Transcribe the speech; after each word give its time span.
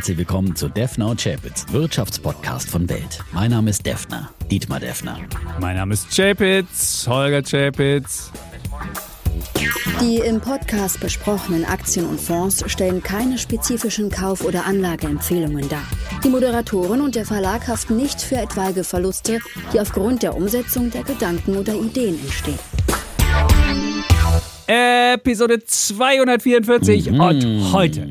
Herzlich 0.00 0.16
willkommen 0.16 0.56
zu 0.56 0.70
und 1.10 1.20
Chapitz, 1.22 1.66
Wirtschaftspodcast 1.72 2.70
von 2.70 2.88
Welt. 2.88 3.18
Mein 3.34 3.50
Name 3.50 3.68
ist 3.68 3.84
Defner, 3.84 4.30
Dietmar 4.50 4.80
Defner. 4.80 5.18
Mein 5.60 5.76
Name 5.76 5.92
ist 5.92 6.08
Chapitz, 6.16 7.06
Holger 7.06 7.42
Chapitz. 7.42 8.32
Die 10.00 10.16
im 10.16 10.40
Podcast 10.40 11.00
besprochenen 11.00 11.66
Aktien 11.66 12.06
und 12.06 12.18
Fonds 12.18 12.64
stellen 12.68 13.02
keine 13.02 13.36
spezifischen 13.36 14.08
Kauf- 14.08 14.42
oder 14.42 14.64
Anlageempfehlungen 14.64 15.68
dar. 15.68 15.84
Die 16.24 16.30
Moderatoren 16.30 17.02
und 17.02 17.14
der 17.14 17.26
Verlag 17.26 17.68
haften 17.68 17.98
nicht 17.98 18.22
für 18.22 18.36
etwaige 18.36 18.84
Verluste, 18.84 19.40
die 19.74 19.80
aufgrund 19.80 20.22
der 20.22 20.34
Umsetzung 20.34 20.90
der 20.90 21.02
Gedanken 21.02 21.58
oder 21.58 21.74
Ideen 21.74 22.18
entstehen. 22.24 22.58
Episode 24.66 25.62
244 25.62 27.10
Mhm. 27.10 27.20
und 27.20 27.72
heute 27.72 28.08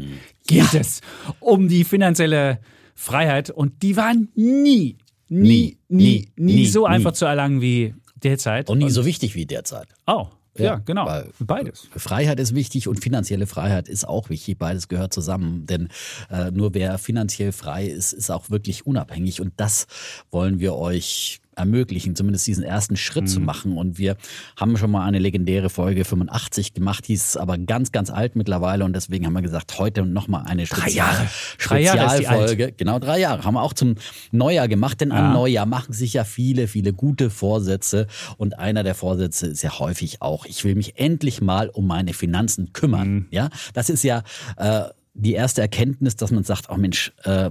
geht 0.50 0.74
es 0.74 1.02
um 1.40 1.68
die 1.68 1.84
finanzielle 1.84 2.60
Freiheit 2.96 3.50
und 3.50 3.82
die 3.84 3.96
war 3.96 4.14
nie, 4.14 4.26
nie, 4.36 4.98
nie, 5.30 5.78
nie, 5.88 6.30
nie, 6.36 6.66
so 6.66 6.88
nie. 6.88 6.94
einfach 6.94 7.14
zu 7.14 7.26
erlangen 7.26 7.62
wie 7.62 7.96
derzeit. 8.16 8.70
Und 8.70 8.80
nie 8.80 8.90
so 8.90 9.06
wichtig 9.06 9.36
wie 9.36 9.46
derzeit. 9.46 9.88
Oh, 10.08 10.28
ja, 10.58 10.64
Ja, 10.64 10.76
genau. 10.84 11.08
Beides. 11.40 11.88
Freiheit 11.96 12.40
ist 12.40 12.56
wichtig 12.56 12.88
und 12.88 13.02
finanzielle 13.02 13.48
Freiheit 13.48 13.88
ist 13.88 14.08
auch 14.08 14.30
wichtig. 14.30 14.58
Beides 14.58 14.88
gehört 14.88 15.14
zusammen. 15.14 15.66
Denn 15.66 15.90
äh, 16.30 16.52
nur 16.52 16.74
wer 16.74 16.98
finanziell 16.98 17.52
frei 17.52 17.86
ist, 17.86 18.14
ist 18.14 18.30
auch 18.30 18.50
wirklich 18.50 18.86
unabhängig. 18.86 19.42
Und 19.42 19.54
das 19.58 19.88
wollen 20.32 20.60
wir 20.60 20.76
euch 20.76 21.40
ermöglichen, 21.60 22.16
zumindest 22.16 22.48
diesen 22.48 22.64
ersten 22.64 22.96
Schritt 22.98 23.26
Mhm. 23.26 23.28
zu 23.28 23.40
machen. 23.42 23.78
Und 23.78 23.98
wir 24.00 24.18
haben 24.56 24.76
schon 24.78 24.90
mal 24.92 25.06
eine 25.06 25.20
legendäre 25.20 25.70
Folge 25.70 26.06
85 26.06 26.74
gemacht, 26.74 27.08
die 27.08 27.14
ist 27.14 27.38
aber 27.38 27.58
ganz, 27.58 27.92
ganz 27.92 28.10
alt 28.10 28.36
mittlerweile. 28.36 28.86
Und 28.86 28.94
deswegen 28.96 29.26
haben 29.26 29.34
wir 29.34 29.42
gesagt, 29.42 29.78
heute 29.78 30.06
nochmal 30.06 30.46
eine 30.48 30.66
Spezial 30.66 30.90
Jahre. 30.92 31.28
Drei 31.62 31.82
Jahre 31.82 32.06
ist 32.06 32.20
die 32.20 32.28
alt. 32.28 32.40
Spezialfolge. 32.50 32.72
Genau, 32.78 33.00
drei 33.00 33.20
Jahre. 33.20 33.44
Haben 33.44 33.54
wir 33.56 33.62
auch 33.62 33.74
zum 33.74 33.96
Neujahr 34.32 34.68
gemacht. 34.68 35.02
Denn 35.02 35.10
Ja. 35.10 35.16
an 35.28 35.34
Neujahr 35.34 35.66
machen 35.66 35.94
sich 35.94 36.14
ja 36.14 36.24
viele, 36.24 36.68
viele 36.68 36.94
gute 36.94 37.30
Vorsätze. 37.30 38.08
Und 38.38 38.58
einer 38.58 38.84
der 38.84 38.96
Vorsätze 38.96 39.48
ist 39.48 39.62
ja 39.62 39.78
häufig 39.80 40.22
auch, 40.22 40.46
ich 40.46 40.64
will 40.64 40.76
mich 40.76 40.98
endlich 41.00 41.42
mal 41.42 41.70
um 41.70 41.86
meine 41.86 42.14
Finanzen 42.14 42.74
kümmern. 42.74 43.10
Mhm. 43.14 43.26
Ja, 43.32 43.50
das 43.74 43.90
ist 43.90 44.04
ja 44.04 44.24
äh, 44.58 44.84
die 45.14 45.34
erste 45.34 45.60
Erkenntnis, 45.62 46.16
dass 46.16 46.32
man 46.32 46.44
sagt, 46.44 46.70
oh 46.70 46.78
Mensch, 46.78 47.12
äh, 47.24 47.50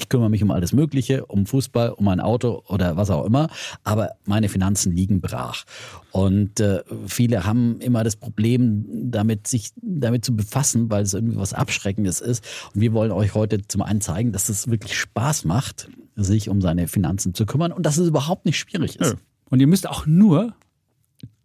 ich 0.00 0.08
kümmere 0.08 0.30
mich 0.30 0.42
um 0.42 0.50
alles 0.50 0.72
Mögliche, 0.72 1.26
um 1.26 1.46
Fußball, 1.46 1.90
um 1.90 2.04
mein 2.04 2.20
Auto 2.20 2.62
oder 2.68 2.96
was 2.96 3.10
auch 3.10 3.24
immer, 3.24 3.48
aber 3.84 4.12
meine 4.24 4.48
Finanzen 4.48 4.92
liegen 4.92 5.20
brach. 5.20 5.64
Und 6.12 6.60
äh, 6.60 6.82
viele 7.06 7.44
haben 7.44 7.80
immer 7.80 8.02
das 8.02 8.16
Problem, 8.16 8.86
damit 9.10 9.46
sich 9.46 9.70
damit 9.76 10.24
zu 10.24 10.34
befassen, 10.34 10.90
weil 10.90 11.02
es 11.02 11.14
irgendwie 11.14 11.36
was 11.36 11.52
Abschreckendes 11.54 12.20
ist. 12.20 12.44
Und 12.74 12.80
wir 12.80 12.92
wollen 12.92 13.12
euch 13.12 13.34
heute 13.34 13.66
zum 13.68 13.82
einen 13.82 14.00
zeigen, 14.00 14.32
dass 14.32 14.48
es 14.48 14.68
wirklich 14.68 14.98
Spaß 14.98 15.44
macht, 15.44 15.88
sich 16.16 16.48
um 16.48 16.60
seine 16.60 16.88
Finanzen 16.88 17.34
zu 17.34 17.46
kümmern 17.46 17.72
und 17.72 17.84
dass 17.86 17.98
es 17.98 18.08
überhaupt 18.08 18.46
nicht 18.46 18.58
schwierig 18.58 18.98
ist. 18.98 19.16
Und 19.50 19.60
ihr 19.60 19.66
müsst 19.66 19.88
auch 19.88 20.06
nur 20.06 20.54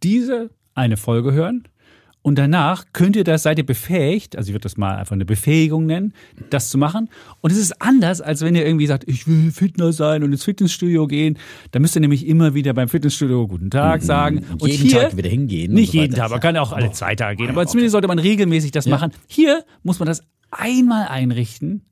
diese 0.03 0.49
eine 0.73 0.97
Folge 0.97 1.33
hören. 1.33 1.67
Und 2.25 2.39
danach 2.39 2.85
könnt 2.91 3.15
ihr 3.15 3.23
das, 3.23 3.43
seid 3.43 3.59
ihr 3.59 3.65
befähigt, 3.67 4.35
also 4.35 4.47
ich 4.49 4.53
würde 4.55 4.63
das 4.63 4.77
mal 4.77 4.95
einfach 4.95 5.11
eine 5.11 5.25
Befähigung 5.25 5.85
nennen, 5.85 6.11
das 6.49 6.71
zu 6.71 6.79
machen. 6.79 7.07
Und 7.41 7.51
es 7.51 7.57
ist 7.59 7.79
anders, 7.83 8.19
als 8.19 8.41
wenn 8.41 8.55
ihr 8.55 8.65
irgendwie 8.65 8.87
sagt, 8.87 9.03
ich 9.07 9.27
will 9.27 9.51
Fitner 9.51 9.93
sein 9.93 10.23
und 10.23 10.31
ins 10.31 10.43
Fitnessstudio 10.43 11.05
gehen. 11.05 11.37
Da 11.69 11.77
müsst 11.77 11.95
ihr 11.95 11.99
nämlich 11.99 12.25
immer 12.25 12.55
wieder 12.55 12.73
beim 12.73 12.89
Fitnessstudio 12.89 13.47
Guten 13.47 13.69
Tag 13.69 14.01
sagen. 14.01 14.39
Und 14.53 14.63
Mhm. 14.63 14.67
jeden 14.69 14.89
hier, 14.89 15.01
Tag 15.01 15.17
wieder 15.17 15.29
hingehen. 15.29 15.71
Nicht 15.71 15.91
so 15.91 15.99
jeden. 15.99 16.15
Tag, 16.15 16.31
man 16.31 16.39
kann 16.39 16.57
auch 16.57 16.71
alle 16.73 16.91
zwei 16.93 17.13
Tage 17.13 17.37
gehen. 17.37 17.49
Aber 17.51 17.67
zumindest 17.67 17.91
sollte 17.91 18.07
man 18.07 18.17
regelmäßig 18.17 18.71
das 18.71 18.87
machen. 18.87 19.11
Hier 19.27 19.63
muss 19.83 19.99
man 19.99 20.07
das 20.07 20.23
einmal 20.49 21.07
einrichten 21.07 21.83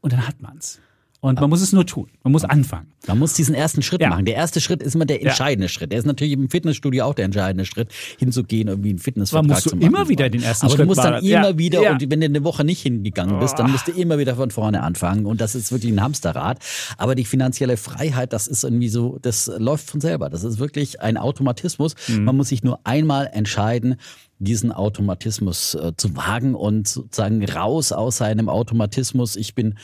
und 0.00 0.14
dann 0.14 0.26
hat 0.26 0.40
man's. 0.40 0.80
Und 1.20 1.40
man 1.40 1.50
muss 1.50 1.60
es 1.62 1.72
nur 1.72 1.84
tun. 1.84 2.08
Man 2.22 2.30
muss 2.30 2.44
anfangen. 2.44 2.92
Man 3.08 3.18
muss 3.18 3.32
diesen 3.34 3.52
ersten 3.52 3.82
Schritt 3.82 4.00
Ja. 4.00 4.08
machen. 4.10 4.24
Der 4.24 4.36
erste 4.36 4.60
Schritt 4.60 4.84
ist 4.84 4.94
immer 4.94 5.04
der 5.04 5.20
entscheidende 5.20 5.68
Schritt. 5.68 5.90
Der 5.90 5.98
ist 5.98 6.04
natürlich 6.04 6.32
im 6.34 6.48
Fitnessstudio 6.48 7.04
auch 7.04 7.14
der 7.14 7.24
entscheidende 7.24 7.64
Schritt, 7.64 7.88
hinzugehen, 8.20 8.68
irgendwie 8.68 8.90
einen 8.90 9.00
Fitnessvertrag 9.00 9.44
Aber 9.44 9.54
musst 9.54 9.66
du 9.66 9.70
zu 9.70 9.76
machen. 9.76 9.86
immer 9.88 10.08
wieder 10.08 10.30
den 10.30 10.44
ersten 10.44 10.66
Aber 10.66 10.76
Schritt 10.76 10.84
du 10.84 10.86
musst 10.86 11.00
dann 11.02 11.14
machen. 11.14 11.24
immer 11.26 11.48
Ja. 11.50 11.58
wieder, 11.58 11.82
Ja. 11.82 11.92
und 11.92 12.08
wenn 12.08 12.20
du 12.20 12.26
eine 12.26 12.44
Woche 12.44 12.62
nicht 12.64 12.82
hingegangen 12.82 13.40
bist, 13.40 13.58
dann 13.58 13.72
musst 13.72 13.88
du 13.88 13.92
immer 13.92 14.18
wieder 14.18 14.36
von 14.36 14.52
vorne 14.52 14.80
anfangen. 14.84 15.26
Und 15.26 15.40
das 15.40 15.56
ist 15.56 15.72
wirklich 15.72 15.90
ein 15.92 16.00
Hamsterrad. 16.00 16.60
Aber 16.98 17.16
die 17.16 17.24
finanzielle 17.24 17.76
Freiheit, 17.76 18.32
das 18.32 18.46
ist 18.46 18.62
irgendwie 18.62 18.88
so, 18.88 19.18
das 19.20 19.50
läuft 19.58 19.90
von 19.90 20.00
selber. 20.00 20.28
Das 20.30 20.44
ist 20.44 20.60
wirklich 20.60 21.00
ein 21.00 21.16
Automatismus. 21.16 21.96
Mhm. 22.06 22.24
Man 22.26 22.36
muss 22.36 22.50
sich 22.50 22.62
nur 22.62 22.78
einmal 22.84 23.28
entscheiden, 23.32 23.96
diesen 24.38 24.70
Automatismus 24.70 25.74
äh, 25.74 25.92
zu 25.96 26.14
wagen 26.16 26.54
und 26.54 26.86
sozusagen 26.86 27.44
raus 27.44 27.90
aus 27.90 28.18
seinem 28.18 28.48
Automatismus. 28.48 29.34
Ich 29.34 29.56
bin 29.56 29.74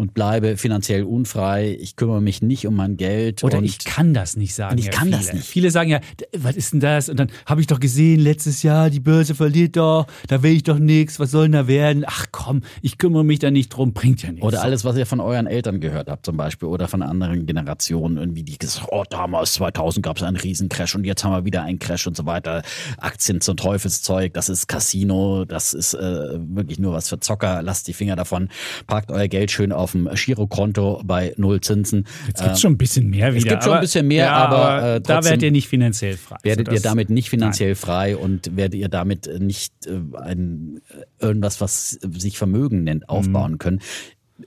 und 0.00 0.14
bleibe 0.14 0.56
finanziell 0.56 1.04
unfrei. 1.04 1.76
Ich 1.78 1.94
kümmere 1.94 2.22
mich 2.22 2.40
nicht 2.40 2.66
um 2.66 2.74
mein 2.74 2.96
Geld. 2.96 3.44
Oder 3.44 3.62
ich 3.62 3.78
kann 3.80 4.14
das 4.14 4.34
nicht 4.34 4.54
sagen. 4.54 4.78
Ich 4.78 4.86
ja, 4.86 4.90
kann 4.92 5.08
viele. 5.08 5.16
das 5.18 5.32
nicht. 5.34 5.46
Viele 5.46 5.70
sagen 5.70 5.90
ja, 5.90 5.98
"D- 6.18 6.24
was 6.38 6.56
ist 6.56 6.72
denn 6.72 6.80
das? 6.80 7.10
Und 7.10 7.20
dann 7.20 7.30
habe 7.44 7.60
ich 7.60 7.66
doch 7.66 7.78
gesehen, 7.78 8.18
letztes 8.18 8.62
Jahr, 8.62 8.88
die 8.88 8.98
Börse 8.98 9.34
verliert 9.34 9.76
doch, 9.76 10.06
da 10.26 10.42
will 10.42 10.52
ich 10.52 10.62
doch 10.62 10.78
nichts, 10.78 11.20
was 11.20 11.30
soll 11.32 11.44
denn 11.44 11.52
da 11.52 11.68
werden? 11.68 12.04
Ach 12.06 12.26
komm, 12.32 12.62
ich 12.80 12.96
kümmere 12.96 13.24
mich 13.26 13.40
da 13.40 13.50
nicht 13.50 13.68
drum, 13.68 13.92
bringt 13.92 14.22
ja 14.22 14.30
nichts. 14.32 14.46
Oder 14.46 14.62
alles, 14.62 14.86
was 14.86 14.96
ihr 14.96 15.04
von 15.04 15.20
euren 15.20 15.46
Eltern 15.46 15.80
gehört 15.80 16.08
habt 16.08 16.24
zum 16.24 16.38
Beispiel 16.38 16.68
oder 16.68 16.88
von 16.88 17.02
anderen 17.02 17.44
Generationen 17.44 18.16
irgendwie, 18.16 18.42
die 18.42 18.56
gesagt 18.56 18.88
oh 18.90 19.04
damals 19.10 19.52
2000 19.52 20.02
gab 20.02 20.16
es 20.16 20.22
einen 20.22 20.36
Riesencrash 20.36 20.94
und 20.94 21.04
jetzt 21.04 21.22
haben 21.24 21.32
wir 21.32 21.44
wieder 21.44 21.62
einen 21.62 21.78
Crash 21.78 22.06
und 22.06 22.16
so 22.16 22.24
weiter. 22.24 22.62
Aktien 22.96 23.42
zum 23.42 23.58
Teufelszeug, 23.58 24.32
das 24.32 24.48
ist 24.48 24.66
Casino, 24.66 25.44
das 25.44 25.74
ist 25.74 25.92
äh, 25.92 26.38
wirklich 26.38 26.78
nur 26.78 26.94
was 26.94 27.10
für 27.10 27.20
Zocker. 27.20 27.60
Lasst 27.62 27.86
die 27.86 27.92
Finger 27.92 28.16
davon, 28.16 28.48
parkt 28.86 29.10
euer 29.10 29.28
Geld 29.28 29.50
schön 29.50 29.72
auf 29.72 29.89
dem 29.92 30.08
Girokonto 30.14 31.02
bei 31.04 31.34
null 31.36 31.60
Zinsen. 31.60 32.06
Jetzt 32.26 32.42
gibt's 32.42 32.60
schon 32.60 32.72
ein 32.72 32.78
bisschen 32.78 33.08
mehr 33.08 33.34
wieder. 33.34 33.50
gibt 33.50 33.64
schon 33.64 33.74
ein 33.74 33.80
bisschen 33.80 34.06
mehr, 34.06 34.26
ja, 34.26 34.34
aber, 34.34 34.96
äh, 34.96 35.00
da 35.00 35.24
werdet 35.24 35.42
ihr 35.42 35.50
nicht 35.50 35.68
finanziell 35.68 36.16
frei. 36.16 36.36
werdet 36.42 36.68
So, 36.68 36.74
ihr 36.74 36.80
damit 36.80 37.10
nicht 37.10 37.30
finanziell 37.30 37.74
frei 37.74 38.16
und 38.16 38.56
werdet 38.56 38.80
ihr 38.80 38.88
damit 38.88 39.26
äh, 39.26 39.38
nicht 39.38 39.72
äh, 39.86 40.00
ein, 40.18 40.80
äh, 40.88 41.24
irgendwas, 41.24 41.60
was 41.60 41.98
sich 42.16 42.38
Vermögen 42.38 42.84
nennt, 42.84 43.08
aufbauen 43.08 43.58
können. 43.58 43.80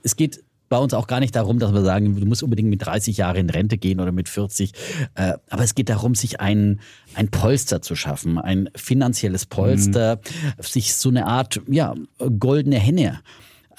Es 0.02 0.16
geht 0.16 0.42
bei 0.68 0.78
uns 0.78 0.94
auch 0.94 1.06
gar 1.06 1.20
nicht 1.20 1.36
darum, 1.36 1.58
dass 1.58 1.72
wir 1.72 1.82
sagen, 1.82 2.18
du 2.18 2.26
musst 2.26 2.42
unbedingt 2.42 2.68
mit 2.68 2.84
30 2.84 3.16
Jahren 3.16 3.36
in 3.36 3.50
Rente 3.50 3.78
gehen 3.78 4.00
oder 4.00 4.12
mit 4.12 4.28
40. 4.28 4.72
Äh, 5.14 5.34
aber 5.48 5.62
es 5.62 5.74
geht 5.74 5.88
darum, 5.88 6.14
sich 6.14 6.40
ein, 6.40 6.80
ein 7.14 7.28
Polster 7.28 7.82
zu 7.82 7.94
schaffen, 7.94 8.38
ein 8.38 8.70
finanzielles 8.74 9.46
Polster, 9.46 10.20
sich 10.58 10.94
so 10.94 11.10
eine 11.10 11.26
Art 11.26 11.60
ja, 11.68 11.94
goldene 12.38 12.78
Henne 12.78 13.20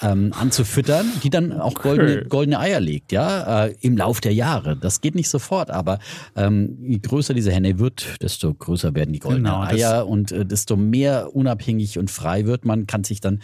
ähm, 0.00 0.32
anzufüttern, 0.38 1.06
die 1.22 1.30
dann 1.30 1.52
auch 1.52 1.74
goldene, 1.74 2.24
goldene 2.24 2.58
Eier 2.58 2.80
legt, 2.80 3.12
ja, 3.12 3.66
äh, 3.66 3.74
im 3.80 3.96
Lauf 3.96 4.20
der 4.20 4.34
Jahre. 4.34 4.76
Das 4.76 5.00
geht 5.00 5.14
nicht 5.14 5.28
sofort, 5.28 5.70
aber 5.70 5.98
ähm, 6.36 6.78
je 6.82 6.98
größer 6.98 7.34
diese 7.34 7.52
Henne 7.52 7.78
wird, 7.78 8.16
desto 8.22 8.52
größer 8.52 8.94
werden 8.94 9.12
die 9.12 9.18
goldenen 9.18 9.44
Genau, 9.44 9.62
Eier 9.62 10.06
und 10.06 10.32
äh, 10.32 10.44
desto 10.44 10.76
mehr 10.76 11.34
unabhängig 11.34 11.98
und 11.98 12.10
frei 12.10 12.46
wird 12.46 12.64
man, 12.64 12.86
kann 12.86 13.04
sich 13.04 13.20
dann 13.20 13.40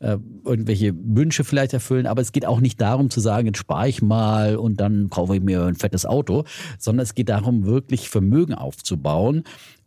äh, 0.00 0.18
irgendwelche 0.44 0.94
Wünsche 0.94 1.44
vielleicht 1.44 1.72
erfüllen. 1.72 2.06
Aber 2.06 2.22
es 2.22 2.32
geht 2.32 2.46
auch 2.46 2.60
nicht 2.60 2.80
darum 2.80 3.10
zu 3.10 3.20
sagen, 3.20 3.46
jetzt 3.46 3.58
spare 3.58 3.88
ich 3.88 4.02
mal 4.02 4.56
und 4.56 4.80
dann 4.80 5.10
kaufe 5.10 5.36
ich 5.36 5.42
mir 5.42 5.64
ein 5.64 5.76
fettes 5.76 6.06
Auto, 6.06 6.44
sondern 6.78 7.04
es 7.04 7.14
geht 7.14 7.28
darum, 7.28 7.64
wirklich 7.64 8.08
Vermögen 8.08 8.54
aufzubauen 8.54 9.44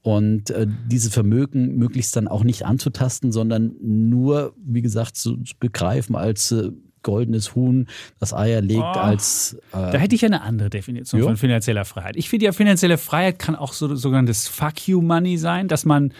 und 0.07 0.51
äh, 0.51 0.65
dieses 0.89 1.13
Vermögen 1.13 1.75
möglichst 1.75 2.15
dann 2.15 2.29
auch 2.29 2.45
nicht 2.45 2.65
anzutasten, 2.65 3.33
sondern 3.33 3.75
nur, 3.81 4.53
wie 4.63 4.81
gesagt, 4.81 5.17
zu, 5.17 5.35
zu 5.43 5.53
begreifen 5.59 6.15
als 6.15 6.53
äh, 6.53 6.71
goldenes 7.03 7.55
Huhn, 7.55 7.87
das 8.17 8.33
Eier 8.33 8.61
legt, 8.61 8.79
Oh. 8.79 8.83
als 8.99 9.57
äh, 9.73 9.91
Da 9.91 9.97
hätte 9.97 10.15
ich 10.15 10.21
ja 10.21 10.27
eine 10.27 10.41
andere 10.43 10.69
Definition 10.69 11.19
Jo. 11.19 11.27
von 11.27 11.35
finanzieller 11.35 11.83
Freiheit. 11.83 12.15
Ich 12.15 12.29
finde 12.29 12.45
ja, 12.45 12.53
finanzielle 12.53 12.97
Freiheit 12.97 13.37
kann 13.37 13.55
auch 13.57 13.73
so 13.73 13.95
sogenanntes 13.95 14.47
Fuck 14.47 14.87
you 14.87 15.01
Money 15.01 15.37
sein, 15.37 15.67
dass 15.67 15.83
man 15.83 16.13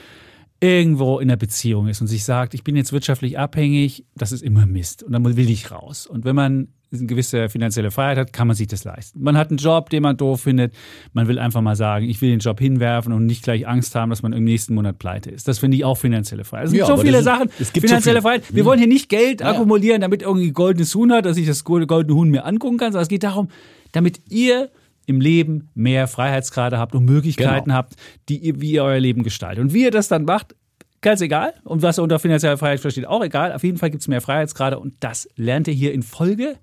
irgendwo 0.60 1.20
in 1.20 1.30
einer 1.30 1.38
Beziehung 1.38 1.88
ist 1.88 2.02
und 2.02 2.08
sich 2.08 2.26
sagt, 2.26 2.54
ich 2.56 2.64
bin 2.66 2.76
jetzt 2.76 2.92
wirtschaftlich 2.92 3.40
abhängig, 3.40 4.04
das 4.16 4.34
ist 4.34 4.42
immer 4.44 4.66
Mist 4.66 5.02
und 5.04 5.14
dann 5.14 5.24
will 5.24 5.50
ich 5.50 5.72
raus. 5.72 6.08
Und 6.08 6.26
wenn 6.26 6.36
man 6.36 6.68
eine 6.94 7.06
gewisse 7.06 7.50
finanzielle 7.50 7.92
Freiheit 7.92 8.18
hat, 8.18 8.34
kann 8.34 8.48
man 8.48 8.56
sich 8.56 8.68
das 8.68 8.84
leisten. 8.84 9.22
Man 9.22 9.38
hat 9.38 9.50
einen 9.50 9.58
Job, 9.58 9.90
den 9.90 10.04
man 10.04 10.16
doof 10.16 10.42
findet. 10.42 10.74
Man 11.14 11.28
will 11.28 11.38
einfach 11.40 11.62
mal 11.62 11.76
sagen, 11.76 12.08
ich 12.10 12.22
will 12.22 12.30
den 12.30 12.40
Job 12.40 12.60
hinwerfen 12.60 13.12
und 13.14 13.26
nicht 13.26 13.44
gleich 13.44 13.68
Angst 13.68 13.94
haben, 13.96 14.10
dass 14.10 14.22
man 14.22 14.32
im 14.34 14.44
nächsten 14.46 14.74
Monat 14.74 14.98
pleite 15.00 15.30
ist. 15.30 15.48
Das 15.48 15.60
finde 15.60 15.76
ich 15.78 15.84
auch 15.86 15.96
finanzielle 15.98 16.44
Freiheit. 16.46 16.68
Es 16.68 16.72
gibt 16.72 16.88
Ja, 16.88 16.96
so 16.96 17.02
viele 17.02 17.22
Sachen. 17.24 17.50
es 17.60 17.74
gibt 17.74 17.86
so 17.88 17.90
finanzielle 17.90 18.20
viel- 18.20 18.30
Freiheit. 18.30 18.56
Wir 18.56 18.64
wollen 18.66 18.80
hier 18.80 18.88
nicht 18.88 19.10
Geld 19.10 19.42
Ja. 19.42 19.52
akkumulieren, 19.52 20.00
damit 20.02 20.22
irgendwie 20.22 20.52
goldenes 20.52 20.94
Huhn 20.96 21.12
hat, 21.12 21.26
dass 21.26 21.36
ich 21.38 21.46
das 21.46 21.64
goldene 21.66 22.14
Huhn 22.16 22.30
mir 22.30 22.46
angucken 22.46 22.78
kann, 22.78 22.92
sondern 22.94 23.04
es 23.04 23.10
geht 23.10 23.24
darum, 23.24 23.50
damit 23.92 24.22
ihr 24.30 24.70
im 25.08 25.22
Leben 25.22 25.70
mehr 25.76 26.08
Freiheitsgrade 26.08 26.78
habt 26.78 26.94
und 26.96 27.06
Möglichkeiten 27.06 27.66
Genau. 27.66 27.76
habt, 27.78 27.96
die 28.30 28.38
ihr, 28.40 28.62
wie 28.62 28.72
ihr 28.74 28.84
euer 28.84 29.00
Leben 29.00 29.24
gestaltet. 29.24 29.64
Und 29.64 29.74
wie 29.74 29.84
ihr 29.84 29.92
das 29.92 30.08
dann 30.10 30.26
macht, 30.26 30.54
ganz 31.02 31.22
egal. 31.22 31.54
Und 31.64 31.82
was 31.82 31.98
ihr 32.00 32.04
unter 32.04 32.20
finanzieller 32.20 32.58
Freiheit 32.58 32.80
versteht, 32.82 33.08
auch 33.08 33.24
egal. 33.24 33.54
Auf 33.54 33.64
jeden 33.64 33.78
Fall 33.78 33.90
gibt 33.90 34.02
es 34.02 34.08
mehr 34.10 34.20
Freiheitsgrade 34.20 34.80
und 34.80 34.96
das 35.00 35.30
lernt 35.38 35.68
ihr 35.70 35.74
hier 35.74 35.94
in 35.94 36.02
Folge 36.04 36.56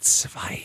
2, 0.00 0.60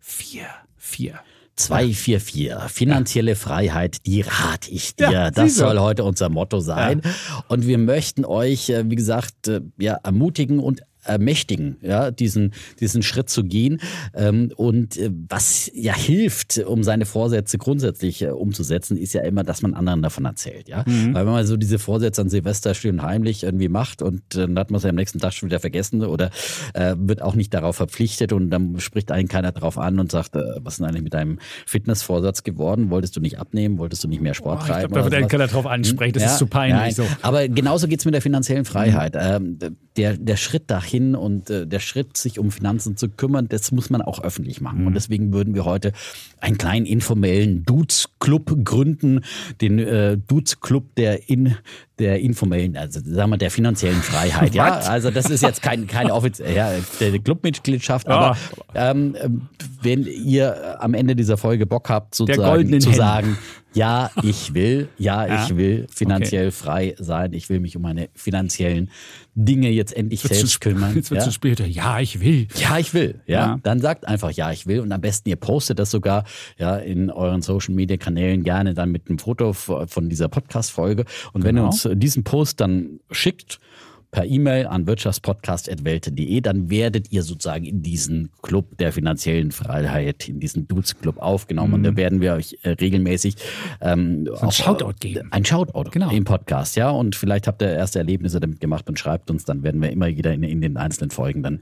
4, 0.00 0.46
4. 0.76 1.20
244. 1.56 2.54
Finanzielle 2.68 3.36
Freiheit, 3.36 4.06
die 4.06 4.22
rate 4.22 4.70
ich 4.70 4.96
dir. 4.96 5.10
Ja, 5.10 5.30
das 5.30 5.56
soll 5.56 5.78
heute 5.78 6.04
unser 6.04 6.28
Motto 6.28 6.60
sein. 6.60 7.02
Und 7.48 7.66
wir 7.66 7.78
möchten 7.78 8.24
euch, 8.24 8.70
äh, 8.70 8.88
wie 8.88 8.96
gesagt, 8.96 9.48
äh, 9.48 9.60
ja, 9.78 9.98
ermutigen 10.02 10.58
und 10.58 10.82
ermächtigen, 11.04 11.76
ja, 11.82 12.10
diesen, 12.10 12.52
diesen 12.80 13.02
Schritt 13.02 13.28
zu 13.28 13.44
gehen. 13.44 13.80
Ähm, 14.14 14.52
und 14.56 14.96
äh, 14.96 15.10
was 15.28 15.70
ja 15.74 15.94
hilft, 15.94 16.58
um 16.58 16.82
seine 16.84 17.06
Vorsätze 17.06 17.58
grundsätzlich 17.58 18.22
äh, 18.22 18.28
umzusetzen, 18.28 18.96
ist 18.96 19.12
ja 19.12 19.22
immer, 19.22 19.42
dass 19.42 19.62
man 19.62 19.74
anderen 19.74 20.02
davon 20.02 20.24
erzählt, 20.24 20.68
ja. 20.68 20.84
Mhm. 20.86 21.14
Weil 21.14 21.26
wenn 21.26 21.32
man 21.32 21.46
so 21.46 21.56
diese 21.56 21.78
Vorsätze 21.78 22.22
an 22.22 22.28
Silvester 22.28 22.74
still 22.74 22.92
und 22.92 23.02
heimlich 23.02 23.42
irgendwie 23.42 23.68
macht 23.68 24.02
und 24.02 24.22
dann 24.30 24.58
hat 24.58 24.70
man 24.70 24.78
es 24.78 24.84
ja 24.84 24.90
am 24.90 24.96
nächsten 24.96 25.18
Tag 25.18 25.32
schon 25.32 25.48
wieder 25.48 25.60
vergessen 25.60 26.04
oder 26.04 26.30
äh, 26.74 26.94
wird 26.98 27.20
auch 27.20 27.34
nicht 27.34 27.52
darauf 27.52 27.76
verpflichtet 27.76 28.32
und 28.32 28.50
dann 28.50 28.78
spricht 28.78 29.10
einen 29.10 29.28
keiner 29.28 29.52
drauf 29.52 29.78
an 29.78 29.98
und 29.98 30.12
sagt, 30.12 30.36
äh, 30.36 30.40
was 30.60 30.74
ist 30.74 30.78
denn 30.80 30.86
eigentlich 30.86 31.02
mit 31.02 31.14
deinem 31.14 31.38
Fitnessvorsatz 31.66 32.44
geworden? 32.44 32.90
Wolltest 32.90 33.16
du 33.16 33.20
nicht 33.20 33.38
abnehmen? 33.38 33.78
Wolltest 33.78 34.04
du 34.04 34.08
nicht 34.08 34.22
mehr 34.22 34.34
Sport 34.34 34.60
oh, 34.62 34.66
treiben? 34.66 34.82
Ich 34.82 34.88
glaube, 34.92 34.98
da 35.00 35.04
wird 35.04 35.14
einen 35.14 35.28
keiner 35.28 35.48
drauf 35.48 35.66
ansprechen, 35.66 36.12
das 36.12 36.22
ja, 36.22 36.28
ist 36.30 36.38
zu 36.38 36.46
peinlich. 36.46 36.80
Nein. 36.80 36.92
So. 36.92 37.06
Aber 37.22 37.48
genauso 37.48 37.88
geht's 37.88 38.04
mit 38.04 38.14
der 38.14 38.22
finanziellen 38.22 38.64
Freiheit. 38.64 39.14
Mhm. 39.14 39.58
Ähm, 39.60 39.76
der, 39.96 40.16
der 40.16 40.36
Schritt 40.36 40.70
dahin 40.70 40.91
und 41.00 41.50
äh, 41.50 41.66
der 41.66 41.80
Schritt, 41.80 42.16
sich 42.16 42.38
um 42.38 42.50
Finanzen 42.50 42.96
zu 42.96 43.08
kümmern, 43.08 43.48
das 43.48 43.72
muss 43.72 43.90
man 43.90 44.02
auch 44.02 44.22
öffentlich 44.22 44.60
machen. 44.60 44.80
Mhm. 44.80 44.86
Und 44.88 44.94
deswegen 44.94 45.32
würden 45.32 45.54
wir 45.54 45.64
heute 45.64 45.92
einen 46.40 46.58
kleinen 46.58 46.86
informellen 46.86 47.64
Dudes-Club 47.64 48.64
gründen, 48.64 49.20
den 49.60 49.78
äh, 49.78 50.18
Dudes-Club 50.18 50.94
der 50.96 51.28
in 51.28 51.56
der 51.98 52.20
informellen, 52.20 52.76
also 52.76 53.00
sagen 53.04 53.30
wir 53.30 53.38
der 53.38 53.50
finanziellen 53.50 54.00
Freiheit. 54.02 54.54
ja, 54.54 54.78
also 54.78 55.10
das 55.10 55.30
ist 55.30 55.42
jetzt 55.42 55.62
kein, 55.62 55.86
keine 55.86 56.14
offizielle 56.14 56.54
ja, 56.54 57.18
Clubmitgliedschaft, 57.18 58.08
aber 58.08 58.36
ähm, 58.74 59.16
wenn 59.82 60.04
ihr 60.04 60.82
am 60.82 60.94
Ende 60.94 61.14
dieser 61.14 61.36
Folge 61.36 61.66
Bock 61.66 61.88
habt, 61.90 62.14
sozusagen 62.14 62.80
zu 62.80 62.92
sagen, 62.92 63.36
ja, 63.74 64.10
ich 64.22 64.54
will, 64.54 64.88
ja, 64.98 65.26
ja? 65.26 65.44
ich 65.44 65.56
will 65.56 65.86
finanziell 65.90 66.48
okay. 66.48 66.56
frei 66.56 66.94
sein, 66.98 67.32
ich 67.32 67.48
will 67.48 67.60
mich 67.60 67.76
um 67.76 67.82
meine 67.82 68.10
finanziellen 68.14 68.90
Dinge 69.34 69.70
jetzt 69.70 69.96
endlich 69.96 70.20
selbst 70.20 70.60
kümmern. 70.60 70.94
Jetzt 70.94 71.10
wird 71.10 71.24
ja? 71.24 71.30
später, 71.30 71.64
ja, 71.64 71.98
ich 72.00 72.20
will. 72.20 72.48
Ja, 72.54 72.78
ich 72.78 72.92
will. 72.92 73.20
Ja? 73.26 73.40
ja, 73.46 73.58
dann 73.62 73.80
sagt 73.80 74.06
einfach, 74.06 74.30
ja, 74.30 74.52
ich 74.52 74.66
will. 74.66 74.80
Und 74.80 74.92
am 74.92 75.00
besten 75.00 75.30
ihr 75.30 75.36
postet 75.36 75.78
das 75.78 75.90
sogar 75.90 76.24
ja 76.58 76.76
in 76.76 77.10
euren 77.10 77.40
Social 77.40 77.74
Media 77.74 77.96
Kanälen 77.96 78.42
gerne 78.42 78.74
dann 78.74 78.90
mit 78.90 79.08
einem 79.08 79.18
Foto 79.18 79.54
von 79.54 80.08
dieser 80.10 80.28
Podcast-Folge. 80.28 81.06
Und 81.32 81.44
wenn 81.44 81.56
ihr 81.56 81.60
genau. 81.62 81.70
Diesen 81.94 82.24
Post 82.24 82.60
dann 82.60 83.00
schickt, 83.10 83.58
per 84.12 84.26
E-Mail 84.26 84.66
an 84.66 84.86
wirtschaftspodcast.welt.de, 84.86 86.42
dann 86.42 86.68
werdet 86.68 87.10
ihr 87.10 87.22
sozusagen 87.22 87.64
in 87.64 87.82
diesen 87.82 88.28
Club 88.42 88.76
der 88.76 88.92
finanziellen 88.92 89.52
Freiheit, 89.52 90.28
in 90.28 90.38
diesen 90.38 90.68
Dudes 90.68 90.98
Club 90.98 91.16
aufgenommen. 91.18 91.68
Mhm. 91.68 91.74
Und 91.74 91.82
da 91.84 91.96
werden 91.96 92.20
wir 92.20 92.34
euch 92.34 92.58
äh, 92.62 92.70
regelmäßig 92.70 93.36
ähm, 93.80 94.28
ein 94.30 94.48
auch, 94.48 94.52
Shoutout 94.52 94.96
geben. 95.00 95.28
Ein 95.32 95.46
Shoutout 95.46 95.90
genau. 95.90 96.10
im 96.10 96.24
Podcast, 96.24 96.76
ja. 96.76 96.90
Und 96.90 97.16
vielleicht 97.16 97.46
habt 97.46 97.62
ihr 97.62 97.70
erste 97.70 98.00
Erlebnisse 98.00 98.38
damit 98.38 98.60
gemacht 98.60 98.86
und 98.86 98.98
schreibt 98.98 99.30
uns, 99.30 99.46
dann 99.46 99.62
werden 99.62 99.80
wir 99.80 99.90
immer 99.90 100.08
wieder 100.08 100.34
in, 100.34 100.42
in 100.42 100.60
den 100.60 100.76
einzelnen 100.76 101.10
Folgen 101.10 101.42
dann 101.42 101.60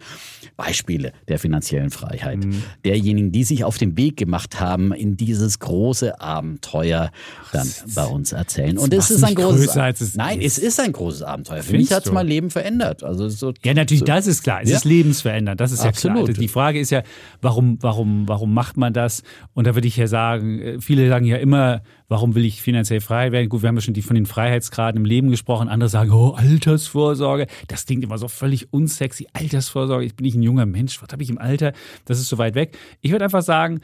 Beispiele 0.56 1.12
der 1.28 1.38
finanziellen 1.38 1.90
Freiheit. 1.90 2.44
Mhm. 2.44 2.64
Derjenigen, 2.84 3.30
die 3.30 3.44
sich 3.44 3.62
auf 3.62 3.78
den 3.78 3.96
Weg 3.96 4.16
gemacht 4.16 4.58
haben, 4.58 4.92
in 4.92 5.16
dieses 5.16 5.60
große 5.60 6.20
Abenteuer 6.20 7.12
dann 7.52 7.68
bei 7.94 8.06
uns 8.06 8.32
erzählen. 8.32 8.76
Und 8.76 8.92
es 8.92 9.08
ist 9.12 9.22
ein 9.22 9.36
großes 9.36 9.76
Abenteuer. 9.76 10.08
Nein, 10.16 10.40
es 10.40 10.58
ist 10.58 10.80
ein 10.80 10.90
großes 10.90 11.22
Abenteuer. 11.22 11.62
Für 11.62 11.76
mich 11.76 11.92
hat 11.92 12.06
es 12.06 12.10
mein 12.10 12.26
Leben 12.26 12.39
Leben 12.40 12.50
verändert. 12.50 13.04
Also 13.04 13.28
so, 13.28 13.52
ja, 13.62 13.74
natürlich, 13.74 14.00
so, 14.00 14.06
das 14.06 14.26
ist 14.26 14.42
klar. 14.42 14.60
Es 14.62 14.70
ja? 14.70 14.76
ist 14.76 14.84
lebensverändernd. 14.84 15.60
Das 15.60 15.72
ist 15.72 15.80
Absolut. 15.80 16.28
ja 16.28 16.32
klar. 16.32 16.40
Die 16.40 16.48
Frage 16.48 16.80
ist 16.80 16.90
ja, 16.90 17.02
warum, 17.42 17.78
warum, 17.80 18.26
warum 18.26 18.54
macht 18.54 18.76
man 18.76 18.92
das? 18.92 19.22
Und 19.52 19.66
da 19.66 19.74
würde 19.74 19.86
ich 19.86 19.96
ja 19.96 20.06
sagen, 20.06 20.60
äh, 20.60 20.80
viele 20.80 21.08
sagen 21.08 21.26
ja 21.26 21.36
immer, 21.36 21.82
warum 22.08 22.34
will 22.34 22.44
ich 22.44 22.62
finanziell 22.62 23.00
frei 23.00 23.32
werden? 23.32 23.48
Gut, 23.48 23.62
wir 23.62 23.68
haben 23.68 23.76
ja 23.76 23.82
schon 23.82 23.94
die, 23.94 24.02
von 24.02 24.14
den 24.14 24.26
Freiheitsgraden 24.26 25.00
im 25.00 25.04
Leben 25.04 25.30
gesprochen. 25.30 25.68
Andere 25.68 25.90
sagen, 25.90 26.10
oh, 26.10 26.30
Altersvorsorge. 26.30 27.46
Das 27.68 27.84
klingt 27.84 28.02
immer 28.02 28.18
so 28.18 28.28
völlig 28.28 28.72
unsexy. 28.72 29.26
Altersvorsorge. 29.32 30.06
Ich 30.06 30.16
bin 30.16 30.24
nicht 30.24 30.36
ein 30.36 30.42
junger 30.42 30.66
Mensch. 30.66 31.00
Was 31.02 31.10
habe 31.12 31.22
ich 31.22 31.30
im 31.30 31.38
Alter? 31.38 31.72
Das 32.06 32.18
ist 32.18 32.28
so 32.28 32.38
weit 32.38 32.54
weg. 32.54 32.76
Ich 33.02 33.12
würde 33.12 33.24
einfach 33.24 33.42
sagen, 33.42 33.80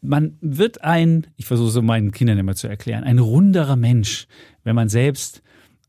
man 0.00 0.38
wird 0.40 0.84
ein, 0.84 1.26
ich 1.36 1.46
versuche 1.46 1.70
so 1.70 1.82
meinen 1.82 2.12
Kindern 2.12 2.38
immer 2.38 2.54
zu 2.54 2.68
erklären, 2.68 3.02
ein 3.02 3.18
runderer 3.18 3.74
Mensch, 3.74 4.28
wenn 4.62 4.76
man 4.76 4.88
selbst 4.88 5.42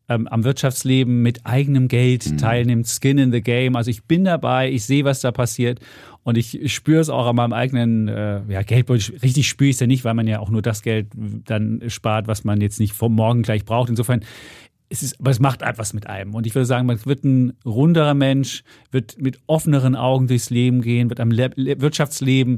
ähm, 0.10 0.28
am 0.28 0.44
Wirtschaftsleben 0.44 1.22
mit 1.22 1.46
eigenem 1.46 1.88
Geld 1.88 2.30
mhm. 2.30 2.38
teilnimmt, 2.38 2.88
Skin 2.88 3.18
in 3.18 3.32
the 3.32 3.42
Game. 3.42 3.76
Also 3.76 3.92
ich 3.92 4.04
bin 4.04 4.26
dabei, 4.26 4.70
ich 4.72 4.84
sehe, 4.84 5.06
was 5.06 5.22
da 5.22 5.32
passiert 5.32 5.80
und 6.24 6.38
ich 6.38 6.74
spüre 6.74 7.00
es 7.00 7.10
auch 7.10 7.28
an 7.28 7.36
meinem 7.36 7.54
eigenen 7.54 8.08
äh, 8.08 8.42
ja, 8.50 8.64
Geldbeutel. 8.64 9.18
Richtig 9.22 9.48
spüre 9.48 9.70
ich 9.70 9.76
es 9.76 9.80
ja 9.80 9.88
nicht, 9.88 10.04
weil 10.04 10.14
man 10.16 10.28
ja 10.28 10.40
auch 10.40 10.50
nur 10.50 10.62
das 10.62 10.82
Geld 10.82 11.08
dann 11.16 11.82
spart, 11.88 12.28
was 12.28 12.44
man 12.44 12.60
jetzt 12.60 12.80
nicht 12.80 12.94
vom 12.94 13.16
Morgen 13.16 13.44
gleich 13.44 13.66
braucht. 13.66 13.90
Insofern 13.90 14.22
es 14.90 15.04
ist, 15.04 15.20
aber 15.20 15.30
es 15.30 15.40
macht 15.40 15.62
etwas 15.62 15.94
mit 15.94 16.08
einem. 16.08 16.34
Und 16.34 16.48
ich 16.48 16.56
würde 16.56 16.66
sagen, 16.66 16.88
man 16.88 17.04
wird 17.06 17.24
ein 17.24 17.54
runderer 17.64 18.16
Mensch, 18.16 18.64
wird 18.92 19.22
mit 19.22 19.40
offeneren 19.46 19.96
Augen 19.96 20.28
durchs 20.28 20.50
Leben 20.50 20.82
gehen, 20.82 21.10
wird 21.10 21.20
am 21.20 21.32
Le 21.32 21.52
Wirtschaftsleben 21.56 22.58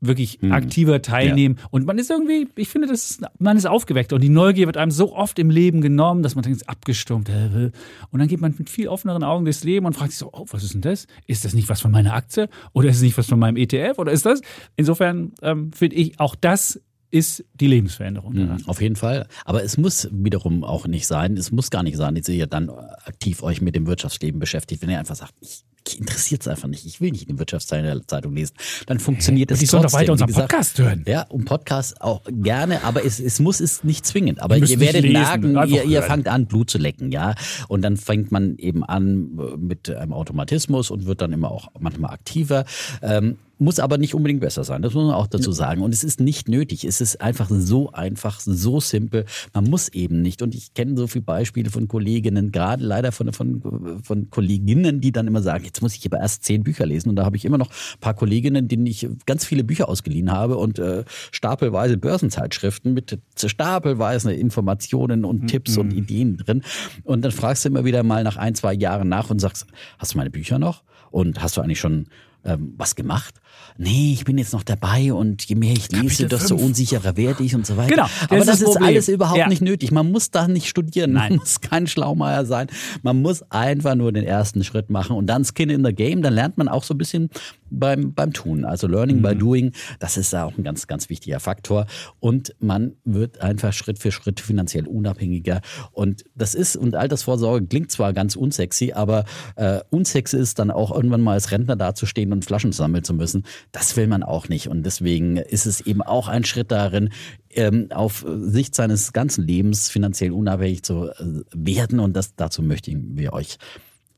wirklich 0.00 0.38
hm. 0.40 0.52
aktiver 0.52 1.02
teilnehmen. 1.02 1.56
Ja. 1.58 1.66
Und 1.70 1.86
man 1.86 1.98
ist 1.98 2.10
irgendwie, 2.10 2.48
ich 2.56 2.68
finde, 2.68 2.88
das 2.88 3.20
man 3.38 3.56
ist 3.56 3.66
aufgeweckt 3.66 4.12
und 4.12 4.22
die 4.22 4.28
Neugier 4.28 4.66
wird 4.66 4.76
einem 4.76 4.90
so 4.90 5.14
oft 5.14 5.38
im 5.38 5.50
Leben 5.50 5.80
genommen, 5.80 6.22
dass 6.22 6.34
man 6.34 6.42
denkt, 6.42 6.68
abgestumpft. 6.68 7.30
Und 7.30 8.18
dann 8.18 8.28
geht 8.28 8.40
man 8.40 8.54
mit 8.56 8.70
viel 8.70 8.88
offeneren 8.88 9.22
Augen 9.22 9.44
durchs 9.44 9.64
Leben 9.64 9.86
und 9.86 9.92
fragt 9.92 10.12
sich 10.12 10.18
so, 10.18 10.30
oh, 10.32 10.46
was 10.50 10.64
ist 10.64 10.74
denn 10.74 10.80
das? 10.80 11.06
Ist 11.26 11.44
das 11.44 11.54
nicht 11.54 11.68
was 11.68 11.80
von 11.80 11.90
meiner 11.90 12.14
Aktie? 12.14 12.48
Oder 12.72 12.88
ist 12.88 12.96
es 12.96 13.02
nicht 13.02 13.18
was 13.18 13.26
von 13.26 13.38
meinem 13.38 13.56
ETF? 13.56 13.98
Oder 13.98 14.12
ist 14.12 14.24
das? 14.24 14.40
Insofern 14.76 15.32
ähm, 15.42 15.72
finde 15.72 15.96
ich, 15.96 16.18
auch 16.18 16.34
das 16.34 16.80
ist 17.10 17.44
die 17.54 17.66
Lebensveränderung. 17.66 18.34
Mhm, 18.34 18.58
auf 18.66 18.80
jeden 18.80 18.96
Fall. 18.96 19.26
Aber 19.44 19.64
es 19.64 19.76
muss 19.76 20.08
wiederum 20.12 20.64
auch 20.64 20.86
nicht 20.86 21.06
sein, 21.06 21.36
es 21.36 21.50
muss 21.50 21.70
gar 21.70 21.82
nicht 21.82 21.96
sein, 21.96 22.14
dass 22.14 22.28
ihr 22.28 22.46
dann 22.46 22.70
aktiv 22.70 23.42
euch 23.42 23.60
mit 23.60 23.74
dem 23.74 23.86
Wirtschaftsleben 23.86 24.38
beschäftigt, 24.38 24.82
wenn 24.82 24.90
ihr 24.90 24.98
einfach 24.98 25.16
sagt, 25.16 25.34
ich 25.40 25.64
interessiert 25.98 26.42
es 26.42 26.48
einfach 26.48 26.68
nicht. 26.68 26.86
Ich 26.86 27.00
will 27.00 27.10
nicht 27.10 27.28
in 27.28 27.38
Wirtschaftszeitung 27.38 28.34
lesen. 28.34 28.54
Dann 28.86 29.00
funktioniert 29.00 29.50
es 29.50 29.58
trotzdem. 29.58 29.66
Die 29.66 29.70
sollen 29.70 29.82
doch 29.82 29.92
weiter 29.92 30.12
unseren 30.12 30.28
gesagt, 30.28 30.48
Podcast 30.50 30.78
hören. 30.78 31.04
Ja, 31.06 31.22
um 31.22 31.44
Podcast 31.44 32.00
auch 32.00 32.22
gerne, 32.30 32.84
aber 32.84 33.04
es, 33.04 33.20
es 33.20 33.40
muss 33.40 33.60
es 33.60 33.84
nicht 33.84 34.06
zwingend. 34.06 34.40
Aber 34.40 34.56
ihr 34.56 34.80
werdet 34.80 35.04
merken, 35.04 35.56
ihr, 35.66 35.84
ihr 35.84 36.02
fangt 36.02 36.28
an, 36.28 36.46
Blut 36.46 36.70
zu 36.70 36.78
lecken, 36.78 37.12
ja. 37.12 37.34
Und 37.68 37.82
dann 37.82 37.96
fängt 37.96 38.32
man 38.32 38.56
eben 38.58 38.84
an 38.84 39.30
mit 39.58 39.90
einem 39.90 40.12
Automatismus 40.12 40.90
und 40.90 41.06
wird 41.06 41.20
dann 41.20 41.32
immer 41.32 41.50
auch 41.50 41.68
manchmal 41.78 42.12
aktiver. 42.12 42.64
Ähm, 43.02 43.38
muss 43.60 43.78
aber 43.78 43.98
nicht 43.98 44.14
unbedingt 44.14 44.40
besser 44.40 44.64
sein. 44.64 44.82
Das 44.82 44.94
muss 44.94 45.04
man 45.04 45.14
auch 45.14 45.26
dazu 45.26 45.52
sagen. 45.52 45.82
Und 45.82 45.92
es 45.92 46.02
ist 46.02 46.20
nicht 46.20 46.48
nötig. 46.48 46.84
Es 46.84 47.00
ist 47.00 47.20
einfach 47.20 47.48
so 47.50 47.92
einfach, 47.92 48.40
so 48.40 48.80
simpel. 48.80 49.26
Man 49.52 49.64
muss 49.64 49.88
eben 49.88 50.22
nicht. 50.22 50.42
Und 50.42 50.54
ich 50.54 50.74
kenne 50.74 50.96
so 50.96 51.06
viele 51.06 51.24
Beispiele 51.24 51.70
von 51.70 51.86
Kolleginnen, 51.86 52.52
gerade 52.52 52.84
leider 52.84 53.12
von, 53.12 53.32
von, 53.32 54.00
von 54.02 54.30
Kolleginnen, 54.30 55.00
die 55.00 55.12
dann 55.12 55.26
immer 55.26 55.42
sagen, 55.42 55.64
jetzt 55.64 55.82
muss 55.82 55.94
ich 55.94 56.06
aber 56.06 56.20
erst 56.20 56.44
zehn 56.44 56.62
Bücher 56.62 56.86
lesen. 56.86 57.10
Und 57.10 57.16
da 57.16 57.24
habe 57.24 57.36
ich 57.36 57.44
immer 57.44 57.58
noch 57.58 57.68
ein 57.68 58.00
paar 58.00 58.14
Kolleginnen, 58.14 58.68
denen 58.68 58.86
ich 58.86 59.08
ganz 59.26 59.44
viele 59.44 59.64
Bücher 59.64 59.88
ausgeliehen 59.88 60.32
habe 60.32 60.56
und 60.56 60.78
äh, 60.78 61.04
stapelweise 61.30 61.96
Börsenzeitschriften 61.98 62.94
mit 62.94 63.18
stapelweise 63.36 64.32
Informationen 64.32 65.24
und 65.24 65.42
mhm. 65.42 65.46
Tipps 65.48 65.76
und 65.76 65.92
Ideen 65.92 66.38
drin. 66.38 66.62
Und 67.04 67.22
dann 67.22 67.32
fragst 67.32 67.64
du 67.64 67.68
immer 67.68 67.84
wieder 67.84 68.02
mal 68.02 68.24
nach 68.24 68.36
ein, 68.36 68.54
zwei 68.54 68.72
Jahren 68.72 69.08
nach 69.08 69.30
und 69.30 69.38
sagst, 69.38 69.66
hast 69.98 70.14
du 70.14 70.18
meine 70.18 70.30
Bücher 70.30 70.58
noch? 70.58 70.82
Und 71.10 71.42
hast 71.42 71.56
du 71.56 71.60
eigentlich 71.60 71.80
schon 71.80 72.06
ähm, 72.44 72.74
was 72.76 72.94
gemacht? 72.94 73.40
nee, 73.80 74.12
ich 74.12 74.24
bin 74.24 74.38
jetzt 74.38 74.52
noch 74.52 74.62
dabei 74.62 75.12
und 75.12 75.42
je 75.44 75.54
mehr 75.54 75.72
ich 75.72 75.90
lese, 75.90 76.26
desto 76.26 76.54
unsicherer 76.54 77.16
werde 77.16 77.42
ich 77.42 77.54
und 77.54 77.66
so 77.66 77.76
weiter. 77.76 77.88
Genau, 77.88 78.02
das 78.04 78.30
Aber 78.30 78.44
das, 78.44 78.60
ist, 78.60 78.68
ist 78.68 78.76
alles 78.76 79.08
überhaupt 79.08 79.38
ja. 79.38 79.48
nicht 79.48 79.62
nötig. 79.62 79.90
Man 79.90 80.10
muss 80.10 80.30
da 80.30 80.48
nicht 80.48 80.68
studieren, 80.68 81.12
Nein. 81.12 81.30
man 81.30 81.38
muss 81.38 81.60
kein 81.60 81.86
Schlaumeier 81.86 82.44
sein. 82.44 82.68
Man 83.02 83.22
muss 83.22 83.42
einfach 83.50 83.94
nur 83.94 84.12
den 84.12 84.24
ersten 84.24 84.64
Schritt 84.64 84.90
machen 84.90 85.16
und 85.16 85.26
dann 85.26 85.44
Skin 85.44 85.70
in 85.70 85.84
the 85.84 85.92
Game, 85.92 86.22
dann 86.22 86.34
lernt 86.34 86.58
man 86.58 86.68
auch 86.68 86.84
so 86.84 86.94
ein 86.94 86.98
bisschen 86.98 87.30
beim, 87.70 88.12
beim 88.12 88.32
Tun. 88.32 88.64
Also 88.64 88.86
Learning 88.86 89.18
mhm. 89.18 89.22
by 89.22 89.34
Doing, 89.36 89.72
das 89.98 90.16
ist 90.16 90.34
auch 90.34 90.56
ein 90.58 90.64
ganz, 90.64 90.86
ganz 90.86 91.08
wichtiger 91.08 91.40
Faktor. 91.40 91.86
Und 92.18 92.54
man 92.58 92.92
wird 93.04 93.40
einfach 93.40 93.72
Schritt 93.72 93.98
für 93.98 94.12
Schritt 94.12 94.40
finanziell 94.40 94.86
unabhängiger. 94.86 95.60
Und 95.92 96.24
das 96.34 96.54
ist, 96.54 96.76
und 96.76 96.94
Altersvorsorge 96.94 97.66
klingt 97.66 97.90
zwar 97.90 98.12
ganz 98.12 98.36
unsexy, 98.36 98.92
aber 98.92 99.24
äh, 99.56 99.80
unsexy 99.90 100.36
ist 100.36 100.58
dann 100.58 100.70
auch 100.70 100.90
irgendwann 100.94 101.20
mal 101.20 101.34
als 101.34 101.50
Rentner 101.50 101.76
dazustehen 101.76 102.29
und 102.32 102.44
Flaschen 102.44 102.72
sammeln 102.72 103.04
zu 103.04 103.14
müssen. 103.14 103.44
Das 103.72 103.96
will 103.96 104.06
man 104.06 104.22
auch 104.22 104.48
nicht. 104.48 104.68
Und 104.68 104.84
deswegen 104.84 105.36
ist 105.36 105.66
es 105.66 105.80
eben 105.80 106.02
auch 106.02 106.28
ein 106.28 106.44
Schritt 106.44 106.70
darin, 106.70 107.10
ähm, 107.50 107.88
auf 107.90 108.24
Sicht 108.26 108.74
seines 108.74 109.12
ganzen 109.12 109.46
Lebens 109.46 109.88
finanziell 109.88 110.32
unabhängig 110.32 110.82
zu 110.82 111.08
äh, 111.08 111.42
werden. 111.52 112.00
Und 112.00 112.14
das, 112.14 112.34
dazu 112.36 112.62
möchten 112.62 113.16
wir 113.16 113.32
euch 113.32 113.58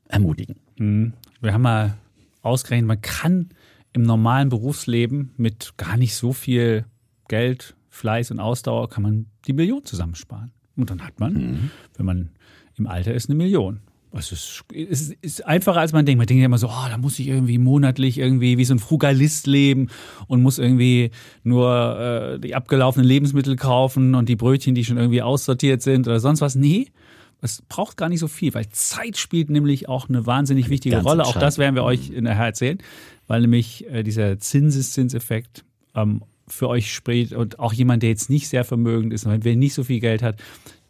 ermutigen. 0.07 0.55
Mhm. 0.77 1.13
Wir 1.41 1.53
haben 1.53 1.61
mal 1.61 1.97
ausgerechnet, 2.41 2.87
man 2.87 3.01
kann 3.01 3.49
im 3.93 4.03
normalen 4.03 4.49
Berufsleben 4.49 5.31
mit 5.37 5.73
gar 5.77 5.97
nicht 5.97 6.15
so 6.15 6.33
viel 6.33 6.85
Geld, 7.27 7.75
Fleiß 7.89 8.31
und 8.31 8.39
Ausdauer, 8.39 8.89
kann 8.89 9.03
man 9.03 9.27
die 9.45 9.53
Million 9.53 9.85
zusammensparen. 9.85 10.51
Und 10.75 10.89
dann 10.89 11.05
hat 11.05 11.19
man, 11.19 11.33
mhm. 11.33 11.69
wenn 11.95 12.05
man 12.05 12.29
im 12.75 12.87
Alter 12.87 13.13
ist, 13.13 13.29
eine 13.29 13.37
Million. 13.37 13.81
Es 14.15 14.31
ist, 14.31 15.15
ist 15.21 15.45
einfacher, 15.45 15.79
als 15.79 15.91
man 15.91 16.05
denkt. 16.05 16.19
Man 16.19 16.27
denkt 16.27 16.39
ja 16.39 16.45
immer 16.45 16.59
so, 16.59 16.67
oh, 16.67 16.87
da 16.89 16.97
muss 16.97 17.17
ich 17.17 17.27
irgendwie 17.27 17.57
monatlich 17.57 18.19
irgendwie 18.19 18.57
wie 18.59 18.65
so 18.65 18.75
ein 18.75 18.79
Frugalist 18.79 19.47
leben 19.47 19.89
und 20.27 20.43
muss 20.43 20.59
irgendwie 20.59 21.09
nur 21.43 22.35
äh, 22.35 22.39
die 22.39 22.53
abgelaufenen 22.53 23.07
Lebensmittel 23.07 23.55
kaufen 23.55 24.13
und 24.13 24.29
die 24.29 24.35
Brötchen, 24.35 24.75
die 24.75 24.85
schon 24.85 24.97
irgendwie 24.97 25.23
aussortiert 25.23 25.81
sind 25.81 26.07
oder 26.07 26.19
sonst 26.19 26.41
was. 26.41 26.53
Nee, 26.55 26.87
Es 27.41 27.61
braucht 27.61 27.97
gar 27.97 28.07
nicht 28.07 28.19
so 28.19 28.27
viel, 28.27 28.53
weil 28.53 28.69
Zeit 28.69 29.17
spielt 29.17 29.49
nämlich 29.49 29.89
auch 29.89 30.07
eine 30.07 30.25
wahnsinnig 30.25 30.69
wichtige 30.69 30.95
Ganz 30.95 31.05
Rolle. 31.07 31.25
Auch 31.25 31.37
das 31.37 31.57
werden 31.57 31.75
wir 31.75 31.83
euch 31.83 32.11
nachher 32.11 32.45
erzählen, 32.45 32.77
weil 33.27 33.41
nämlich 33.41 33.85
äh, 33.89 34.03
dieser 34.03 34.37
Zinseszinseffekt 34.39 35.65
ähm, 35.95 36.21
für 36.47 36.69
euch 36.69 36.93
spricht 36.93 37.33
und 37.33 37.59
auch 37.59 37.73
jemand, 37.73 38.03
der 38.03 38.09
jetzt 38.09 38.29
nicht 38.29 38.47
sehr 38.47 38.63
vermögend 38.63 39.11
ist, 39.11 39.25
wer 39.27 39.55
nicht 39.55 39.73
so 39.73 39.83
viel 39.83 39.99
Geld 39.99 40.21
hat, 40.21 40.37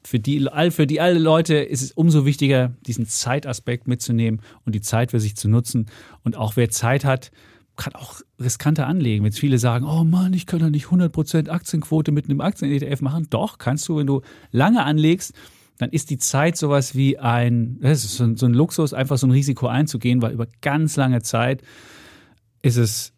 für 0.05 0.19
die, 0.19 0.47
für 0.69 0.87
die 0.87 1.01
alle 1.01 1.19
Leute 1.19 1.55
ist 1.55 1.81
es 1.81 1.91
umso 1.91 2.25
wichtiger, 2.25 2.73
diesen 2.85 3.07
Zeitaspekt 3.07 3.87
mitzunehmen 3.87 4.41
und 4.65 4.75
die 4.75 4.81
Zeit 4.81 5.11
für 5.11 5.19
sich 5.19 5.35
zu 5.35 5.47
nutzen. 5.47 5.87
Und 6.23 6.35
auch 6.35 6.55
wer 6.55 6.69
Zeit 6.69 7.05
hat, 7.05 7.31
kann 7.75 7.95
auch 7.95 8.21
riskanter 8.39 8.87
anlegen. 8.87 9.23
Wenn 9.23 9.31
jetzt 9.31 9.39
viele 9.39 9.57
sagen, 9.57 9.85
oh 9.85 10.03
Mann, 10.03 10.33
ich 10.33 10.45
kann 10.45 10.59
doch 10.59 10.69
nicht 10.69 10.87
100% 10.87 11.49
Aktienquote 11.49 12.11
mit 12.11 12.25
einem 12.25 12.41
Aktien-ETF 12.41 13.01
machen. 13.01 13.27
Doch, 13.29 13.57
kannst 13.57 13.87
du, 13.87 13.97
wenn 13.97 14.07
du 14.07 14.21
lange 14.51 14.83
anlegst, 14.83 15.33
dann 15.77 15.89
ist 15.89 16.09
die 16.11 16.19
Zeit 16.19 16.55
sowas 16.55 16.95
wie 16.95 17.17
ein, 17.17 17.79
das 17.81 18.03
ist 18.03 18.17
so 18.17 18.45
ein 18.45 18.53
Luxus, 18.53 18.93
einfach 18.93 19.17
so 19.17 19.25
ein 19.25 19.31
Risiko 19.31 19.67
einzugehen, 19.67 20.21
weil 20.21 20.33
über 20.33 20.47
ganz 20.61 20.97
lange 20.97 21.21
Zeit 21.23 21.63
ist 22.61 22.77
es 22.77 23.12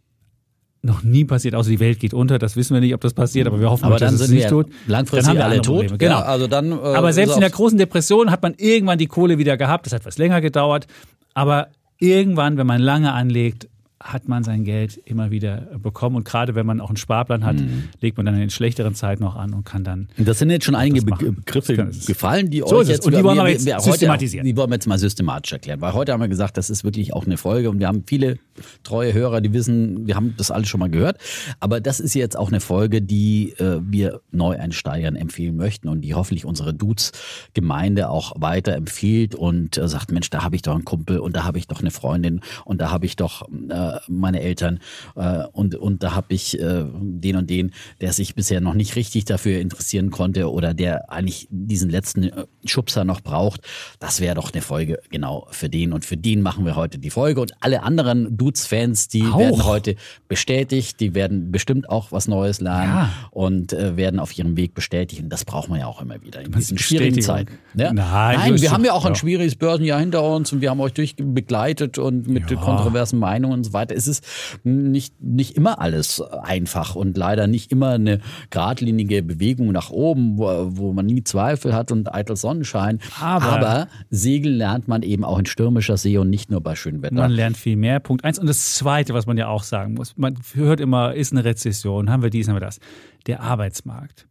noch 0.86 1.04
nie 1.04 1.26
passiert, 1.26 1.56
außer 1.56 1.70
die 1.70 1.80
Welt 1.80 2.00
geht 2.00 2.14
unter. 2.14 2.40
Das 2.40 2.56
wissen 2.56 2.74
wir 2.74 2.82
nicht, 2.82 2.94
ob 2.94 3.02
das 3.02 3.14
passiert, 3.14 3.48
aber 3.48 3.60
wir 3.60 3.70
hoffen, 3.70 3.86
Aber 3.86 3.96
dass 3.98 4.02
dann 4.12 4.16
es 4.16 4.22
sind 4.22 4.36
nicht 4.36 4.44
wir 4.44 4.50
tut. 4.50 4.68
langfristig 4.88 5.26
Dann 5.26 5.30
haben 5.30 5.38
wir 5.38 5.46
alle 5.46 5.62
tot. 5.62 5.76
Probleme. 5.88 5.98
Genau. 5.98 6.20
Ja, 6.20 6.26
also 6.26 6.48
dann, 6.48 6.72
äh, 6.72 6.76
aber 6.76 7.12
selbst 7.14 7.36
in 7.36 7.42
der 7.42 7.50
großen 7.50 7.78
Depression 7.78 8.32
hat 8.32 8.42
man 8.42 8.54
irgendwann 8.58 8.98
die 8.98 9.08
Kohle 9.08 9.38
wieder 9.38 9.58
gehabt. 9.58 9.86
Das 9.86 9.94
hat 9.94 10.02
etwas 10.02 10.18
länger 10.18 10.42
gedauert. 10.42 10.88
Aber 11.34 11.68
irgendwann, 12.00 12.58
wenn 12.58 12.68
man 12.68 12.82
lange 12.82 13.12
anlegt, 13.14 13.68
hat 14.02 14.28
man 14.28 14.44
sein 14.44 14.64
Geld 14.66 14.98
immer 15.06 15.32
wieder 15.32 15.62
bekommen. 15.82 16.16
Und 16.18 16.26
gerade 16.26 16.54
wenn 16.56 16.66
man 16.66 16.82
auch 16.82 16.90
einen 16.90 16.98
Sparplan 16.98 17.46
hat, 17.46 17.56
Mhm. 17.56 17.86
legt 18.02 18.18
man 18.18 18.26
dann 18.26 18.36
in 18.36 18.42
den 18.42 18.50
schlechteren 18.50 18.94
Zeiten 18.94 19.24
noch 19.24 19.36
an 19.36 19.54
und 19.54 19.64
kann 19.66 19.84
dann 19.84 20.10
Das 20.18 20.40
sind 20.40 20.50
jetzt 20.50 20.66
schon 20.66 20.76
einige 20.76 21.02
Begriffe 21.06 21.90
gefallen, 22.06 22.50
die 22.50 22.60
So 22.60 22.78
euch 22.78 22.90
jetzt 22.90 23.06
Und 23.06 23.16
die 23.16 23.24
wollen 23.24 23.38
wir 23.38 23.48
jetzt 23.50 23.66
wir 23.66 23.76
heute 23.78 23.92
systematisieren. 23.92 24.44
Auch, 24.46 24.50
die 24.50 24.58
wollen 24.58 24.70
wir 24.70 24.76
jetzt 24.76 24.88
mal 24.88 25.00
systematisch 25.00 25.54
erklären, 25.54 25.82
weil 25.82 25.94
heute 25.94 26.12
haben 26.12 26.22
wir 26.22 26.28
gesagt, 26.28 26.58
das 26.58 26.70
ist 26.70 26.84
wirklich 26.84 27.14
auch 27.14 27.26
eine 27.26 27.38
Folge 27.38 27.70
und 27.70 27.80
wir 27.80 27.88
haben 27.88 28.04
viele 28.06 28.38
treue 28.84 29.14
Hörer, 29.14 29.42
die 29.42 29.54
wissen, 29.54 30.06
wir 30.08 30.16
haben 30.16 30.34
das 30.38 30.52
alles 30.52 30.68
schon 30.70 30.80
mal 30.80 30.90
gehört, 30.90 31.18
aber 31.60 31.80
das 31.82 32.00
ist 32.00 32.14
jetzt 32.16 32.38
auch 32.38 32.50
eine 32.50 32.60
Folge, 32.60 33.02
die 33.02 33.52
äh, 33.60 33.80
wir 33.82 34.22
Neueinsteigern 34.32 35.16
empfehlen 35.16 35.56
möchten 35.58 35.88
und 35.88 36.02
die 36.02 36.14
hoffentlich 36.14 36.46
unsere 36.46 36.74
Dudes-Gemeinde 36.74 38.10
auch 38.10 38.34
weiter 38.42 38.74
empfiehlt 38.76 39.36
und 39.36 39.78
äh, 39.78 39.88
sagt, 39.88 40.12
Mensch, 40.12 40.30
da 40.30 40.44
habe 40.44 40.56
ich 40.56 40.62
doch 40.62 40.74
einen 40.76 40.86
Kumpel 40.86 41.20
und 41.20 41.36
da 41.36 41.44
habe 41.44 41.58
ich 41.58 41.68
doch 41.68 41.82
eine 41.82 41.92
Freundin 41.92 42.42
und 42.66 42.82
da 42.82 42.92
habe 42.92 43.06
ich 43.06 43.16
doch 43.16 43.48
äh, 43.70 43.74
meine 44.08 44.42
Eltern 44.42 44.80
äh, 45.16 45.44
und, 45.52 45.76
und 45.76 46.04
da 46.04 46.16
habe 46.16 46.34
ich 46.34 46.60
äh, 46.60 46.86
den 47.00 47.36
und 47.38 47.50
den, 47.50 47.72
der 48.02 48.14
sich 48.14 48.36
bisher 48.36 48.62
noch 48.62 48.74
nicht 48.74 48.96
richtig 48.96 49.26
dafür 49.26 49.60
interessieren 49.60 50.12
konnte 50.12 50.52
oder 50.52 50.74
der 50.74 51.12
eigentlich 51.12 51.48
diesen 51.50 51.90
letzten 51.90 52.24
äh, 52.24 52.46
Schubser 52.66 53.04
noch 53.06 53.22
braucht. 53.22 53.62
Das 54.00 54.20
wäre 54.22 54.36
doch 54.36 54.52
eine 54.54 54.62
Folge 54.62 55.00
genau 55.10 55.48
für 55.52 55.70
den 55.70 55.94
und 55.94 56.06
für 56.06 56.18
den 56.18 56.42
machen 56.42 56.66
wir 56.66 56.76
heute 56.76 56.98
die 57.00 57.10
Folge 57.10 57.42
und 57.42 57.54
alle 57.62 57.84
anderen 57.84 58.36
Dudes-Fans, 58.38 59.08
die 59.08 59.24
Auch. 59.24 59.40
werden 59.40 59.64
heute 59.66 59.96
bestätigt, 60.28 61.00
die 61.00 61.14
werden 61.16 61.52
bestimmt 61.52 61.90
auch 61.90 62.12
was 62.12 62.28
Neues 62.28 62.62
lernen 62.62 62.94
Ja. 62.94 63.10
und 63.32 63.74
äh, 63.74 63.96
werden 63.98 64.20
auf 64.20 64.38
ihrem 64.38 64.58
Weg 64.58 64.74
bestätigt 64.74 65.22
und 65.22 65.30
das 65.30 65.46
braucht 65.46 65.70
man 65.70 65.80
ja 65.80 65.88
auch 65.88 66.02
immer 66.02 66.22
wieder 66.22 66.42
in 66.42 66.52
diesen 66.52 66.78
schwierigen. 66.78 67.22
Zeiten. 67.22 67.54
Ja? 67.76 67.94
Nein, 67.94 68.38
Nein 68.38 68.62
wir 68.62 68.72
haben 68.72 68.84
ja 68.86 68.94
auch 68.94 69.06
ein 69.06 69.14
ja. 69.14 69.20
schwieriges 69.20 69.56
Börsenjahr 69.56 70.00
hinter 70.00 70.24
uns 70.24 70.52
und 70.54 70.62
wir 70.62 70.70
haben 70.70 70.80
euch 70.82 70.94
durch 70.94 71.16
begleitet 71.18 71.98
und 71.98 72.28
mit 72.28 72.50
Ja. 72.50 72.58
kontroversen 72.58 73.20
Meinungen 73.20 73.54
und 73.56 73.64
so 73.64 73.74
weiter. 73.76 73.96
Es 73.96 74.08
ist 74.08 74.26
nicht, 74.64 75.22
nicht 75.22 75.56
immer 75.56 75.80
alles 75.80 76.20
einfach 76.22 76.96
und 76.96 77.16
leider 77.16 77.46
nicht 77.46 77.72
immer 77.72 77.92
eine 77.92 78.22
geradlinige 78.50 79.22
Bewegung 79.22 79.72
nach 79.72 79.92
oben, 79.92 80.40
wo, 80.40 80.48
wo 80.78 80.94
man 80.94 81.06
nie 81.06 81.24
Zweifel 81.24 81.76
hat 81.76 81.92
und 81.92 82.12
eitel 82.12 82.36
Sonnenschein. 82.36 83.00
Aber- 83.20 83.88
Segeln 84.10 84.56
lernt 84.58 84.88
man 84.88 85.04
eben 85.04 85.24
auch 85.24 85.38
in 85.38 85.46
stürmischer 85.46 85.98
See 85.98 86.18
und 86.18 86.30
nicht 86.32 86.50
nur 86.50 86.62
bei 86.62 86.76
schönem 86.76 87.04
Wetter. 87.04 87.14
Man 87.14 87.32
lernt 87.32 87.58
viel 87.58 87.76
mehr. 87.76 88.00
Punkt 88.00 88.24
eins. 88.26 88.40
Und 88.40 88.48
das 88.48 88.74
Zweite, 88.74 89.14
was 89.14 89.28
man 89.28 89.38
ja 89.38 89.48
auch 89.50 89.64
sagen 89.64 89.94
muss, 89.94 90.18
man 90.18 90.36
hört 90.54 90.80
immer, 90.80 91.14
ist 91.14 91.32
eine 91.32 91.44
Rezession, 91.46 92.10
haben 92.10 92.24
wir 92.24 92.30
dies, 92.32 92.48
haben 92.48 92.56
wir 92.56 92.60
das. 92.62 92.80
Der 93.28 93.42
Arbeitsmarkt 93.42 94.28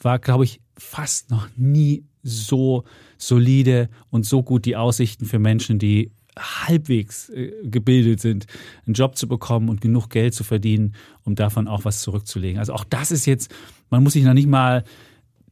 war, 0.00 0.18
glaube 0.18 0.44
ich, 0.44 0.60
fast 0.76 1.30
noch 1.30 1.48
nie 1.56 2.04
so 2.22 2.84
solide 3.18 3.88
und 4.10 4.26
so 4.26 4.42
gut 4.42 4.64
die 4.64 4.76
Aussichten 4.76 5.24
für 5.24 5.38
Menschen, 5.38 5.78
die 5.78 6.10
halbwegs 6.38 7.28
äh, 7.30 7.52
gebildet 7.64 8.20
sind, 8.20 8.46
einen 8.86 8.94
Job 8.94 9.16
zu 9.16 9.28
bekommen 9.28 9.68
und 9.68 9.80
genug 9.80 10.08
Geld 10.08 10.34
zu 10.34 10.44
verdienen, 10.44 10.94
um 11.24 11.34
davon 11.34 11.68
auch 11.68 11.84
was 11.84 12.02
zurückzulegen. 12.02 12.58
Also 12.58 12.72
auch 12.72 12.84
das 12.84 13.10
ist 13.10 13.26
jetzt, 13.26 13.52
man 13.90 14.02
muss 14.02 14.14
sich 14.14 14.24
noch 14.24 14.34
nicht 14.34 14.48
mal 14.48 14.84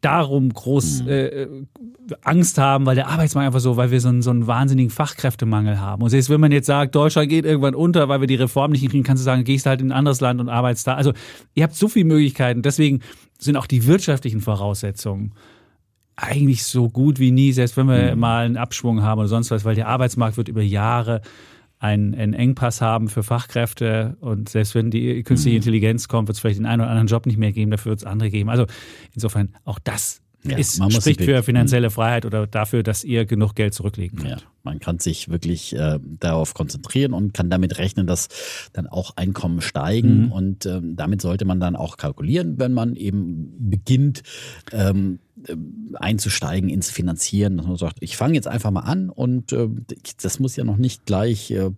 darum 0.01 0.49
groß 0.49 1.03
äh, 1.07 1.43
äh, 1.43 1.67
Angst 2.23 2.57
haben, 2.59 2.87
weil 2.87 2.95
der 2.95 3.09
Arbeitsmarkt 3.09 3.47
einfach 3.47 3.61
so, 3.61 3.77
weil 3.77 3.91
wir 3.91 4.01
so 4.01 4.09
einen, 4.09 4.23
so 4.23 4.31
einen 4.31 4.47
wahnsinnigen 4.47 4.91
Fachkräftemangel 4.91 5.79
haben. 5.79 6.03
Und 6.03 6.11
selbst 6.11 6.31
wenn 6.31 6.41
man 6.41 6.53
jetzt 6.53 6.67
sagt, 6.67 6.95
Deutschland 6.95 7.29
geht 7.29 7.45
irgendwann 7.45 7.75
unter, 7.75 8.09
weil 8.09 8.21
wir 8.21 8.27
die 8.27 8.37
Reform 8.37 8.73
nicht 8.73 8.81
hinkriegen, 8.81 9.05
kannst 9.05 9.23
du 9.23 9.25
sagen, 9.25 9.45
gehst 9.45 9.67
halt 9.67 9.81
in 9.81 9.89
ein 9.89 9.93
anderes 9.93 10.21
Land 10.21 10.41
und 10.41 10.49
arbeitest 10.49 10.87
da. 10.87 10.95
Also 10.95 11.13
ihr 11.55 11.65
habt 11.65 11.75
so 11.75 11.89
viele 11.89 12.07
Möglichkeiten. 12.07 12.63
Deswegen 12.63 13.01
sind 13.39 13.57
auch 13.57 13.67
die 13.67 13.87
wirtschaftlichen 13.87 14.41
Voraussetzungen 14.41 15.35
eigentlich 16.23 16.65
so 16.65 16.89
gut 16.89 17.19
wie 17.19 17.31
nie, 17.31 17.53
selbst 17.53 17.77
wenn 17.77 17.87
wir 17.89 18.15
mal 18.17 18.45
einen 18.45 18.57
Abschwung 18.57 19.03
haben 19.03 19.19
oder 19.19 19.29
sonst 19.29 19.51
was, 19.51 19.65
weil 19.65 19.75
der 19.75 19.89
Arbeitsmarkt 19.89 20.37
wird 20.37 20.49
über 20.49 20.63
Jahre 20.63 21.23
einen, 21.79 22.15
einen 22.15 22.35
Engpass 22.35 22.81
haben 22.83 23.09
für 23.09 23.23
Fachkräfte 23.23 24.17
und 24.21 24.51
selbst 24.51 24.75
wenn 24.75 24.91
die 24.91 25.23
künstliche 25.23 25.57
Intelligenz 25.57 26.09
kommt, 26.09 26.29
wird 26.29 26.37
es 26.37 26.41
vielleicht 26.41 26.59
den 26.59 26.67
einen 26.67 26.83
oder 26.83 26.91
anderen 26.91 27.09
Job 27.09 27.25
nicht 27.25 27.39
mehr 27.39 27.53
geben, 27.53 27.71
dafür 27.71 27.91
wird 27.91 28.01
es 28.01 28.07
andere 28.07 28.31
geben. 28.31 28.51
Also 28.51 28.67
insofern 29.15 29.55
auch 29.65 29.79
das 29.79 30.21
Ja, 30.45 30.59
ist, 30.59 30.83
spricht 30.93 31.23
für 31.23 31.43
finanzielle 31.43 31.91
Freiheit 31.91 32.27
oder 32.27 32.47
dafür, 32.47 32.83
dass 32.83 33.03
ihr 33.03 33.25
genug 33.25 33.55
Geld 33.55 33.73
zurücklegen 33.73 34.19
könnt. 34.19 34.43
Ja, 34.43 34.47
man 34.63 34.79
kann 34.79 34.99
sich 34.99 35.29
wirklich 35.29 35.75
äh, 35.75 35.99
darauf 36.03 36.55
konzentrieren 36.55 37.13
und 37.13 37.35
kann 37.35 37.51
damit 37.51 37.79
rechnen, 37.79 38.07
dass 38.07 38.29
dann 38.73 38.87
auch 38.87 39.17
Einkommen 39.17 39.61
steigen. 39.61 40.27
Mhm. 40.27 40.33
Und 40.33 40.67
ähm, 40.67 40.97
damit 40.97 41.23
sollte 41.23 41.45
man 41.45 41.61
dann 41.61 41.77
auch 41.77 41.97
kalkulieren, 41.97 42.59
wenn 42.59 42.73
man 42.73 42.97
eben 42.97 43.55
beginnt 43.71 44.23
ähm, 44.73 45.21
äh, 45.47 45.57
einzusteigen 45.95 46.69
ins 46.69 46.91
Finanzieren. 46.91 47.57
Dass 47.57 47.67
man 47.67 47.77
sagt, 47.77 47.99
ich 48.01 48.17
fange 48.17 48.35
jetzt 48.35 48.49
einfach 48.49 48.71
mal 48.71 48.81
an 48.81 49.11
und 49.11 49.53
äh, 49.53 49.69
das 50.23 50.39
muss 50.39 50.57
ja 50.57 50.65
noch 50.65 50.77
nicht 50.77 51.07
gleich 51.07 51.51
äh, 51.51 51.71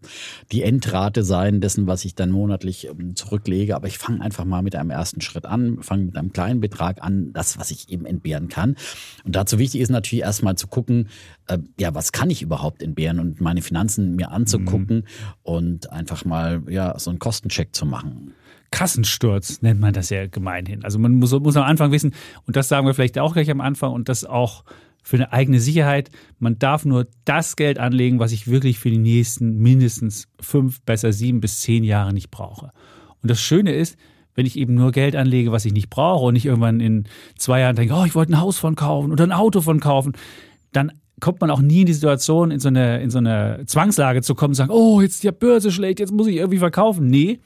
die 0.50 0.62
Endrate 0.62 1.24
sein 1.24 1.60
dessen, 1.60 1.86
was 1.86 2.04
ich 2.04 2.14
dann 2.14 2.30
monatlich 2.30 2.88
ähm, 2.88 3.14
zurücklege. 3.14 3.76
Aber 3.76 3.86
ich 3.86 3.98
fange 3.98 4.20
einfach 4.20 4.44
mal 4.44 4.62
mit 4.62 4.74
einem 4.74 4.90
ersten 4.90 5.20
Schritt 5.20 5.46
an, 5.46 5.82
fange 5.82 6.04
mit 6.06 6.16
einem 6.16 6.32
kleinen 6.32 6.60
Betrag 6.60 7.02
an, 7.02 7.32
das, 7.32 7.58
was 7.58 7.70
ich 7.70 7.88
eben 7.88 8.04
entbehren 8.04 8.48
kann. 8.48 8.76
Und 9.24 9.36
dazu 9.36 9.58
wichtig 9.58 9.80
ist 9.80 9.90
natürlich 9.90 10.24
erstmal 10.24 10.56
zu 10.56 10.66
gucken, 10.66 11.08
äh, 11.52 11.58
ja, 11.78 11.94
was 11.94 12.12
kann 12.12 12.30
ich 12.30 12.42
überhaupt 12.42 12.82
entbehren 12.82 13.18
und 13.18 13.40
meine 13.40 13.62
Finanzen 13.62 14.16
mir 14.16 14.30
anzugucken 14.30 15.04
und 15.42 15.90
einfach 15.90 16.24
mal 16.24 16.62
ja 16.68 16.98
so 16.98 17.10
einen 17.10 17.18
Kostencheck 17.18 17.74
zu 17.74 17.86
machen. 17.86 18.34
Kassensturz 18.70 19.62
nennt 19.62 19.80
man 19.80 19.92
das 19.92 20.10
ja 20.10 20.26
gemeinhin. 20.26 20.82
Also 20.84 20.98
man 20.98 21.14
muss, 21.14 21.32
muss 21.32 21.56
am 21.56 21.64
Anfang 21.64 21.92
wissen, 21.92 22.14
und 22.46 22.56
das 22.56 22.68
sagen 22.68 22.86
wir 22.86 22.94
vielleicht 22.94 23.18
auch 23.18 23.34
gleich 23.34 23.50
am 23.50 23.60
Anfang, 23.60 23.92
und 23.92 24.08
das 24.08 24.24
auch 24.24 24.64
für 25.02 25.16
eine 25.16 25.32
eigene 25.32 25.60
Sicherheit, 25.60 26.10
man 26.38 26.58
darf 26.58 26.84
nur 26.84 27.06
das 27.24 27.56
Geld 27.56 27.78
anlegen, 27.78 28.18
was 28.18 28.32
ich 28.32 28.46
wirklich 28.46 28.78
für 28.78 28.90
die 28.90 28.98
nächsten 28.98 29.58
mindestens 29.58 30.28
fünf, 30.40 30.80
besser 30.82 31.12
sieben 31.12 31.40
bis 31.40 31.60
zehn 31.60 31.84
Jahre 31.84 32.12
nicht 32.12 32.30
brauche. 32.30 32.72
Und 33.20 33.30
das 33.30 33.40
Schöne 33.40 33.72
ist, 33.72 33.98
wenn 34.34 34.46
ich 34.46 34.56
eben 34.56 34.74
nur 34.74 34.92
Geld 34.92 35.16
anlege, 35.16 35.52
was 35.52 35.64
ich 35.64 35.72
nicht 35.72 35.90
brauche 35.90 36.24
und 36.24 36.34
nicht 36.34 36.46
irgendwann 36.46 36.80
in 36.80 37.04
zwei 37.36 37.60
Jahren 37.60 37.76
denke, 37.76 37.94
oh, 37.94 38.04
ich 38.04 38.14
wollte 38.14 38.32
ein 38.32 38.40
Haus 38.40 38.58
von 38.58 38.76
kaufen 38.76 39.12
oder 39.12 39.24
ein 39.24 39.32
Auto 39.32 39.60
von 39.60 39.80
kaufen, 39.80 40.14
dann 40.72 40.92
kommt 41.22 41.40
man 41.40 41.50
auch 41.50 41.60
nie 41.60 41.80
in 41.80 41.86
die 41.86 41.94
Situation, 41.94 42.50
in 42.50 42.58
so 42.58 42.68
eine, 42.68 43.00
in 43.00 43.10
so 43.10 43.18
eine 43.18 43.62
Zwangslage 43.64 44.22
zu 44.22 44.34
kommen 44.34 44.50
und 44.50 44.56
sagen, 44.56 44.72
oh, 44.72 45.00
jetzt 45.00 45.14
ist 45.14 45.22
die 45.22 45.30
Börse 45.30 45.70
schlecht, 45.70 46.00
jetzt 46.00 46.12
muss 46.12 46.26
ich 46.26 46.36
irgendwie 46.36 46.58
verkaufen. 46.58 47.06
Nee, 47.06 47.38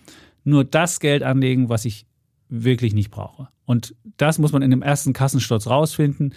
nur 0.45 0.64
das 0.64 0.99
Geld 0.99 1.23
anlegen, 1.23 1.68
was 1.68 1.85
ich 1.85 2.06
wirklich 2.49 2.95
nicht 2.95 3.11
brauche. 3.11 3.49
Und 3.66 3.95
das 4.16 4.38
muss 4.38 4.52
man 4.52 4.62
in 4.62 4.71
dem 4.71 4.80
ersten 4.80 5.12
Kassensturz 5.12 5.66
rausfinden. 5.66 6.33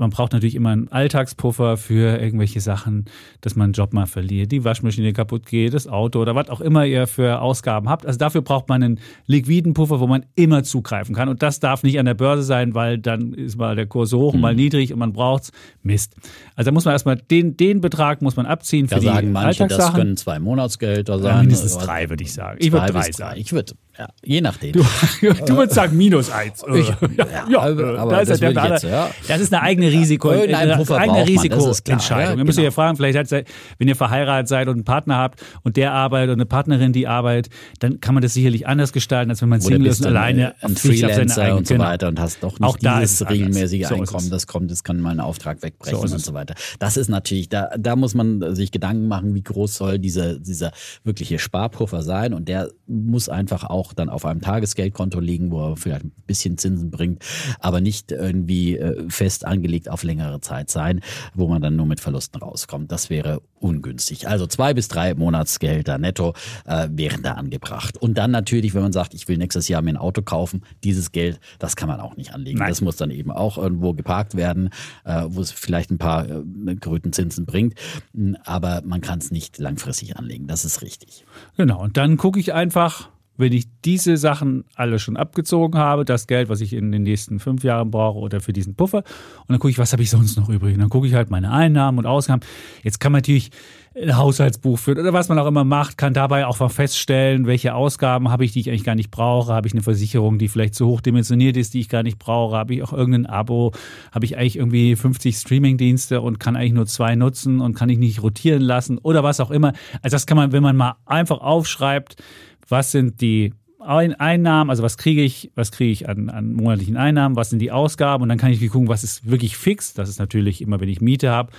Man 0.00 0.10
braucht 0.10 0.32
natürlich 0.32 0.54
immer 0.54 0.70
einen 0.70 0.88
Alltagspuffer 0.88 1.76
für 1.76 2.20
irgendwelche 2.20 2.60
Sachen, 2.60 3.04
dass 3.40 3.54
man 3.54 3.64
einen 3.66 3.72
Job 3.74 3.92
mal 3.92 4.06
verliert, 4.06 4.50
die 4.50 4.64
Waschmaschine 4.64 5.12
kaputt 5.12 5.46
geht, 5.46 5.74
das 5.74 5.86
Auto 5.86 6.20
oder 6.20 6.34
was 6.34 6.48
auch 6.48 6.60
immer 6.60 6.84
ihr 6.86 7.06
für 7.06 7.40
Ausgaben 7.40 7.88
habt. 7.88 8.06
Also 8.06 8.18
dafür 8.18 8.42
braucht 8.42 8.68
man 8.68 8.82
einen 8.82 9.00
liquiden 9.26 9.74
Puffer, 9.74 10.00
wo 10.00 10.06
man 10.06 10.24
immer 10.34 10.64
zugreifen 10.64 11.14
kann. 11.14 11.28
Und 11.28 11.42
das 11.42 11.60
darf 11.60 11.82
nicht 11.82 11.98
an 11.98 12.06
der 12.06 12.14
Börse 12.14 12.42
sein, 12.42 12.74
weil 12.74 12.98
dann 12.98 13.34
ist 13.34 13.56
mal 13.56 13.76
der 13.76 13.86
Kurs 13.86 14.12
hoch 14.12 14.34
und 14.34 14.40
mal 14.40 14.54
niedrig 14.54 14.92
und 14.92 14.98
man 14.98 15.12
braucht's. 15.12 15.52
Mist. 15.82 16.14
Also 16.56 16.70
da 16.70 16.72
muss 16.72 16.84
man 16.84 16.92
erstmal 16.92 17.16
den, 17.16 17.56
den 17.56 17.80
Betrag 17.80 18.22
muss 18.22 18.36
man 18.36 18.46
abziehen 18.46 18.88
für 18.88 18.96
Da 18.96 19.00
die 19.00 19.06
sagen 19.06 19.32
manche, 19.32 19.66
das 19.66 19.92
können 19.94 20.16
zwei 20.16 20.38
Monatsgehälter 20.38 21.16
Ja, 21.16 21.22
sein. 21.22 21.40
mindestens 21.40 21.76
oder 21.76 21.86
drei, 21.86 22.08
würde 22.10 22.22
ich 22.24 22.32
sagen. 22.32 22.58
Ich 22.60 22.72
würde 22.72 22.86
drei 22.92 23.06
bis 23.06 23.16
sagen. 23.16 23.40
Ich 23.40 23.52
würde, 23.52 23.74
Ja, 24.00 24.08
je 24.24 24.40
nachdem. 24.40 24.72
Du, 24.72 24.80
du 25.20 25.56
würdest 25.56 25.74
sagen 25.74 25.94
minus 25.96 26.30
eins. 26.30 26.64
Ich- 26.74 26.88
ja, 26.88 27.26
ja, 27.50 27.58
aber- 27.60 28.10
da 28.10 28.20
ist 28.20 28.30
das 28.30 28.40
ja 28.40 28.50
der 28.52 28.70
jetzt, 28.70 28.84
ja. 28.84 29.10
Das 29.28 29.40
ist 29.42 29.52
eine 29.52 29.62
eigene 29.62 29.88
Risiko, 29.92 30.30
eine 30.30 30.56
eigene 30.56 31.26
Risikoentscheidung. 31.26 32.32
ja, 32.32 32.36
Wir 32.38 32.44
müssen 32.44 32.60
ja 32.60 32.70
genau. 32.70 32.74
fragen, 32.74 32.96
vielleicht 32.96 33.18
hat, 33.18 33.44
wenn 33.78 33.88
ihr 33.88 33.96
verheiratet 33.96 34.48
seid 34.48 34.68
und 34.68 34.74
einen 34.74 34.84
Partner 34.84 35.18
habt 35.18 35.42
und 35.64 35.76
der 35.76 35.92
arbeitet 35.92 36.30
und 36.30 36.36
eine 36.36 36.46
Partnerin, 36.46 36.94
die 36.94 37.06
arbeitet, 37.06 37.52
dann 37.80 38.00
kann 38.00 38.14
man 38.14 38.22
das 38.22 38.32
sicherlich 38.32 38.66
anders 38.66 38.92
gestalten, 38.94 39.30
als 39.30 39.42
wenn 39.42 39.50
man 39.50 39.60
Single 39.60 39.86
ist 39.86 40.00
und 40.00 40.06
alleine 40.06 40.54
seine 40.62 40.76
Freelancer 40.76 41.56
und 41.56 41.66
so 41.66 41.74
genau. 41.74 41.84
weiter 41.86 42.08
und 42.08 42.18
hast 42.18 42.42
doch 42.42 42.58
nicht 42.58 42.62
Auch 42.62 42.76
dieses 42.78 43.28
regelmäßige 43.28 43.86
So 43.86 43.96
Einkommen, 43.96 44.30
das 44.30 44.46
kommt, 44.46 44.70
das 44.70 44.82
kann 44.82 44.98
mal 45.00 45.10
einen 45.10 45.20
Auftrag 45.20 45.62
wegbrechen 45.62 46.08
So 46.08 46.14
und 46.14 46.20
so 46.24 46.32
weiter. 46.32 46.54
Das 46.78 46.96
ist 46.96 47.08
natürlich, 47.08 47.50
da, 47.50 47.68
da 47.78 47.96
muss 47.96 48.14
man 48.14 48.54
sich 48.54 48.70
Gedanken 48.72 49.08
machen, 49.08 49.34
wie 49.34 49.42
groß 49.42 49.74
soll 49.74 49.98
dieser, 49.98 50.38
dieser 50.38 50.72
wirkliche 51.04 51.38
Sparpuffer 51.38 52.02
sein 52.02 52.32
und 52.32 52.48
der 52.48 52.70
muss 52.86 53.28
einfach 53.28 53.64
auch 53.64 53.89
dann 53.94 54.08
auf 54.08 54.24
einem 54.24 54.40
Tagesgeldkonto 54.40 55.20
liegen, 55.20 55.50
wo 55.50 55.70
er 55.70 55.76
vielleicht 55.76 56.04
ein 56.04 56.12
bisschen 56.26 56.58
Zinsen 56.58 56.90
bringt, 56.90 57.24
aber 57.58 57.80
nicht 57.80 58.12
irgendwie 58.12 58.76
äh, 58.76 59.08
fest 59.08 59.46
angelegt 59.46 59.88
auf 59.88 60.02
längere 60.02 60.40
Zeit 60.40 60.70
sein, 60.70 61.00
wo 61.34 61.48
man 61.48 61.62
dann 61.62 61.76
nur 61.76 61.86
mit 61.86 62.00
Verlusten 62.00 62.40
rauskommt. 62.40 62.90
Das 62.92 63.10
wäre 63.10 63.42
ungünstig. 63.60 64.28
Also 64.28 64.46
zwei 64.46 64.74
bis 64.74 64.88
drei 64.88 65.14
Monatsgehälter 65.14 65.98
netto 65.98 66.34
äh, 66.66 66.88
wären 66.90 67.22
da 67.22 67.32
angebracht. 67.32 67.96
Und 67.98 68.16
dann 68.18 68.30
natürlich, 68.30 68.74
wenn 68.74 68.82
man 68.82 68.92
sagt, 68.92 69.14
ich 69.14 69.28
will 69.28 69.36
nächstes 69.36 69.68
Jahr 69.68 69.82
mir 69.82 69.90
ein 69.90 69.96
Auto 69.96 70.22
kaufen, 70.22 70.62
dieses 70.82 71.12
Geld, 71.12 71.40
das 71.58 71.76
kann 71.76 71.88
man 71.88 72.00
auch 72.00 72.16
nicht 72.16 72.34
anlegen. 72.34 72.58
Nein. 72.58 72.68
Das 72.70 72.80
muss 72.80 72.96
dann 72.96 73.10
eben 73.10 73.30
auch 73.30 73.58
irgendwo 73.58 73.92
geparkt 73.92 74.34
werden, 74.34 74.70
äh, 75.04 75.24
wo 75.26 75.40
es 75.40 75.52
vielleicht 75.52 75.90
ein 75.90 75.98
paar 75.98 76.28
äh, 76.28 76.76
Krötenzinsen 76.80 77.46
bringt. 77.46 77.74
Mm, 78.12 78.34
Aber 78.44 78.82
man 78.84 79.00
kann 79.00 79.18
es 79.18 79.30
nicht 79.30 79.58
langfristig 79.58 80.16
anlegen. 80.16 80.46
Das 80.46 80.64
ist 80.64 80.82
richtig. 80.82 81.24
Genau, 81.56 81.82
und 81.82 81.96
dann 81.96 82.16
gucke 82.16 82.40
ich 82.40 82.52
einfach, 82.54 83.10
wenn 83.36 83.52
ich 83.52 83.66
diese 83.84 84.16
Sachen 84.16 84.64
alle 84.74 84.98
schon 84.98 85.16
abgezogen 85.16 85.78
habe, 85.78 86.04
das 86.04 86.26
Geld, 86.26 86.48
was 86.48 86.60
ich 86.60 86.72
in 86.72 86.92
den 86.92 87.02
nächsten 87.02 87.40
fünf 87.40 87.64
Jahren 87.64 87.90
brauche 87.90 88.18
oder 88.18 88.40
für 88.40 88.52
diesen 88.52 88.74
Puffer, 88.74 88.98
und 88.98 89.48
dann 89.48 89.58
gucke 89.58 89.70
ich, 89.70 89.78
was 89.78 89.92
habe 89.92 90.02
ich 90.02 90.10
sonst 90.10 90.36
noch 90.36 90.48
übrig. 90.48 90.74
Und 90.74 90.80
dann 90.80 90.90
gucke 90.90 91.06
ich 91.06 91.14
halt 91.14 91.30
meine 91.30 91.50
Einnahmen 91.50 91.98
und 91.98 92.06
Ausgaben. 92.06 92.42
Jetzt 92.82 93.00
kann 93.00 93.12
man 93.12 93.20
natürlich 93.20 93.50
ein 93.96 94.16
Haushaltsbuch 94.16 94.78
führen 94.78 94.98
oder 94.98 95.12
was 95.12 95.28
man 95.28 95.38
auch 95.38 95.46
immer 95.46 95.64
macht, 95.64 95.98
kann 95.98 96.14
dabei 96.14 96.46
auch 96.46 96.60
mal 96.60 96.68
feststellen, 96.68 97.46
welche 97.46 97.74
Ausgaben 97.74 98.30
habe 98.30 98.44
ich, 98.44 98.52
die 98.52 98.60
ich 98.60 98.68
eigentlich 98.68 98.84
gar 98.84 98.94
nicht 98.94 99.10
brauche. 99.10 99.52
Habe 99.52 99.66
ich 99.66 99.74
eine 99.74 99.82
Versicherung, 99.82 100.38
die 100.38 100.48
vielleicht 100.48 100.76
zu 100.76 100.86
hoch 100.86 101.00
dimensioniert 101.00 101.56
ist, 101.56 101.74
die 101.74 101.80
ich 101.80 101.88
gar 101.88 102.04
nicht 102.04 102.18
brauche? 102.18 102.56
Habe 102.56 102.74
ich 102.74 102.82
auch 102.84 102.92
irgendein 102.92 103.26
Abo? 103.26 103.72
Habe 104.12 104.24
ich 104.24 104.36
eigentlich 104.36 104.56
irgendwie 104.56 104.94
50 104.94 105.36
Streamingdienste 105.36 106.20
und 106.20 106.38
kann 106.38 106.54
eigentlich 106.54 106.72
nur 106.72 106.86
zwei 106.86 107.16
nutzen 107.16 107.60
und 107.60 107.74
kann 107.74 107.88
ich 107.88 107.98
nicht 107.98 108.22
rotieren 108.22 108.62
lassen 108.62 108.98
oder 108.98 109.24
was 109.24 109.40
auch 109.40 109.50
immer? 109.50 109.72
Also 110.02 110.14
das 110.14 110.26
kann 110.26 110.36
man, 110.36 110.52
wenn 110.52 110.62
man 110.62 110.76
mal 110.76 110.94
einfach 111.04 111.40
aufschreibt, 111.40 112.22
was 112.70 112.92
sind 112.92 113.20
die 113.20 113.52
Ein- 113.80 114.14
Einnahmen, 114.14 114.68
also 114.70 114.82
was 114.82 114.98
kriege 114.98 115.22
ich, 115.22 115.50
was 115.54 115.72
kriege 115.72 115.90
ich 115.90 116.08
an, 116.08 116.28
an 116.28 116.52
monatlichen 116.52 116.96
Einnahmen, 116.96 117.34
was 117.36 117.50
sind 117.50 117.60
die 117.60 117.72
Ausgaben 117.72 118.22
und 118.22 118.28
dann 118.28 118.38
kann 118.38 118.52
ich 118.52 118.60
gucken, 118.68 118.88
was 118.88 119.04
ist 119.04 119.30
wirklich 119.30 119.56
fix. 119.56 119.94
Das 119.94 120.08
ist 120.08 120.18
natürlich 120.18 120.60
immer, 120.60 120.80
wenn 120.80 120.88
ich 120.88 121.00
Miete 121.00 121.30
habe, 121.30 121.50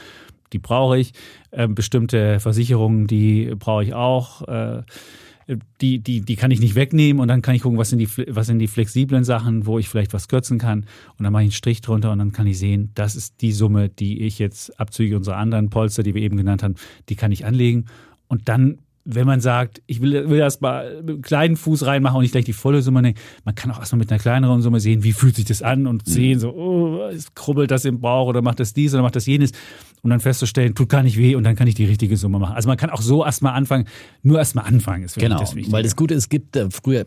die 0.54 0.60
brauche 0.60 1.00
ich. 1.00 1.14
Ähm, 1.52 1.74
bestimmte 1.74 2.40
Versicherungen, 2.40 3.08
die 3.08 3.54
brauche 3.58 3.84
ich 3.84 3.94
auch. 3.94 4.48
Äh, 4.48 4.84
die, 5.82 6.00
die, 6.00 6.22
die 6.22 6.36
kann 6.36 6.52
ich 6.52 6.60
nicht 6.60 6.76
wegnehmen 6.76 7.20
und 7.20 7.28
dann 7.28 7.42
kann 7.42 7.56
ich 7.56 7.64
gucken, 7.64 7.80
was 7.80 7.90
sind, 7.90 8.00
die, 8.00 8.08
was 8.30 8.48
sind 8.48 8.60
die 8.60 8.68
flexiblen 8.68 9.24
Sachen, 9.24 9.66
wo 9.66 9.80
ich 9.80 9.90
vielleicht 9.90 10.14
was 10.14 10.28
kürzen 10.28 10.60
kann. 10.60 10.86
Und 11.18 11.24
dann 11.24 11.34
mache 11.34 11.44
ich 11.44 11.48
einen 11.48 11.52
Strich 11.54 11.82
drunter 11.82 12.12
und 12.12 12.20
dann 12.20 12.32
kann 12.32 12.48
ich 12.48 12.60
sehen, 12.60 12.92
das 12.94 13.16
ist 13.16 13.42
die 13.42 13.52
Summe, 13.52 13.90
die 13.90 14.22
ich 14.22 14.40
jetzt 14.40 14.80
abzüglich 14.80 15.16
unserer 15.16 15.38
anderen 15.38 15.70
Polster, 15.70 16.04
die 16.04 16.14
wir 16.14 16.22
eben 16.22 16.38
genannt 16.38 16.64
haben, 16.64 16.76
die 17.10 17.16
kann 17.16 17.32
ich 17.32 17.46
anlegen. 17.46 17.86
Und 18.28 18.48
dann, 18.48 18.78
wenn 19.04 19.26
man 19.26 19.42
sagt, 19.42 19.82
ich 19.88 20.02
will, 20.02 20.30
will 20.30 20.40
erst 20.40 20.62
mal 20.62 21.02
mit 21.02 21.10
einem 21.10 21.22
kleinen 21.22 21.56
Fuß 21.58 21.86
reinmachen 21.86 22.18
und 22.18 22.22
nicht 22.22 22.32
gleich 22.34 22.46
die 22.46 22.54
volle 22.54 22.82
Summe 22.82 23.02
nehmen, 23.02 23.18
man 23.46 23.56
kann 23.56 23.72
auch 23.72 23.80
erstmal 23.80 24.00
mit 24.00 24.12
einer 24.12 24.20
kleineren 24.20 24.62
Summe 24.62 24.80
sehen, 24.80 25.04
wie 25.04 25.12
fühlt 25.12 25.36
sich 25.36 25.46
das 25.46 25.62
an 25.62 25.88
und 25.88 26.06
sehen 26.06 26.40
so, 26.40 26.52
oh, 26.54 27.08
es 27.10 27.34
krubbelt 27.34 27.72
das 27.72 27.86
im 27.86 28.00
Bauch 28.00 28.28
oder 28.28 28.42
macht 28.42 28.60
das 28.60 28.74
dies 28.74 28.94
oder 28.94 29.04
macht 29.04 29.16
das 29.16 29.26
jenes. 29.26 29.52
Und 30.04 30.10
dann 30.10 30.20
festzustellen, 30.20 30.74
tut 30.74 30.90
gar 30.90 31.04
nicht 31.04 31.18
weh 31.18 31.36
und 31.36 31.44
dann 31.44 31.56
kann 31.56 31.68
ich 31.68 31.76
die 31.76 31.86
richtige 31.86 32.18
Summe 32.18 32.40
machen. 32.40 32.56
Also 32.56 32.68
man 32.68 32.78
kann 32.78 32.90
auch 32.90 33.02
so 33.02 33.24
erstmal 33.24 33.54
anfangen, 33.54 33.86
nur 34.24 34.40
erstmal 34.40 34.66
anfangen 34.66 35.04
ist 35.04 35.16
wirklich 35.16 35.30
Genau, 35.30 35.40
das 35.42 35.56
Wichtige. 35.56 35.74
weil 35.74 35.84
das 35.84 35.96
Gute 35.96 36.14
ist, 36.16 36.24
es 36.24 36.30
gibt 36.30 36.56
äh, 36.56 36.70
früher, 36.72 37.06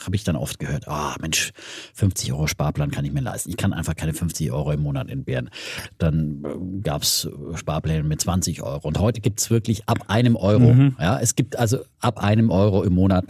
habe 0.00 0.16
ich 0.16 0.24
dann 0.24 0.36
oft 0.36 0.58
gehört, 0.58 0.88
ah 0.88 1.16
Mensch, 1.20 1.52
50 1.94 2.32
Euro 2.32 2.46
Sparplan 2.46 2.90
kann 2.90 3.04
ich 3.04 3.12
mir 3.12 3.20
leisten. 3.20 3.50
Ich 3.50 3.56
kann 3.56 3.72
einfach 3.72 3.94
keine 3.94 4.12
50 4.12 4.50
Euro 4.52 4.72
im 4.72 4.82
Monat 4.82 5.08
entbehren. 5.08 5.50
Dann 5.98 6.44
äh, 6.44 6.80
gab 6.80 7.02
es 7.02 7.28
Sparpläne 7.54 8.02
mit 8.02 8.20
20 8.20 8.62
Euro. 8.62 8.86
Und 8.86 8.98
heute 8.98 9.20
gibt 9.20 9.40
es 9.40 9.50
wirklich 9.50 9.88
ab 9.88 10.04
einem 10.08 10.36
Euro. 10.36 10.72
Mhm. 10.72 10.96
Ja, 11.00 11.18
es 11.18 11.34
gibt 11.34 11.56
also 11.58 11.78
ab 12.00 12.22
einem 12.22 12.50
Euro 12.50 12.82
im 12.82 12.94
Monat 12.94 13.24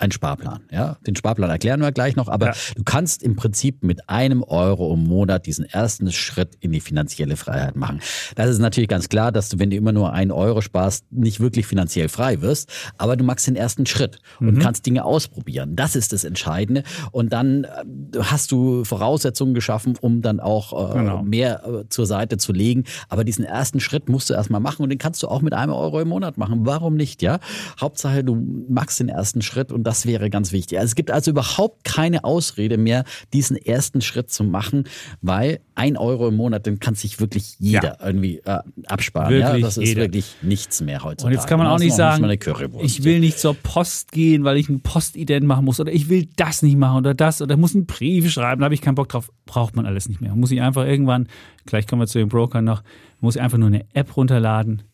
einen 0.00 0.12
Sparplan. 0.12 0.60
Ja, 0.70 0.96
den 1.06 1.14
Sparplan 1.16 1.50
erklären 1.50 1.80
wir 1.80 1.92
gleich 1.92 2.16
noch, 2.16 2.28
aber 2.28 2.46
Ja. 2.48 2.52
du 2.76 2.82
kannst 2.84 3.22
im 3.22 3.36
Prinzip 3.36 3.82
mit 3.82 4.08
einem 4.08 4.42
Euro 4.42 4.92
im 4.94 5.04
Monat 5.04 5.46
diesen 5.46 5.64
ersten 5.64 6.10
Schritt 6.12 6.56
in 6.60 6.72
die 6.72 6.80
finanzielle 6.80 7.36
Freiheit 7.36 7.76
machen. 7.76 8.00
Das 8.36 8.48
ist 8.48 8.58
natürlich 8.58 8.88
ganz 8.88 9.08
klar, 9.08 9.32
dass 9.32 9.48
du, 9.50 9.58
wenn 9.58 9.70
du 9.70 9.76
immer 9.76 9.92
nur 9.92 10.12
einen 10.12 10.30
Euro 10.30 10.60
sparst, 10.60 11.04
nicht 11.12 11.40
wirklich 11.40 11.66
finanziell 11.66 12.08
frei 12.08 12.40
wirst, 12.40 12.70
aber 12.98 13.16
du 13.16 13.24
machst 13.24 13.46
den 13.46 13.56
ersten 13.56 13.86
Schritt 13.86 14.18
und 14.40 14.58
kannst 14.58 14.86
Dinge 14.86 15.04
ausprobieren. 15.04 15.76
Das 15.76 15.96
ist 15.96 16.12
das 16.12 16.24
Entscheidende. 16.24 16.82
Und 17.12 17.32
dann 17.32 17.64
äh, 17.64 17.68
hast 18.20 18.52
du 18.52 18.84
Voraussetzungen 18.84 19.54
geschaffen, 19.54 19.96
um 20.00 20.22
dann 20.22 20.40
auch 20.40 20.72
äh, 20.94 20.98
Genau. 21.00 21.22
mehr 21.22 21.62
äh, 21.66 21.88
zur 21.88 22.06
Seite 22.06 22.36
zu 22.38 22.52
legen. 22.52 22.84
Aber 23.08 23.24
diesen 23.24 23.44
ersten 23.44 23.80
Schritt 23.80 24.08
musst 24.08 24.30
du 24.30 24.34
erstmal 24.34 24.60
machen 24.60 24.82
und 24.82 24.88
den 24.90 24.98
kannst 24.98 25.22
du 25.22 25.28
auch 25.28 25.40
mit 25.42 25.52
einem 25.54 25.72
Euro 25.72 26.00
im 26.00 26.08
Monat 26.08 26.36
machen. 26.38 26.66
Warum 26.66 26.94
nicht, 26.96 27.22
ja? 27.22 27.38
Hauptsache, 27.80 28.24
du 28.24 28.36
machst 28.68 29.00
den 29.00 29.08
ersten 29.08 29.42
Schritt 29.42 29.72
und 29.72 29.84
das 29.90 30.06
wäre 30.06 30.30
ganz 30.30 30.52
wichtig. 30.52 30.78
Also 30.78 30.92
es 30.92 30.94
gibt 30.94 31.10
also 31.10 31.32
überhaupt 31.32 31.82
keine 31.82 32.22
Ausrede 32.22 32.78
mehr, 32.78 33.02
diesen 33.32 33.56
ersten 33.56 34.00
Schritt 34.00 34.30
zu 34.30 34.44
machen, 34.44 34.84
weil 35.20 35.58
ein 35.74 35.96
Euro 35.96 36.28
im 36.28 36.36
Monat, 36.36 36.64
den 36.64 36.78
kann 36.78 36.94
sich 36.94 37.18
wirklich 37.18 37.56
jeder 37.58 37.98
irgendwie 38.00 38.38
äh, 38.44 38.60
absparen. 38.86 39.36
ja, 39.36 39.48
Wirklich 39.48 39.64
das 39.64 39.78
ist 39.78 39.88
jeder. 39.88 40.02
wirklich 40.02 40.36
nichts 40.42 40.80
mehr 40.80 41.02
heutzutage. 41.02 41.26
Und 41.26 41.32
jetzt 41.32 41.48
kann 41.48 41.58
man 41.58 41.66
auch 41.66 41.80
nicht 41.80 41.96
sagen, 41.96 42.22
Currywurst. 42.38 42.84
ich 42.84 43.02
will 43.02 43.18
nicht 43.18 43.40
zur 43.40 43.54
Post 43.54 44.12
gehen, 44.12 44.44
weil 44.44 44.58
ich 44.58 44.68
ein 44.68 44.80
Postident 44.80 45.44
machen 45.44 45.64
muss 45.64 45.80
oder 45.80 45.90
ich 45.92 46.08
will 46.08 46.28
das 46.36 46.62
nicht 46.62 46.76
machen 46.76 46.98
oder 46.98 47.12
das 47.12 47.42
oder 47.42 47.56
muss 47.56 47.74
einen 47.74 47.86
Brief 47.86 48.30
schreiben, 48.30 48.60
da 48.60 48.66
habe 48.66 48.74
ich 48.74 48.82
keinen 48.82 48.94
Bock 48.94 49.08
drauf. 49.08 49.32
Braucht 49.44 49.74
man 49.74 49.86
alles 49.86 50.08
nicht 50.08 50.20
mehr. 50.20 50.36
Muss 50.36 50.52
ich 50.52 50.62
einfach 50.62 50.86
irgendwann, 50.86 51.26
gleich 51.66 51.88
kommen 51.88 52.00
wir 52.00 52.06
zu 52.06 52.20
den 52.20 52.28
Brokern 52.28 52.64
noch, 52.64 52.84
muss 53.18 53.34
ich 53.34 53.42
einfach 53.42 53.58
nur 53.58 53.66
eine 53.66 53.84
App 53.92 54.16
runterladen. 54.16 54.84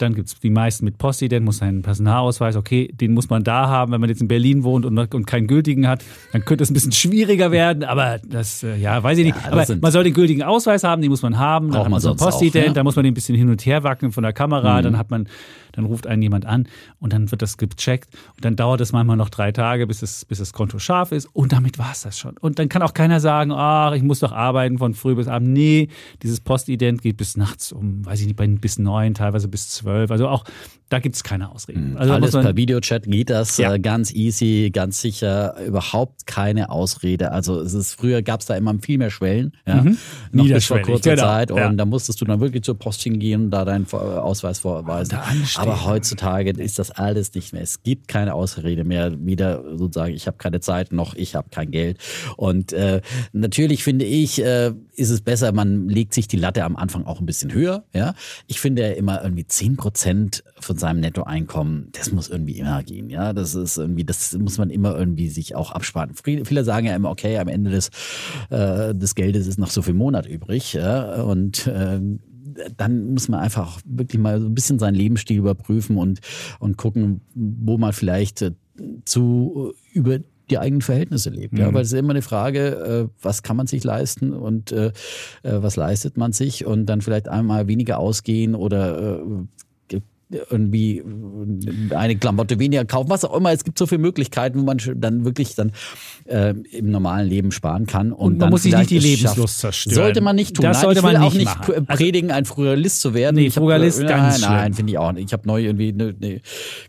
Dann 0.00 0.14
gibt 0.14 0.28
es 0.28 0.38
die 0.40 0.50
meisten 0.50 0.84
mit 0.84 0.98
Postident, 0.98 1.44
muss 1.44 1.62
einen 1.62 1.82
Personalausweis, 1.82 2.56
okay, 2.56 2.88
den 2.92 3.12
muss 3.12 3.28
man 3.28 3.44
da 3.44 3.68
haben, 3.68 3.92
wenn 3.92 4.00
man 4.00 4.08
jetzt 4.10 4.20
in 4.20 4.28
Berlin 4.28 4.62
wohnt 4.64 4.86
und, 4.86 4.98
und 4.98 5.26
keinen 5.26 5.46
gültigen 5.46 5.86
hat, 5.86 6.02
dann 6.32 6.44
könnte 6.44 6.64
es 6.64 6.70
ein 6.70 6.74
bisschen 6.74 6.92
schwieriger 6.92 7.50
werden, 7.50 7.84
aber 7.84 8.18
das, 8.26 8.62
äh, 8.62 8.76
ja, 8.76 9.02
weiß 9.02 9.18
ich 9.18 9.24
nicht. 9.26 9.36
Ja, 9.36 9.52
aber 9.52 9.66
man 9.80 9.92
soll 9.92 10.04
den 10.04 10.14
gültigen 10.14 10.42
Ausweis 10.42 10.84
haben, 10.84 11.02
den 11.02 11.10
muss 11.10 11.22
man 11.22 11.38
haben, 11.38 11.66
dann 11.66 11.72
Braucht 11.74 11.84
hat 11.84 11.90
man 11.90 12.00
so 12.00 12.10
auch, 12.12 12.16
Postident, 12.16 12.66
ja. 12.68 12.72
da 12.72 12.82
muss 12.84 12.96
man 12.96 13.04
den 13.04 13.12
ein 13.12 13.14
bisschen 13.14 13.36
hin 13.36 13.48
und 13.50 13.64
her 13.66 13.82
wackeln 13.84 14.12
von 14.12 14.22
der 14.22 14.32
Kamera, 14.32 14.78
Mhm. 14.78 14.84
dann 14.84 14.98
hat 14.98 15.10
man, 15.10 15.28
dann 15.72 15.84
ruft 15.84 16.06
einen 16.06 16.22
jemand 16.22 16.46
an 16.46 16.68
und 16.98 17.12
dann 17.12 17.30
wird 17.30 17.42
das 17.42 17.56
gecheckt 17.56 18.14
und 18.36 18.44
dann 18.44 18.56
dauert 18.56 18.80
es 18.80 18.92
manchmal 18.92 19.16
noch 19.16 19.28
drei 19.28 19.52
Tage, 19.52 19.86
bis, 19.86 20.02
es, 20.02 20.24
bis 20.24 20.38
das 20.38 20.52
Konto 20.52 20.78
scharf 20.78 21.12
ist 21.12 21.26
und 21.32 21.52
damit 21.52 21.78
war 21.78 21.92
es 21.92 22.02
das 22.02 22.18
schon. 22.18 22.36
Und 22.38 22.58
dann 22.58 22.68
kann 22.68 22.82
auch 22.82 22.94
keiner 22.94 23.20
sagen, 23.20 23.52
ach, 23.52 23.92
ich 23.92 24.02
muss 24.02 24.20
doch 24.20 24.32
arbeiten 24.32 24.78
von 24.78 24.94
früh 24.94 25.14
bis 25.14 25.28
abend. 25.28 25.50
Nee, 25.50 25.88
dieses 26.22 26.40
Postident 26.40 27.02
geht 27.02 27.16
bis 27.16 27.36
nachts 27.36 27.72
um, 27.72 28.04
weiß 28.04 28.20
ich 28.20 28.26
nicht, 28.26 28.60
bis 28.60 28.78
neun, 28.78 29.14
teilweise 29.14 29.48
bis 29.48 29.68
zwölf. 29.70 30.10
Also 30.10 30.28
auch, 30.28 30.44
da 30.90 30.98
gibt 30.98 31.14
es 31.14 31.22
keine 31.22 31.52
Ausreden. 31.52 31.96
Also 31.96 32.10
da 32.10 32.16
Alles 32.16 32.32
man, 32.32 32.42
per 32.44 32.56
Videochat 32.56 33.04
geht 33.04 33.30
das 33.30 33.56
Ja. 33.58 33.74
äh, 33.74 33.78
ganz 33.78 34.12
easy, 34.12 34.70
ganz 34.72 35.00
sicher, 35.00 35.54
überhaupt 35.64 36.26
keine 36.26 36.70
Ausrede. 36.70 37.30
Also 37.30 37.60
es 37.60 37.74
ist 37.74 37.94
früher 37.94 38.22
gab 38.22 38.40
es 38.40 38.46
da 38.46 38.56
immer 38.56 38.74
viel 38.80 38.98
mehr 38.98 39.10
Schwellen, 39.10 39.52
ja, 39.66 39.84
noch 40.32 40.44
bis 40.46 40.66
vor 40.66 40.80
kurzer 40.80 41.14
genau, 41.14 41.22
Zeit 41.22 41.50
und 41.52 41.58
ja. 41.58 41.72
da 41.72 41.84
musstest 41.84 42.20
du 42.20 42.24
dann 42.24 42.40
wirklich 42.40 42.64
zur 42.64 42.76
Post 42.78 43.02
hingehen 43.02 43.44
und 43.44 43.50
da 43.50 43.64
deinen 43.64 43.86
Ausweis 43.92 44.58
vorweisen. 44.58 45.18
Da 45.64 45.72
anstehen. 45.72 45.84
Aber 45.84 45.92
heutzutage 45.92 46.50
ist 46.50 46.78
das 46.78 46.90
alles 46.90 47.34
nicht 47.34 47.52
mehr. 47.52 47.62
Es 47.62 47.82
gibt 47.82 48.08
keine 48.08 48.34
Ausrede 48.34 48.84
mehr. 48.84 49.14
Weder 49.18 49.62
sozusagen, 49.76 50.14
ich 50.14 50.26
habe 50.26 50.38
keine 50.38 50.60
Zeit, 50.60 50.92
noch 50.92 51.14
ich 51.14 51.34
habe 51.34 51.48
kein 51.50 51.70
Geld. 51.70 51.98
Und 52.36 52.72
äh, 52.72 53.00
natürlich 53.32 53.84
finde 53.84 54.04
ich, 54.04 54.42
äh, 54.42 54.72
ist 54.94 55.10
es 55.10 55.20
besser, 55.20 55.52
man 55.52 55.88
legt 55.88 56.14
sich 56.14 56.28
die 56.28 56.36
Latte 56.36 56.64
am 56.64 56.76
Anfang 56.76 57.04
auch 57.04 57.20
ein 57.20 57.26
bisschen 57.26 57.52
höher. 57.52 57.84
Ja, 57.94 58.14
ich 58.46 58.60
finde 58.60 58.82
ja 58.82 58.92
immer 58.92 59.22
irgendwie 59.22 59.46
10 59.46 59.76
Prozent 59.76 60.44
von 60.58 60.76
seinem 60.76 61.00
Nettoeinkommen, 61.00 61.88
das 61.92 62.12
muss 62.12 62.28
irgendwie 62.28 62.58
immer 62.58 62.82
gehen. 62.82 63.10
Ja, 63.10 63.32
das 63.32 63.54
ist 63.54 63.78
irgendwie, 63.78 64.04
das 64.04 64.36
muss 64.36 64.58
man 64.58 64.70
immer 64.70 64.96
irgendwie 64.96 65.28
sich 65.28 65.54
auch 65.54 65.72
absparen. 65.72 66.12
Viele 66.14 66.64
sagen 66.64 66.86
ja 66.86 66.94
immer, 66.94 67.10
okay, 67.10 67.38
am 67.38 67.48
Ende 67.48 67.70
des, 67.70 67.90
äh, 68.50 68.94
des 68.94 69.14
Geldes 69.14 69.46
ist 69.46 69.58
noch 69.58 69.70
so 69.70 69.82
viel 69.82 69.94
Monat 69.94 70.26
übrig. 70.26 70.74
Ja, 70.74 71.22
und 71.22 71.66
äh, 71.66 72.00
dann 72.76 73.14
muss 73.14 73.28
man 73.28 73.40
einfach 73.40 73.80
wirklich 73.84 74.20
mal 74.20 74.40
so 74.40 74.46
ein 74.46 74.54
bisschen 74.54 74.78
seinen 74.78 74.94
Lebensstil 74.94 75.38
überprüfen 75.38 75.96
und, 75.96 76.20
und 76.58 76.76
gucken, 76.76 77.20
wo 77.34 77.78
man 77.78 77.92
vielleicht 77.92 78.42
äh, 78.42 78.52
zu 79.04 79.72
äh, 79.94 79.98
über 79.98 80.18
die 80.50 80.58
eigenen 80.58 80.82
Verhältnisse 80.82 81.30
lebt. 81.30 81.56
Ja, 81.56 81.72
weil 81.72 81.82
es 81.82 81.92
ist 81.92 81.98
immer 81.98 82.10
eine 82.10 82.22
Frage, 82.22 83.08
äh, 83.08 83.08
was 83.22 83.44
kann 83.44 83.56
man 83.56 83.68
sich 83.68 83.84
leisten 83.84 84.32
und 84.32 84.74
was 85.42 85.76
leistet 85.76 86.16
man 86.16 86.32
sich 86.32 86.66
und 86.66 86.86
dann 86.86 87.02
vielleicht 87.02 87.28
einmal 87.28 87.68
weniger 87.68 87.98
ausgehen 87.98 88.56
oder 88.56 89.46
irgendwie 90.50 91.02
eine 91.94 92.16
Klamotte 92.16 92.58
weniger 92.58 92.84
kaufen, 92.84 93.10
was 93.10 93.24
auch 93.24 93.36
immer. 93.36 93.52
Es 93.52 93.64
gibt 93.64 93.78
so 93.78 93.86
viele 93.86 94.00
Möglichkeiten, 94.00 94.60
wo 94.60 94.64
man 94.64 94.78
dann 94.96 95.24
wirklich 95.24 95.54
dann 95.56 95.72
äh, 96.26 96.50
im 96.70 96.90
normalen 96.90 97.28
Leben 97.28 97.50
sparen 97.52 97.86
kann. 97.86 98.12
Und, 98.12 98.18
Und 98.18 98.30
man 98.32 98.38
dann 98.38 98.50
muss 98.50 98.62
sich 98.62 98.76
nicht 98.76 98.90
die 98.90 98.98
Lebenslust 99.00 99.58
zerstören. 99.58 99.94
Sollte 99.94 100.20
man 100.20 100.36
nicht 100.36 100.54
tun. 100.54 100.62
Das 100.64 100.76
Nein, 100.78 100.82
sollte 100.84 101.00
ich 101.00 101.04
will 101.06 101.12
man 101.14 101.22
auch 101.22 101.34
nicht 101.34 101.44
machen. 101.46 101.74
Also 101.74 101.84
predigen, 101.86 102.30
ein 102.30 102.44
Frugalist 102.44 103.00
zu 103.00 103.14
werden. 103.14 103.36
Nee, 103.36 103.46
Ich 103.46 103.56
hab- 103.56 103.62
Frugalist, 103.62 103.98
nein, 103.98 104.08
ganz 104.08 104.40
Nein, 104.40 104.60
schlimm. 104.62 104.74
finde 104.74 104.92
ich 104.92 104.98
auch 104.98 105.12
nicht. 105.12 105.24
Ich 105.26 105.32
habe 105.32 105.46
neu 105.48 105.62
irgendwie 105.64 105.88
eine, 105.92 106.14
eine 106.20 106.40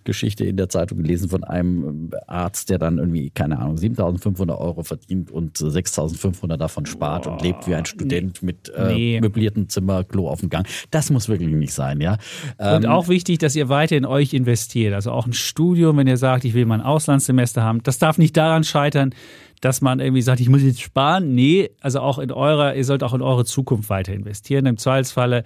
Geschichte 0.04 0.46
in 0.46 0.58
der 0.58 0.70
Zeitung 0.70 1.00
gelesen 1.00 1.30
von 1.30 1.44
einem 1.44 2.12
Arzt, 2.28 2.70
der 2.70 2.78
dann 2.78 2.98
irgendwie, 3.00 3.32
keine 3.32 3.58
Ahnung, 3.60 3.78
7.500 3.78 4.58
Euro 4.58 4.84
verdient 4.84 5.32
und 5.32 5.58
6.500 5.58 6.58
davon 6.58 6.86
spart 6.86 7.28
und 7.28 7.42
lebt 7.42 7.68
wie 7.68 7.76
ein 7.76 7.86
Student 7.86 8.44
mit 8.44 8.70
äh, 8.76 8.94
Nee. 8.94 9.22
möbliertem 9.22 9.70
Zimmer, 9.70 10.04
Klo 10.04 10.28
auf 10.30 10.42
dem 10.42 10.50
Gang. 10.50 10.68
Das 10.92 11.10
muss 11.10 11.28
wirklich 11.30 11.50
nicht 11.50 11.74
sein, 11.74 12.02
ja. 12.02 12.18
Und 12.58 12.84
Ähm, 12.84 12.86
auch 12.86 13.08
wichtig, 13.08 13.31
dass 13.38 13.56
ihr 13.56 13.70
weiter 13.70 13.96
in 13.98 14.06
euch 14.06 14.34
investiert. 14.34 14.94
Also 14.94 15.12
auch 15.12 15.26
ein 15.26 15.34
Studium, 15.34 15.98
wenn 15.98 16.08
ihr 16.08 16.18
sagt, 16.18 16.46
ich 16.46 16.54
will 16.54 16.66
mal 16.66 16.76
ein 16.76 16.86
Auslandssemester 16.86 17.64
haben, 17.64 17.84
das 17.84 18.00
darf 18.00 18.18
nicht 18.18 18.36
daran 18.38 18.64
scheitern, 18.64 19.14
dass 19.62 19.82
man 19.82 20.00
irgendwie 20.00 20.22
sagt, 20.22 20.40
ich 20.40 20.50
muss 20.50 20.64
jetzt 20.64 20.82
sparen. 20.82 21.36
Nee, 21.36 21.70
also 21.82 22.00
auch 22.00 22.20
in 22.20 22.32
eurer, 22.32 22.76
ihr 22.76 22.86
sollt 22.86 23.04
auch 23.04 23.14
in 23.14 23.22
eure 23.22 23.46
Zukunft 23.46 23.90
weiter 23.90 24.14
investieren. 24.14 24.66
Im 24.66 24.78
Zweifelsfalle 24.78 25.44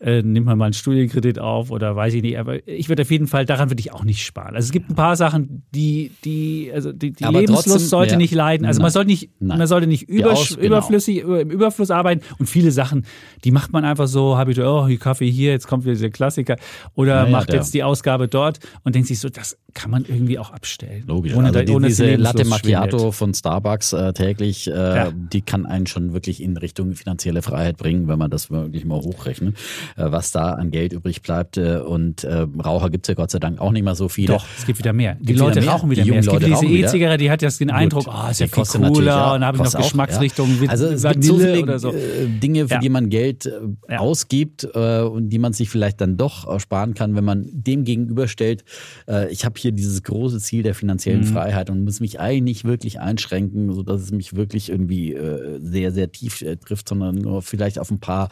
äh, 0.00 0.22
nimmt 0.22 0.46
man 0.46 0.58
mal 0.58 0.66
einen 0.66 0.74
Studienkredit 0.74 1.38
auf 1.38 1.70
oder 1.70 1.96
weiß 1.96 2.14
ich 2.14 2.22
nicht. 2.22 2.38
Aber 2.38 2.66
ich 2.68 2.88
würde 2.88 3.02
auf 3.02 3.10
jeden 3.10 3.26
Fall, 3.26 3.44
daran 3.46 3.70
würde 3.70 3.80
ich 3.80 3.92
auch 3.92 4.04
nicht 4.04 4.24
sparen. 4.24 4.54
Also 4.54 4.66
es 4.66 4.72
gibt 4.72 4.90
ein 4.90 4.94
paar 4.94 5.16
Sachen, 5.16 5.62
die, 5.74 6.12
die, 6.24 6.70
also 6.74 6.92
die, 6.92 7.12
die 7.12 7.24
Lebenslust 7.24 7.66
trotzdem, 7.68 7.88
sollte 7.88 8.12
ja. 8.12 8.18
nicht 8.18 8.34
leiden. 8.34 8.66
Also 8.66 8.78
Nein. 8.78 8.84
man 8.84 8.90
sollte 8.92 9.08
nicht, 9.10 9.30
Nein. 9.40 9.58
man 9.58 9.66
sollte 9.66 9.86
nicht 9.86 10.08
übersch- 10.08 10.26
Aus- 10.32 10.48
genau. 10.56 10.66
überflüssig, 10.66 11.18
über- 11.22 11.40
im 11.40 11.50
Überfluss 11.50 11.90
arbeiten. 11.90 12.20
Und 12.38 12.46
viele 12.46 12.70
Sachen, 12.70 13.06
die 13.44 13.50
macht 13.52 13.72
man 13.72 13.84
einfach 13.84 14.06
so, 14.08 14.36
habe 14.36 14.52
ich, 14.52 14.60
oh, 14.60 14.88
Kaffee 14.98 15.30
hier, 15.30 15.52
jetzt 15.52 15.66
kommt 15.66 15.84
wieder 15.84 15.94
dieser 15.94 16.10
Klassiker. 16.10 16.56
Oder 16.94 17.14
Ja, 17.16 17.24
ja, 17.24 17.30
macht 17.30 17.48
der- 17.48 17.56
jetzt 17.56 17.72
die 17.74 17.82
Ausgabe 17.82 18.28
dort 18.28 18.58
und 18.84 18.94
denkt 18.94 19.08
sich 19.08 19.18
so, 19.18 19.28
das 19.28 19.58
kann 19.74 19.90
man 19.90 20.04
irgendwie 20.06 20.38
auch 20.38 20.50
abstellen. 20.50 21.04
Logisch. 21.06 21.34
Ohne, 21.34 21.48
also 21.48 21.62
die, 21.62 21.72
ohne 21.72 21.88
diese 21.88 22.16
Latte 22.16 22.44
Macchiato 22.46 22.98
schwindet. 22.98 23.14
von 23.14 23.34
Starbucks 23.34 23.92
äh, 23.92 24.12
täglich, 24.14 24.68
äh, 24.68 24.72
Ja. 24.72 25.12
die 25.12 25.42
kann 25.42 25.66
einen 25.66 25.86
schon 25.86 26.12
wirklich 26.14 26.42
in 26.42 26.56
Richtung 26.56 26.94
finanzielle 26.94 27.42
Freiheit 27.42 27.76
bringen, 27.76 28.08
wenn 28.08 28.18
man 28.18 28.30
das 28.30 28.50
wirklich 28.50 28.84
mal 28.86 28.96
hochrechnet, 29.00 29.54
was 29.96 30.30
da 30.32 30.52
an 30.54 30.70
Geld 30.70 30.92
übrig 30.92 31.22
bleibt. 31.22 31.56
Äh, 31.56 31.78
und 31.78 32.24
äh, 32.24 32.46
Raucher 32.64 32.90
gibt's 32.90 33.08
ja 33.08 33.14
Gott 33.14 33.30
sei 33.30 33.38
Dank 33.38 33.60
auch 33.60 33.72
nicht 33.72 33.82
mehr 33.84 33.94
so 33.94 34.08
viele. 34.08 34.28
Doch, 34.34 34.46
es 34.58 34.66
gibt 34.66 34.78
wieder 34.78 34.92
mehr. 34.92 35.14
Die 35.14 35.26
Gibt 35.26 35.38
wieder 35.38 35.44
Leute 35.48 35.60
mehr? 35.60 35.70
rauchen 35.70 35.90
wieder 35.90 36.02
Die 36.02 36.10
mehr. 36.10 36.20
Es 36.20 36.26
jungen 36.26 36.38
gibt 36.40 36.50
Leute 36.52 36.66
diese? 36.66 36.86
E-Zigarette, 36.86 37.18
die 37.24 37.30
hat 37.30 37.42
jetzt 37.42 37.60
den 37.60 37.70
Eindruck, 37.70 38.06
oh, 38.08 38.30
ist 38.30 38.40
ja 38.40 38.46
viel 38.46 38.64
cooler. 38.64 39.06
ja, 39.06 39.26
und 39.34 39.40
dann 39.40 39.44
habe 39.46 39.56
ich 39.58 39.62
noch 39.72 39.74
Geschmacksrichtungen 39.76 40.60
wie 40.60 40.68
Also 40.68 40.86
es 40.86 41.02
gibt 41.02 41.24
so 41.24 41.38
viele 41.38 41.62
oder 41.62 41.78
so. 41.78 41.92
äh, 41.92 42.26
Dinge, 42.28 42.68
für 42.68 42.74
Ja. 42.74 42.80
die 42.80 42.88
man 42.88 43.08
Geld 43.10 43.46
äh, 43.46 43.50
Ja. 43.92 43.98
ausgibt 43.98 44.66
äh, 44.74 45.00
und 45.02 45.30
die 45.30 45.38
man 45.38 45.52
sich 45.52 45.70
vielleicht 45.70 46.00
dann 46.00 46.16
doch 46.16 46.52
äh, 46.52 46.58
sparen 46.60 46.94
kann, 46.94 47.14
wenn 47.16 47.24
man 47.24 47.46
dem 47.52 47.84
gegenüberstellt, 47.84 48.64
äh, 49.08 49.30
ich 49.32 49.44
habe 49.44 49.54
hier 49.58 49.72
dieses 49.72 50.02
große 50.02 50.40
Ziel 50.40 50.62
der 50.62 50.74
finanziellen 50.74 51.20
Mhm. 51.20 51.24
Freiheit 51.26 51.70
und 51.70 51.84
muss 51.84 52.00
mich 52.00 52.20
eigentlich 52.20 52.42
nicht 52.56 52.64
wirklich 52.64 53.00
einschränken, 53.00 53.72
sodass 53.72 54.00
es 54.02 54.12
mich 54.12 54.36
wirklich 54.36 54.68
irgendwie 54.70 55.12
äh, 55.14 55.58
sehr, 55.62 55.92
sehr 55.92 56.10
tief 56.12 56.42
äh, 56.42 56.56
trifft, 56.56 56.88
sondern 56.88 57.16
nur 57.16 57.42
vielleicht 57.42 57.78
auf 57.78 57.90
ein 57.90 57.98
paar, 58.00 58.28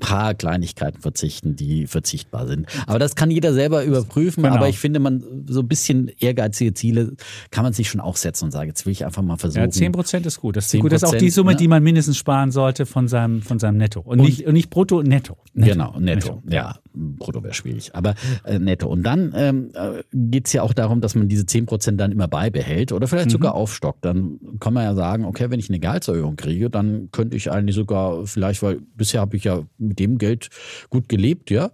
paar 0.00 0.34
Kleinigkeiten 0.74 1.00
verzichten, 1.00 1.56
die 1.56 1.86
verzichtbar 1.86 2.46
sind. 2.46 2.66
Aber 2.86 2.98
das 2.98 3.14
kann 3.14 3.30
jeder 3.30 3.52
selber 3.52 3.84
überprüfen, 3.84 4.42
Genau. 4.42 4.56
aber 4.56 4.68
ich 4.68 4.78
finde, 4.78 5.00
man 5.00 5.22
so 5.48 5.60
ein 5.60 5.68
bisschen 5.68 6.10
ehrgeizige 6.18 6.74
Ziele 6.74 7.12
kann 7.50 7.64
man 7.64 7.72
sich 7.72 7.88
schon 7.88 8.00
auch 8.00 8.16
setzen 8.16 8.46
und 8.46 8.50
sagen, 8.50 8.68
jetzt 8.68 8.86
will 8.86 8.92
ich 8.92 9.04
einfach 9.04 9.22
mal 9.22 9.36
versuchen. 9.36 9.64
Ja, 9.64 9.70
10 9.70 9.92
Prozent 9.92 10.26
ist 10.26 10.40
gut. 10.40 10.56
Das 10.56 10.72
ist 10.72 10.80
gut. 10.80 10.92
Das 10.92 11.02
ist 11.02 11.08
auch 11.08 11.14
die 11.14 11.30
10%, 11.30 11.34
Summe, 11.34 11.52
ne? 11.52 11.56
die 11.56 11.68
man 11.68 11.82
mindestens 11.82 12.16
sparen 12.16 12.50
sollte 12.50 12.86
von 12.86 13.08
seinem, 13.08 13.42
von 13.42 13.58
seinem 13.58 13.76
Netto. 13.76 14.00
Und, 14.00 14.20
nicht, 14.20 14.46
und 14.46 14.54
nicht 14.54 14.70
brutto, 14.70 15.02
netto. 15.02 15.36
netto. 15.54 15.72
Genau, 15.72 15.98
netto. 15.98 16.42
Ja, 16.48 16.78
brutto 16.94 17.42
wäre 17.42 17.54
schwierig. 17.54 17.94
Aber 17.94 18.14
äh, 18.44 18.58
netto. 18.58 18.88
Und 18.88 19.02
dann 19.02 19.32
ähm, 19.36 19.70
äh, 19.74 20.02
geht's 20.12 20.52
ja 20.52 20.62
auch 20.62 20.72
darum, 20.72 21.00
dass 21.00 21.14
man 21.14 21.28
diese 21.28 21.44
10% 21.44 21.96
dann 21.96 22.12
immer 22.12 22.28
beibehält 22.28 22.92
oder 22.92 23.06
vielleicht 23.06 23.30
sogar 23.30 23.54
aufstockt. 23.54 24.04
Dann 24.04 24.38
kann 24.60 24.74
man 24.74 24.84
ja 24.84 24.94
sagen, 24.94 25.24
okay, 25.24 25.50
wenn 25.50 25.60
ich 25.60 25.68
eine 25.68 25.78
Gehaltserhöhung 25.78 26.36
kriege, 26.36 26.70
dann 26.70 27.08
könnte 27.12 27.36
ich 27.36 27.50
eigentlich 27.50 27.76
sogar 27.76 28.26
vielleicht, 28.26 28.62
weil 28.62 28.80
bisher 28.96 29.20
habe 29.20 29.36
ich 29.36 29.44
ja 29.44 29.62
mit 29.78 29.98
dem 29.98 30.18
Geld 30.18 30.48
gut 30.90 31.08
gelebt, 31.08 31.50
ja. 31.50 31.70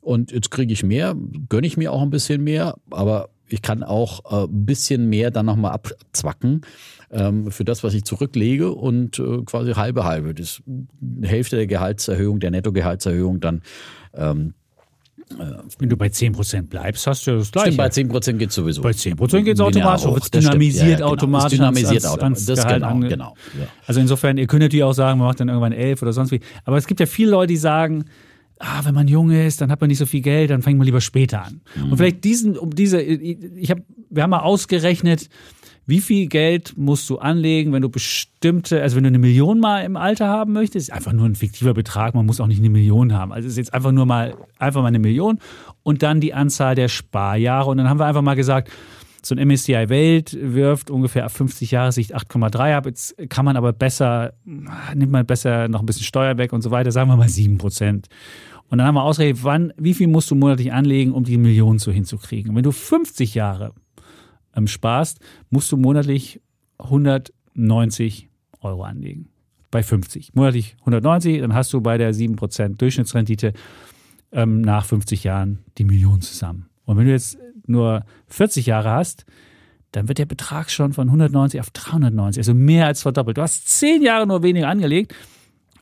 Und 0.00 0.32
jetzt 0.32 0.50
kriege 0.50 0.72
ich 0.72 0.82
mehr, 0.82 1.16
gönne 1.48 1.66
ich 1.66 1.76
mir 1.76 1.92
auch 1.92 2.02
ein 2.02 2.10
bisschen 2.10 2.44
mehr, 2.44 2.76
aber 2.90 3.30
ich 3.48 3.62
kann 3.62 3.82
auch 3.82 4.24
äh, 4.30 4.44
ein 4.44 4.66
bisschen 4.66 5.08
mehr 5.08 5.30
dann 5.30 5.46
nochmal 5.46 5.72
abzwacken 5.72 6.62
ähm, 7.10 7.50
für 7.50 7.64
das, 7.64 7.84
was 7.84 7.94
ich 7.94 8.04
zurücklege 8.04 8.72
und 8.72 9.18
äh, 9.18 9.42
quasi 9.44 9.72
halbe 9.72 10.04
halbe. 10.04 10.34
Das 10.34 10.62
Hälfte 11.22 11.56
der 11.56 11.66
Gehaltserhöhung, 11.66 12.40
der 12.40 12.50
Nettogehaltserhöhung 12.50 13.40
dann 13.40 13.62
ähm, 14.14 14.54
Wenn 15.78 15.88
du 15.88 15.96
bei 15.96 16.08
10 16.08 16.32
Prozent 16.32 16.70
bleibst, 16.70 17.06
hast 17.06 17.26
du 17.26 17.32
ja 17.32 17.38
das 17.38 17.50
Gleiche. 17.50 17.72
Stimmt, 17.72 18.12
bei 18.12 18.20
10% 18.20 18.32
geht 18.34 18.52
sowieso. 18.52 18.82
Bei 18.82 18.90
10% 18.90 19.42
geht's 19.42 19.60
Linear 19.60 19.94
automatisch, 19.94 20.04
das 20.04 20.26
stimmt. 20.26 20.44
dynamisiert 20.44 20.86
Ja, 20.86 20.96
genau. 20.96 21.08
automatisch 21.08 21.52
Ist 21.52 21.58
dynamisiert 21.58 22.06
automatisch. 22.06 22.46
Das 22.46 22.62
Gehalt 22.62 22.82
genau, 22.82 23.08
genau. 23.08 23.34
Ja. 23.58 23.66
Also 23.86 24.00
insofern, 24.00 24.38
ihr 24.38 24.46
könnt 24.46 24.62
natürlich 24.62 24.84
auch 24.84 24.92
sagen, 24.92 25.18
man 25.18 25.28
macht 25.28 25.40
dann 25.40 25.48
irgendwann 25.48 25.72
elf 25.72 26.02
oder 26.02 26.12
sonst 26.12 26.30
wie. 26.30 26.40
Aber 26.64 26.76
es 26.76 26.86
gibt 26.86 27.00
ja 27.00 27.06
viele 27.06 27.30
Leute, 27.30 27.48
die 27.48 27.56
sagen, 27.56 28.04
ah, 28.58 28.80
wenn 28.84 28.94
man 28.94 29.08
jung 29.08 29.30
ist, 29.30 29.60
dann 29.60 29.70
hat 29.70 29.80
man 29.80 29.88
nicht 29.88 29.98
so 29.98 30.06
viel 30.06 30.20
Geld, 30.20 30.50
dann 30.50 30.62
fängt 30.62 30.78
man 30.78 30.84
lieber 30.84 31.00
später 31.00 31.44
an. 31.44 31.60
Mhm. 31.74 31.92
Und 31.92 31.96
vielleicht 31.98 32.24
diesen, 32.24 32.56
um 32.58 32.70
diese, 32.70 33.00
ich 33.00 33.70
habe, 33.70 33.82
wir 34.10 34.22
haben 34.22 34.30
mal 34.30 34.40
ausgerechnet, 34.40 35.28
wie 35.86 36.00
viel 36.00 36.26
Geld 36.26 36.74
musst 36.76 37.08
du 37.10 37.18
anlegen, 37.18 37.72
wenn 37.72 37.82
du 37.82 37.88
bestimmte, 37.88 38.80
also 38.80 38.96
wenn 38.96 39.04
du 39.04 39.08
eine 39.08 39.18
Million 39.18 39.60
mal 39.60 39.80
im 39.80 39.96
Alter 39.96 40.28
haben 40.28 40.52
möchtest, 40.52 40.88
ist 40.88 40.94
einfach 40.94 41.12
nur 41.12 41.26
ein 41.26 41.34
fiktiver 41.34 41.74
Betrag, 41.74 42.14
man 42.14 42.24
muss 42.24 42.40
auch 42.40 42.46
nicht 42.46 42.60
eine 42.60 42.70
Million 42.70 43.12
haben. 43.12 43.32
Also 43.32 43.46
es 43.46 43.52
ist 43.52 43.58
jetzt 43.58 43.74
einfach 43.74 43.92
nur 43.92 44.06
mal, 44.06 44.34
einfach 44.58 44.80
mal 44.80 44.88
eine 44.88 44.98
Million 44.98 45.38
und 45.82 46.02
dann 46.02 46.20
die 46.20 46.32
Anzahl 46.32 46.74
der 46.74 46.88
Sparjahre. 46.88 47.70
Und 47.70 47.76
dann 47.76 47.88
haben 47.88 47.98
wir 47.98 48.06
einfach 48.06 48.22
mal 48.22 48.34
gesagt, 48.34 48.70
so 49.26 49.34
ein 49.34 49.46
MSCI 49.46 49.88
Welt 49.88 50.36
wirft 50.40 50.90
ungefähr 50.90 51.24
ab 51.24 51.32
50 51.32 51.70
Jahre 51.70 51.92
Sicht 51.92 52.14
8,3 52.14 52.76
ab. 52.76 52.86
Jetzt 52.86 53.16
kann 53.28 53.44
man 53.44 53.56
aber 53.56 53.72
besser, 53.72 54.34
nimmt 54.44 55.12
man 55.12 55.26
besser 55.26 55.68
noch 55.68 55.80
ein 55.80 55.86
bisschen 55.86 56.04
Steuer 56.04 56.38
weg 56.38 56.52
und 56.52 56.62
so 56.62 56.70
weiter, 56.70 56.92
sagen 56.92 57.10
wir 57.10 57.16
mal 57.16 57.28
7 57.28 57.58
Prozent. 57.58 58.08
Und 58.68 58.78
dann 58.78 58.86
haben 58.86 58.94
wir 58.94 59.02
ausgerechnet, 59.02 59.44
wann, 59.44 59.72
wie 59.76 59.94
viel 59.94 60.08
musst 60.08 60.30
du 60.30 60.34
monatlich 60.34 60.72
anlegen, 60.72 61.12
um 61.12 61.24
die 61.24 61.36
Million 61.36 61.78
so 61.78 61.92
hinzukriegen. 61.92 62.50
Und 62.50 62.56
wenn 62.56 62.62
du 62.62 62.72
50 62.72 63.34
Jahre 63.34 63.72
ähm, 64.56 64.66
sparst, 64.66 65.20
musst 65.50 65.70
du 65.72 65.76
monatlich 65.76 66.40
190 66.78 68.28
Euro 68.60 68.84
anlegen. 68.84 69.28
Bei 69.70 69.82
50. 69.82 70.34
Monatlich 70.34 70.76
190, 70.80 71.40
dann 71.40 71.54
hast 71.54 71.72
du 71.72 71.80
bei 71.80 71.98
der 71.98 72.14
7% 72.14 72.76
Durchschnittsrendite 72.76 73.52
ähm, 74.32 74.60
nach 74.60 74.84
50 74.84 75.24
Jahren 75.24 75.60
die 75.78 75.84
Million 75.84 76.20
zusammen. 76.20 76.68
Und 76.84 76.96
wenn 76.96 77.06
du 77.06 77.12
jetzt 77.12 77.38
nur 77.66 78.04
40 78.28 78.66
Jahre 78.66 78.90
hast, 78.90 79.24
dann 79.92 80.08
wird 80.08 80.18
der 80.18 80.26
Betrag 80.26 80.70
schon 80.70 80.92
von 80.92 81.08
190 81.08 81.60
auf 81.60 81.70
390, 81.70 82.40
also 82.40 82.54
mehr 82.54 82.86
als 82.86 83.02
verdoppelt. 83.02 83.38
Du 83.38 83.42
hast 83.42 83.68
10 83.68 84.02
Jahre 84.02 84.26
nur 84.26 84.42
weniger 84.42 84.68
angelegt, 84.68 85.14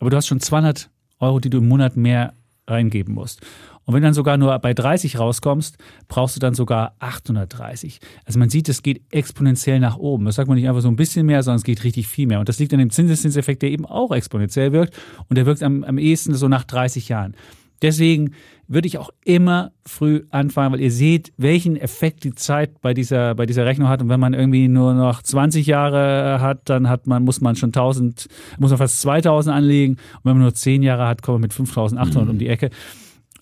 aber 0.01 0.11
du 0.11 0.17
hast 0.17 0.27
schon 0.27 0.41
200 0.41 0.91
Euro, 1.19 1.41
die 1.41 1.51
du 1.51 1.59
im 1.59 1.69
Monat 1.69 1.97
mehr 1.97 2.35
reingeben 2.67 3.15
musst. 3.15 3.41
Und 3.85 3.95
wenn 3.95 4.03
du 4.03 4.07
dann 4.07 4.15
sogar 4.15 4.37
nur 4.37 4.57
bei 4.59 4.75
30 4.75 5.19
rauskommst, 5.19 5.77
brauchst 6.09 6.37
du 6.37 6.41
dann 6.41 6.55
sogar 6.55 6.95
830. 7.01 8.01
Also 8.25 8.39
man 8.39 8.49
sieht, 8.49 8.69
es 8.69 8.83
geht 8.83 9.03
exponentiell 9.11 9.81
nach 9.81 9.97
oben. 9.97 10.25
Das 10.25 10.37
sagt 10.37 10.49
man 10.49 10.57
nicht 10.57 10.69
einfach 10.69 10.83
so 10.83 10.89
ein 10.89 10.97
bisschen 10.97 11.27
mehr, 11.27 11.43
sondern 11.43 11.57
es 11.57 11.65
geht 11.65 11.83
richtig 11.85 12.07
viel 12.07 12.27
mehr. 12.27 12.41
Und 12.41 12.49
das 12.49 12.59
liegt 12.59 12.73
an 12.73 12.79
dem 12.79 12.91
Zinseszinseffekt, 12.91 13.63
der 13.63 13.71
eben 13.71 13.87
auch 13.87 14.13
exponentiell 14.13 14.73
wirkt. 14.73 14.97
Und 15.29 15.37
der 15.37 15.47
wirkt 15.47 15.63
am, 15.63 15.83
am 15.85 15.99
ehesten 15.99 16.35
so 16.35 16.49
nach 16.49 16.65
30 16.65 17.09
Jahren. 17.09 17.35
Deswegen 17.83 18.35
würde 18.69 18.87
ich 18.87 18.97
auch 18.97 19.11
immer 19.25 19.73
früh 19.85 20.23
anfangen, 20.31 20.73
weil 20.73 20.81
ihr 20.81 20.93
seht, 20.93 21.33
welchen 21.37 21.77
Effekt 21.77 22.23
die 22.23 22.33
Zeit 22.33 22.81
bei 22.81 22.95
dieser, 22.95 23.35
bei 23.35 23.45
dieser 23.45 23.67
Rechnung 23.67 23.89
hat. 23.89 24.01
Und 24.01 24.09
wenn 24.09 24.21
man 24.21 24.35
irgendwie 24.35 24.69
nur 24.69 24.95
noch 24.95 25.23
20 25.23 25.67
Jahre 25.67 26.41
hat, 26.41 26.71
dann 26.71 26.89
hat 26.89 27.09
man, 27.09 27.25
muss 27.25 27.41
man 27.41 27.57
schon 27.57 27.71
1000, 27.71 28.29
muss 28.59 28.71
man 28.71 28.79
fast 28.79 29.01
2000 29.01 29.55
anlegen. 29.55 29.95
Und 29.95 30.25
wenn 30.25 30.33
man 30.35 30.43
nur 30.43 30.55
10 30.55 30.83
Jahre 30.83 31.07
hat, 31.09 31.23
kommt 31.23 31.35
man 31.35 31.43
mit 31.43 31.53
5800 31.53 32.31
um 32.31 32.39
die 32.39 32.49
Ecke. 32.49 32.71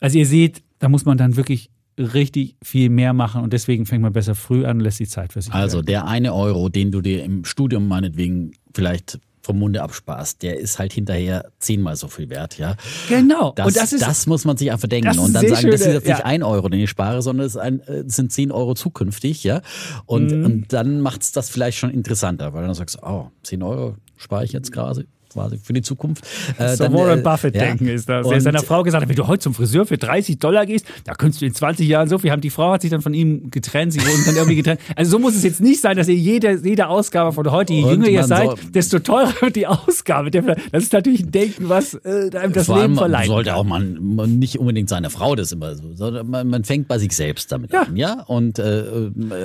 Also 0.01 0.19
ihr 0.19 0.27
seht, 0.27 0.63
da 0.79 0.89
muss 0.89 1.05
man 1.05 1.19
dann 1.19 1.37
wirklich 1.37 1.71
richtig 1.99 2.57
viel 2.63 2.89
mehr 2.89 3.13
machen 3.13 3.43
und 3.43 3.53
deswegen 3.53 3.85
fängt 3.87 4.03
man 4.03 4.13
besser 4.13 4.35
früh 4.35 4.65
an 4.65 4.79
und 4.79 4.81
lässt 4.81 5.01
die 5.01 5.07
Zeit 5.07 5.33
für 5.33 5.43
sich. 5.43 5.53
Also 5.53 5.79
wirken. 5.79 5.87
der 5.87 6.07
eine 6.07 6.35
Euro, 6.35 6.69
den 6.71 6.91
du 6.91 7.01
dir 7.03 7.23
im 7.25 7.45
Studium 7.45 7.89
meinetwegen 7.89 8.53
vielleicht 8.75 9.19
vom 9.43 9.59
Munde 9.59 9.83
absparst, 9.83 10.43
der 10.43 10.59
ist 10.59 10.79
halt 10.79 10.93
hinterher 10.93 11.51
zehnmal 11.59 11.97
so 11.97 12.09
viel 12.09 12.29
wert, 12.29 12.59
ja. 12.59 12.77
genau. 13.09 13.53
Das, 13.57 13.67
und 13.67 13.77
das 13.77 13.93
ist 13.93 14.03
das 14.07 14.27
muss 14.27 14.45
man 14.45 14.57
sich 14.57 14.71
einfach 14.71 14.89
denken 14.89 15.19
und 15.19 15.33
dann 15.33 15.49
sagen, 15.49 15.71
das 15.71 15.81
ist 15.81 15.87
jetzt 15.87 16.07
nicht 16.07 16.19
ja. 16.19 16.25
ein 16.25 16.43
Euro, 16.43 16.69
den 16.69 16.81
ich 16.81 16.91
spare, 16.91 17.23
sondern 17.23 17.47
es, 17.47 17.57
äh, 17.57 17.73
es 18.07 18.17
sind 18.17 18.33
zehn 18.33 18.53
Euro 18.53 18.75
zukünftig, 18.75 19.43
ja. 19.45 19.63
Und, 20.07 20.31
Mhm. 20.31 20.45
und 20.45 20.73
dann 20.73 21.01
macht's 21.01 21.33
das 21.33 21.49
vielleicht 21.51 21.79
schon 21.79 21.91
interessanter, 21.91 22.53
weil 22.53 22.65
dann 22.65 22.75
sagst 22.75 22.97
du, 22.97 23.07
oh, 23.07 23.31
zehn 23.43 23.63
Euro 23.63 23.97
spare 24.17 24.45
ich 24.45 24.53
jetzt 24.53 24.73
gerade. 24.73 25.07
Quasi 25.33 25.59
für 25.63 25.73
die 25.73 25.83
Zukunft. 25.83 26.25
Äh, 26.59 26.77
so 26.77 26.85
dann, 26.85 26.93
Warren 26.93 27.21
äh, 27.21 27.23
Buffett-Denken 27.23 27.87
ja. 27.87 27.95
ist 27.95 28.09
das. 28.09 28.27
Er 28.27 28.41
seiner 28.41 28.63
Frau 28.63 28.83
gesagt 28.83 29.03
hat, 29.03 29.09
wenn 29.09 29.17
du 29.17 29.27
heute 29.27 29.41
zum 29.41 29.55
Friseur 29.55 29.87
für 29.87 29.99
30 29.99 30.39
Dollar 30.39 30.67
gehst, 30.67 30.87
da 31.05 31.15
könntest 31.15 31.43
du 31.43 31.47
in 31.47 31.55
20 31.55 31.89
Jahren 31.89 32.09
so 32.09 32.19
viel 32.19 32.31
haben. 32.31 32.41
Die 32.41 32.51
Frau 32.51 32.73
hat 32.73 32.83
sich 32.83 32.91
dann 32.91 33.03
von 33.03 33.15
ihm 33.15 33.51
getrennt, 33.51 33.93
sie 33.93 34.01
wurden 34.01 34.25
dann 34.27 34.37
irgendwie 34.37 34.57
getrennt. 34.57 34.81
Also 34.97 35.13
so 35.13 35.19
muss 35.19 35.35
es 35.35 35.45
jetzt 35.45 35.61
nicht 35.61 35.81
sein, 35.81 35.97
dass 35.97 36.09
ihr 36.09 36.17
jede, 36.17 36.61
jede 36.63 36.89
Ausgabe 36.89 37.33
von 37.33 37.51
heute, 37.51 37.73
je 37.73 37.83
jünger 37.83 38.09
ihr 38.09 38.25
seid, 38.25 38.51
desto 38.75 38.99
teurer 38.99 39.33
wird 39.41 39.57
die 39.57 39.67
Ausgabe. 39.67 40.31
Das 40.31 40.83
ist 40.83 40.93
natürlich 40.93 41.23
ein 41.23 41.31
Denken, 41.31 41.69
was 41.69 41.95
äh, 41.95 42.31
einem 42.37 42.53
das 42.53 42.69
Leben 42.69 42.97
verleiht. 42.97 43.29
Sollte 43.29 43.55
auch 43.55 43.65
man, 43.65 43.99
man, 44.17 44.39
nicht 44.39 44.59
unbedingt 44.59 44.89
seine 44.89 45.09
Frau 45.09 45.37
das 45.37 45.53
immer 45.53 45.75
so, 45.75 45.95
sondern 45.95 46.29
man, 46.29 46.49
man 46.49 46.65
fängt 46.65 46.89
bei 46.89 46.99
sich 46.99 47.13
selbst 47.13 47.53
damit 47.53 47.73
ja. 47.73 47.83
an, 47.83 47.97
ja. 47.97 48.23
Und 48.27 48.59
äh, 48.59 48.83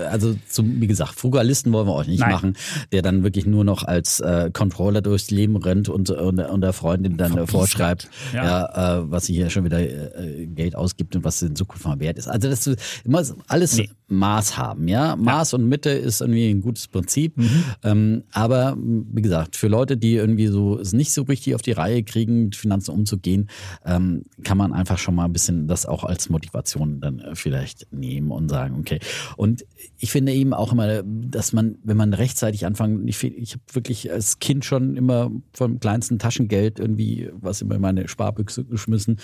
also 0.09 0.35
zum, 0.49 0.81
wie 0.81 0.87
gesagt, 0.87 1.15
Frugalisten 1.15 1.71
wollen 1.71 1.87
wir 1.87 1.93
euch 1.93 2.07
nicht 2.07 2.19
Nein. 2.19 2.31
machen, 2.31 2.57
der 2.91 3.01
dann 3.01 3.23
wirklich 3.23 3.45
nur 3.45 3.63
noch 3.63 3.83
als 3.83 4.19
äh, 4.19 4.49
Controller 4.51 5.01
durchs 5.01 5.31
Leben 5.31 5.55
rennt 5.55 5.74
und, 5.77 5.89
und, 5.89 6.39
und 6.39 6.61
der 6.61 6.73
Freundin 6.73 7.17
dann 7.17 7.37
äh, 7.37 7.47
vorschreibt, 7.47 8.09
ja, 8.33 8.43
ja 8.43 8.99
äh, 8.99 9.11
was 9.11 9.25
sie 9.25 9.33
hier 9.33 9.49
schon 9.49 9.65
wieder 9.65 9.79
äh, 9.79 10.45
Geld 10.47 10.75
ausgibt 10.75 11.15
und 11.15 11.23
was 11.23 11.41
in 11.41 11.55
Zukunft 11.55 11.85
mal 11.85 11.99
wert 11.99 12.17
ist. 12.17 12.27
Also 12.27 12.49
das 12.49 12.67
immer 13.03 13.23
alles 13.47 13.77
nee. 13.77 13.89
Maß 14.07 14.57
haben, 14.57 14.87
ja. 14.87 15.15
Maß 15.15 15.51
ja. 15.51 15.57
und 15.57 15.67
Mitte 15.67 15.89
ist 15.89 16.21
irgendwie 16.21 16.49
ein 16.49 16.61
gutes 16.61 16.87
Prinzip. 16.87 17.37
Mhm. 17.37 17.63
Ähm, 17.83 18.23
aber 18.31 18.77
wie 18.77 19.21
gesagt, 19.21 19.55
für 19.55 19.67
Leute, 19.67 19.97
die 19.97 20.13
irgendwie 20.13 20.47
so 20.47 20.79
es 20.79 20.93
nicht 20.93 21.11
so 21.11 21.23
richtig 21.23 21.55
auf 21.55 21.61
die 21.61 21.71
Reihe 21.71 22.03
kriegen, 22.03 22.45
mit 22.45 22.55
Finanzen 22.55 22.91
umzugehen, 22.91 23.49
ähm, 23.85 24.25
kann 24.43 24.57
man 24.57 24.73
einfach 24.73 24.97
schon 24.97 25.15
mal 25.15 25.25
ein 25.25 25.33
bisschen 25.33 25.67
das 25.67 25.85
auch 25.85 26.03
als 26.03 26.29
Motivation 26.29 26.99
dann 26.99 27.19
äh, 27.19 27.35
vielleicht 27.35 27.91
nehmen 27.91 28.31
und 28.31 28.49
sagen, 28.49 28.75
okay. 28.79 28.99
Und 29.37 29.65
ich 29.97 30.11
finde 30.11 30.33
eben 30.33 30.53
auch 30.53 30.71
immer, 30.71 31.03
dass 31.03 31.53
man, 31.53 31.77
wenn 31.83 31.97
man 31.97 32.13
rechtzeitig 32.13 32.65
anfangen, 32.65 33.07
ich, 33.07 33.23
ich 33.23 33.53
habe 33.53 33.63
wirklich 33.73 34.11
als 34.11 34.39
Kind 34.39 34.65
schon 34.65 34.95
immer 34.95 35.31
vom 35.65 35.79
kleinsten 35.79 36.19
Taschengeld 36.19 36.79
irgendwie 36.79 37.29
was 37.33 37.61
immer 37.61 37.75
in 37.75 37.81
meine 37.81 38.07
Sparbüchse 38.07 38.65
geschmissen. 38.65 39.17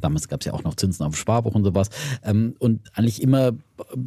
Damals 0.00 0.28
gab 0.28 0.40
es 0.40 0.46
ja 0.46 0.52
auch 0.52 0.64
noch 0.64 0.74
Zinsen 0.74 1.04
auf 1.04 1.16
Sparbuch 1.16 1.54
und 1.54 1.64
sowas. 1.64 1.90
Ähm, 2.22 2.54
und 2.58 2.80
eigentlich 2.94 3.22
immer 3.22 3.52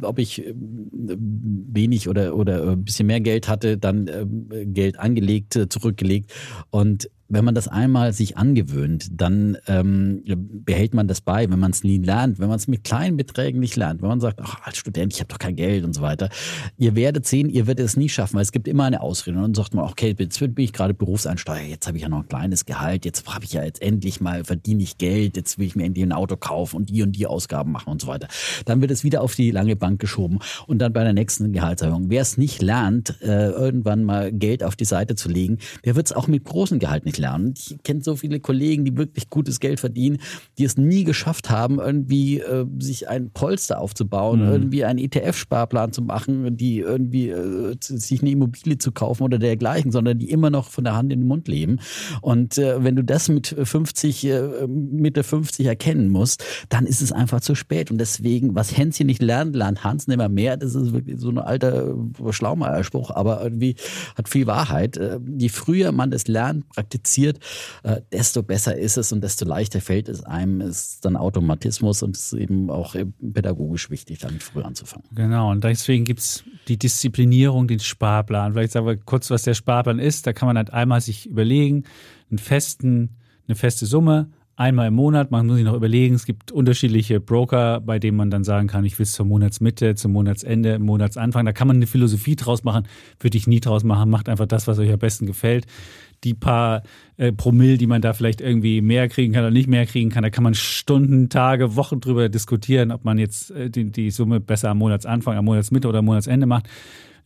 ob 0.02 0.18
ich 0.18 0.44
äh, 0.44 0.54
wenig 0.56 2.08
oder, 2.08 2.34
oder 2.34 2.72
ein 2.72 2.84
bisschen 2.84 3.06
mehr 3.06 3.20
Geld 3.20 3.48
hatte, 3.48 3.78
dann 3.78 4.08
äh, 4.08 4.66
Geld 4.66 4.98
angelegt, 4.98 5.58
zurückgelegt. 5.68 6.32
Und 6.70 7.08
wenn 7.30 7.44
man 7.44 7.54
das 7.54 7.68
einmal 7.68 8.12
sich 8.12 8.36
angewöhnt, 8.36 9.08
dann 9.12 9.56
ähm, 9.66 10.22
behält 10.64 10.94
man 10.94 11.06
das 11.06 11.20
bei, 11.20 11.48
wenn 11.48 11.60
man 11.60 11.70
es 11.70 11.84
nie 11.84 11.98
lernt, 11.98 12.40
wenn 12.40 12.48
man 12.48 12.56
es 12.56 12.66
mit 12.66 12.82
kleinen 12.82 13.16
Beträgen 13.16 13.60
nicht 13.60 13.76
lernt, 13.76 14.02
wenn 14.02 14.08
man 14.08 14.20
sagt, 14.20 14.40
ach, 14.42 14.60
als 14.64 14.76
Student, 14.76 15.14
ich 15.14 15.20
habe 15.20 15.28
doch 15.28 15.38
kein 15.38 15.54
Geld 15.54 15.84
und 15.84 15.94
so 15.94 16.02
weiter. 16.02 16.28
Ihr 16.76 16.96
werdet 16.96 17.26
sehen, 17.26 17.48
ihr 17.48 17.68
werdet 17.68 17.86
es 17.86 17.96
nie 17.96 18.08
schaffen, 18.08 18.34
weil 18.34 18.42
es 18.42 18.50
gibt 18.50 18.66
immer 18.66 18.84
eine 18.84 19.00
Ausrede. 19.00 19.36
Und 19.36 19.42
dann 19.44 19.54
sagt 19.54 19.74
man, 19.74 19.84
okay, 19.84 20.14
jetzt 20.18 20.40
bin 20.40 20.52
ich 20.56 20.72
gerade 20.72 20.92
Berufseinsteiger, 20.92 21.68
jetzt 21.68 21.86
habe 21.86 21.96
ich 21.96 22.02
ja 22.02 22.08
noch 22.08 22.22
ein 22.22 22.28
kleines 22.28 22.66
Gehalt, 22.66 23.04
jetzt 23.04 23.26
habe 23.32 23.44
ich 23.44 23.52
ja 23.52 23.62
jetzt 23.62 23.80
endlich 23.80 24.20
mal, 24.20 24.44
verdiene 24.44 24.82
ich 24.82 24.98
Geld, 24.98 25.36
jetzt 25.36 25.58
will 25.58 25.66
ich 25.66 25.76
mir 25.76 25.84
endlich 25.84 26.04
ein 26.04 26.12
Auto 26.12 26.36
kaufen 26.36 26.76
und 26.76 26.90
die 26.90 27.02
und 27.02 27.12
die 27.12 27.28
Ausgaben 27.28 27.70
machen 27.70 27.90
und 27.90 28.02
so 28.02 28.08
weiter. 28.08 28.26
Dann 28.64 28.80
wird 28.80 28.90
es 28.90 29.04
wieder 29.04 29.22
auf 29.22 29.36
die 29.36 29.52
lange 29.52 29.76
Bank 29.76 30.00
geschoben 30.00 30.40
und 30.66 30.80
dann 30.80 30.92
bei 30.92 31.04
der 31.04 31.12
nächsten 31.12 31.52
Gehaltserhöhung. 31.52 32.10
Wer 32.10 32.22
es 32.22 32.38
nicht 32.38 32.60
lernt, 32.60 33.20
äh, 33.22 33.50
irgendwann 33.50 34.02
mal 34.02 34.32
Geld 34.32 34.64
auf 34.64 34.74
die 34.74 34.84
Seite 34.84 35.14
zu 35.14 35.28
legen, 35.28 35.58
der 35.84 35.94
wird 35.94 36.06
es 36.06 36.12
auch 36.12 36.26
mit 36.26 36.44
großem 36.44 36.80
Gehalt 36.80 37.04
nicht 37.04 37.19
lernen. 37.20 37.54
Ich 37.56 37.76
kenne 37.84 38.02
so 38.02 38.16
viele 38.16 38.40
Kollegen, 38.40 38.84
die 38.84 38.96
wirklich 38.96 39.30
gutes 39.30 39.60
Geld 39.60 39.80
verdienen, 39.80 40.18
die 40.58 40.64
es 40.64 40.76
nie 40.76 41.04
geschafft 41.04 41.50
haben, 41.50 41.78
irgendwie 41.78 42.40
äh, 42.40 42.66
sich 42.78 43.08
ein 43.08 43.30
Polster 43.30 43.80
aufzubauen, 43.80 44.40
mhm. 44.40 44.52
irgendwie 44.52 44.84
einen 44.84 44.98
ETF-Sparplan 44.98 45.92
zu 45.92 46.02
machen, 46.02 46.56
die 46.56 46.78
irgendwie 46.78 47.28
äh, 47.28 47.76
sich 47.80 48.22
eine 48.22 48.30
Immobilie 48.30 48.78
zu 48.78 48.92
kaufen 48.92 49.22
oder 49.22 49.38
dergleichen, 49.38 49.92
sondern 49.92 50.18
die 50.18 50.30
immer 50.30 50.50
noch 50.50 50.70
von 50.70 50.84
der 50.84 50.96
Hand 50.96 51.12
in 51.12 51.20
den 51.20 51.28
Mund 51.28 51.48
leben. 51.48 51.78
Und 52.22 52.58
äh, 52.58 52.82
wenn 52.82 52.96
du 52.96 53.04
das 53.04 53.28
mit 53.28 53.48
50, 53.62 54.24
äh, 54.24 54.66
Mitte 54.66 55.22
50 55.22 55.66
erkennen 55.66 56.08
musst, 56.08 56.44
dann 56.68 56.86
ist 56.86 57.02
es 57.02 57.12
einfach 57.12 57.40
zu 57.40 57.54
spät. 57.54 57.90
Und 57.90 57.98
deswegen, 57.98 58.54
was 58.54 58.76
Hänschen 58.76 59.06
nicht 59.06 59.22
lernt, 59.22 59.54
lernt 59.54 59.84
Hans 59.84 60.06
nicht 60.06 60.16
mehr 60.16 60.28
mehr. 60.28 60.56
Das 60.56 60.74
ist 60.74 60.92
wirklich 60.92 61.20
so 61.20 61.28
ein 61.28 61.38
alter 61.38 61.94
Schlaumeierspruch, 62.30 63.10
aber 63.10 63.42
irgendwie 63.42 63.76
hat 64.16 64.28
viel 64.28 64.46
Wahrheit. 64.46 64.96
Äh, 64.96 65.20
je 65.38 65.48
früher 65.48 65.92
man 65.92 66.10
das 66.10 66.28
lernt, 66.28 66.68
praktiziert, 66.70 67.09
äh, 67.18 68.00
desto 68.12 68.42
besser 68.42 68.76
ist 68.76 68.96
es 68.96 69.12
und 69.12 69.22
desto 69.22 69.44
leichter 69.44 69.80
fällt 69.80 70.08
es 70.08 70.22
einem, 70.24 70.60
ist 70.60 71.04
dann 71.04 71.16
Automatismus 71.16 72.02
und 72.02 72.16
es 72.16 72.32
ist 72.32 72.40
eben 72.40 72.70
auch 72.70 72.94
pädagogisch 73.20 73.90
wichtig, 73.90 74.18
damit 74.18 74.42
früh 74.42 74.62
anzufangen. 74.62 75.06
Genau, 75.14 75.50
und 75.50 75.64
deswegen 75.64 76.04
gibt 76.04 76.20
es 76.20 76.44
die 76.68 76.76
Disziplinierung, 76.76 77.68
den 77.68 77.80
Sparplan. 77.80 78.52
Vielleicht 78.52 78.72
sagen 78.72 78.86
wir 78.86 78.96
kurz, 78.96 79.30
was 79.30 79.42
der 79.42 79.54
Sparplan 79.54 79.98
ist. 79.98 80.26
Da 80.26 80.32
kann 80.32 80.46
man 80.46 80.56
halt 80.56 80.72
einmal 80.72 81.00
sich 81.00 81.26
überlegen, 81.26 81.84
einen 82.30 82.38
festen, 82.38 83.16
eine 83.46 83.56
feste 83.56 83.86
Summe, 83.86 84.30
einmal 84.60 84.88
im 84.88 84.94
Monat. 84.94 85.30
Man 85.30 85.46
muss 85.46 85.56
sich 85.56 85.64
noch 85.64 85.74
überlegen, 85.74 86.14
es 86.14 86.26
gibt 86.26 86.52
unterschiedliche 86.52 87.18
Broker, 87.18 87.80
bei 87.80 87.98
denen 87.98 88.16
man 88.16 88.30
dann 88.30 88.44
sagen 88.44 88.68
kann, 88.68 88.84
ich 88.84 88.98
will 88.98 89.04
es 89.04 89.12
zur 89.12 89.26
Monatsmitte, 89.26 89.94
zum 89.94 90.12
Monatsende, 90.12 90.78
Monatsanfang. 90.78 91.46
Da 91.46 91.52
kann 91.52 91.66
man 91.66 91.76
eine 91.76 91.86
Philosophie 91.86 92.36
draus 92.36 92.62
machen, 92.62 92.86
würde 93.18 93.38
ich 93.38 93.46
nie 93.46 93.60
draus 93.60 93.84
machen. 93.84 94.10
Macht 94.10 94.28
einfach 94.28 94.46
das, 94.46 94.66
was 94.68 94.78
euch 94.78 94.92
am 94.92 94.98
besten 94.98 95.26
gefällt 95.26 95.66
die 96.24 96.34
paar 96.34 96.82
äh, 97.16 97.32
Promille, 97.32 97.78
die 97.78 97.86
man 97.86 98.02
da 98.02 98.12
vielleicht 98.12 98.40
irgendwie 98.40 98.80
mehr 98.82 99.08
kriegen 99.08 99.32
kann 99.32 99.42
oder 99.42 99.50
nicht 99.50 99.68
mehr 99.68 99.86
kriegen 99.86 100.10
kann, 100.10 100.22
da 100.22 100.30
kann 100.30 100.44
man 100.44 100.54
Stunden, 100.54 101.28
Tage, 101.28 101.76
Wochen 101.76 102.00
drüber 102.00 102.28
diskutieren, 102.28 102.90
ob 102.90 103.04
man 103.04 103.18
jetzt 103.18 103.50
äh, 103.52 103.70
die, 103.70 103.90
die 103.90 104.10
Summe 104.10 104.40
besser 104.40 104.70
am 104.70 104.78
Monatsanfang, 104.78 105.36
am 105.36 105.44
Monatsmitte 105.44 105.88
oder 105.88 106.00
am 106.00 106.04
Monatsende 106.04 106.46
macht. 106.46 106.68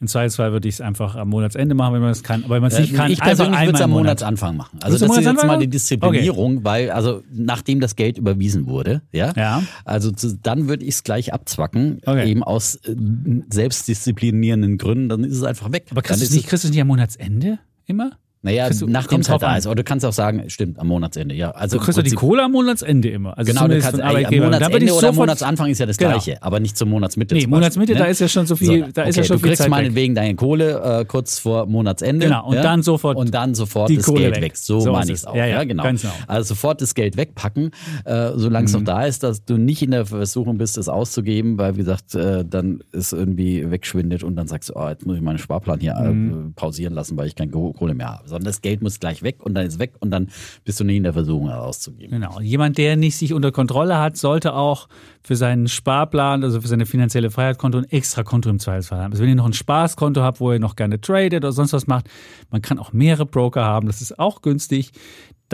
Im 0.04 0.08
Zweifelsfall 0.08 0.52
würde 0.52 0.68
ich 0.68 0.74
es 0.74 0.80
einfach 0.82 1.16
am 1.16 1.30
Monatsende 1.30 1.74
machen, 1.74 1.94
wenn 1.94 2.02
man 2.02 2.10
es 2.10 2.22
kann. 2.22 2.44
Aber 2.44 2.56
wenn 2.56 2.60
man 2.60 2.70
es 2.70 2.78
nicht 2.78 2.92
kann, 2.92 3.10
ich 3.10 3.18
persönlich 3.18 3.58
würde 3.58 3.72
es 3.72 3.80
am 3.80 3.90
Monatsanfang 3.90 4.54
machen. 4.54 4.78
Also 4.82 4.98
das 4.98 5.16
ist 5.16 5.24
jetzt 5.24 5.46
mal 5.46 5.58
die 5.58 5.66
Disziplinierung, 5.66 6.56
okay. 6.56 6.64
weil 6.64 6.90
also 6.90 7.22
nachdem 7.32 7.80
das 7.80 7.96
Geld 7.96 8.18
überwiesen 8.18 8.66
wurde, 8.66 9.00
ja, 9.12 9.32
ja. 9.34 9.62
also 9.86 10.10
zu, 10.10 10.36
dann 10.36 10.68
würde 10.68 10.84
ich 10.84 10.96
es 10.96 11.04
gleich 11.04 11.32
abzwacken, 11.32 12.02
okay. 12.04 12.28
eben 12.28 12.42
aus 12.42 12.74
äh, 12.74 12.94
selbstdisziplinierenden 13.48 14.76
Gründen. 14.76 15.08
Dann 15.08 15.24
ist 15.24 15.38
es 15.38 15.42
einfach 15.42 15.72
weg. 15.72 15.86
Aber 15.90 16.02
kriegst 16.02 16.20
du 16.20 16.26
es 16.26 16.32
nicht, 16.32 16.48
kriegst 16.48 16.64
du 16.64 16.68
nicht 16.68 16.82
am 16.82 16.88
Monatsende 16.88 17.60
immer? 17.86 18.10
Naja, 18.44 18.68
du, 18.68 18.87
nachdem 18.87 19.20
es 19.20 19.30
halt 19.30 19.40
da 19.40 19.57
ist. 19.57 19.66
Oder 19.66 19.76
du 19.76 19.85
kannst 19.85 20.04
auch 20.04 20.12
sagen, 20.12 20.44
stimmt, 20.48 20.78
am 20.78 20.88
Monatsende, 20.88 21.35
ja. 21.35 21.52
Also 21.52 21.78
du 21.78 21.83
kriegst 21.83 21.96
ja 21.96 22.02
die 22.02 22.11
Kohle 22.11 22.42
am 22.44 22.52
Monatsende 22.52 23.09
immer. 23.09 23.38
Also 23.38 23.50
genau, 23.50 23.66
du 23.66 23.80
kannst, 23.80 23.98
ey, 23.98 24.26
am 24.26 24.35
Monatsende 24.35 24.92
oder 24.92 25.09
am 25.09 25.14
Monatsanfang 25.14 25.70
ist 25.70 25.78
ja 25.78 25.87
das 25.87 25.96
genau. 25.96 26.11
Gleiche, 26.11 26.42
aber 26.42 26.61
nicht 26.61 26.76
zum 26.76 26.90
Monatsmitte. 26.90 27.35
Nee, 27.35 27.46
Monatsmitte, 27.46 27.94
ne? 27.94 28.00
da 28.00 28.04
ist 28.04 28.20
ja 28.20 28.28
schon 28.28 28.46
so 28.46 28.54
viel, 28.54 28.85
so, 28.85 28.92
da 28.92 29.00
okay, 29.00 29.11
ist 29.11 29.16
ja 29.16 29.24
schon 29.24 29.38
viel 29.38 29.50
Du 29.50 29.57
kriegst 29.57 29.68
meinetwegen 29.70 30.14
deine 30.14 30.35
Kohle 30.35 31.00
äh, 31.00 31.04
kurz 31.07 31.38
vor 31.38 31.64
Monatsende. 31.64 32.26
Genau, 32.26 32.48
und 32.48 32.57
ja? 32.57 32.62
dann 32.62 32.83
sofort 32.83 33.16
Und 33.16 33.33
dann 33.33 33.54
sofort 33.54 33.90
das 33.90 34.04
Kohle 34.04 34.20
Geld 34.20 34.37
weg. 34.37 34.42
weg. 34.42 34.57
So, 34.59 34.80
so 34.80 34.92
meine 34.92 35.07
ich 35.07 35.18
es 35.18 35.24
auch. 35.24 35.35
Ja, 35.35 35.46
ja, 35.46 35.64
genau. 35.64 35.83
genau. 35.85 36.12
Also 36.26 36.48
sofort 36.48 36.83
das 36.83 36.94
Geld 36.94 37.16
wegpacken, 37.16 37.70
äh, 38.04 38.33
solange 38.35 38.66
es 38.66 38.74
mhm. 38.74 38.80
noch 38.80 38.85
da 38.85 39.07
ist, 39.07 39.22
dass 39.22 39.42
du 39.46 39.57
nicht 39.57 39.80
in 39.80 39.92
der 39.92 40.04
Versuchung 40.04 40.59
bist, 40.59 40.76
es 40.76 40.90
auszugeben, 40.90 41.57
weil, 41.57 41.76
wie 41.76 41.78
gesagt, 41.78 42.14
äh, 42.14 42.44
dann 42.44 42.80
ist 42.92 43.14
irgendwie 43.14 43.70
wegschwindet 43.70 44.22
und 44.22 44.37
dann 44.37 44.48
sagst 44.48 44.68
du, 44.68 44.74
oh, 44.76 44.87
jetzt 44.87 45.07
muss 45.07 45.16
ich 45.16 45.22
meinen 45.22 45.38
Sparplan 45.38 45.80
hier 45.80 45.94
äh, 45.94 46.11
mhm. 46.11 46.52
pausieren 46.54 46.92
lassen, 46.92 47.16
weil 47.16 47.26
ich 47.26 47.35
keine 47.35 47.50
Kohle 47.50 47.94
mehr 47.94 48.12
habe. 48.12 48.28
Sondern 48.34 48.46
das 48.46 48.62
Geld 48.62 48.82
muss 48.82 49.00
gleich 49.00 49.22
weg 49.22 49.36
und 49.40 49.54
dann 49.54 49.66
ist 49.66 49.78
weg 49.78 49.94
und 50.00 50.10
dann 50.10 50.28
bist 50.64 50.80
du 50.80 50.84
nicht 50.84 50.96
in 50.96 51.04
der 51.04 51.12
Versuchung 51.12 51.48
herauszugeben. 51.48 52.20
Genau. 52.20 52.40
Jemand, 52.40 52.78
der 52.78 52.96
nicht 52.96 53.16
sich 53.16 53.32
unter 53.32 53.52
Kontrolle 53.52 53.98
hat, 53.98 54.16
sollte 54.16 54.54
auch 54.54 54.88
für 55.22 55.36
seinen 55.36 55.68
Sparplan, 55.68 56.42
also 56.42 56.60
für 56.60 56.68
seine 56.68 56.84
finanzielle 56.84 57.30
Freiheitskonto 57.30 57.78
ein 57.78 57.84
extra 57.84 58.24
Konto 58.24 58.50
im 58.50 58.58
Zweifelsfall 58.58 59.00
haben. 59.00 59.12
Also 59.12 59.22
wenn 59.22 59.30
ihr 59.30 59.36
noch 59.36 59.46
ein 59.46 59.52
Spaßkonto 59.52 60.20
habt, 60.20 60.40
wo 60.40 60.52
ihr 60.52 60.58
noch 60.58 60.76
gerne 60.76 61.00
tradet 61.00 61.44
oder 61.44 61.52
sonst 61.52 61.72
was 61.72 61.86
macht, 61.86 62.10
man 62.50 62.60
kann 62.60 62.78
auch 62.78 62.92
mehrere 62.92 63.26
Broker 63.26 63.64
haben, 63.64 63.86
das 63.86 64.02
ist 64.02 64.18
auch 64.18 64.42
günstig 64.42 64.92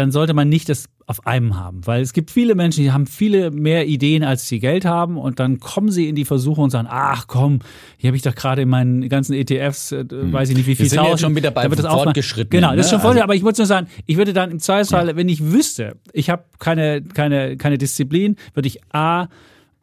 dann 0.00 0.12
sollte 0.12 0.34
man 0.34 0.48
nicht 0.48 0.68
das 0.68 0.86
auf 1.06 1.26
einem 1.26 1.58
haben. 1.58 1.86
Weil 1.86 2.02
es 2.02 2.12
gibt 2.12 2.30
viele 2.30 2.54
Menschen, 2.54 2.82
die 2.82 2.92
haben 2.92 3.06
viele 3.06 3.50
mehr 3.50 3.86
Ideen, 3.86 4.24
als 4.24 4.48
sie 4.48 4.58
Geld 4.58 4.84
haben 4.84 5.18
und 5.18 5.40
dann 5.40 5.60
kommen 5.60 5.90
sie 5.90 6.08
in 6.08 6.14
die 6.14 6.24
Versuchung 6.24 6.64
und 6.64 6.70
sagen, 6.70 6.88
ach 6.90 7.26
komm, 7.26 7.60
hier 7.98 8.08
habe 8.08 8.16
ich 8.16 8.22
doch 8.22 8.34
gerade 8.34 8.62
in 8.62 8.68
meinen 8.68 9.08
ganzen 9.08 9.34
ETFs, 9.34 9.92
äh, 9.92 10.04
hm. 10.08 10.32
weiß 10.32 10.50
ich 10.50 10.56
nicht 10.56 10.66
wie 10.66 10.74
viel 10.74 10.86
Wir 10.86 10.90
sind 10.90 10.98
tausend, 10.98 11.12
jetzt 11.12 11.20
schon 11.20 11.36
wieder 11.36 11.50
bei 11.50 11.68
fortgeschritten. 11.68 12.50
Genau, 12.50 12.74
das 12.74 12.86
ist 12.86 12.90
schon 12.90 13.00
voll, 13.00 13.10
also, 13.10 13.22
aber 13.22 13.34
ich 13.34 13.42
würde 13.42 13.60
nur 13.60 13.66
sagen, 13.66 13.88
ich 14.06 14.16
würde 14.16 14.32
dann 14.32 14.50
im 14.50 14.58
Zweifelsfall, 14.58 15.08
ja. 15.08 15.16
wenn 15.16 15.28
ich 15.28 15.52
wüsste, 15.52 15.96
ich 16.12 16.30
habe 16.30 16.44
keine, 16.58 17.02
keine, 17.02 17.56
keine 17.56 17.76
Disziplin, 17.76 18.36
würde 18.54 18.68
ich 18.68 18.80
A, 18.92 19.28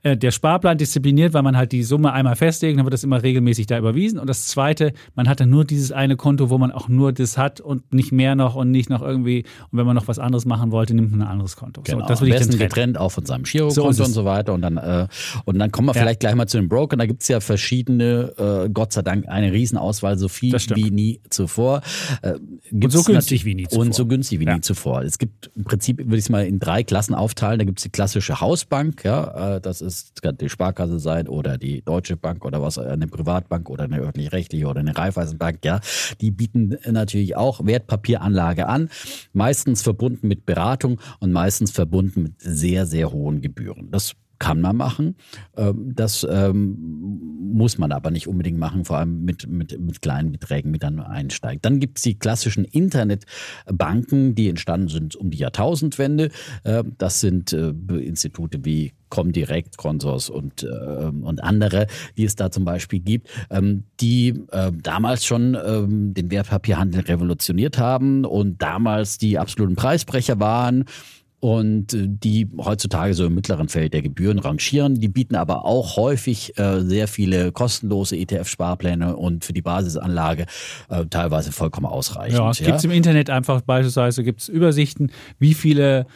äh, 0.08 0.18
der 0.18 0.32
Sparplan 0.32 0.78
diszipliniert, 0.78 1.34
weil 1.34 1.44
man 1.44 1.58
halt 1.58 1.72
die 1.72 1.84
Summe 1.84 2.14
einmal 2.14 2.36
festlegt, 2.36 2.78
dann 2.78 2.86
wird 2.86 2.94
das 2.94 3.04
immer 3.04 3.22
regelmäßig 3.22 3.68
da 3.68 3.78
überwiesen. 3.78 4.20
Und 4.20 4.28
das 4.28 4.48
Zweite, 4.48 4.94
man 5.16 5.28
hat 5.28 5.40
dann 5.40 5.50
nur 5.50 5.66
dieses 5.66 5.92
eine 5.92 6.16
Konto, 6.16 6.50
wo 6.50 6.58
man 6.58 6.72
auch 6.72 6.88
nur 6.88 7.14
das 7.14 7.38
hat 7.38 7.60
und 7.60 7.94
nicht 7.94 8.12
mehr 8.12 8.36
noch 8.36 8.56
und 8.56 8.72
nicht 8.72 8.90
noch 8.90 9.02
irgendwie. 9.02 9.44
Und 9.72 9.80
wenn 9.80 9.86
man 9.86 9.96
noch 9.96 10.08
was 10.08 10.20
anderes 10.20 10.46
machen 10.46 10.72
wollte, 10.72 10.94
nimmt 10.94 11.12
man 11.12 11.22
ein 11.24 11.28
anderes 11.28 11.56
Konto. 11.56 11.82
Genau. 11.82 12.00
So, 12.00 12.08
das 12.08 12.22
würde 12.22 12.36
ich 12.36 12.48
dann 12.48 12.58
getrennt 12.58 12.98
auch 12.98 13.12
von 13.12 13.26
seinem 13.26 13.44
Girokonto 13.44 13.92
so 13.92 14.04
und 14.04 14.12
so 14.12 14.26
weiter. 14.26 14.54
Und 14.54 14.62
dann, 14.62 14.78
äh, 14.78 15.08
und 15.46 15.60
dann 15.60 15.72
kommen 15.72 15.88
wir 15.88 15.96
ja. 15.96 16.02
vielleicht 16.02 16.20
gleich 16.22 16.36
mal 16.36 16.48
zu 16.48 16.58
den 16.58 16.70
Brokern. 16.70 17.00
Da 17.00 17.06
gibt 17.06 17.22
es 17.22 17.28
ja 17.28 17.40
verschiedene, 17.40 18.34
äh, 18.38 18.70
Gott 18.70 18.94
sei 18.94 19.02
Dank, 19.02 19.28
eine 19.28 19.52
Riesenauswahl, 19.52 20.18
so 20.18 20.28
viel 20.28 20.54
wie 20.54 20.92
nie 20.92 21.22
zuvor. 21.30 21.82
Äh, 22.22 22.36
und 22.72 22.92
so 22.92 23.04
günstig 23.04 23.46
wie 23.46 23.56
nie 23.56 23.68
zuvor. 23.68 23.86
Und 23.86 23.96
so 23.96 24.06
günstig 24.06 24.40
wie 24.40 24.46
ja. 24.46 24.56
nie 24.56 24.62
zuvor. 24.62 25.02
Es 25.02 25.18
gibt 25.18 25.52
im 25.56 25.64
Prinzip, 25.64 25.98
würde 25.98 26.18
ich 26.18 26.26
es 26.26 26.30
mal 26.30 26.46
in 26.46 26.60
drei 26.60 26.84
Klassen 26.84 27.14
aufteilen. 27.14 27.60
Da 27.60 27.66
gibt 27.66 27.80
es 27.80 27.84
die 27.84 27.90
klassische 27.90 28.40
Hausbank, 28.40 29.04
ja, 29.04 29.56
äh, 29.56 29.62
das 29.62 29.82
ist 29.82 29.97
das 30.06 30.22
kann 30.22 30.38
die 30.38 30.50
Sparkasse 30.50 31.00
sein 31.00 31.28
oder 31.28 31.58
die 31.58 31.82
Deutsche 31.82 32.18
Bank 32.18 32.46
oder 32.46 32.62
was, 32.62 32.78
eine 32.78 33.08
Privatbank 33.08 33.70
oder 33.70 33.86
eine 33.86 34.00
öffentlich-rechtliche 34.00 34.68
oder 34.68 34.80
eine 34.80 34.98
Raiffeisenbank, 34.98 35.64
ja, 35.64 35.80
die 36.22 36.32
bieten 36.32 36.78
natürlich 36.90 37.36
auch 37.36 37.66
Wertpapieranlage 37.66 38.68
an, 38.68 38.90
meistens 39.34 39.82
verbunden 39.82 40.28
mit 40.28 40.46
Beratung 40.46 41.00
und 41.20 41.32
meistens 41.32 41.72
verbunden 41.72 42.24
mit 42.24 42.42
sehr, 42.42 42.86
sehr 42.86 43.12
hohen 43.12 43.42
Gebühren. 43.42 43.92
Das 43.92 44.16
kann 44.40 44.62
man 44.62 44.78
machen. 44.78 45.16
Ähm, 45.56 45.94
das 45.96 46.26
ähm, 46.30 46.78
muss 47.54 47.78
man 47.78 47.92
aber 47.92 48.12
nicht 48.12 48.28
unbedingt 48.28 48.60
machen, 48.60 48.86
vor 48.86 48.98
allem 48.98 49.24
mit, 49.24 49.48
mit, 49.48 49.80
mit 49.80 50.02
kleinen 50.02 50.32
Beträgen, 50.32 50.72
mit 50.72 50.84
dann 50.84 51.00
einsteigt. 51.00 51.66
Dann 51.66 51.80
gibt 51.80 51.98
es 51.98 52.04
die 52.04 52.20
klassischen 52.20 52.66
Internetbanken, 52.66 54.36
die 54.36 54.50
entstanden 54.50 54.90
sind 54.90 55.16
um 55.16 55.32
die 55.32 55.40
Jahrtausendwende. 55.40 56.30
Ähm, 56.66 56.94
das 56.98 57.22
sind 57.22 57.54
äh, 57.54 57.70
Institute 57.70 58.64
wie 58.64 58.94
Comdirect, 59.10 59.78
Consors 59.78 60.30
und, 60.30 60.64
äh, 60.64 60.68
und 60.68 61.44
andere, 61.44 61.88
die 62.18 62.26
es 62.26 62.36
da 62.36 62.52
zum 62.52 62.66
Beispiel 62.66 63.00
gibt, 63.00 63.30
ähm, 63.50 63.84
die 64.00 64.44
äh, 64.52 64.72
damals 64.72 65.26
schon 65.26 65.58
ähm, 65.66 66.14
den 66.14 66.32
Wertpapierhandel 66.32 67.02
revolutioniert 67.02 67.78
haben 67.78 68.26
und 68.26 68.62
damals 68.62 69.18
die 69.18 69.38
absoluten 69.38 69.76
Preisbrecher 69.76 70.40
waren 70.40 70.86
und 71.40 71.94
äh, 71.94 72.08
die 72.08 72.48
heutzutage 72.58 73.14
so 73.14 73.26
im 73.26 73.36
mittleren 73.36 73.70
Feld 73.70 73.94
der 73.94 74.02
Gebühren 74.02 74.40
rangieren. 74.40 74.96
Die 74.96 75.08
bieten 75.08 75.36
aber 75.36 75.66
auch 75.66 75.98
häufig 75.98 76.58
äh, 76.58 76.82
sehr 76.82 77.08
viele 77.08 77.52
kostenlose 77.52 78.16
ETF-Sparpläne 78.16 79.16
und 79.16 79.46
für 79.46 79.54
die 79.54 79.62
Basisanlage 79.62 80.46
äh, 80.90 81.06
teilweise 81.06 81.52
vollkommen 81.52 81.86
ausreichend. 81.86 82.40
Ja, 82.40 82.50
es 82.50 82.60
gibt 82.60 82.84
im 82.84 82.92
Internet 82.92 83.30
einfach 83.30 83.62
beispielsweise 83.62 84.24
gibt's 84.24 84.48
Übersichten, 84.48 85.12
wie 85.40 85.54
viele 85.54 86.08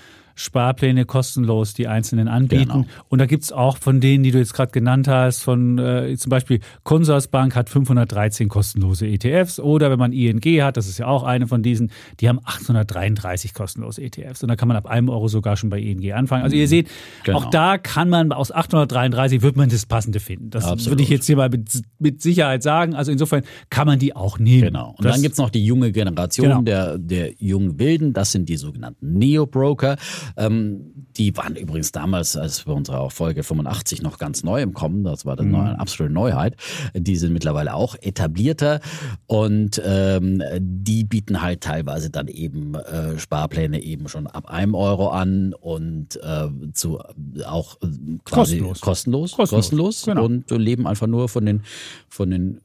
Sparpläne 0.41 1.05
kostenlos 1.05 1.73
die 1.73 1.87
einzelnen 1.87 2.27
anbieten. 2.27 2.71
Genau. 2.71 2.85
Und 3.09 3.19
da 3.19 3.25
gibt 3.25 3.43
es 3.43 3.51
auch 3.51 3.77
von 3.77 3.99
denen, 3.99 4.23
die 4.23 4.31
du 4.31 4.39
jetzt 4.39 4.53
gerade 4.53 4.71
genannt 4.71 5.07
hast, 5.07 5.43
von 5.43 5.77
äh, 5.77 6.15
zum 6.17 6.29
Beispiel 6.29 6.59
Consorsbank 6.83 7.55
hat 7.55 7.69
513 7.69 8.49
kostenlose 8.49 9.07
ETFs 9.07 9.59
oder 9.59 9.91
wenn 9.91 9.99
man 9.99 10.13
ING 10.13 10.41
hat, 10.63 10.77
das 10.77 10.87
ist 10.87 10.97
ja 10.97 11.07
auch 11.07 11.23
eine 11.23 11.47
von 11.47 11.61
diesen, 11.61 11.91
die 12.19 12.27
haben 12.27 12.39
833 12.43 13.53
kostenlose 13.53 14.01
ETFs. 14.01 14.41
Und 14.41 14.49
da 14.49 14.55
kann 14.55 14.67
man 14.67 14.77
ab 14.77 14.87
einem 14.87 15.09
Euro 15.09 15.27
sogar 15.27 15.57
schon 15.57 15.69
bei 15.69 15.79
ING 15.79 16.11
anfangen. 16.13 16.43
Also 16.43 16.55
ihr 16.55 16.67
seht, 16.67 16.89
genau. 17.23 17.37
auch 17.37 17.45
da 17.45 17.77
kann 17.77 18.09
man 18.09 18.31
aus 18.31 18.51
833 18.51 19.41
wird 19.41 19.55
man 19.55 19.69
das 19.69 19.85
Passende 19.85 20.19
finden. 20.19 20.49
Das 20.49 20.65
Absolut. 20.65 20.93
würde 20.93 21.03
ich 21.03 21.09
jetzt 21.09 21.27
hier 21.27 21.37
mal 21.37 21.49
mit, 21.49 21.81
mit, 21.99 22.21
Sicherheit 22.21 22.63
sagen. 22.63 22.95
Also 22.95 23.11
insofern 23.11 23.43
kann 23.69 23.87
man 23.87 23.99
die 23.99 24.15
auch 24.15 24.39
nehmen. 24.39 24.61
Genau. 24.63 24.95
Und 24.97 25.05
das, 25.05 25.13
dann 25.13 25.21
gibt 25.21 25.33
es 25.33 25.39
noch 25.39 25.49
die 25.49 25.65
junge 25.65 25.91
Generation 25.91 26.47
genau. 26.47 26.61
der, 26.61 26.97
der 26.97 27.33
jungen 27.37 27.79
Wilden, 27.79 28.13
das 28.13 28.31
sind 28.31 28.49
die 28.49 28.57
sogenannten 28.57 29.13
Neo-Broker. 29.13 29.97
Ähm, 30.37 30.91
die 31.17 31.35
waren 31.37 31.55
übrigens 31.55 31.91
damals, 31.91 32.35
als 32.35 32.65
wir 32.65 32.73
unsere 32.73 33.09
Folge 33.09 33.43
85 33.43 34.01
noch 34.01 34.17
ganz 34.17 34.43
neu 34.43 34.61
im 34.61 34.73
Kommen, 34.73 35.03
das 35.03 35.25
war 35.25 35.35
dann 35.35 35.49
mhm. 35.49 35.55
eine 35.55 35.79
absolute 35.79 36.13
Neuheit. 36.13 36.55
Die 36.93 37.15
sind 37.15 37.33
mittlerweile 37.33 37.73
auch 37.73 37.95
etablierter 38.01 38.79
und 39.27 39.81
ähm, 39.83 40.41
die 40.59 41.03
bieten 41.03 41.41
halt 41.41 41.61
teilweise 41.61 42.09
dann 42.09 42.27
eben 42.27 42.75
äh, 42.75 43.17
Sparpläne 43.17 43.81
eben 43.81 44.07
schon 44.07 44.27
ab 44.27 44.49
einem 44.49 44.75
Euro 44.75 45.09
an 45.09 45.53
und 45.53 46.17
äh, 46.23 46.47
zu 46.73 46.99
auch 47.45 47.75
äh, 47.81 47.87
quasi 48.25 48.59
kostenlos, 48.59 48.81
kostenlos, 48.81 49.31
kostenlos, 49.31 49.49
kostenlos 49.49 50.05
genau. 50.05 50.25
und 50.25 50.49
leben 50.51 50.87
einfach 50.87 51.07
nur 51.07 51.29
von 51.29 51.45
den 51.45 51.61
von 52.09 52.29
den 52.29 52.61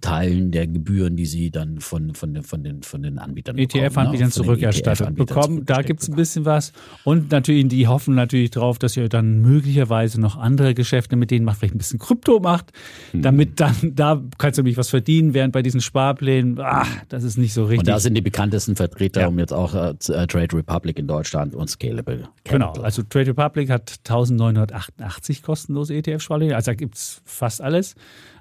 Teilen 0.00 0.50
der 0.50 0.66
Gebühren, 0.66 1.16
die 1.16 1.26
sie 1.26 1.50
dann 1.50 1.80
von, 1.80 2.14
von, 2.14 2.34
den, 2.34 2.42
von, 2.42 2.62
den, 2.62 2.82
von 2.82 3.02
den 3.02 3.18
Anbietern 3.18 3.58
ETF-Anbietern 3.58 4.28
ne? 4.28 4.32
zurückerstattet 4.32 5.08
ETF 5.08 5.16
bekommen. 5.16 5.64
Da 5.64 5.82
gibt 5.82 6.02
es 6.02 6.08
ein 6.08 6.16
bisschen 6.16 6.44
was. 6.44 6.72
Und 7.04 7.30
natürlich, 7.30 7.68
die 7.68 7.86
hoffen 7.86 8.14
natürlich 8.14 8.50
darauf, 8.50 8.78
dass 8.78 8.96
ihr 8.96 9.08
dann 9.08 9.40
möglicherweise 9.40 10.20
noch 10.20 10.36
andere 10.36 10.74
Geschäfte 10.74 11.16
mit 11.16 11.30
denen 11.30 11.44
macht, 11.44 11.58
vielleicht 11.58 11.74
ein 11.74 11.78
bisschen 11.78 11.98
Krypto 11.98 12.40
macht, 12.40 12.72
mhm. 13.12 13.22
damit 13.22 13.60
dann, 13.60 13.74
da 13.94 14.22
kannst 14.38 14.58
du 14.58 14.62
nämlich 14.62 14.76
was 14.76 14.90
verdienen, 14.90 15.34
während 15.34 15.52
bei 15.52 15.62
diesen 15.62 15.80
Sparplänen, 15.80 16.58
ach, 16.60 16.88
das 17.08 17.24
ist 17.24 17.38
nicht 17.38 17.52
so 17.52 17.64
richtig. 17.64 17.80
Und 17.80 17.88
da 17.88 17.98
sind 17.98 18.14
die 18.14 18.20
bekanntesten 18.20 18.76
Vertreter, 18.76 19.22
ja. 19.22 19.28
um 19.28 19.38
jetzt 19.38 19.52
auch 19.52 19.74
äh, 19.74 19.90
äh 19.90 20.26
Trade 20.26 20.56
Republic 20.56 20.98
in 20.98 21.06
Deutschland 21.06 21.54
und 21.54 21.68
Scalable. 21.68 22.28
Genau, 22.44 22.72
also 22.72 23.02
Trade 23.02 23.28
Republic 23.28 23.70
hat 23.70 24.00
1988 24.08 25.42
kostenlose 25.42 25.94
ETF-Sparpläne, 25.94 26.54
also 26.54 26.70
da 26.70 26.74
gibt 26.74 26.96
es 26.96 27.22
fast 27.24 27.60
alles 27.60 27.94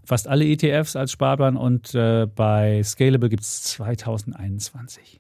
fast 0.05 0.27
alle 0.27 0.45
ETFs 0.45 0.95
als 0.95 1.11
Sparplan 1.11 1.57
und 1.57 1.93
äh, 1.95 2.27
bei 2.33 2.81
Scalable 2.83 3.29
gibt 3.29 3.43
es 3.43 3.63
2021. 3.63 5.19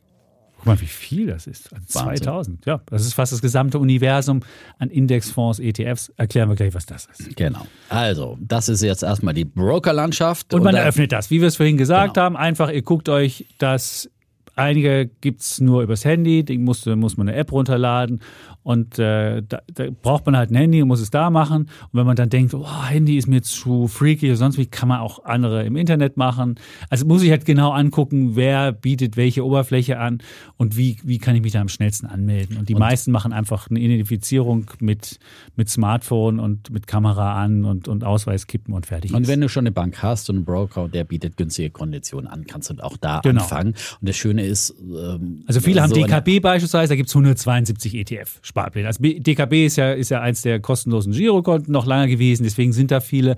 Guck 0.57 0.65
mal, 0.65 0.81
wie 0.81 0.87
viel 0.87 1.27
das 1.27 1.47
ist. 1.47 1.71
Also 1.73 1.85
2000, 1.87 2.65
ja. 2.65 2.81
Das 2.87 3.05
ist 3.05 3.13
fast 3.13 3.31
das 3.33 3.41
gesamte 3.41 3.77
Universum 3.77 4.41
an 4.79 4.89
Indexfonds, 4.89 5.59
ETFs. 5.59 6.09
Erklären 6.17 6.49
wir 6.49 6.55
gleich, 6.55 6.73
was 6.73 6.85
das 6.85 7.07
ist. 7.07 7.35
Genau. 7.35 7.67
Also, 7.89 8.37
das 8.39 8.69
ist 8.69 8.81
jetzt 8.81 9.03
erstmal 9.03 9.33
die 9.33 9.45
Brokerlandschaft. 9.45 10.53
Und 10.53 10.63
man 10.63 10.73
und 10.73 10.81
öffnet 10.81 11.11
das, 11.11 11.29
wie 11.29 11.41
wir 11.41 11.49
es 11.49 11.57
vorhin 11.57 11.77
gesagt 11.77 12.15
genau. 12.15 12.25
haben. 12.25 12.37
Einfach, 12.37 12.71
ihr 12.71 12.81
guckt 12.81 13.09
euch 13.09 13.45
das 13.57 14.09
Einige 14.55 15.09
gibt 15.21 15.41
es 15.41 15.59
nur 15.59 15.83
übers 15.83 16.05
Handy, 16.05 16.43
die 16.43 16.57
muss, 16.57 16.85
muss 16.85 17.17
man 17.17 17.27
eine 17.27 17.37
App 17.37 17.51
runterladen 17.51 18.21
und 18.65 18.97
äh, 18.97 19.43
da, 19.47 19.61
da, 19.71 19.85
braucht 20.01 20.25
man 20.25 20.35
halt 20.35 20.49
ein 20.49 20.55
Handy 20.55 20.81
und 20.81 20.87
muss 20.87 20.99
es 20.99 21.11
da 21.11 21.29
machen. 21.29 21.65
Und 21.65 21.89
wenn 21.91 22.07
man 22.07 22.15
dann 22.15 22.29
denkt, 22.29 22.55
oh, 22.55 22.83
Handy 22.87 23.15
ist 23.15 23.27
mir 23.27 23.43
zu 23.43 23.87
freaky 23.87 24.25
oder 24.25 24.37
sonst 24.37 24.57
wie, 24.57 24.65
kann 24.65 24.89
man 24.89 25.01
auch 25.01 25.23
andere 25.23 25.63
im 25.65 25.75
Internet 25.75 26.17
machen. 26.17 26.55
Also 26.89 27.05
muss 27.05 27.21
ich 27.21 27.29
halt 27.29 27.45
genau 27.45 27.69
angucken, 27.73 28.35
wer 28.35 28.71
bietet 28.71 29.17
welche 29.17 29.45
Oberfläche 29.45 29.99
an 29.99 30.17
und 30.57 30.77
wie, 30.77 30.97
wie 31.03 31.19
kann 31.19 31.35
ich 31.35 31.43
mich 31.43 31.51
da 31.51 31.61
am 31.61 31.69
schnellsten 31.69 32.07
anmelden. 32.07 32.57
Und 32.57 32.67
die 32.67 32.73
und 32.73 32.79
meisten 32.79 33.11
machen 33.11 33.33
einfach 33.33 33.69
eine 33.69 33.79
Identifizierung 33.79 34.65
mit, 34.79 35.19
mit 35.55 35.69
Smartphone 35.69 36.39
und 36.39 36.71
mit 36.71 36.87
Kamera 36.87 37.39
an 37.39 37.65
und, 37.65 37.87
und 37.87 38.03
Ausweis 38.03 38.47
kippen 38.47 38.73
und 38.73 38.87
fertig. 38.87 39.13
Und 39.13 39.27
wenn 39.27 39.41
du 39.41 39.47
schon 39.47 39.61
eine 39.61 39.73
Bank 39.73 40.01
hast 40.01 40.27
und 40.31 40.37
einen 40.37 40.45
Broker, 40.45 40.87
der 40.87 41.03
bietet 41.03 41.37
günstige 41.37 41.69
Konditionen 41.69 42.25
an, 42.25 42.47
kannst 42.47 42.71
du 42.71 42.83
auch 42.83 42.97
da 42.97 43.19
genau. 43.19 43.43
anfangen. 43.43 43.75
Und 44.01 44.09
das 44.09 44.15
Schöne 44.15 44.44
ist. 44.45 44.75
Ähm, 44.79 45.43
also 45.47 45.59
viele 45.59 45.81
haben 45.81 45.93
DKB 45.93 46.41
beispielsweise, 46.41 46.89
da 46.89 46.95
gibt 46.95 47.09
es 47.09 47.15
172 47.15 47.95
ETF. 47.95 48.39
Sparpläne. 48.41 48.87
Also 48.87 49.01
DKB 49.01 49.65
ist 49.65 49.77
ja, 49.77 49.91
ist 49.91 50.09
ja 50.09 50.21
eins 50.21 50.41
der 50.41 50.59
kostenlosen 50.59 51.13
Girokonten 51.13 51.71
noch 51.71 51.85
lange 51.85 52.07
gewesen, 52.07 52.43
deswegen 52.43 52.73
sind 52.73 52.91
da 52.91 52.99
viele. 52.99 53.35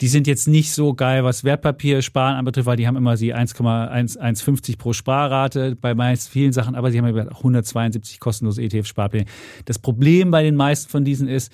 Die 0.00 0.06
sind 0.06 0.28
jetzt 0.28 0.46
nicht 0.46 0.70
so 0.70 0.94
geil, 0.94 1.24
was 1.24 1.42
Wertpapiersparen 1.42 2.36
anbetrifft, 2.36 2.66
weil 2.66 2.76
die 2.76 2.86
haben 2.86 2.96
immer 2.96 3.16
die 3.16 3.34
1,150 3.34 4.78
pro 4.78 4.92
Sparrate 4.92 5.74
bei 5.74 5.96
meist 5.96 6.28
vielen 6.28 6.52
Sachen, 6.52 6.76
aber 6.76 6.92
sie 6.92 6.98
haben 7.00 7.08
172 7.08 8.20
kostenlose 8.20 8.62
ETF-Sparpläne. 8.62 9.24
Das 9.64 9.80
Problem 9.80 10.30
bei 10.30 10.44
den 10.44 10.54
meisten 10.54 10.88
von 10.88 11.04
diesen 11.04 11.26
ist, 11.26 11.50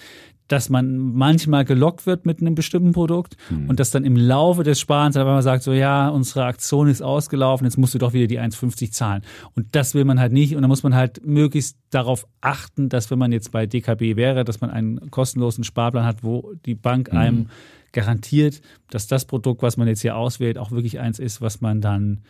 dass 0.49 0.69
man 0.69 0.97
manchmal 0.97 1.65
gelockt 1.65 2.07
wird 2.07 2.27
mit 2.27 2.41
einem 2.41 2.55
bestimmten 2.55 2.93
Produkt 2.93 3.37
mhm. 3.51 3.69
und 3.69 3.81
dass 3.81 3.91
dann 3.91 4.05
im 4.05 4.17
Laufe 4.17 4.63
des 4.63 4.79
Sparens 4.79 5.17
aber 5.17 5.33
man 5.33 5.43
sagt, 5.43 5.63
so 5.63 5.73
ja, 5.73 6.09
unsere 6.09 6.45
Aktion 6.45 6.89
ist 6.89 7.03
ausgelaufen, 7.03 7.65
jetzt 7.65 7.79
musst 7.79 7.95
du 7.95 7.99
doch 7.99 8.13
wieder 8.13 8.27
die 8.27 8.39
1,50 8.39 8.91
zahlen. 8.93 9.23
Und 9.55 9.75
das 9.75 9.95
will 9.95 10.05
man 10.05 10.21
halt 10.21 10.33
nicht 10.33 10.55
und 10.55 10.63
da 10.63 10.69
muss 10.69 10.83
man 10.83 10.95
halt 10.95 11.25
möglichst 11.25 11.79
darauf 11.91 12.27
achten, 12.41 12.89
dass 12.89 13.11
wenn 13.11 13.19
man 13.19 13.33
jetzt 13.33 13.53
bei 13.53 13.67
DKB 13.67 14.17
wäre, 14.17 14.45
dass 14.45 14.61
man 14.61 14.71
einen 14.71 15.11
kostenlosen 15.11 15.65
Sparplan 15.65 16.05
hat, 16.05 16.23
wo 16.23 16.53
die 16.67 16.75
Bank 16.75 17.13
mhm. 17.13 17.19
einem 17.19 17.47
garantiert, 17.93 18.61
dass 18.91 19.07
das 19.07 19.25
Produkt, 19.25 19.63
was 19.63 19.77
man 19.77 19.89
jetzt 19.89 20.03
hier 20.03 20.17
auswählt, 20.17 20.59
auch 20.59 20.73
wirklich 20.73 21.01
eins 21.01 21.19
ist, 21.19 21.41
was 21.41 21.61
man 21.61 21.81
dann 21.81 22.21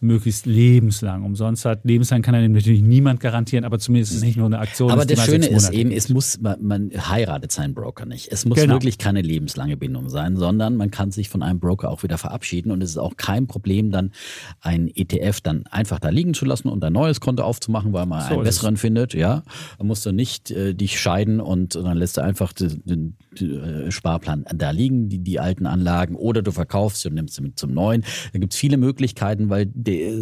möglichst 0.00 0.46
lebenslang 0.46 1.24
umsonst 1.24 1.66
hat. 1.66 1.84
Lebenslang 1.84 2.22
kann 2.22 2.34
einem 2.34 2.52
natürlich 2.52 2.80
niemand 2.80 3.20
garantieren, 3.20 3.64
aber 3.64 3.78
zumindest 3.78 4.12
ist 4.12 4.18
es 4.18 4.24
nicht 4.24 4.36
nur 4.36 4.46
eine 4.46 4.58
Aktion. 4.58 4.90
Aber 4.90 5.04
das 5.04 5.24
Schöne 5.24 5.46
ist 5.46 5.70
eben, 5.70 5.90
es 5.90 6.08
muss, 6.08 6.40
man, 6.40 6.62
man, 6.62 6.90
heiratet 6.90 7.52
seinen 7.52 7.74
Broker 7.74 8.06
nicht. 8.06 8.32
Es 8.32 8.46
muss 8.46 8.56
genau. 8.56 8.74
wirklich 8.74 8.96
keine 8.96 9.20
lebenslange 9.20 9.76
Bindung 9.76 10.08
sein, 10.08 10.36
sondern 10.36 10.76
man 10.76 10.90
kann 10.90 11.10
sich 11.10 11.28
von 11.28 11.42
einem 11.42 11.60
Broker 11.60 11.90
auch 11.90 12.02
wieder 12.02 12.16
verabschieden 12.16 12.70
und 12.70 12.82
es 12.82 12.90
ist 12.90 12.96
auch 12.96 13.16
kein 13.16 13.46
Problem, 13.46 13.90
dann 13.90 14.12
ein 14.60 14.88
ETF 14.88 15.42
dann 15.42 15.66
einfach 15.66 15.98
da 15.98 16.08
liegen 16.08 16.32
zu 16.32 16.46
lassen 16.46 16.68
und 16.68 16.82
ein 16.82 16.94
neues 16.94 17.20
Konto 17.20 17.42
aufzumachen, 17.42 17.92
weil 17.92 18.06
man 18.06 18.26
so 18.26 18.34
einen 18.34 18.44
besseren 18.44 18.74
es. 18.74 18.80
findet. 18.80 19.12
Ja, 19.12 19.42
dann 19.76 19.86
musst 19.86 20.06
du 20.06 20.12
nicht 20.12 20.50
äh, 20.50 20.74
dich 20.74 20.98
scheiden 20.98 21.40
und 21.40 21.74
dann 21.74 21.98
lässt 21.98 22.16
du 22.16 22.22
einfach 22.22 22.54
den, 22.54 22.82
den, 22.86 23.16
den 23.38 23.62
äh, 23.62 23.90
Sparplan 23.90 24.46
da 24.54 24.70
liegen, 24.70 25.10
die, 25.10 25.18
die 25.18 25.38
alten 25.40 25.66
Anlagen, 25.66 26.14
oder 26.14 26.40
du 26.40 26.52
verkaufst 26.52 27.04
und 27.04 27.14
nimmst 27.14 27.34
sie 27.34 27.42
mit 27.42 27.58
zum 27.58 27.74
neuen. 27.74 28.02
Da 28.32 28.38
gibt 28.38 28.54
es 28.54 28.58
viele 28.58 28.78
Möglichkeiten, 28.78 29.50
weil 29.50 29.66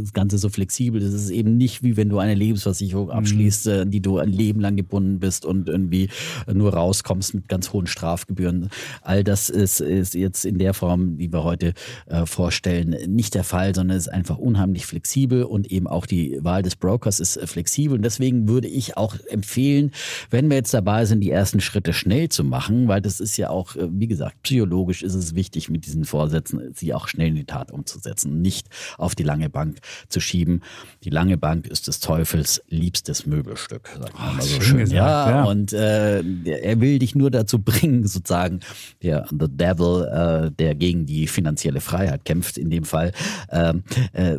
das 0.02 0.12
Ganze 0.12 0.38
so 0.38 0.48
flexibel 0.48 1.02
ist. 1.02 1.14
Es 1.14 1.24
ist 1.24 1.30
eben 1.30 1.56
nicht 1.56 1.82
wie 1.82 1.96
wenn 1.96 2.08
du 2.08 2.18
eine 2.18 2.34
Lebensversicherung 2.34 3.06
mhm. 3.06 3.12
abschließt, 3.12 3.66
mhm. 3.66 3.72
an 3.72 3.90
die 3.90 4.00
du 4.00 4.18
ein 4.18 4.32
Leben 4.32 4.60
lang 4.60 4.76
gebunden 4.76 5.18
bist 5.18 5.44
und 5.44 5.68
irgendwie 5.68 6.08
nur 6.52 6.74
rauskommst 6.74 7.34
mit 7.34 7.48
ganz 7.48 7.72
hohen 7.72 7.86
Strafgebühren. 7.86 8.70
All 9.02 9.24
das 9.24 9.50
ist, 9.50 9.80
ist 9.80 10.14
jetzt 10.14 10.44
in 10.44 10.58
der 10.58 10.74
Form, 10.74 11.18
die 11.18 11.32
wir 11.32 11.44
heute 11.44 11.74
äh, 12.06 12.26
vorstellen, 12.26 12.96
nicht 13.08 13.34
der 13.34 13.44
Fall, 13.44 13.74
sondern 13.74 13.96
es 13.96 14.06
ist 14.06 14.12
einfach 14.12 14.38
unheimlich 14.38 14.86
flexibel 14.86 15.44
und 15.44 15.70
eben 15.70 15.86
auch 15.86 16.06
die 16.06 16.38
Wahl 16.40 16.62
des 16.62 16.76
Brokers 16.76 17.20
ist 17.20 17.36
äh, 17.36 17.46
flexibel. 17.46 17.96
Und 17.96 18.02
deswegen 18.02 18.48
würde 18.48 18.68
ich 18.68 18.96
auch 18.96 19.16
empfehlen, 19.28 19.92
wenn 20.30 20.48
wir 20.48 20.56
jetzt 20.56 20.74
dabei 20.74 21.04
sind, 21.04 21.20
die 21.20 21.30
ersten 21.30 21.60
Schritte 21.60 21.92
schnell 21.92 22.28
zu 22.28 22.44
machen, 22.44 22.88
weil 22.88 23.00
das 23.00 23.20
ist 23.20 23.36
ja 23.36 23.50
auch, 23.50 23.76
äh, 23.76 23.88
wie 23.90 24.06
gesagt, 24.06 24.42
psychologisch 24.42 25.02
ist 25.02 25.14
es 25.14 25.34
wichtig, 25.34 25.68
mit 25.68 25.86
diesen 25.86 26.04
Vorsätzen 26.04 26.72
sie 26.74 26.94
auch 26.94 27.08
schnell 27.08 27.28
in 27.28 27.34
die 27.34 27.44
Tat 27.44 27.70
umzusetzen, 27.70 28.40
nicht 28.40 28.68
auf 28.96 29.14
die 29.14 29.22
lange 29.22 29.50
Bank 29.50 29.57
Bank 29.58 29.78
zu 30.08 30.20
schieben. 30.20 30.62
Die 31.02 31.10
lange 31.10 31.36
Bank 31.36 31.66
ist 31.66 31.88
des 31.88 31.98
Teufels 31.98 32.62
liebstes 32.68 33.26
Möbelstück, 33.26 33.88
sagt 33.88 34.14
man 34.18 34.36
mal 34.36 34.42
so 34.42 34.60
schön 34.60 34.62
schön. 34.62 34.78
gesagt, 34.78 34.96
ja, 34.96 35.30
ja. 35.30 35.44
und 35.44 35.72
äh, 35.72 36.22
er 36.44 36.80
will 36.80 36.98
dich 37.00 37.14
nur 37.14 37.30
dazu 37.30 37.58
bringen, 37.58 38.06
sozusagen, 38.06 38.60
der 39.02 39.26
The 39.30 39.46
Devil, 39.48 40.06
äh, 40.12 40.50
der 40.52 40.74
gegen 40.76 41.06
die 41.06 41.26
finanzielle 41.26 41.80
Freiheit 41.80 42.24
kämpft, 42.24 42.56
in 42.56 42.70
dem 42.70 42.84
Fall, 42.84 43.10
ähm, 43.50 43.82
äh, 44.12 44.36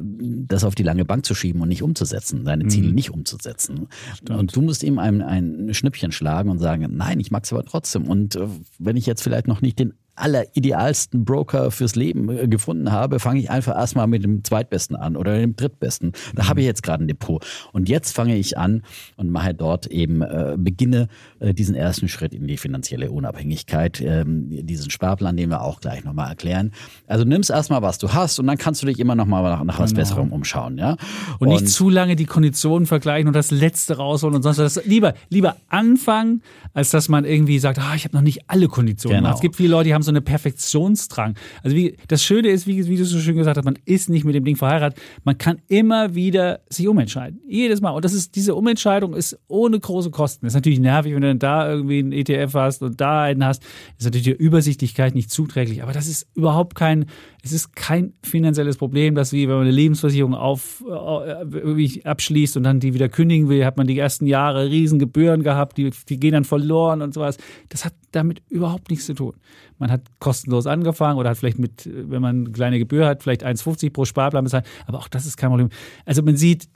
das 0.48 0.64
auf 0.64 0.76
die 0.76 0.84
lange 0.84 1.04
Bank 1.06 1.26
zu 1.26 1.36
schieben 1.36 1.62
und 1.62 1.68
nicht 1.70 1.84
umzusetzen, 1.84 2.46
seine 2.46 2.64
Mhm. 2.64 2.70
Ziele 2.70 2.92
nicht 2.94 3.12
umzusetzen. 3.12 3.88
Und 4.30 4.56
du 4.56 4.62
musst 4.62 4.84
ihm 4.84 5.00
ein, 5.00 5.22
ein 5.22 5.74
Schnippchen 5.74 6.12
schlagen 6.12 6.50
und 6.50 6.60
sagen, 6.60 6.88
nein, 6.96 7.20
ich 7.20 7.32
mag's 7.32 7.52
aber 7.52 7.66
trotzdem. 7.66 8.08
Und 8.08 8.36
äh, 8.36 8.48
wenn 8.78 8.96
ich 8.96 9.06
jetzt 9.06 9.22
vielleicht 9.22 9.48
noch 9.48 9.62
nicht 9.62 9.80
den 9.80 9.94
alleridealsten 10.20 11.26
Broker 11.26 11.72
fürs 11.72 11.96
Leben 11.96 12.30
äh, 12.30 12.48
gefunden 12.48 12.92
habe, 12.92 13.20
fange 13.20 13.40
ich 13.40 13.50
einfach 13.50 13.76
erstmal 13.76 14.08
mit 14.08 14.24
dem 14.24 14.44
zweitbesten 14.44 14.96
an 14.96 15.16
oder 15.16 15.38
dem 15.38 15.56
drittbesten. 15.56 16.14
Da 16.36 16.48
habe 16.48 16.62
ich 16.62 16.66
jetzt 16.66 16.84
gerade 16.84 17.04
ein 17.04 17.08
Depot. 17.08 17.46
Und 17.74 17.90
jetzt 17.90 18.16
fange 18.16 18.36
ich 18.36 18.58
an 18.58 18.84
und 19.18 19.30
mache 19.32 19.54
dort 19.54 19.88
eben, 19.88 20.22
äh, 20.22 20.56
beginne 20.58 21.08
äh, 21.40 21.54
diesen 21.54 21.76
ersten 21.76 22.08
Schritt 22.08 22.34
in 22.34 22.48
die 22.48 22.58
finanzielle 22.58 23.12
Unabhängigkeit, 23.12 24.02
ähm, 24.02 24.48
diesen 24.66 24.90
Sparplan, 24.90 25.38
den 25.38 25.50
wir 25.50 25.62
auch 25.62 25.82
gleich 25.82 26.04
nochmal 26.04 26.30
erklären. 26.30 26.72
Also 27.08 27.26
nimmst 27.26 27.50
erstmal, 27.50 27.82
was 27.82 27.98
du 27.98 28.14
hast 28.14 28.40
und 28.40 28.48
dann 28.48 28.58
kannst 28.58 28.82
du 28.82 28.88
dich 28.88 29.00
immer 29.00 29.16
nochmal 29.16 29.44
nach, 29.44 29.64
nach 29.64 29.80
was 29.80 29.90
Genau. 29.92 30.02
Besserem 30.02 30.32
umschauen. 30.32 30.78
Ja? 30.78 30.98
Und 31.40 31.50
nicht 31.50 31.68
zu 31.68 31.90
lange 31.90 32.16
die 32.16 32.26
Konditionen 32.26 32.86
vergleichen 32.86 33.28
und 33.28 33.34
das 33.34 33.52
Letzte 33.52 33.98
rausholen 33.98 34.36
und 34.36 34.44
sonst 34.44 34.60
was. 34.60 34.86
Lieber, 34.86 35.14
lieber 35.30 35.58
anfangen, 35.68 36.42
als 36.74 36.92
dass 36.92 37.10
man 37.10 37.26
irgendwie 37.26 37.60
sagt, 37.60 37.80
ah, 37.80 37.96
ich 37.96 38.06
habe 38.06 38.16
noch 38.16 38.22
nicht 38.22 38.50
alle 38.50 38.68
Konditionen. 38.68 39.24
Genau. 39.24 39.34
Es 39.34 39.42
gibt 39.42 39.56
viele 39.56 39.70
Leute, 39.70 39.86
die 39.86 39.94
haben 39.94 40.04
so 40.04 40.09
einen 40.10 40.24
Perfektionsdrang. 40.24 41.36
Also 41.64 41.76
wie, 41.76 41.96
das 42.08 42.24
Schöne 42.24 42.50
ist, 42.50 42.68
wie, 42.68 42.88
wie 42.88 42.98
du 42.98 43.06
so 43.06 43.20
schön 43.20 43.38
gesagt 43.38 43.58
hast, 43.58 43.66
man 43.66 43.78
ist 43.86 44.10
nicht 44.10 44.26
mit 44.26 44.36
dem 44.36 44.46
Ding 44.46 44.56
verheiratet. 44.56 45.00
Man 45.24 45.38
kann 45.38 45.62
immer 45.68 46.16
wieder 46.16 46.62
sich 46.70 46.88
umentscheiden. 46.88 47.40
Jedes 47.48 47.82
Mal. 47.82 47.92
Und 47.92 48.06
das 48.06 48.14
ist, 48.14 48.36
diese 48.36 48.56
Umentscheidung 48.56 49.14
ist 49.14 49.40
ohne 49.48 49.80
große 49.80 50.12
Kosten. 50.12 50.46
Das 50.46 50.54
ist 50.54 50.58
natürlich 50.58 50.80
nervig, 50.80 51.14
wenn 51.14 51.22
du 51.22 51.28
dann 51.28 51.40
da 51.40 51.70
irgendwie 51.70 52.00
einen 52.00 52.12
ETF 52.12 52.54
hast 52.54 52.82
und 52.82 53.00
da 53.00 53.24
einen 53.24 53.44
hast. 53.46 53.62
Das 53.62 54.00
ist 54.00 54.06
natürlich 54.06 54.26
der 54.26 54.40
Übersichtlichkeit 54.40 55.16
nicht 55.16 55.32
zuträglich. 55.32 55.84
Aber 55.84 55.94
das 55.94 56.08
ist 56.08 56.28
überhaupt 56.36 56.76
kein, 56.76 57.06
es 57.44 57.52
ist 57.52 57.76
kein 57.76 58.14
finanzielles 58.24 58.78
Problem, 58.78 59.16
dass 59.16 59.34
wie 59.34 59.48
wenn 59.48 59.56
man 59.56 59.64
eine 59.64 59.72
Lebensversicherung 59.72 60.36
auf, 60.36 60.84
äh, 60.88 61.42
irgendwie 61.42 62.06
abschließt 62.06 62.58
und 62.58 62.64
dann 62.64 62.80
die 62.80 62.94
wieder 62.94 63.10
kündigen 63.10 63.50
will, 63.50 63.66
hat 63.66 63.78
man 63.78 63.88
die 63.88 63.98
ersten 63.98 64.26
Jahre 64.26 64.70
riesen 64.70 65.00
Gebühren 65.00 65.44
gehabt, 65.44 65.78
die, 65.78 65.92
die 66.08 66.20
gehen 66.20 66.34
dann 66.34 66.46
verloren 66.46 67.02
und 67.02 67.14
sowas. 67.14 67.38
Das 67.70 67.86
hat 67.86 67.94
damit 68.12 68.42
überhaupt 68.50 68.90
nichts 68.90 69.06
zu 69.06 69.14
tun. 69.14 69.34
Man 69.80 69.92
hat 69.92 70.02
kostenlos 70.20 70.68
angefangen 70.68 71.18
oder 71.18 71.32
hat 71.32 71.38
vielleicht 71.38 71.60
mit, 71.60 71.90
wenn 71.92 72.22
man 72.22 72.46
eine 72.46 72.52
kleine 72.52 72.80
Gebühr 72.80 73.08
hat, 73.08 73.24
vielleicht 73.24 73.46
1,50 73.46 73.92
pro 73.92 74.06
Sparplan 74.06 74.44
bezahlt. 74.44 74.66
Aber 74.86 75.00
auch 75.00 75.08
das 75.08 75.26
ist 75.26 75.38
kein 75.38 75.50
Problem. 75.50 75.70
Also 76.06 76.22
man 76.22 76.38
sieht, 76.38 76.70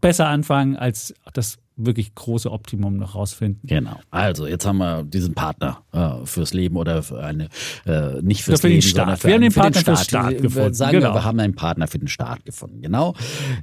besser 0.00 0.28
anfangen 0.28 0.76
als 0.76 1.14
das 1.32 1.58
wirklich 1.76 2.14
große 2.14 2.50
Optimum 2.50 2.96
noch 2.98 3.14
rausfinden. 3.14 3.60
Genau. 3.66 3.98
Also 4.10 4.46
jetzt 4.46 4.66
haben 4.66 4.78
wir 4.78 5.02
diesen 5.04 5.34
Partner 5.34 5.82
äh, 5.92 6.24
fürs 6.26 6.52
Leben 6.54 6.76
oder 6.76 7.02
für 7.02 7.22
eine 7.22 7.48
äh, 7.86 8.20
nicht 8.22 8.42
fürs 8.44 8.60
für 8.60 8.68
den 8.68 8.74
Leben, 8.74 8.82
Staat. 8.82 8.96
sondern 8.96 9.16
für, 9.18 9.28
Wir 9.28 9.34
haben 9.34 9.40
einen- 9.42 9.42
den 9.42 9.52
für 9.52 9.60
Partner 9.60 9.80
fürs 9.82 10.04
Staat 10.04 10.30
Wir- 10.32 10.40
gefunden. 10.40 10.74
Sagen 10.74 10.92
Genau. 10.92 11.10
wir, 11.10 11.14
wir 11.14 11.24
haben 11.24 11.40
einen 11.40 11.54
Partner 11.54 11.86
für 11.88 11.98
den 11.98 12.08
Staat 12.08 12.44
gefunden. 12.44 12.80
Genau, 12.82 13.14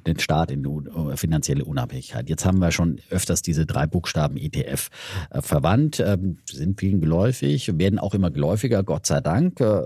den 0.07 0.19
Staat 0.19 0.51
in 0.51 0.65
uh, 0.65 1.15
finanzielle 1.15 1.65
Unabhängigkeit. 1.65 2.29
Jetzt 2.29 2.45
haben 2.45 2.59
wir 2.59 2.71
schon 2.71 2.99
öfters 3.09 3.41
diese 3.41 3.65
drei 3.65 3.85
Buchstaben 3.87 4.37
ETF 4.37 4.89
äh, 5.29 5.41
verwandt, 5.41 5.99
ähm, 5.99 6.37
sind 6.49 6.79
vielen 6.79 7.01
geläufig, 7.01 7.77
werden 7.77 7.99
auch 7.99 8.13
immer 8.13 8.31
geläufiger, 8.31 8.83
Gott 8.83 9.05
sei 9.05 9.21
Dank, 9.21 9.59
äh, 9.61 9.81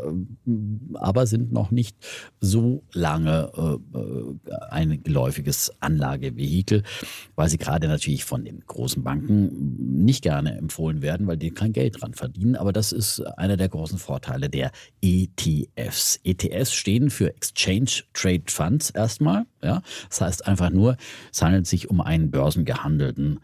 aber 0.95 1.27
sind 1.27 1.51
noch 1.51 1.71
nicht 1.71 1.97
so 2.39 2.83
lange 2.93 3.51
äh, 3.93 4.59
ein 4.69 5.03
geläufiges 5.03 5.71
Anlagevehikel, 5.79 6.83
weil 7.35 7.49
sie 7.49 7.57
gerade 7.57 7.87
natürlich 7.87 8.12
von 8.19 8.45
den 8.45 8.61
großen 8.65 9.03
Banken 9.03 10.03
nicht 10.03 10.23
gerne 10.23 10.57
empfohlen 10.57 11.01
werden, 11.01 11.27
weil 11.27 11.37
die 11.37 11.51
kein 11.51 11.73
Geld 11.73 12.01
dran 12.01 12.13
verdienen. 12.13 12.55
Aber 12.55 12.73
das 12.73 12.91
ist 12.91 13.21
einer 13.37 13.57
der 13.57 13.69
großen 13.69 13.97
Vorteile 13.97 14.49
der 14.49 14.71
ETFs. 15.01 16.19
ETFs 16.23 16.73
stehen 16.73 17.09
für 17.09 17.33
Exchange 17.35 18.03
Trade 18.13 18.43
Funds 18.47 18.89
erstmal. 18.89 19.45
Ja? 19.61 19.81
Das 20.09 20.21
heißt 20.21 20.47
einfach 20.47 20.69
nur, 20.69 20.97
es 21.31 21.41
handelt 21.41 21.67
sich 21.67 21.89
um 21.89 22.01
einen 22.01 22.31
börsengehandelten 22.31 23.39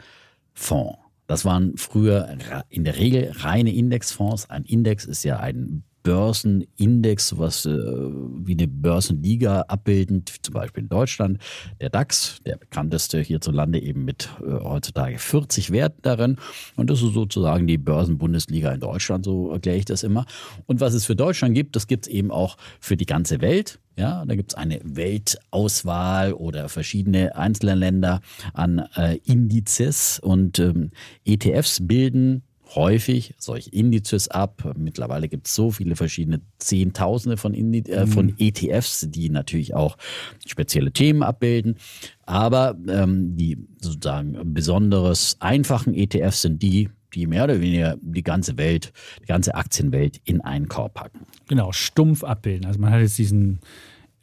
Fonds. 0.53 0.99
Das 1.27 1.45
waren 1.45 1.77
früher 1.77 2.35
in 2.69 2.83
der 2.83 2.97
Regel 2.97 3.31
reine 3.35 3.73
Indexfonds. 3.73 4.49
Ein 4.49 4.63
Index 4.63 5.05
ist 5.05 5.23
ja 5.23 5.39
ein 5.39 5.83
Börsenindex, 6.03 7.29
sowas 7.29 7.65
äh, 7.65 7.69
wie 7.69 8.53
eine 8.53 8.67
Börsenliga 8.67 9.61
abbildend, 9.67 10.33
zum 10.41 10.53
Beispiel 10.53 10.83
in 10.83 10.89
Deutschland. 10.89 11.39
Der 11.81 11.89
DAX, 11.89 12.39
der 12.45 12.57
bekannteste 12.57 13.19
hierzulande 13.19 13.79
eben 13.81 14.05
mit 14.05 14.29
äh, 14.41 14.51
heutzutage 14.51 15.19
40 15.19 15.71
Werten 15.71 16.01
darin. 16.01 16.37
Und 16.75 16.89
das 16.89 17.01
ist 17.01 17.13
sozusagen 17.13 17.67
die 17.67 17.77
Börsenbundesliga 17.77 18.71
in 18.71 18.79
Deutschland, 18.79 19.25
so 19.25 19.51
erkläre 19.51 19.77
ich 19.77 19.85
das 19.85 20.03
immer. 20.03 20.25
Und 20.65 20.81
was 20.81 20.93
es 20.93 21.05
für 21.05 21.15
Deutschland 21.15 21.55
gibt, 21.55 21.75
das 21.75 21.87
gibt 21.87 22.07
es 22.07 22.11
eben 22.11 22.31
auch 22.31 22.57
für 22.79 22.97
die 22.97 23.05
ganze 23.05 23.41
Welt. 23.41 23.79
Ja, 23.97 24.23
da 24.25 24.35
gibt 24.35 24.53
es 24.53 24.57
eine 24.57 24.79
Weltauswahl 24.83 26.31
oder 26.31 26.69
verschiedene 26.69 27.35
einzelne 27.35 27.75
Länder 27.75 28.21
an 28.53 28.79
äh, 28.95 29.17
Indizes 29.25 30.19
und 30.19 30.57
ähm, 30.59 30.91
ETFs 31.25 31.85
bilden 31.85 32.43
häufig 32.75 33.33
solche 33.37 33.69
Indizes 33.71 34.27
ab. 34.27 34.73
Mittlerweile 34.77 35.27
gibt 35.27 35.47
es 35.47 35.55
so 35.55 35.71
viele 35.71 35.95
verschiedene 35.95 36.41
Zehntausende 36.59 37.37
von, 37.37 37.53
Indi 37.53 37.79
äh, 37.91 38.07
von 38.07 38.35
ETFs, 38.37 39.07
die 39.09 39.29
natürlich 39.29 39.73
auch 39.73 39.97
spezielle 40.45 40.91
Themen 40.91 41.23
abbilden. 41.23 41.77
Aber 42.25 42.77
ähm, 42.87 43.35
die 43.35 43.57
sozusagen 43.81 44.53
besonderes 44.53 45.37
einfachen 45.39 45.93
ETFs 45.93 46.43
sind 46.43 46.61
die, 46.61 46.89
die 47.13 47.25
mehr 47.25 47.45
oder 47.45 47.59
weniger 47.59 47.97
die 48.01 48.23
ganze 48.23 48.57
Welt, 48.57 48.93
die 49.21 49.25
ganze 49.25 49.55
Aktienwelt 49.55 50.21
in 50.25 50.41
einen 50.41 50.67
Korb 50.67 50.93
packen. 50.93 51.25
Genau, 51.47 51.71
stumpf 51.71 52.23
abbilden. 52.23 52.65
Also 52.65 52.79
man 52.79 52.91
hat 52.91 53.01
jetzt 53.01 53.17
diesen 53.17 53.61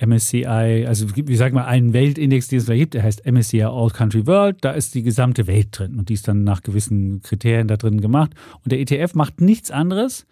MSCI, 0.04 0.84
also 0.86 1.06
wie 1.14 1.36
sagt 1.36 1.54
man, 1.54 1.64
einen 1.64 1.92
Weltindex, 1.92 2.48
den 2.48 2.58
es 2.58 2.66
da 2.66 2.74
gibt, 2.74 2.94
der 2.94 3.02
heißt 3.02 3.24
MSCI 3.30 3.62
All 3.62 3.90
Country 3.90 4.26
World, 4.26 4.58
da 4.60 4.72
ist 4.72 4.94
die 4.94 5.02
gesamte 5.02 5.46
Welt 5.46 5.68
drin 5.72 5.98
und 5.98 6.08
die 6.08 6.14
ist 6.14 6.28
dann 6.28 6.44
nach 6.44 6.62
gewissen 6.62 7.22
Kriterien 7.22 7.68
da 7.68 7.76
drin 7.76 8.00
gemacht. 8.00 8.32
Und 8.62 8.72
der 8.72 8.80
ETF 8.80 9.14
macht 9.14 9.40
nichts 9.40 9.70
anderes 9.70 10.26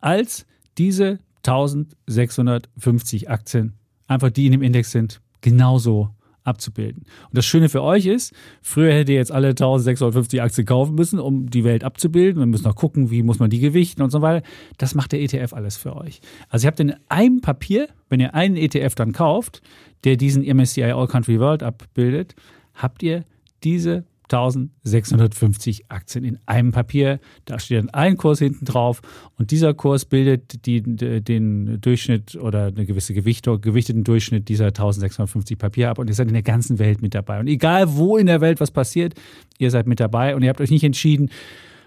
als 0.00 0.46
diese 0.78 1.18
1650 1.44 3.28
Aktien, 3.28 3.74
einfach 4.06 4.30
die 4.30 4.46
in 4.46 4.52
dem 4.52 4.62
Index 4.62 4.90
sind, 4.90 5.20
genauso 5.40 6.10
abzubilden. 6.44 7.04
Und 7.28 7.36
das 7.36 7.46
Schöne 7.46 7.68
für 7.68 7.82
euch 7.82 8.06
ist, 8.06 8.34
früher 8.60 8.92
hättet 8.92 9.10
ihr 9.10 9.16
jetzt 9.16 9.32
alle 9.32 9.48
1650 9.48 10.42
Aktien 10.42 10.66
kaufen 10.66 10.94
müssen, 10.94 11.18
um 11.18 11.48
die 11.48 11.64
Welt 11.64 11.84
abzubilden. 11.84 12.40
Wir 12.40 12.46
müssen 12.46 12.64
noch 12.64 12.76
gucken, 12.76 13.10
wie 13.10 13.22
muss 13.22 13.38
man 13.38 13.50
die 13.50 13.60
gewichten 13.60 14.02
und 14.02 14.10
so 14.10 14.22
weiter. 14.22 14.46
Das 14.78 14.94
macht 14.94 15.12
der 15.12 15.20
ETF 15.20 15.52
alles 15.52 15.76
für 15.76 15.96
euch. 15.96 16.20
Also 16.48 16.66
ihr 16.66 16.68
habt 16.68 16.80
in 16.80 16.94
einem 17.08 17.40
Papier, 17.40 17.88
wenn 18.08 18.20
ihr 18.20 18.34
einen 18.34 18.56
ETF 18.56 18.94
dann 18.94 19.12
kauft, 19.12 19.62
der 20.04 20.16
diesen 20.16 20.44
MSCI 20.44 20.84
All 20.84 21.06
Country 21.06 21.38
World 21.38 21.62
abbildet, 21.62 22.34
habt 22.74 23.02
ihr 23.02 23.24
diese 23.62 24.04
1650 24.32 25.90
Aktien 25.90 26.24
in 26.24 26.38
einem 26.46 26.72
Papier. 26.72 27.20
Da 27.44 27.58
steht 27.58 27.78
dann 27.78 27.90
ein 27.90 28.16
Kurs 28.16 28.38
hinten 28.38 28.64
drauf 28.64 29.02
und 29.38 29.50
dieser 29.50 29.74
Kurs 29.74 30.04
bildet 30.04 30.66
die, 30.66 30.82
den 30.82 31.80
Durchschnitt 31.80 32.36
oder 32.36 32.66
eine 32.66 32.86
gewisse 32.86 33.14
Gewichtung, 33.14 33.60
gewichteten 33.60 34.04
Durchschnitt 34.04 34.48
dieser 34.48 34.66
1650 34.66 35.58
Papiere 35.58 35.90
ab 35.90 35.98
und 35.98 36.08
ihr 36.08 36.14
seid 36.14 36.28
in 36.28 36.34
der 36.34 36.42
ganzen 36.42 36.78
Welt 36.78 37.02
mit 37.02 37.14
dabei. 37.14 37.40
Und 37.40 37.46
egal 37.46 37.96
wo 37.96 38.16
in 38.16 38.26
der 38.26 38.40
Welt 38.40 38.60
was 38.60 38.70
passiert, 38.70 39.14
ihr 39.58 39.70
seid 39.70 39.86
mit 39.86 40.00
dabei 40.00 40.34
und 40.34 40.42
ihr 40.42 40.48
habt 40.48 40.60
euch 40.60 40.70
nicht 40.70 40.84
entschieden, 40.84 41.30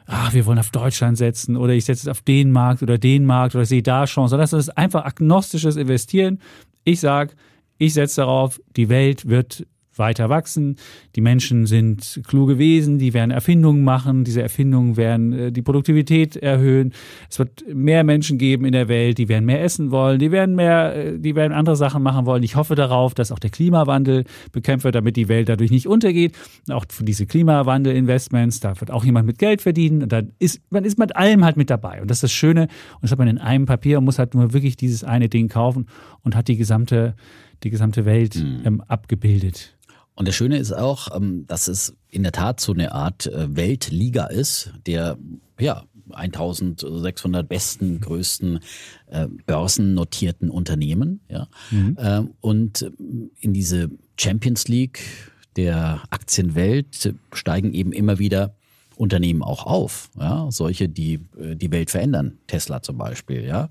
ach, 0.05 0.33
wir 0.33 0.45
wollen 0.45 0.59
auf 0.59 0.71
Deutschland 0.71 1.17
setzen 1.17 1.57
oder 1.57 1.73
ich 1.73 1.85
setze 1.85 2.03
es 2.03 2.07
auf 2.07 2.21
den 2.21 2.51
Markt 2.51 2.83
oder 2.83 2.97
den 2.97 3.25
Markt 3.25 3.55
oder 3.55 3.65
sehe 3.65 3.83
da 3.83 4.05
Chancen, 4.05 4.31
sondern 4.31 4.49
das 4.49 4.53
ist 4.53 4.77
einfach 4.77 5.05
agnostisches 5.05 5.75
Investieren. 5.75 6.39
Ich 6.83 6.99
sage, 6.99 7.33
ich 7.77 7.93
setze 7.93 8.21
darauf, 8.21 8.61
die 8.75 8.89
Welt 8.89 9.27
wird 9.27 9.65
weiter 9.97 10.29
wachsen. 10.29 10.77
Die 11.15 11.21
Menschen 11.21 11.65
sind 11.65 12.21
kluge 12.27 12.57
Wesen, 12.57 12.97
die 12.97 13.13
werden 13.13 13.31
Erfindungen 13.31 13.83
machen. 13.83 14.23
Diese 14.23 14.41
Erfindungen 14.41 14.97
werden 14.97 15.33
äh, 15.33 15.51
die 15.51 15.61
Produktivität 15.61 16.35
erhöhen. 16.35 16.93
Es 17.29 17.39
wird 17.39 17.63
mehr 17.73 18.03
Menschen 18.03 18.37
geben 18.37 18.65
in 18.65 18.71
der 18.71 18.87
Welt, 18.87 19.17
die 19.17 19.29
werden 19.29 19.45
mehr 19.45 19.63
essen 19.63 19.91
wollen, 19.91 20.19
die 20.19 20.31
werden 20.31 20.55
mehr, 20.55 20.95
äh, 20.95 21.19
die 21.19 21.35
werden 21.35 21.53
andere 21.53 21.75
Sachen 21.75 22.03
machen 22.03 22.25
wollen. 22.25 22.43
Ich 22.43 22.55
hoffe 22.55 22.75
darauf, 22.75 23.13
dass 23.13 23.31
auch 23.31 23.39
der 23.39 23.49
Klimawandel 23.49 24.25
bekämpft 24.51 24.83
wird, 24.83 24.95
damit 24.95 25.15
die 25.15 25.27
Welt 25.27 25.49
dadurch 25.49 25.71
nicht 25.71 25.87
untergeht. 25.87 26.35
Auch 26.69 26.85
für 26.89 27.03
diese 27.03 27.25
Klimawandel-Investments, 27.25 28.59
da 28.59 28.79
wird 28.79 28.91
auch 28.91 29.05
jemand 29.05 29.25
mit 29.27 29.39
Geld 29.39 29.61
verdienen. 29.61 30.03
Und 30.03 30.11
dann 30.11 30.31
ist 30.39 30.61
man 30.69 30.83
ist 30.83 30.99
mit 30.99 31.15
allem 31.15 31.43
halt 31.43 31.57
mit 31.57 31.69
dabei. 31.69 32.01
Und 32.01 32.09
das 32.09 32.17
ist 32.17 32.23
das 32.23 32.31
Schöne. 32.31 32.63
Und 32.63 33.03
das 33.03 33.11
hat 33.11 33.19
man 33.19 33.27
in 33.27 33.37
einem 33.37 33.65
Papier 33.65 33.97
und 33.97 34.05
muss 34.05 34.19
halt 34.19 34.33
nur 34.33 34.53
wirklich 34.53 34.75
dieses 34.77 35.03
eine 35.03 35.29
Ding 35.29 35.47
kaufen 35.47 35.87
und 36.23 36.35
hat 36.35 36.47
die 36.47 36.57
gesamte, 36.57 37.15
die 37.63 37.69
gesamte 37.69 38.05
Welt 38.05 38.35
ähm, 38.35 38.81
abgebildet. 38.87 39.74
Und 40.15 40.27
das 40.27 40.35
Schöne 40.35 40.57
ist 40.57 40.71
auch, 40.71 41.15
ähm, 41.15 41.45
dass 41.47 41.67
es 41.67 41.95
in 42.09 42.23
der 42.23 42.31
Tat 42.31 42.59
so 42.59 42.73
eine 42.73 42.93
Art 42.93 43.27
äh, 43.27 43.55
Weltliga 43.55 44.25
ist, 44.25 44.71
der 44.85 45.17
ja 45.59 45.83
1600 46.11 47.47
besten, 47.47 47.99
größten 47.99 48.59
äh, 49.07 49.27
börsennotierten 49.45 50.49
Unternehmen. 50.49 51.19
Ja? 51.29 51.47
Mhm. 51.71 51.97
Ähm, 51.99 52.29
und 52.41 52.91
in 53.39 53.53
diese 53.53 53.89
Champions 54.17 54.67
League 54.67 54.99
der 55.55 56.03
Aktienwelt 56.09 57.13
steigen 57.33 57.73
eben 57.73 57.91
immer 57.91 58.19
wieder 58.19 58.55
Unternehmen 58.97 59.43
auch 59.43 59.65
auf, 59.65 60.09
ja, 60.17 60.47
solche, 60.51 60.87
die 60.87 61.15
äh, 61.37 61.55
die 61.55 61.71
Welt 61.71 61.91
verändern, 61.91 62.37
Tesla 62.47 62.81
zum 62.81 62.97
Beispiel, 62.97 63.43
ja. 63.43 63.67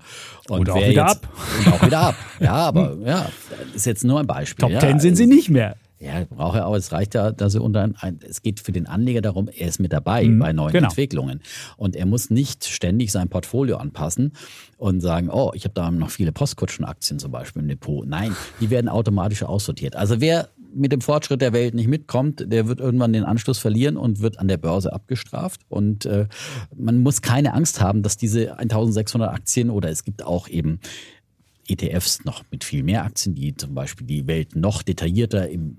Und, 0.47 0.59
und 0.59 0.69
auch 0.69 0.75
wieder 0.75 0.87
jetzt, 0.87 0.99
ab. 0.99 1.27
Und 1.57 1.73
auch 1.73 1.85
wieder 1.85 1.99
ab, 1.99 2.15
ja, 2.39 2.53
aber 2.53 2.97
ja, 3.03 3.29
ist 3.73 3.87
jetzt 3.87 4.03
nur 4.03 4.19
ein 4.19 4.27
Beispiel. 4.27 4.61
Top 4.61 4.71
ja. 4.71 4.79
Ten 4.79 4.99
sind 4.99 5.15
sie 5.15 5.25
nicht 5.25 5.49
mehr. 5.49 5.77
Ja, 6.05 6.23
braucht 6.29 6.57
er 6.57 6.67
auch. 6.67 6.75
Es 6.75 6.91
reicht 6.91 7.15
ja, 7.15 7.31
dass 7.31 7.55
er 7.55 7.63
unter 7.63 7.89
ein, 7.99 8.19
es 8.27 8.43
geht 8.43 8.59
für 8.59 8.71
den 8.71 8.85
Anleger 8.85 9.21
darum, 9.21 9.47
er 9.47 9.67
ist 9.67 9.79
mit 9.79 9.91
dabei 9.91 10.23
mhm, 10.23 10.39
bei 10.39 10.53
neuen 10.53 10.71
genau. 10.71 10.87
Entwicklungen. 10.87 11.41
Und 11.77 11.95
er 11.95 12.05
muss 12.05 12.29
nicht 12.29 12.65
ständig 12.65 13.11
sein 13.11 13.27
Portfolio 13.27 13.77
anpassen 13.77 14.33
und 14.77 15.01
sagen, 15.01 15.29
oh, 15.29 15.51
ich 15.55 15.63
habe 15.63 15.73
da 15.73 15.89
noch 15.89 16.11
viele 16.11 16.31
Postkutschenaktien 16.31 17.17
zum 17.17 17.31
Beispiel 17.31 17.63
im 17.63 17.67
Depot. 17.67 18.07
Nein, 18.07 18.35
die 18.61 18.69
werden 18.69 18.87
automatisch 18.87 19.41
aussortiert. 19.41 19.95
Also 19.95 20.21
wer 20.21 20.49
mit 20.75 20.91
dem 20.91 21.01
Fortschritt 21.01 21.41
der 21.41 21.53
Welt 21.53 21.73
nicht 21.73 21.87
mitkommt, 21.87 22.51
der 22.51 22.67
wird 22.67 22.79
irgendwann 22.79 23.13
den 23.13 23.23
Anschluss 23.23 23.57
verlieren 23.57 23.97
und 23.97 24.19
wird 24.19 24.39
an 24.39 24.47
der 24.47 24.57
Börse 24.57 24.91
abgestraft. 24.91 25.61
Und 25.69 26.05
äh, 26.05 26.27
man 26.75 26.99
muss 26.99 27.21
keine 27.21 27.53
Angst 27.53 27.81
haben, 27.81 28.03
dass 28.03 28.17
diese 28.17 28.59
1600 28.59 29.31
Aktien 29.31 29.69
oder 29.69 29.89
es 29.89 30.03
gibt 30.03 30.23
auch 30.23 30.49
eben 30.49 30.79
ETFs 31.67 32.23
noch 32.25 32.43
mit 32.51 32.63
viel 32.63 32.83
mehr 32.83 33.03
Aktien, 33.03 33.35
die 33.35 33.55
zum 33.55 33.73
Beispiel 33.73 34.05
die 34.05 34.27
Welt 34.27 34.55
noch 34.55 34.83
detaillierter 34.83 35.49
im 35.49 35.75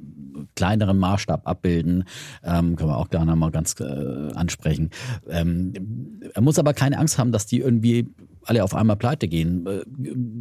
kleineren 0.54 0.98
Maßstab 0.98 1.46
abbilden. 1.46 2.04
Ähm, 2.42 2.76
können 2.76 2.90
wir 2.90 2.98
auch 2.98 3.10
gerne 3.10 3.36
mal 3.36 3.50
ganz 3.50 3.74
äh, 3.80 3.84
ansprechen. 4.34 4.90
Ähm, 5.28 6.20
er 6.34 6.42
muss 6.42 6.58
aber 6.58 6.74
keine 6.74 6.98
Angst 6.98 7.18
haben, 7.18 7.32
dass 7.32 7.46
die 7.46 7.60
irgendwie 7.60 8.08
alle 8.46 8.64
auf 8.64 8.74
einmal 8.74 8.96
pleite 8.96 9.28
gehen. 9.28 9.66
Äh, 9.66 9.82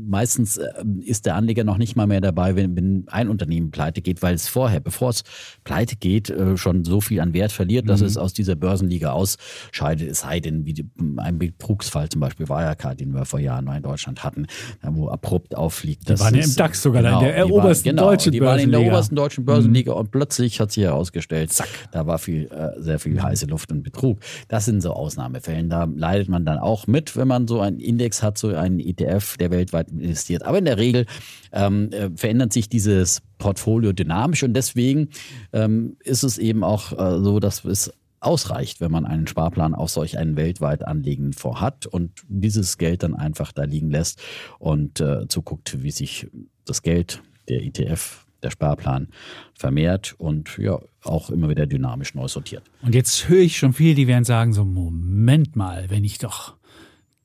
meistens 0.07 0.57
äh, 0.57 0.71
ist 1.01 1.25
der 1.25 1.35
Anleger 1.35 1.63
noch 1.63 1.77
nicht 1.77 1.95
mal 1.95 2.07
mehr 2.07 2.21
dabei, 2.21 2.55
wenn, 2.55 2.75
wenn 2.75 3.05
ein 3.07 3.29
Unternehmen 3.29 3.71
pleite 3.71 4.01
geht, 4.01 4.21
weil 4.21 4.35
es 4.35 4.47
vorher, 4.47 4.79
bevor 4.79 5.09
es 5.09 5.23
pleite 5.63 5.95
geht, 5.95 6.29
äh, 6.29 6.57
schon 6.57 6.83
so 6.83 7.01
viel 7.01 7.19
an 7.19 7.33
Wert 7.33 7.51
verliert, 7.51 7.89
dass 7.89 8.01
mhm. 8.01 8.07
es 8.07 8.17
aus 8.17 8.33
dieser 8.33 8.55
Börsenliga 8.55 9.11
ausscheidet. 9.11 10.09
Es 10.09 10.21
sei 10.21 10.39
denn, 10.39 10.65
wie 10.65 10.85
ein 11.17 11.39
Betrugsfall 11.39 12.09
zum 12.09 12.21
Beispiel 12.21 12.47
Wirecard, 12.47 12.99
den 12.99 13.13
wir 13.13 13.25
vor 13.25 13.39
Jahren 13.39 13.67
in 13.67 13.83
Deutschland 13.83 14.23
hatten, 14.23 14.47
wo 14.83 15.09
abrupt 15.09 15.55
auffliegt. 15.55 16.07
Die 16.07 16.19
waren 16.19 16.35
ja 16.35 16.43
im 16.43 16.55
DAX 16.55 16.81
sogar 16.81 17.01
genau, 17.01 17.19
in 17.19 17.25
der 17.25 17.49
obersten 17.49 17.89
genau, 17.89 18.09
deutschen 18.09 18.31
die 18.31 18.41
waren 18.41 18.59
in 18.59 18.71
der 18.71 18.81
obersten 18.81 19.15
deutschen 19.15 19.45
Börsenliga 19.45 19.93
mhm. 19.93 19.99
und 19.99 20.11
plötzlich 20.11 20.59
hat 20.59 20.71
sich 20.71 20.83
herausgestellt, 20.83 21.51
Zack. 21.51 21.67
da 21.91 22.05
war 22.05 22.19
viel, 22.19 22.49
sehr 22.77 22.99
viel 22.99 23.21
heiße 23.21 23.47
Luft 23.47 23.71
und 23.71 23.83
Betrug. 23.83 24.19
Das 24.47 24.65
sind 24.65 24.81
so 24.81 24.93
Ausnahmefällen. 24.93 25.69
Da 25.69 25.85
leidet 25.85 26.29
man 26.29 26.45
dann 26.45 26.57
auch 26.57 26.87
mit, 26.87 27.15
wenn 27.15 27.27
man 27.27 27.47
so 27.47 27.61
ein 27.61 27.79
Index 27.95 28.21
hat, 28.21 28.37
so 28.37 28.49
einen 28.49 28.79
ETF, 28.79 29.37
der 29.37 29.51
weltweit 29.51 29.89
investiert. 29.89 30.43
Aber 30.43 30.57
in 30.57 30.65
der 30.65 30.77
Regel 30.77 31.05
ähm, 31.53 31.89
äh, 31.91 32.09
verändert 32.15 32.51
sich 32.51 32.67
dieses 32.67 33.21
Portfolio 33.37 33.93
dynamisch 33.93 34.43
und 34.43 34.53
deswegen 34.53 35.09
ähm, 35.53 35.95
ist 36.03 36.23
es 36.23 36.37
eben 36.37 36.63
auch 36.63 36.91
äh, 36.91 37.23
so, 37.23 37.39
dass 37.39 37.63
es 37.63 37.93
ausreicht, 38.19 38.81
wenn 38.81 38.91
man 38.91 39.05
einen 39.05 39.27
Sparplan 39.27 39.73
auf 39.73 39.89
solch 39.89 40.17
einen 40.17 40.35
weltweit 40.35 40.85
anlegenden 40.85 41.33
Fonds 41.33 41.61
hat 41.61 41.85
und 41.85 42.11
dieses 42.27 42.77
Geld 42.77 43.03
dann 43.03 43.13
einfach 43.13 43.51
da 43.51 43.63
liegen 43.63 43.89
lässt 43.89 44.21
und 44.59 44.99
äh, 44.99 45.27
zuguckt, 45.27 45.81
wie 45.83 45.91
sich 45.91 46.27
das 46.65 46.81
Geld, 46.81 47.21
der 47.47 47.63
ETF, 47.63 48.25
der 48.41 48.49
Sparplan 48.49 49.09
vermehrt 49.53 50.15
und 50.17 50.57
ja 50.57 50.79
auch 51.03 51.29
immer 51.29 51.49
wieder 51.49 51.67
dynamisch 51.67 52.15
neu 52.15 52.27
sortiert. 52.27 52.63
Und 52.81 52.95
jetzt 52.95 53.29
höre 53.29 53.41
ich 53.41 53.57
schon 53.57 53.73
viel, 53.73 53.95
die 53.95 54.07
werden 54.07 54.23
sagen 54.23 54.53
so 54.53 54.65
Moment 54.65 55.55
mal, 55.55 55.89
wenn 55.89 56.03
ich 56.03 56.17
doch 56.17 56.55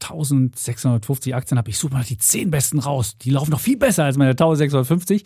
1650 0.03 1.34
Aktien 1.34 1.59
habe, 1.59 1.70
ich 1.70 1.78
suche 1.78 1.92
mal 1.92 2.05
die 2.05 2.18
10 2.18 2.51
besten 2.51 2.78
raus. 2.78 3.16
Die 3.18 3.30
laufen 3.30 3.51
noch 3.51 3.61
viel 3.61 3.76
besser 3.76 4.05
als 4.05 4.16
meine 4.16 4.30
1650. 4.30 5.24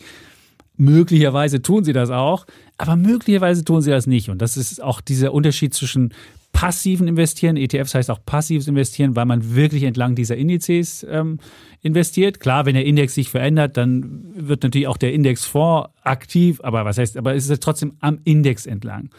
Möglicherweise 0.77 1.61
tun 1.61 1.85
sie 1.85 1.93
das 1.93 2.09
auch, 2.09 2.45
aber 2.77 2.95
möglicherweise 2.97 3.63
tun 3.63 3.81
sie 3.81 3.91
das 3.91 4.07
nicht. 4.07 4.29
Und 4.29 4.41
das 4.41 4.57
ist 4.57 4.83
auch 4.83 4.99
dieser 4.99 5.33
Unterschied 5.33 5.73
zwischen 5.73 6.13
passiven 6.55 7.07
Investieren. 7.07 7.57
ETFs 7.57 7.95
heißt 7.95 8.09
auch 8.09 8.19
passives 8.25 8.67
Investieren, 8.67 9.15
weil 9.15 9.25
man 9.25 9.55
wirklich 9.55 9.83
entlang 9.83 10.15
dieser 10.15 10.37
Indizes 10.37 11.05
ähm, 11.09 11.39
investiert. 11.81 12.39
Klar, 12.39 12.65
wenn 12.65 12.75
der 12.75 12.85
Index 12.85 13.13
sich 13.13 13.29
verändert, 13.29 13.77
dann 13.77 14.25
wird 14.35 14.63
natürlich 14.63 14.87
auch 14.87 14.97
der 14.97 15.13
Indexfonds 15.13 15.89
aktiv, 16.01 16.61
aber 16.63 16.85
was 16.85 16.97
heißt, 16.97 17.17
aber 17.17 17.35
es 17.35 17.49
ist 17.49 17.61
trotzdem 17.61 17.93
am 17.99 18.19
Index 18.23 18.65
entlang. 18.65 19.09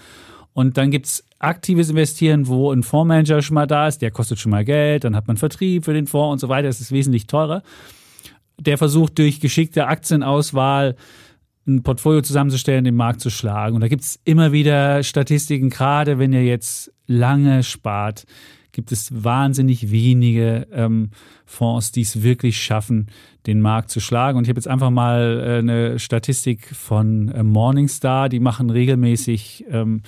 Und 0.56 0.78
dann 0.78 0.90
gibt 0.90 1.04
es 1.04 1.22
aktives 1.38 1.90
Investieren, 1.90 2.46
wo 2.46 2.72
ein 2.72 2.82
Fondsmanager 2.82 3.42
schon 3.42 3.56
mal 3.56 3.66
da 3.66 3.88
ist, 3.88 4.00
der 4.00 4.10
kostet 4.10 4.38
schon 4.38 4.48
mal 4.48 4.64
Geld, 4.64 5.04
dann 5.04 5.14
hat 5.14 5.26
man 5.26 5.36
Vertrieb 5.36 5.84
für 5.84 5.92
den 5.92 6.06
Fonds 6.06 6.32
und 6.32 6.38
so 6.38 6.48
weiter, 6.48 6.66
das 6.66 6.80
ist 6.80 6.92
wesentlich 6.92 7.26
teurer. 7.26 7.62
Der 8.58 8.78
versucht 8.78 9.18
durch 9.18 9.38
geschickte 9.38 9.86
Aktienauswahl 9.86 10.96
ein 11.66 11.82
Portfolio 11.82 12.22
zusammenzustellen, 12.22 12.84
den 12.84 12.96
Markt 12.96 13.20
zu 13.20 13.28
schlagen. 13.28 13.74
Und 13.74 13.82
da 13.82 13.88
gibt 13.88 14.02
es 14.02 14.18
immer 14.24 14.50
wieder 14.50 15.02
Statistiken, 15.02 15.68
gerade 15.68 16.18
wenn 16.18 16.32
ihr 16.32 16.46
jetzt 16.46 16.90
lange 17.06 17.62
spart, 17.62 18.24
gibt 18.72 18.92
es 18.92 19.22
wahnsinnig 19.22 19.90
wenige 19.90 20.68
ähm, 20.72 21.10
Fonds, 21.44 21.92
die 21.92 22.00
es 22.00 22.22
wirklich 22.22 22.62
schaffen, 22.62 23.08
den 23.46 23.60
Markt 23.60 23.90
zu 23.90 24.00
schlagen. 24.00 24.38
Und 24.38 24.44
ich 24.44 24.48
habe 24.48 24.58
jetzt 24.58 24.68
einfach 24.68 24.90
mal 24.90 25.38
äh, 25.38 25.58
eine 25.58 25.98
Statistik 25.98 26.74
von 26.74 27.28
äh, 27.28 27.42
Morningstar, 27.42 28.30
die 28.30 28.40
machen 28.40 28.70
regelmäßig 28.70 29.66
ähm, 29.70 30.00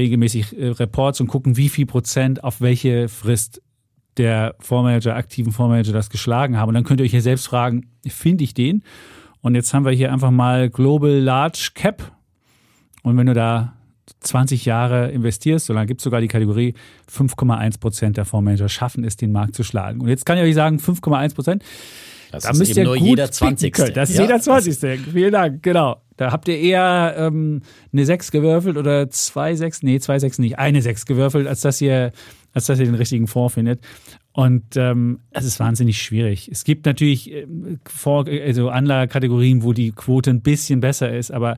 regelmäßig 0.00 0.58
äh, 0.58 0.68
Reports 0.68 1.20
und 1.20 1.28
gucken, 1.28 1.56
wie 1.56 1.68
viel 1.68 1.86
Prozent 1.86 2.42
auf 2.42 2.60
welche 2.60 3.08
Frist 3.08 3.62
der 4.16 4.54
Fondsmanager, 4.60 5.14
aktiven 5.14 5.52
Fondsmanager 5.52 5.92
das 5.92 6.10
geschlagen 6.10 6.56
haben. 6.56 6.68
Und 6.68 6.74
dann 6.74 6.84
könnt 6.84 7.00
ihr 7.00 7.04
euch 7.04 7.10
hier 7.10 7.22
selbst 7.22 7.46
fragen, 7.46 7.86
finde 8.06 8.44
ich 8.44 8.54
den? 8.54 8.82
Und 9.40 9.54
jetzt 9.54 9.72
haben 9.72 9.84
wir 9.84 9.92
hier 9.92 10.12
einfach 10.12 10.30
mal 10.30 10.68
Global 10.68 11.10
Large 11.10 11.70
Cap. 11.74 12.12
Und 13.02 13.16
wenn 13.16 13.26
du 13.26 13.34
da 13.34 13.74
20 14.20 14.64
Jahre 14.64 15.10
investierst, 15.10 15.66
so 15.66 15.72
lange 15.72 15.86
gibt 15.86 16.00
es 16.00 16.04
sogar 16.04 16.20
die 16.20 16.28
Kategorie 16.28 16.74
5,1 17.10 17.80
Prozent 17.80 18.16
der 18.16 18.24
Fondsmanager 18.24 18.68
schaffen 18.68 19.04
es, 19.04 19.16
den 19.16 19.32
Markt 19.32 19.54
zu 19.54 19.62
schlagen. 19.62 20.00
Und 20.00 20.08
jetzt 20.08 20.26
kann 20.26 20.36
ich 20.36 20.44
euch 20.44 20.54
sagen, 20.54 20.78
5,1 20.78 21.34
Prozent. 21.34 21.62
Das 22.30 22.44
da 22.44 22.50
ist 22.50 22.58
müsst 22.58 22.70
eben 22.72 22.80
ihr 22.80 22.84
nur 22.84 22.96
gut 22.96 23.08
jeder 23.08 23.30
20. 23.30 23.74
Das 23.94 24.10
ist 24.10 24.16
ja, 24.16 24.22
jeder 24.22 24.40
20. 24.40 25.00
Vielen 25.12 25.32
Dank, 25.32 25.62
genau. 25.62 26.02
Da 26.20 26.32
habt 26.32 26.48
ihr 26.48 26.58
eher 26.58 27.14
ähm, 27.16 27.62
eine 27.94 28.04
6 28.04 28.30
gewürfelt 28.30 28.76
oder 28.76 29.08
zwei 29.08 29.54
6, 29.54 29.82
nee, 29.84 29.98
zwei 30.00 30.18
6 30.18 30.38
nicht, 30.38 30.58
eine 30.58 30.82
6 30.82 31.06
gewürfelt, 31.06 31.46
als 31.46 31.62
dass 31.62 31.80
ihr, 31.80 32.12
als 32.52 32.66
dass 32.66 32.78
ihr 32.78 32.84
den 32.84 32.94
richtigen 32.94 33.26
Fonds 33.26 33.54
findet. 33.54 33.80
Und 34.32 34.76
ähm, 34.76 35.20
es 35.30 35.46
ist 35.46 35.58
wahnsinnig 35.60 36.02
schwierig. 36.02 36.50
Es 36.52 36.64
gibt 36.64 36.84
natürlich 36.84 37.32
äh, 37.32 37.46
also 38.44 38.68
Anlagekategorien, 38.68 39.62
wo 39.62 39.72
die 39.72 39.92
Quote 39.92 40.28
ein 40.28 40.42
bisschen 40.42 40.80
besser 40.80 41.10
ist, 41.10 41.30
aber 41.30 41.56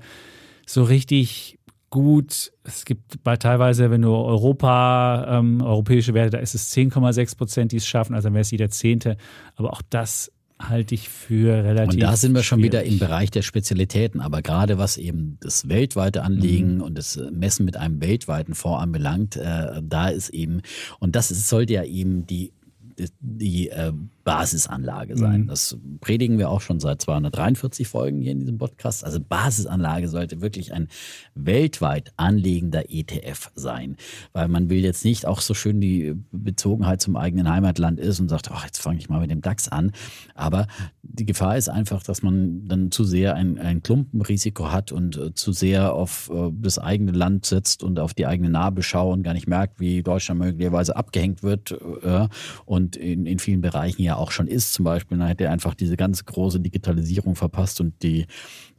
so 0.65 0.85
richtig 0.85 1.59
gut. 1.91 2.53
Es 2.63 2.85
gibt 2.85 3.25
bei 3.25 3.37
teilweise, 3.37 3.91
wenn 3.91 4.03
du 4.03 4.15
Europa, 4.15 5.39
ähm, 5.41 5.61
europäische 5.61 6.15
Werte, 6.15 6.31
da 6.31 6.39
ist 6.39 6.55
es 6.55 6.73
10,6 6.73 7.37
Prozent, 7.37 7.73
die 7.73 7.79
es 7.79 7.87
schaffen, 7.89 8.15
also 8.15 8.27
dann 8.27 8.35
wäre 8.35 8.43
es 8.43 8.53
jeder 8.53 8.71
Zehnte. 8.71 9.17
Aber 9.57 9.73
auch 9.73 9.83
das 9.91 10.31
halte 10.69 10.95
ich 10.95 11.09
für 11.09 11.65
relativ. 11.65 11.95
Und 11.95 12.03
da 12.03 12.17
sind 12.17 12.35
wir 12.35 12.43
schon 12.43 12.61
schwierig. 12.61 12.73
wieder 12.73 12.85
im 12.85 12.99
Bereich 12.99 13.31
der 13.31 13.43
Spezialitäten. 13.43 14.21
Aber 14.21 14.43
gerade 14.43 14.79
was 14.79 14.97
eben 14.97 15.39
das 15.41 15.69
weltweite 15.69 16.23
Anlegen 16.23 16.77
mhm. 16.77 16.83
und 16.83 16.99
das 16.99 17.21
Messen 17.33 17.65
mit 17.65 17.77
einem 17.77 18.01
weltweiten 18.01 18.55
Fonds 18.55 18.83
anbelangt, 18.83 19.37
äh, 19.37 19.83
da 19.83 20.09
ist 20.09 20.31
eben, 20.31 20.63
und 20.99 21.17
das 21.17 21.31
ist, 21.31 21.49
sollte 21.49 21.75
ja 21.75 21.85
eben 21.85 22.27
die 22.27 22.53
die 23.21 23.69
äh, 23.69 23.93
Basisanlage 24.25 25.17
sein. 25.17 25.43
Mhm. 25.43 25.47
Das 25.49 25.77
predigen 26.01 26.39
wir 26.39 26.51
auch 26.51 26.61
schon 26.61 26.79
seit 26.81 27.03
243 27.03 27.89
Folgen 27.89 28.21
hier 28.21 28.33
in 28.33 28.41
diesem 28.41 28.59
Podcast. 28.59 29.05
Also 29.05 29.19
Basisanlage 29.21 30.09
sollte 30.09 30.41
wirklich 30.41 30.73
ein 30.73 30.89
weltweit 31.35 32.13
anlegender 32.17 32.85
ETF 32.89 33.51
sein, 33.55 33.97
weil 34.33 34.49
man 34.49 34.71
will 34.71 34.79
jetzt 34.79 35.05
nicht 35.05 35.27
auch 35.27 35.41
so 35.41 35.55
schön 35.55 35.81
die 35.81 36.15
Bezogenheit 36.31 37.01
zum 37.01 37.17
eigenen 37.17 37.49
Heimatland 37.49 37.99
ist 37.99 38.21
und 38.21 38.29
sagt, 38.29 38.51
ach, 38.53 38.65
jetzt 38.65 38.81
fange 38.81 38.99
ich 38.99 39.09
mal 39.09 39.21
mit 39.21 39.31
dem 39.31 39.41
DAX 39.41 39.69
an. 39.69 39.93
Aber 40.35 40.67
die 41.03 41.27
Gefahr 41.27 41.57
ist 41.57 41.69
einfach, 41.69 42.03
dass 42.03 42.23
man 42.23 42.69
dann 42.69 42.91
zu 42.91 43.05
sehr 43.05 43.35
ein, 43.35 43.59
ein 43.59 43.83
Klumpenrisiko 43.83 44.71
hat 44.71 44.93
und 44.93 45.17
äh, 45.17 45.35
zu 45.35 45.53
sehr 45.53 45.95
auf 45.95 46.31
äh, 46.33 46.51
das 46.53 46.79
eigene 46.79 47.13
Land 47.13 47.47
setzt 47.47 47.83
und 47.83 47.99
auf 47.99 48.15
die 48.15 48.27
eigene 48.27 48.51
Nabelschau 48.51 49.13
und 49.13 49.25
gar 49.25 49.35
nicht 49.35 49.49
merkt, 49.49 49.81
wie 49.81 50.03
Deutschland 50.03 50.41
möglicherweise 50.41 50.97
abgehängt 50.97 51.43
wird 51.43 51.73
und 52.65 52.82
und 52.83 52.97
in, 52.97 53.27
in 53.27 53.39
vielen 53.39 53.61
Bereichen 53.61 54.03
ja 54.03 54.17
auch 54.17 54.31
schon 54.31 54.49
ist. 54.49 54.73
Zum 54.73 54.85
Beispiel, 54.85 55.19
da 55.19 55.29
hätte 55.29 55.45
er 55.45 55.53
einfach 55.53 55.75
diese 55.75 55.97
ganz 55.97 56.25
große 56.25 56.61
Digitalisierung 56.61 57.37
verpasst 57.37 57.81
und 57.81 58.03
die, 58.03 58.27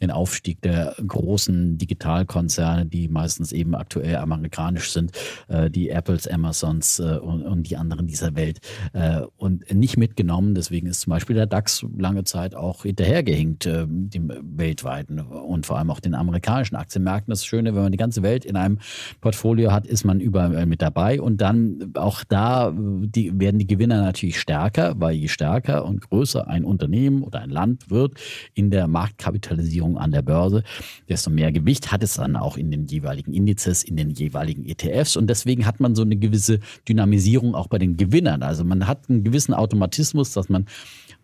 den 0.02 0.12
Aufstieg 0.12 0.62
der 0.62 0.96
großen 1.06 1.78
Digitalkonzerne, 1.78 2.86
die 2.86 3.08
meistens 3.08 3.52
eben 3.52 3.76
aktuell 3.76 4.18
amerikanisch 4.18 4.92
sind, 4.92 5.12
äh, 5.48 5.70
die 5.70 5.90
Apples, 5.90 6.28
Amazons 6.28 7.00
äh, 7.00 7.18
und, 7.18 7.44
und 7.44 7.70
die 7.70 7.78
anderen 7.78 8.08
dieser 8.08 8.36
Welt 8.36 8.60
äh, 8.94 9.22
und 9.38 9.74
nicht 9.74 9.98
mitgenommen. 9.98 10.56
Deswegen 10.56 10.88
ist 10.88 11.02
zum 11.02 11.12
Beispiel 11.12 11.36
der 11.36 11.46
DAX 11.46 11.86
lange 11.98 12.24
Zeit 12.24 12.56
auch 12.56 12.84
hinterhergehinkt, 12.84 13.66
äh, 13.66 13.86
dem 13.88 14.32
weltweiten 14.42 15.20
und 15.20 15.66
vor 15.66 15.78
allem 15.78 15.90
auch 15.90 16.00
den 16.00 16.16
amerikanischen 16.16 16.76
Aktienmärkten. 16.76 17.32
Das 17.32 17.46
Schöne, 17.46 17.76
wenn 17.76 17.84
man 17.84 17.92
die 17.92 17.98
ganze 17.98 18.24
Welt 18.24 18.46
in 18.46 18.56
einem 18.56 18.80
Portfolio 19.22 19.72
hat, 19.72 19.86
ist 19.86 20.04
man 20.04 20.20
überall 20.20 20.66
mit 20.66 20.82
dabei 20.82 21.22
und 21.22 21.42
dann 21.42 21.92
auch 21.96 22.24
da 22.24 22.74
die, 22.76 23.40
werden 23.40 23.60
die 23.60 23.68
Gewinner 23.68 24.02
natürlich 24.02 24.40
stärker, 24.40 24.96
weil 25.00 25.16
je 25.16 25.28
stärker 25.28 25.86
und 25.86 26.02
größer 26.02 26.48
ein 26.48 26.66
Unternehmen 26.66 27.24
oder 27.24 27.40
ein 27.40 27.50
Land 27.50 27.90
wird 27.90 28.14
in 28.54 28.72
der 28.72 28.88
Marktkapitalisierung 28.88 29.83
an 29.98 30.12
der 30.12 30.22
Börse, 30.22 30.64
desto 31.10 31.30
mehr 31.30 31.52
Gewicht 31.52 31.92
hat 31.92 32.04
es 32.04 32.16
dann 32.16 32.36
auch 32.36 32.58
in 32.58 32.72
den 32.72 32.88
jeweiligen 32.88 33.34
Indizes, 33.34 33.84
in 33.84 33.98
den 33.98 34.10
jeweiligen 34.10 34.66
ETFs 34.66 35.18
und 35.18 35.28
deswegen 35.28 35.66
hat 35.66 35.80
man 35.80 35.96
so 35.96 36.02
eine 36.04 36.16
gewisse 36.16 36.60
Dynamisierung 36.88 37.56
auch 37.56 37.68
bei 37.68 37.78
den 37.78 37.98
Gewinnern. 37.98 38.44
Also 38.44 38.64
man 38.64 38.88
hat 38.88 39.10
einen 39.10 39.24
gewissen 39.24 39.54
Automatismus, 39.54 40.34
dass 40.34 40.50
man 40.50 40.66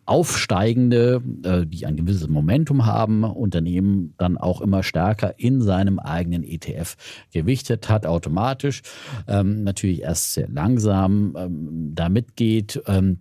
aufsteigende, 0.09 1.21
äh, 1.43 1.67
die 1.67 1.85
ein 1.85 1.95
gewisses 1.95 2.27
Momentum 2.27 2.87
haben, 2.87 3.23
Unternehmen 3.23 4.15
dann 4.17 4.37
auch 4.37 4.59
immer 4.59 4.81
stärker 4.81 5.35
in 5.37 5.61
seinem 5.61 5.99
eigenen 5.99 6.43
ETF 6.43 6.95
gewichtet 7.31 7.89
hat, 7.89 8.07
automatisch. 8.07 8.81
Ähm, 9.27 9.63
natürlich 9.63 10.01
erst 10.01 10.33
sehr 10.33 10.49
langsam 10.49 11.35
ähm, 11.37 11.91
da 11.93 12.09
mitgeht. 12.09 12.81
Ähm, 12.87 13.19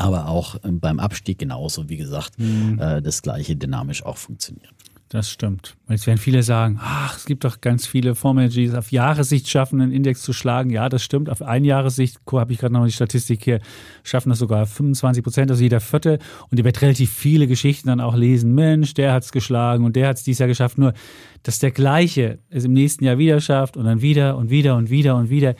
aber 0.00 0.28
auch 0.28 0.56
ähm, 0.64 0.80
beim 0.80 0.98
Abstieg 0.98 1.38
genauso, 1.38 1.88
wie 1.88 1.96
gesagt, 1.96 2.38
mhm. 2.38 2.78
äh, 2.80 3.02
das 3.02 3.22
gleiche 3.22 3.56
dynamisch 3.56 4.04
auch 4.04 4.16
funktioniert. 4.16 4.72
Das 5.10 5.28
stimmt. 5.28 5.76
Jetzt 5.88 6.06
werden 6.06 6.18
viele 6.18 6.44
sagen, 6.44 6.78
ach, 6.80 7.16
es 7.16 7.24
gibt 7.24 7.42
doch 7.42 7.60
ganz 7.60 7.84
viele 7.84 8.14
Fondsmanager, 8.14 8.54
die 8.54 8.66
es 8.66 8.74
auf 8.74 8.92
Jahressicht 8.92 9.48
schaffen, 9.48 9.80
einen 9.80 9.90
Index 9.90 10.22
zu 10.22 10.32
schlagen. 10.32 10.70
Ja, 10.70 10.88
das 10.88 11.02
stimmt. 11.02 11.28
Auf 11.28 11.42
ein 11.42 11.64
Jahressicht, 11.64 12.20
habe 12.30 12.52
ich 12.52 12.60
gerade 12.60 12.74
noch 12.74 12.86
die 12.86 12.92
Statistik 12.92 13.42
hier, 13.42 13.60
schaffen 14.04 14.28
das 14.28 14.38
sogar 14.38 14.66
25 14.66 15.24
Prozent, 15.24 15.50
also 15.50 15.64
jeder 15.64 15.80
Vierte. 15.80 16.20
Und 16.48 16.58
ihr 16.58 16.64
werdet 16.64 16.80
relativ 16.82 17.12
viele 17.12 17.48
Geschichten 17.48 17.88
dann 17.88 18.00
auch 18.00 18.14
lesen. 18.14 18.54
Mensch, 18.54 18.94
der 18.94 19.12
hat 19.12 19.24
es 19.24 19.32
geschlagen 19.32 19.84
und 19.84 19.96
der 19.96 20.06
hat 20.06 20.18
es 20.18 20.22
dieses 20.22 20.38
Jahr 20.38 20.48
geschafft. 20.48 20.78
Nur, 20.78 20.94
dass 21.42 21.58
der 21.58 21.72
Gleiche 21.72 22.38
es 22.48 22.64
im 22.64 22.72
nächsten 22.72 23.04
Jahr 23.04 23.18
wieder 23.18 23.40
schafft 23.40 23.76
und 23.76 23.86
dann 23.86 24.02
wieder 24.02 24.36
und 24.36 24.48
wieder 24.48 24.76
und 24.76 24.90
wieder 24.90 25.16
und 25.16 25.28
wieder, 25.28 25.56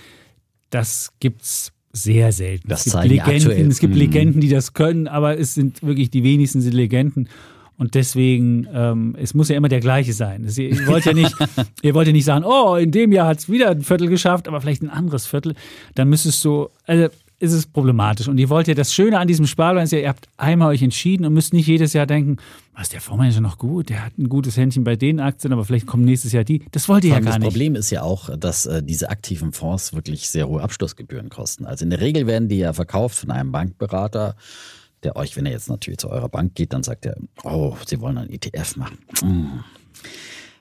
das 0.70 1.12
gibt's 1.18 1.72
sehr 1.93 2.32
selten. 2.32 2.68
Das 2.68 2.86
es 2.86 2.93
gibt 2.93 3.05
Legenden, 3.05 3.34
aktuell. 3.34 3.68
es 3.68 3.78
gibt 3.80 3.95
mhm. 3.95 4.01
Legenden, 4.01 4.41
die 4.41 4.49
das 4.49 4.74
können, 4.74 5.09
aber 5.09 5.38
es 5.38 5.55
sind 5.55 5.82
wirklich 5.82 6.11
die 6.11 6.22
wenigsten 6.22 6.61
sind 6.61 6.74
Legenden. 6.74 7.28
Und 7.76 7.95
deswegen, 7.95 8.68
ähm, 8.74 9.16
es 9.18 9.32
muss 9.32 9.49
ja 9.49 9.57
immer 9.57 9.70
der 9.70 9.80
gleiche 9.80 10.12
sein. 10.12 10.47
Ihr 10.55 10.86
wollt 10.86 11.07
ja 11.07 11.14
nicht, 11.14 11.34
ihr 11.82 11.95
wollt 11.95 12.07
ja 12.07 12.12
nicht 12.12 12.26
sagen, 12.26 12.45
oh, 12.45 12.76
in 12.76 12.91
dem 12.91 13.11
Jahr 13.11 13.26
hat 13.26 13.38
es 13.38 13.49
wieder 13.49 13.70
ein 13.70 13.80
Viertel 13.80 14.09
geschafft, 14.09 14.49
aber 14.49 14.61
vielleicht 14.61 14.82
ein 14.82 14.91
anderes 14.91 15.26
Viertel. 15.26 15.55
Dann 15.95 16.11
müsstest 16.11 16.45
du, 16.45 16.68
also 16.84 17.09
ist 17.41 17.53
es 17.53 17.66
problematisch. 17.66 18.28
Und 18.28 18.38
ihr 18.38 18.49
wollt 18.49 18.68
ja, 18.68 18.74
das 18.74 18.95
Schöne 18.95 19.18
an 19.18 19.26
diesem 19.26 19.47
Sparplan 19.47 19.84
ist 19.84 19.93
ja, 19.93 19.99
ihr 19.99 20.09
habt 20.09 20.28
einmal 20.36 20.68
euch 20.68 20.82
entschieden 20.82 21.24
und 21.24 21.32
müsst 21.32 21.53
nicht 21.53 21.66
jedes 21.66 21.93
Jahr 21.95 22.07
denken, 22.07 22.36
was, 22.76 22.91
der 22.91 23.01
Fondsmanager 23.01 23.41
noch 23.41 23.59
gut, 23.59 23.88
der 23.88 24.05
hat 24.05 24.18
ein 24.18 24.28
gutes 24.28 24.57
Händchen 24.57 24.84
bei 24.84 24.97
den 24.97 25.20
Aktien, 25.20 25.53
aber 25.53 25.64
vielleicht 25.64 25.86
kommt 25.86 26.05
nächstes 26.05 26.32
Jahr 26.32 26.45
die. 26.45 26.62
Das 26.70 26.88
wollt 26.88 27.05
ihr 27.05 27.11
ja 27.11 27.16
gar 27.16 27.24
das 27.24 27.34
nicht. 27.34 27.47
Das 27.47 27.53
Problem 27.53 27.74
ist 27.74 27.91
ja 27.91 28.03
auch, 28.03 28.30
dass 28.36 28.66
äh, 28.66 28.82
diese 28.82 29.11
aktiven 29.11 29.53
Fonds 29.53 29.95
wirklich 29.95 30.28
sehr 30.28 30.49
hohe 30.49 30.62
Abschlussgebühren 30.62 31.30
kosten. 31.30 31.66
Also 31.66 31.84
in 31.84 31.91
der 31.91 32.01
Regel 32.01 32.26
werden 32.26 32.49
die 32.49 32.59
ja 32.59 32.72
verkauft 32.72 33.18
von 33.18 33.30
einem 33.30 33.53
Bankberater 33.53 34.36
der 35.03 35.16
euch, 35.16 35.36
wenn 35.36 35.47
er 35.47 35.53
jetzt 35.53 35.68
natürlich 35.68 35.99
zu 35.99 36.11
eurer 36.11 36.28
Bank 36.28 36.55
geht, 36.55 36.72
dann 36.72 36.82
sagt 36.82 37.07
er, 37.07 37.16
oh, 37.43 37.74
Sie 37.86 38.01
wollen 38.01 38.18
einen 38.18 38.30
ETF 38.30 38.76
machen. 38.76 38.99
Hm. 39.20 39.64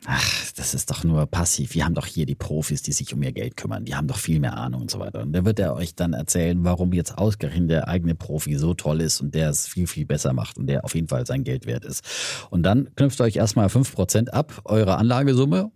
Ach, 0.06 0.52
das 0.56 0.74
ist 0.74 0.90
doch 0.90 1.04
nur 1.04 1.26
passiv. 1.26 1.76
Wir 1.76 1.84
haben 1.84 1.94
doch 1.94 2.06
hier 2.06 2.26
die 2.26 2.36
Profis, 2.36 2.82
die 2.82 2.94
sich 2.94 3.14
um 3.14 3.22
ihr 3.22 3.34
Geld 3.34 3.58
kümmern. 3.58 3.84
Die 3.84 3.96
haben 3.96 4.08
doch 4.08 4.18
viel 4.18 4.40
mehr 4.40 4.56
Ahnung 4.56 4.82
und 4.82 4.92
so 4.92 5.00
weiter. 5.00 5.22
Und 5.22 5.34
da 5.34 5.44
wird 5.44 5.60
er 5.60 5.74
euch 5.74 5.94
dann 5.94 6.14
erzählen, 6.14 6.64
warum 6.64 6.94
jetzt 6.94 7.18
ausgerechnet 7.18 7.70
der 7.70 7.88
eigene 7.90 8.16
Profi 8.16 8.56
so 8.56 8.74
toll 8.74 9.02
ist 9.02 9.20
und 9.20 9.36
der 9.36 9.50
es 9.50 9.68
viel, 9.68 9.88
viel 9.88 10.06
besser 10.06 10.32
macht 10.32 10.58
und 10.58 10.68
der 10.68 10.86
auf 10.86 10.96
jeden 10.96 11.10
Fall 11.10 11.26
sein 11.26 11.44
Geld 11.44 11.66
wert 11.66 11.84
ist. 11.84 12.04
Und 12.50 12.64
dann 12.64 12.90
knüpft 12.96 13.20
euch 13.20 13.36
erstmal 13.36 13.68
5% 13.68 14.30
ab, 14.30 14.62
eure 14.64 14.96
Anlagesumme 14.96 15.70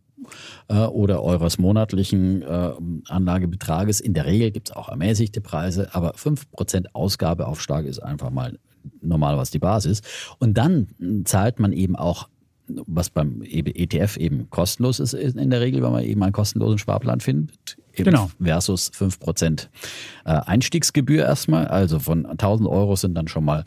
äh, 0.70 0.86
oder 0.86 1.22
eures 1.22 1.58
monatlichen 1.58 2.44
äh, 2.44 2.72
Anlagebetrages. 3.10 4.00
In 4.00 4.14
der 4.14 4.26
Regel 4.26 4.52
gibt 4.52 4.70
es 4.70 4.76
auch 4.76 4.88
ermäßigte 4.88 5.42
Preise, 5.42 5.94
aber 5.94 6.14
5% 6.14 6.86
Ausgabeaufschlag 6.94 7.86
ist 7.86 8.00
einfach 8.00 8.30
mal 8.30 8.58
normal 9.02 9.38
was 9.38 9.52
die 9.52 9.60
Basis. 9.60 10.02
Und 10.40 10.58
dann 10.58 11.24
zahlt 11.26 11.60
man 11.60 11.74
eben 11.74 11.96
auch 11.96 12.30
was 12.68 13.10
beim 13.10 13.42
ETF 13.44 14.18
eben 14.18 14.50
kostenlos 14.50 15.00
ist 15.00 15.14
in 15.14 15.50
der 15.50 15.62
Regel, 15.62 15.82
wenn 15.84 15.92
man 15.92 16.04
eben 16.04 16.24
einen 16.24 16.32
kostenlosen 16.32 16.78
Sparplan 16.78 17.20
findet, 17.20 17.78
genau. 17.94 18.30
versus 18.42 18.92
5% 18.92 19.68
äh, 20.26 20.30
Einstiegsgebühr 20.30 21.24
erstmal. 21.26 21.68
Also 21.68 22.00
von 22.00 22.26
1000 22.26 22.70
Euro 22.70 22.96
sind 22.96 23.16
dann 23.16 23.28
schon 23.28 23.46
mal 23.46 23.64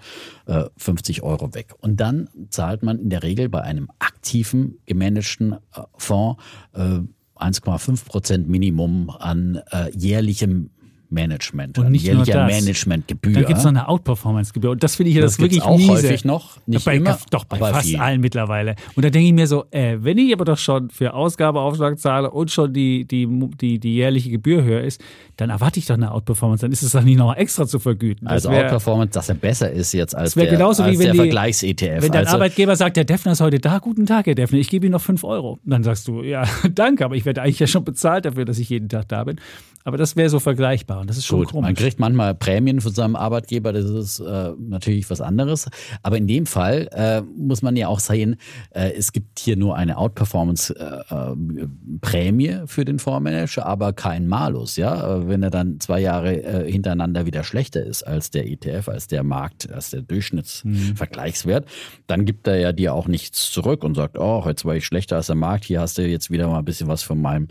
50 0.76 1.18
äh, 1.18 1.20
Euro 1.22 1.54
weg. 1.54 1.74
Und 1.80 2.00
dann 2.00 2.28
zahlt 2.50 2.82
man 2.82 2.98
in 2.98 3.10
der 3.10 3.22
Regel 3.22 3.48
bei 3.48 3.60
einem 3.60 3.88
aktiven 3.98 4.78
gemanagten 4.86 5.52
äh, 5.52 5.82
Fonds 5.96 6.42
1,5% 6.74 8.46
Minimum 8.46 9.10
an 9.10 9.60
jährlichem 9.92 10.70
Management. 11.10 11.78
Und 11.78 11.90
nicht 11.90 12.12
nur 12.12 12.24
das. 12.24 12.34
Managementgebühr. 12.34 13.32
Da 13.32 13.42
gibt 13.42 13.58
es 13.58 13.64
noch 13.64 13.70
eine 13.70 13.88
Outperformance-Gebühr. 13.88 14.70
Und 14.72 14.82
das 14.82 14.96
finde 14.96 15.10
ich 15.10 15.16
ja 15.16 15.22
das, 15.22 15.32
das 15.32 15.40
wirklich 15.40 15.62
auch 15.62 15.76
miese. 15.76 15.92
häufig 15.92 16.24
noch. 16.24 16.58
Nicht 16.66 16.84
bei, 16.84 16.96
immer, 16.96 17.18
doch, 17.30 17.44
bei 17.44 17.58
fast 17.58 17.88
viel. 17.88 17.98
allen 17.98 18.20
mittlerweile. 18.20 18.76
Und 18.94 19.04
da 19.04 19.10
denke 19.10 19.28
ich 19.28 19.32
mir 19.32 19.46
so, 19.46 19.64
äh, 19.70 19.98
wenn 20.00 20.18
ich 20.18 20.32
aber 20.32 20.44
doch 20.44 20.58
schon 20.58 20.90
für 20.90 21.14
Ausgabeaufschlag 21.14 21.98
zahle 21.98 22.30
und 22.30 22.50
schon 22.50 22.72
die, 22.72 23.04
die, 23.04 23.28
die, 23.60 23.78
die 23.78 23.94
jährliche 23.94 24.30
Gebühr 24.30 24.62
höher 24.62 24.82
ist, 24.82 25.00
dann 25.36 25.50
erwarte 25.50 25.78
ich 25.78 25.86
doch 25.86 25.94
eine 25.94 26.12
Outperformance. 26.12 26.62
Dann 26.62 26.72
ist 26.72 26.82
es 26.82 26.92
doch 26.92 27.02
nicht 27.02 27.18
noch 27.18 27.34
extra 27.36 27.66
zu 27.66 27.78
vergüten. 27.78 28.26
Das 28.26 28.46
also 28.46 28.50
wär, 28.50 28.64
Outperformance, 28.64 29.12
dass 29.12 29.28
er 29.28 29.34
besser 29.34 29.70
ist 29.70 29.92
jetzt 29.92 30.16
als 30.16 30.34
der, 30.34 30.46
genauso 30.46 30.82
als 30.82 30.98
der 30.98 31.14
Vergleichs-ETF. 31.14 32.02
Wenn 32.02 32.12
dein 32.12 32.24
also, 32.24 32.36
Arbeitgeber 32.36 32.76
sagt, 32.76 32.96
der 32.96 33.04
Defner 33.04 33.32
ist 33.32 33.40
heute 33.40 33.58
da, 33.58 33.78
guten 33.78 34.06
Tag, 34.06 34.26
Herr 34.26 34.34
Defner, 34.34 34.58
ich 34.58 34.68
gebe 34.68 34.86
Ihnen 34.86 34.92
noch 34.92 35.02
5 35.02 35.24
Euro. 35.24 35.58
Dann 35.64 35.82
sagst 35.82 36.08
du, 36.08 36.22
ja, 36.22 36.44
danke, 36.74 37.04
aber 37.04 37.16
ich 37.16 37.24
werde 37.24 37.42
eigentlich 37.42 37.58
ja 37.58 37.66
schon 37.66 37.84
bezahlt 37.84 38.24
dafür, 38.24 38.44
dass 38.44 38.58
ich 38.58 38.68
jeden 38.68 38.88
Tag 38.88 39.08
da 39.08 39.24
bin. 39.24 39.40
Aber 39.84 39.96
das 39.96 40.16
wäre 40.16 40.28
so 40.28 40.40
vergleichbar 40.40 40.98
und 41.06 41.10
das 41.10 41.18
ist 41.18 41.26
schon 41.26 41.38
Gut, 41.38 41.52
komisch. 41.52 41.68
Man 41.68 41.76
kriegt 41.76 42.00
manchmal 42.00 42.34
Prämien 42.34 42.80
von 42.80 42.92
seinem 42.92 43.14
Arbeitgeber, 43.14 43.72
das 43.72 43.84
ist 43.84 44.18
äh, 44.18 44.50
natürlich 44.58 45.08
was 45.08 45.20
anderes. 45.20 45.68
Aber 46.02 46.16
in 46.16 46.26
dem 46.26 46.46
Fall 46.46 46.88
äh, 46.90 47.20
muss 47.20 47.62
man 47.62 47.76
ja 47.76 47.86
auch 47.86 48.00
sehen, 48.00 48.38
äh, 48.70 48.90
es 48.90 49.12
gibt 49.12 49.38
hier 49.38 49.56
nur 49.56 49.76
eine 49.76 49.98
Outperformance-Prämie 49.98 52.48
äh, 52.48 52.66
für 52.66 52.84
den 52.84 52.98
Fondsmanager, 52.98 53.64
aber 53.64 53.92
kein 53.92 54.26
Malus. 54.26 54.74
Ja? 54.74 55.18
Äh, 55.18 55.28
wenn 55.28 55.44
er 55.44 55.50
dann 55.50 55.78
zwei 55.78 56.00
Jahre 56.00 56.42
äh, 56.42 56.68
hintereinander 56.68 57.24
wieder 57.24 57.44
schlechter 57.44 57.84
ist 57.84 58.02
als 58.02 58.32
der 58.32 58.50
ETF, 58.50 58.88
als 58.88 59.06
der 59.06 59.22
Markt, 59.22 59.72
als 59.72 59.90
der 59.90 60.02
Durchschnittsvergleichswert, 60.02 61.66
mhm. 61.66 61.70
dann 62.08 62.24
gibt 62.24 62.48
er 62.48 62.58
ja 62.58 62.72
dir 62.72 62.94
auch 62.94 63.06
nichts 63.06 63.52
zurück 63.52 63.84
und 63.84 63.94
sagt, 63.94 64.18
oh, 64.18 64.42
jetzt 64.44 64.64
war 64.64 64.74
ich 64.74 64.84
schlechter 64.84 65.14
als 65.14 65.28
der 65.28 65.36
Markt, 65.36 65.66
hier 65.66 65.80
hast 65.80 65.98
du 65.98 66.02
jetzt 66.02 66.32
wieder 66.32 66.48
mal 66.48 66.58
ein 66.58 66.64
bisschen 66.64 66.88
was 66.88 67.04
von 67.04 67.22
meinem 67.22 67.46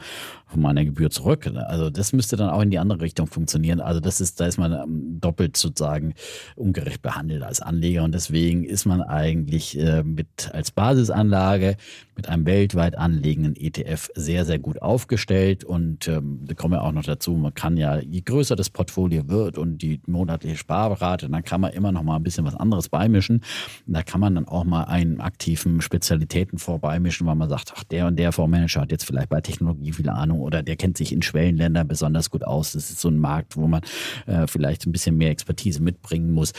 von 0.47 0.61
meiner 0.61 0.85
Gebühr 0.85 1.09
zurück. 1.09 1.49
Also 1.67 1.89
das 1.89 2.13
müsste 2.13 2.35
dann 2.35 2.49
auch 2.49 2.61
in 2.61 2.69
die 2.69 2.79
andere 2.79 3.01
Richtung 3.01 3.27
funktionieren. 3.27 3.79
Also 3.79 3.99
das 3.99 4.21
ist, 4.21 4.39
da 4.39 4.45
ist 4.45 4.57
man 4.57 4.73
ähm, 4.73 5.19
doppelt 5.19 5.57
sozusagen 5.57 6.13
ungerecht 6.55 7.01
behandelt 7.01 7.43
als 7.43 7.61
Anleger 7.61 8.03
und 8.03 8.13
deswegen 8.13 8.63
ist 8.63 8.85
man 8.85 9.01
eigentlich 9.01 9.77
äh, 9.79 10.03
mit 10.03 10.51
als 10.53 10.71
Basisanlage 10.71 11.77
mit 12.15 12.29
einem 12.29 12.45
weltweit 12.45 12.97
anlegenden 12.97 13.55
ETF 13.55 14.09
sehr, 14.15 14.45
sehr 14.45 14.59
gut 14.59 14.81
aufgestellt 14.81 15.63
und 15.63 16.07
ähm, 16.07 16.41
da 16.45 16.53
kommen 16.53 16.73
wir 16.73 16.83
auch 16.83 16.91
noch 16.91 17.03
dazu, 17.03 17.33
man 17.33 17.53
kann 17.53 17.75
ja, 17.77 17.99
je 17.99 18.21
größer 18.21 18.55
das 18.55 18.69
Portfolio 18.69 19.27
wird 19.27 19.57
und 19.57 19.79
die 19.79 19.99
monatliche 20.07 20.57
Sparrate, 20.57 21.29
dann 21.29 21.43
kann 21.43 21.61
man 21.61 21.73
immer 21.73 21.91
noch 21.91 22.03
mal 22.03 22.15
ein 22.15 22.23
bisschen 22.23 22.45
was 22.45 22.55
anderes 22.55 22.89
beimischen. 22.89 23.41
Da 23.85 24.03
kann 24.03 24.21
man 24.21 24.35
dann 24.35 24.47
auch 24.47 24.63
mal 24.63 24.83
einen 24.83 25.19
aktiven 25.19 25.81
Spezialitäten 25.81 26.57
vorbeimischen, 26.57 27.27
weil 27.27 27.35
man 27.35 27.49
sagt, 27.49 27.73
ach, 27.75 27.83
der 27.83 28.07
und 28.07 28.17
der 28.17 28.31
Fondsmanager 28.31 28.81
hat 28.81 28.91
jetzt 28.91 29.05
vielleicht 29.05 29.29
bei 29.29 29.41
Technologie 29.41 29.91
viel 29.91 30.09
Ahnung 30.09 30.34
oder 30.39 30.63
der 30.63 30.75
kennt 30.75 30.97
sich 30.97 31.11
in 31.11 31.21
Schwellenländern 31.21 31.88
besonders 31.88 32.29
gut 32.29 32.43
aus. 32.43 32.73
Das 32.73 32.89
ist 32.89 32.99
so 32.99 33.09
ein 33.09 33.17
Markt, 33.17 33.57
wo 33.57 33.67
man 33.67 33.81
äh, 34.25 34.47
vielleicht 34.47 34.86
ein 34.86 34.91
bisschen 34.91 35.17
mehr 35.17 35.29
Expertise 35.29 35.81
mitbringen 35.81 36.31
muss. 36.31 36.53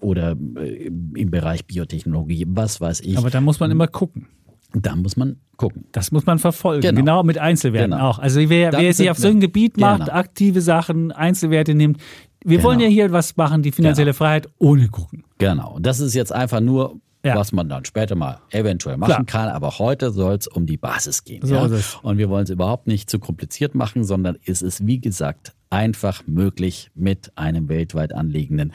Oder 0.00 0.36
äh, 0.56 0.86
im 0.86 1.30
Bereich 1.30 1.66
Biotechnologie, 1.66 2.44
was 2.48 2.80
weiß 2.80 3.00
ich. 3.00 3.18
Aber 3.18 3.30
da 3.30 3.40
muss 3.40 3.60
man 3.60 3.70
immer 3.70 3.86
gucken. 3.86 4.28
Da 4.74 4.94
muss 4.96 5.16
man 5.16 5.36
gucken. 5.56 5.86
Das 5.92 6.12
muss 6.12 6.26
man 6.26 6.38
verfolgen. 6.38 6.82
Genau, 6.82 7.00
genau 7.00 7.22
mit 7.22 7.38
Einzelwerten 7.38 7.92
genau. 7.92 8.10
auch. 8.10 8.18
Also 8.18 8.40
wer, 8.48 8.72
wer 8.72 8.92
sich 8.92 9.10
auf 9.10 9.16
so 9.16 9.28
ein 9.28 9.40
Gebiet 9.40 9.78
macht, 9.78 10.06
genau. 10.06 10.12
aktive 10.12 10.60
Sachen, 10.60 11.12
Einzelwerte 11.12 11.74
nimmt, 11.74 11.98
wir 12.44 12.62
wollen 12.62 12.78
ja 12.78 12.86
hier 12.86 13.10
was 13.10 13.36
machen, 13.36 13.62
die 13.62 13.72
finanzielle 13.72 14.12
genau. 14.12 14.18
Freiheit 14.18 14.48
ohne 14.58 14.88
gucken. 14.88 15.24
Genau. 15.38 15.78
Das 15.80 15.98
ist 16.00 16.14
jetzt 16.14 16.32
einfach 16.32 16.60
nur 16.60 17.00
ja. 17.26 17.36
was 17.36 17.52
man 17.52 17.68
dann 17.68 17.84
später 17.84 18.14
mal 18.14 18.40
eventuell 18.50 18.96
machen 18.96 19.26
Klar. 19.26 19.46
kann. 19.46 19.48
Aber 19.48 19.78
heute 19.78 20.10
soll 20.10 20.34
es 20.34 20.46
um 20.46 20.66
die 20.66 20.76
Basis 20.76 21.24
gehen. 21.24 21.44
So 21.46 21.54
ja? 21.54 21.68
Und 22.02 22.18
wir 22.18 22.28
wollen 22.28 22.44
es 22.44 22.50
überhaupt 22.50 22.86
nicht 22.86 23.10
zu 23.10 23.18
kompliziert 23.18 23.74
machen, 23.74 24.04
sondern 24.04 24.38
es 24.44 24.62
ist, 24.62 24.86
wie 24.86 25.00
gesagt, 25.00 25.52
einfach 25.70 26.26
möglich, 26.26 26.90
mit 26.94 27.36
einem 27.36 27.68
weltweit 27.68 28.14
anliegenden 28.14 28.72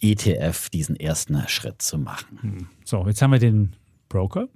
ETF 0.00 0.68
diesen 0.68 0.96
ersten 0.96 1.42
Schritt 1.48 1.82
zu 1.82 1.98
machen. 1.98 2.68
So, 2.84 3.06
jetzt 3.06 3.22
haben 3.22 3.32
wir 3.32 3.38
den 3.38 3.74
Broker. 4.08 4.48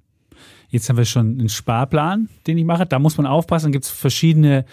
Jetzt 0.68 0.88
haben 0.88 0.96
wir 0.96 1.04
schon 1.04 1.38
einen 1.38 1.48
Sparplan, 1.48 2.28
den 2.46 2.58
ich 2.58 2.64
mache. 2.64 2.86
Da 2.86 2.98
muss 2.98 3.16
man 3.16 3.26
aufpassen. 3.26 3.66
Dann 3.66 3.72
gibt 3.72 3.86
es 3.86 3.90
verschiedene 3.90 4.64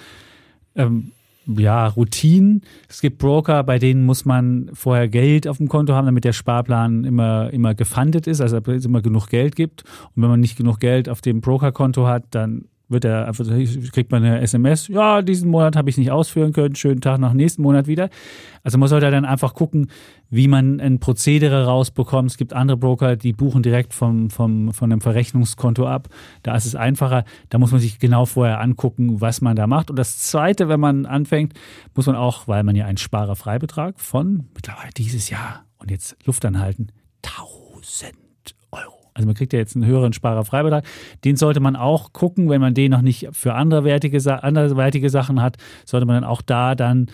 ähm, 0.75 1.11
ja, 1.47 1.87
Routinen. 1.87 2.61
Es 2.89 3.01
gibt 3.01 3.19
Broker, 3.19 3.63
bei 3.63 3.79
denen 3.79 4.05
muss 4.05 4.25
man 4.25 4.69
vorher 4.73 5.07
Geld 5.07 5.47
auf 5.47 5.57
dem 5.57 5.69
Konto 5.69 5.93
haben, 5.93 6.05
damit 6.05 6.25
der 6.25 6.33
Sparplan 6.33 7.03
immer, 7.03 7.51
immer 7.51 7.73
gefundet 7.73 8.27
ist, 8.27 8.41
also 8.41 8.57
es 8.57 8.85
immer 8.85 9.01
genug 9.01 9.27
Geld 9.27 9.55
gibt. 9.55 9.83
Und 10.15 10.23
wenn 10.23 10.29
man 10.29 10.39
nicht 10.39 10.57
genug 10.57 10.79
Geld 10.79 11.09
auf 11.09 11.21
dem 11.21 11.41
Brokerkonto 11.41 12.07
hat, 12.07 12.25
dann 12.31 12.65
wird 12.89 13.05
er 13.05 13.27
einfach, 13.27 13.45
kriegt 13.91 14.11
man 14.11 14.23
eine 14.23 14.41
SMS, 14.41 14.87
ja, 14.87 15.21
diesen 15.21 15.49
Monat 15.49 15.75
habe 15.75 15.89
ich 15.89 15.97
nicht 15.97 16.11
ausführen 16.11 16.53
können, 16.53 16.75
schönen 16.75 17.01
Tag 17.01 17.19
nach 17.19 17.33
nächsten 17.33 17.61
Monat 17.61 17.87
wieder. 17.87 18.09
Also 18.63 18.77
man 18.77 18.87
sollte 18.87 19.09
dann 19.11 19.25
einfach 19.25 19.53
gucken, 19.53 19.89
wie 20.29 20.47
man 20.47 20.79
ein 20.79 20.99
Prozedere 20.99 21.65
rausbekommt. 21.65 22.31
Es 22.31 22.37
gibt 22.37 22.53
andere 22.53 22.77
Broker, 22.77 23.15
die 23.15 23.33
buchen 23.33 23.63
direkt 23.63 23.93
vom, 23.93 24.29
vom, 24.29 24.73
von 24.73 24.91
einem 24.91 25.01
Verrechnungskonto 25.01 25.87
ab. 25.87 26.09
Da 26.43 26.55
ist 26.55 26.65
es 26.65 26.75
einfacher. 26.75 27.23
Da 27.49 27.57
muss 27.57 27.71
man 27.71 27.79
sich 27.79 27.99
genau 27.99 28.25
vorher 28.25 28.59
angucken, 28.59 29.21
was 29.21 29.41
man 29.41 29.55
da 29.55 29.67
macht. 29.67 29.89
Und 29.89 29.97
das 29.97 30.17
Zweite, 30.19 30.69
wenn 30.69 30.79
man 30.79 31.05
anfängt, 31.05 31.53
muss 31.95 32.07
man 32.07 32.15
auch, 32.15 32.47
weil 32.47 32.63
man 32.63 32.75
ja 32.75 32.85
einen 32.85 32.97
Sparerfreibetrag 32.97 33.99
von 33.99 34.49
mittlerweile 34.53 34.91
dieses 34.95 35.29
Jahr 35.29 35.65
und 35.77 35.91
jetzt 35.91 36.17
Luft 36.25 36.43
anhalten, 36.45 36.87
1000 37.23 38.13
Euro. 38.13 38.26
Also 39.17 39.25
man 39.25 39.35
kriegt 39.35 39.51
ja 39.51 39.59
jetzt 39.59 39.75
einen 39.75 39.85
höheren 39.85 40.13
Sparerfreibetrag. 40.13 40.85
Den 41.25 41.35
sollte 41.35 41.59
man 41.59 41.75
auch 41.75 42.13
gucken, 42.13 42.49
wenn 42.49 42.61
man 42.61 42.73
den 42.73 42.91
noch 42.91 43.01
nicht 43.01 43.29
für 43.31 43.55
anderweitige, 43.55 44.43
anderweitige 44.43 45.09
Sachen 45.09 45.41
hat, 45.41 45.57
sollte 45.85 46.05
man 46.05 46.21
dann 46.21 46.23
auch 46.23 46.41
da 46.41 46.75
dann 46.75 47.07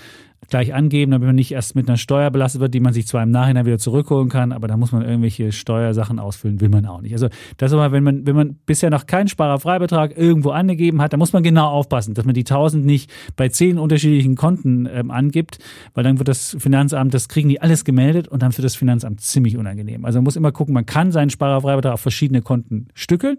gleich 0.50 0.74
angeben, 0.74 1.12
damit 1.12 1.26
man 1.26 1.36
nicht 1.36 1.52
erst 1.52 1.76
mit 1.76 1.88
einer 1.88 1.98
Steuer 1.98 2.30
belastet 2.32 2.62
wird, 2.62 2.74
die 2.74 2.80
man 2.80 2.94
sich 2.94 3.08
zwar 3.08 3.24
im 3.24 3.32
Nachhinein 3.32 3.66
wieder 3.66 3.78
zurückholen 3.78 4.30
kann, 4.30 4.52
aber 4.52 4.68
da 4.68 4.78
muss 4.78 4.91
man 4.91 5.04
irgendwelche 5.04 5.52
Steuersachen 5.52 6.20
ausfüllen, 6.20 6.62
will 6.62 6.70
man 6.70 6.86
auch 6.86 7.02
nicht. 7.02 7.14
Also 7.14 7.30
das 7.58 7.72
ist 7.72 7.78
aber, 7.78 7.91
wenn 7.91 8.04
man, 8.04 8.26
wenn 8.26 8.36
man 8.36 8.56
bisher 8.66 8.89
noch 8.89 9.06
keinen 9.06 9.28
Sparerfreibetrag 9.28 10.18
irgendwo 10.18 10.52
angegeben 10.52 11.02
hat, 11.02 11.14
da 11.14 11.18
muss 11.18 11.34
man 11.34 11.44
genau 11.44 11.68
aufpassen, 11.68 12.14
dass 12.14 12.26
man 12.26 12.34
die 12.34 12.41
1000 12.41 12.86
nicht 12.86 13.12
bei 13.36 13.50
zehn 13.50 13.78
unterschiedlichen 13.78 14.36
Konten 14.36 14.88
ähm, 14.91 15.12
angibt, 15.12 15.60
weil 15.94 16.04
dann 16.04 16.20
wird 16.20 16.28
das 16.28 16.56
Finanzamt, 16.60 17.14
das 17.14 17.28
kriegen 17.30 17.50
die 17.50 17.62
alles 17.62 17.86
gemeldet 17.86 18.28
und 18.28 18.41
dann 18.41 18.52
für 18.52 18.62
das 18.62 18.76
Finanzamt 18.76 19.22
ziemlich 19.22 19.58
unangenehm. 19.58 20.06
Also 20.06 20.18
man 20.20 20.26
muss 20.26 20.36
immer 20.36 20.52
gucken, 20.52 20.74
man 20.74 20.86
kann 20.86 21.12
seinen 21.12 21.30
Sparerfreibetrag 21.30 21.94
auf 21.94 22.02
verschiedene 22.02 22.41
Konten 22.41 22.88
stückeln. 22.94 23.38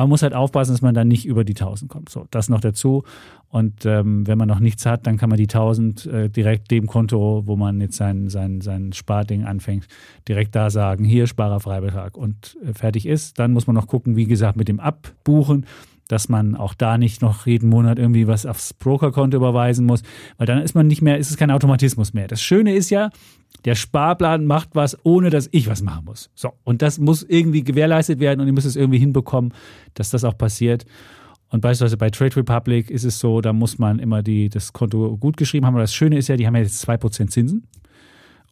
Aber 0.00 0.06
man 0.06 0.12
muss 0.12 0.22
halt 0.22 0.32
aufpassen, 0.32 0.72
dass 0.72 0.80
man 0.80 0.94
dann 0.94 1.08
nicht 1.08 1.26
über 1.26 1.44
die 1.44 1.52
1000 1.52 1.90
kommt. 1.90 2.08
So, 2.08 2.26
das 2.30 2.48
noch 2.48 2.62
dazu. 2.62 3.02
Und 3.50 3.84
ähm, 3.84 4.26
wenn 4.26 4.38
man 4.38 4.48
noch 4.48 4.58
nichts 4.58 4.86
hat, 4.86 5.06
dann 5.06 5.18
kann 5.18 5.28
man 5.28 5.36
die 5.36 5.44
1000 5.44 6.06
äh, 6.06 6.30
direkt 6.30 6.70
dem 6.70 6.86
Konto, 6.86 7.42
wo 7.44 7.54
man 7.54 7.82
jetzt 7.82 7.98
sein, 7.98 8.30
sein, 8.30 8.62
sein 8.62 8.94
Sparding 8.94 9.44
anfängt, 9.44 9.88
direkt 10.26 10.54
da 10.54 10.70
sagen, 10.70 11.04
hier 11.04 11.26
Sparerfreibetrag 11.26 12.16
und 12.16 12.56
äh, 12.64 12.72
fertig 12.72 13.04
ist. 13.04 13.38
Dann 13.38 13.52
muss 13.52 13.66
man 13.66 13.76
noch 13.76 13.88
gucken, 13.88 14.16
wie 14.16 14.24
gesagt, 14.24 14.56
mit 14.56 14.68
dem 14.68 14.80
Abbuchen, 14.80 15.66
dass 16.10 16.28
man 16.28 16.56
auch 16.56 16.74
da 16.74 16.98
nicht 16.98 17.22
noch 17.22 17.46
jeden 17.46 17.68
Monat 17.68 18.00
irgendwie 18.00 18.26
was 18.26 18.44
aufs 18.44 18.74
Brokerkonto 18.74 19.36
überweisen 19.36 19.86
muss, 19.86 20.02
weil 20.38 20.46
dann 20.46 20.60
ist 20.60 20.74
man 20.74 20.88
nicht 20.88 21.02
mehr, 21.02 21.18
ist 21.18 21.30
es 21.30 21.36
kein 21.36 21.52
Automatismus 21.52 22.14
mehr. 22.14 22.26
Das 22.26 22.42
Schöne 22.42 22.74
ist 22.74 22.90
ja, 22.90 23.10
der 23.64 23.76
Sparplan 23.76 24.44
macht 24.44 24.70
was, 24.72 24.98
ohne 25.04 25.30
dass 25.30 25.48
ich 25.52 25.68
was 25.68 25.82
machen 25.82 26.06
muss. 26.06 26.28
So, 26.34 26.52
und 26.64 26.82
das 26.82 26.98
muss 26.98 27.22
irgendwie 27.22 27.62
gewährleistet 27.62 28.18
werden 28.18 28.40
und 28.40 28.48
ihr 28.48 28.52
müsst 28.52 28.66
es 28.66 28.74
irgendwie 28.74 28.98
hinbekommen, 28.98 29.54
dass 29.94 30.10
das 30.10 30.24
auch 30.24 30.36
passiert. 30.36 30.84
Und 31.50 31.60
beispielsweise 31.60 31.96
bei 31.96 32.10
Trade 32.10 32.36
Republic 32.36 32.90
ist 32.90 33.04
es 33.04 33.20
so, 33.20 33.40
da 33.40 33.52
muss 33.52 33.78
man 33.78 34.00
immer 34.00 34.24
die, 34.24 34.48
das 34.48 34.72
Konto 34.72 35.16
gut 35.16 35.36
geschrieben 35.36 35.64
haben. 35.64 35.74
Aber 35.74 35.82
das 35.82 35.94
Schöne 35.94 36.18
ist 36.18 36.26
ja, 36.26 36.36
die 36.36 36.46
haben 36.46 36.56
ja 36.56 36.62
jetzt 36.62 36.88
2% 36.88 37.28
Zinsen. 37.28 37.68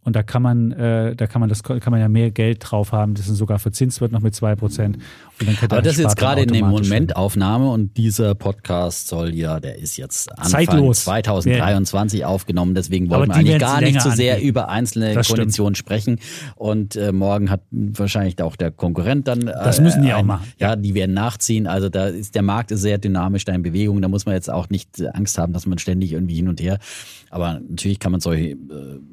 Und 0.04 0.16
da 0.16 0.22
kann 0.22 0.42
man, 0.42 0.72
äh, 0.72 1.14
da 1.16 1.26
kann 1.26 1.40
man 1.40 1.48
das 1.48 1.62
kann 1.62 1.90
man 1.90 2.00
ja 2.00 2.08
mehr 2.08 2.30
Geld 2.30 2.60
drauf 2.62 2.92
haben, 2.92 3.14
das 3.14 3.26
sogar 3.26 3.58
verzinst 3.58 4.00
wird 4.00 4.12
noch 4.12 4.20
mit 4.20 4.32
2%. 4.32 4.94
Aber 5.68 5.82
das 5.82 5.94
ist 5.94 6.00
jetzt 6.00 6.16
gerade 6.16 6.42
in 6.42 6.52
der 6.52 6.64
Momentaufnahme 6.64 7.70
und 7.70 7.96
dieser 7.96 8.34
Podcast 8.34 9.08
soll 9.08 9.34
ja, 9.34 9.60
der 9.60 9.78
ist 9.78 9.96
jetzt 9.96 10.30
Anfang 10.32 10.66
Zeitlos. 10.66 11.04
2023 11.04 12.20
ja. 12.20 12.26
aufgenommen, 12.26 12.74
deswegen 12.74 13.10
wollen 13.10 13.28
wir 13.28 13.36
eigentlich 13.36 13.58
gar 13.58 13.80
nicht 13.80 14.00
so 14.00 14.10
sehr 14.10 14.34
angehen. 14.34 14.48
über 14.48 14.68
einzelne 14.68 15.14
das 15.14 15.28
Konditionen 15.28 15.74
stimmt. 15.74 15.86
sprechen. 15.86 16.20
Und 16.56 16.96
äh, 16.96 17.12
morgen 17.12 17.50
hat 17.50 17.62
wahrscheinlich 17.70 18.40
auch 18.42 18.56
der 18.56 18.70
Konkurrent 18.70 19.28
dann. 19.28 19.46
Äh, 19.46 19.52
das 19.52 19.80
müssen 19.80 20.02
die 20.02 20.12
auch 20.12 20.22
machen. 20.22 20.46
Ja, 20.58 20.76
die 20.76 20.94
werden 20.94 21.14
nachziehen. 21.14 21.66
Also 21.66 21.88
da 21.88 22.06
ist 22.06 22.34
der 22.34 22.42
Markt 22.42 22.70
ist 22.70 22.82
sehr 22.82 22.98
dynamisch, 22.98 23.44
da 23.44 23.52
in 23.52 23.62
Bewegung. 23.62 24.02
Da 24.02 24.08
muss 24.08 24.26
man 24.26 24.34
jetzt 24.34 24.50
auch 24.50 24.68
nicht 24.70 25.02
Angst 25.14 25.38
haben, 25.38 25.52
dass 25.52 25.66
man 25.66 25.78
ständig 25.78 26.12
irgendwie 26.12 26.34
hin 26.34 26.48
und 26.48 26.60
her. 26.60 26.78
Aber 27.30 27.60
natürlich 27.68 27.98
kann 27.98 28.12
man 28.12 28.20
solche 28.20 28.50
äh, 28.50 28.56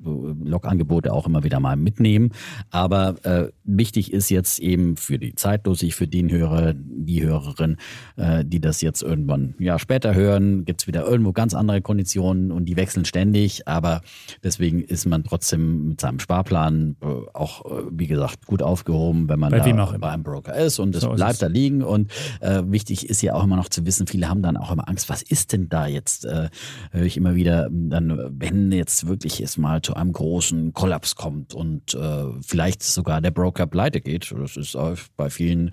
Log-Angebote 0.04 1.14
auch 1.14 1.28
immer 1.28 1.44
wieder 1.44 1.60
mal 1.60 1.76
mitnehmen. 1.76 2.32
Aber 2.72 3.16
äh, 3.24 3.52
wichtig 3.64 4.14
ist 4.14 4.30
jetzt 4.30 4.60
eben 4.60 4.98
für 4.98 5.20
die 5.20 5.36
Zeitlosig, 5.36 5.96
für 5.96 6.08
den 6.22 6.32
Hörer, 6.32 6.74
die 6.76 7.24
Hörerin, 7.24 7.78
äh, 8.16 8.44
die 8.46 8.60
das 8.60 8.82
jetzt 8.82 9.04
irgendwann 9.04 9.56
ja 9.60 9.80
später 9.80 10.14
hören, 10.14 10.66
gibt 10.66 10.82
es 10.82 10.88
wieder 10.88 11.06
irgendwo 11.06 11.32
ganz 11.34 11.54
andere 11.54 11.82
Konditionen 11.82 12.52
und 12.52 12.66
die 12.66 12.76
wechseln 12.76 13.06
ständig. 13.06 13.68
Aber 13.68 14.02
deswegen 14.44 14.82
ist 14.82 15.06
man 15.06 15.24
trotzdem 15.24 15.90
mit 15.90 16.02
seinem 16.02 16.20
Sparplan 16.20 16.96
äh, 17.02 17.06
auch, 17.34 17.66
äh, 17.66 17.84
wie 17.92 18.08
gesagt, 18.08 18.46
gut 18.46 18.62
aufgehoben, 18.62 19.30
wenn 19.30 19.40
man 19.40 19.52
bei 19.52 19.60
da 19.60 19.98
bei 19.98 20.10
einem 20.10 20.24
Broker 20.24 20.56
ist 20.56 20.80
und 20.80 20.96
es 20.96 21.02
so 21.02 21.12
bleibt 21.12 21.42
da 21.42 21.48
liegen. 21.48 21.84
Und 21.84 22.12
äh, 22.40 22.64
wichtig 22.66 23.10
ist 23.10 23.22
ja 23.22 23.34
auch 23.34 23.44
immer 23.44 23.56
noch 23.56 23.70
zu 23.70 23.86
wissen, 23.86 24.08
viele 24.08 24.30
haben 24.30 24.42
dann 24.42 24.58
auch 24.58 24.72
immer 24.72 24.88
Angst, 24.88 25.10
was 25.10 25.22
ist 25.22 25.54
denn 25.54 25.70
da 25.70 25.88
jetzt? 25.88 26.26
Äh, 26.26 26.50
höre 26.92 27.06
ich 27.06 27.18
immer 27.18 27.36
wieder, 27.36 27.70
dann, 27.72 28.18
wenn 28.40 28.72
jetzt 28.72 29.08
wirklich 29.08 29.42
es 29.42 29.58
mal 29.58 29.82
zu 29.82 29.96
einem 29.96 30.14
großen 30.14 30.74
Kollaps 30.74 31.16
kommt 31.16 31.54
und 31.54 31.94
äh, 31.94 32.26
vielleicht 32.42 32.84
sogar 32.84 33.22
der 33.22 33.32
Broker 33.32 33.68
pleite 33.68 34.02
geht. 34.02 34.34
Das 34.38 34.58
ist 34.58 34.78
bei 35.18 35.30
vielen 35.30 35.72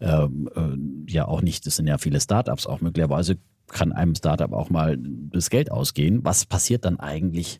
ähm, 0.00 0.48
äh, 0.54 1.12
ja 1.12 1.26
auch 1.26 1.42
nicht, 1.42 1.66
das 1.66 1.76
sind 1.76 1.86
ja 1.86 1.98
viele 1.98 2.20
Startups 2.20 2.66
auch 2.66 2.80
möglicherweise 2.80 3.38
kann 3.68 3.92
einem 3.92 4.14
Startup 4.14 4.52
auch 4.52 4.70
mal 4.70 4.96
das 4.98 5.50
Geld 5.50 5.70
ausgehen. 5.70 6.24
Was 6.24 6.46
passiert 6.46 6.84
dann 6.84 7.00
eigentlich 7.00 7.58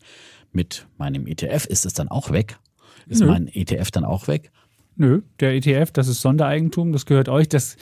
mit 0.52 0.86
meinem 0.98 1.26
ETF? 1.26 1.66
Ist 1.66 1.84
es 1.84 1.94
dann 1.94 2.08
auch 2.08 2.30
weg? 2.30 2.58
Ist 3.06 3.20
Nö. 3.20 3.26
mein 3.26 3.48
ETF 3.48 3.90
dann 3.90 4.04
auch 4.04 4.28
weg? 4.28 4.50
Nö, 4.96 5.22
der 5.40 5.54
ETF, 5.54 5.90
das 5.92 6.08
ist 6.08 6.20
Sondereigentum, 6.20 6.92
das 6.92 7.06
gehört 7.06 7.28
euch. 7.28 7.48
Das 7.48 7.76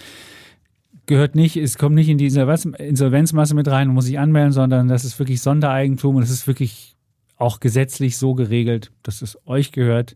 gehört 1.06 1.34
nicht, 1.34 1.56
es 1.56 1.78
kommt 1.78 1.94
nicht 1.94 2.08
in 2.08 2.18
die 2.18 2.26
Insolvenzmasse 2.26 3.54
mit 3.54 3.68
rein 3.68 3.88
und 3.88 3.94
muss 3.94 4.06
sich 4.06 4.18
anmelden, 4.18 4.52
sondern 4.52 4.88
das 4.88 5.04
ist 5.04 5.18
wirklich 5.18 5.40
Sondereigentum 5.40 6.16
und 6.16 6.22
es 6.22 6.30
ist 6.30 6.46
wirklich 6.46 6.96
auch 7.36 7.60
gesetzlich 7.60 8.16
so 8.16 8.34
geregelt, 8.34 8.90
dass 9.02 9.22
es 9.22 9.38
euch 9.46 9.70
gehört 9.70 10.14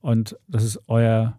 und 0.00 0.36
das 0.48 0.64
ist 0.64 0.80
euer 0.86 1.38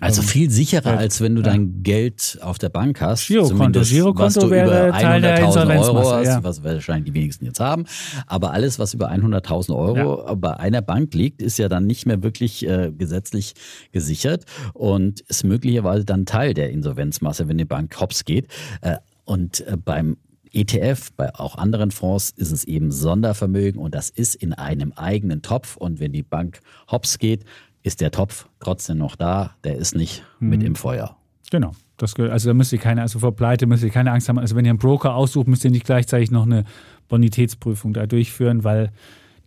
also 0.00 0.22
ähm, 0.22 0.28
viel 0.28 0.50
sicherer, 0.50 0.98
als 0.98 1.20
wenn 1.20 1.34
du 1.34 1.42
ja. 1.42 1.48
dein 1.48 1.82
Geld 1.82 2.38
auf 2.40 2.58
der 2.58 2.68
Bank 2.68 3.00
hast. 3.00 3.26
Girokonto. 3.26 3.80
Girokonto 3.80 4.50
wäre 4.50 4.90
Teil 4.90 5.20
der 5.20 5.46
Euro 5.46 6.12
hast, 6.12 6.26
ja. 6.26 6.44
was 6.44 6.62
wahrscheinlich 6.62 7.12
die 7.12 7.14
wenigsten 7.14 7.44
jetzt 7.44 7.60
haben. 7.60 7.84
Aber 8.26 8.52
alles, 8.52 8.78
was 8.78 8.94
über 8.94 9.10
100.000 9.10 9.74
Euro 9.74 10.26
ja. 10.26 10.34
bei 10.34 10.56
einer 10.56 10.82
Bank 10.82 11.14
liegt, 11.14 11.42
ist 11.42 11.58
ja 11.58 11.68
dann 11.68 11.86
nicht 11.86 12.06
mehr 12.06 12.22
wirklich 12.22 12.66
äh, 12.66 12.92
gesetzlich 12.96 13.54
gesichert 13.92 14.44
und 14.74 15.20
ist 15.20 15.44
möglicherweise 15.44 16.04
dann 16.04 16.26
Teil 16.26 16.54
der 16.54 16.70
Insolvenzmasse, 16.70 17.48
wenn 17.48 17.58
die 17.58 17.64
Bank 17.64 17.98
hops 18.00 18.24
geht. 18.24 18.48
Äh, 18.80 18.96
und 19.24 19.66
äh, 19.66 19.76
beim 19.76 20.16
ETF, 20.52 21.12
bei 21.16 21.34
auch 21.34 21.56
anderen 21.56 21.90
Fonds 21.90 22.30
ist 22.30 22.52
es 22.52 22.64
eben 22.64 22.90
Sondervermögen 22.90 23.80
und 23.80 23.94
das 23.94 24.10
ist 24.10 24.34
in 24.34 24.52
einem 24.52 24.92
eigenen 24.92 25.42
Topf. 25.42 25.76
Und 25.76 26.00
wenn 26.00 26.12
die 26.12 26.22
Bank 26.22 26.60
hops 26.90 27.18
geht, 27.18 27.44
ist 27.88 28.00
der 28.00 28.10
Topf 28.10 28.48
trotzdem 28.60 28.98
noch 28.98 29.16
da, 29.16 29.56
der 29.64 29.76
ist 29.76 29.96
nicht 29.96 30.22
mhm. 30.38 30.48
mit 30.48 30.62
im 30.62 30.74
Feuer. 30.76 31.16
Genau. 31.50 31.72
Das, 31.96 32.14
also 32.14 32.50
da 32.50 32.54
müsst 32.54 32.72
ihr 32.72 32.78
keine, 32.78 33.02
also 33.02 33.18
vor 33.18 33.34
Pleite 33.34 33.66
müsst 33.66 33.82
ihr 33.82 33.90
keine 33.90 34.12
Angst 34.12 34.28
haben. 34.28 34.38
Also 34.38 34.54
wenn 34.54 34.64
ihr 34.64 34.70
einen 34.70 34.78
Broker 34.78 35.14
aussucht, 35.14 35.48
müsst 35.48 35.64
ihr 35.64 35.72
nicht 35.72 35.86
gleichzeitig 35.86 36.30
noch 36.30 36.46
eine 36.46 36.64
Bonitätsprüfung 37.08 37.92
da 37.92 38.06
durchführen, 38.06 38.62
weil 38.62 38.92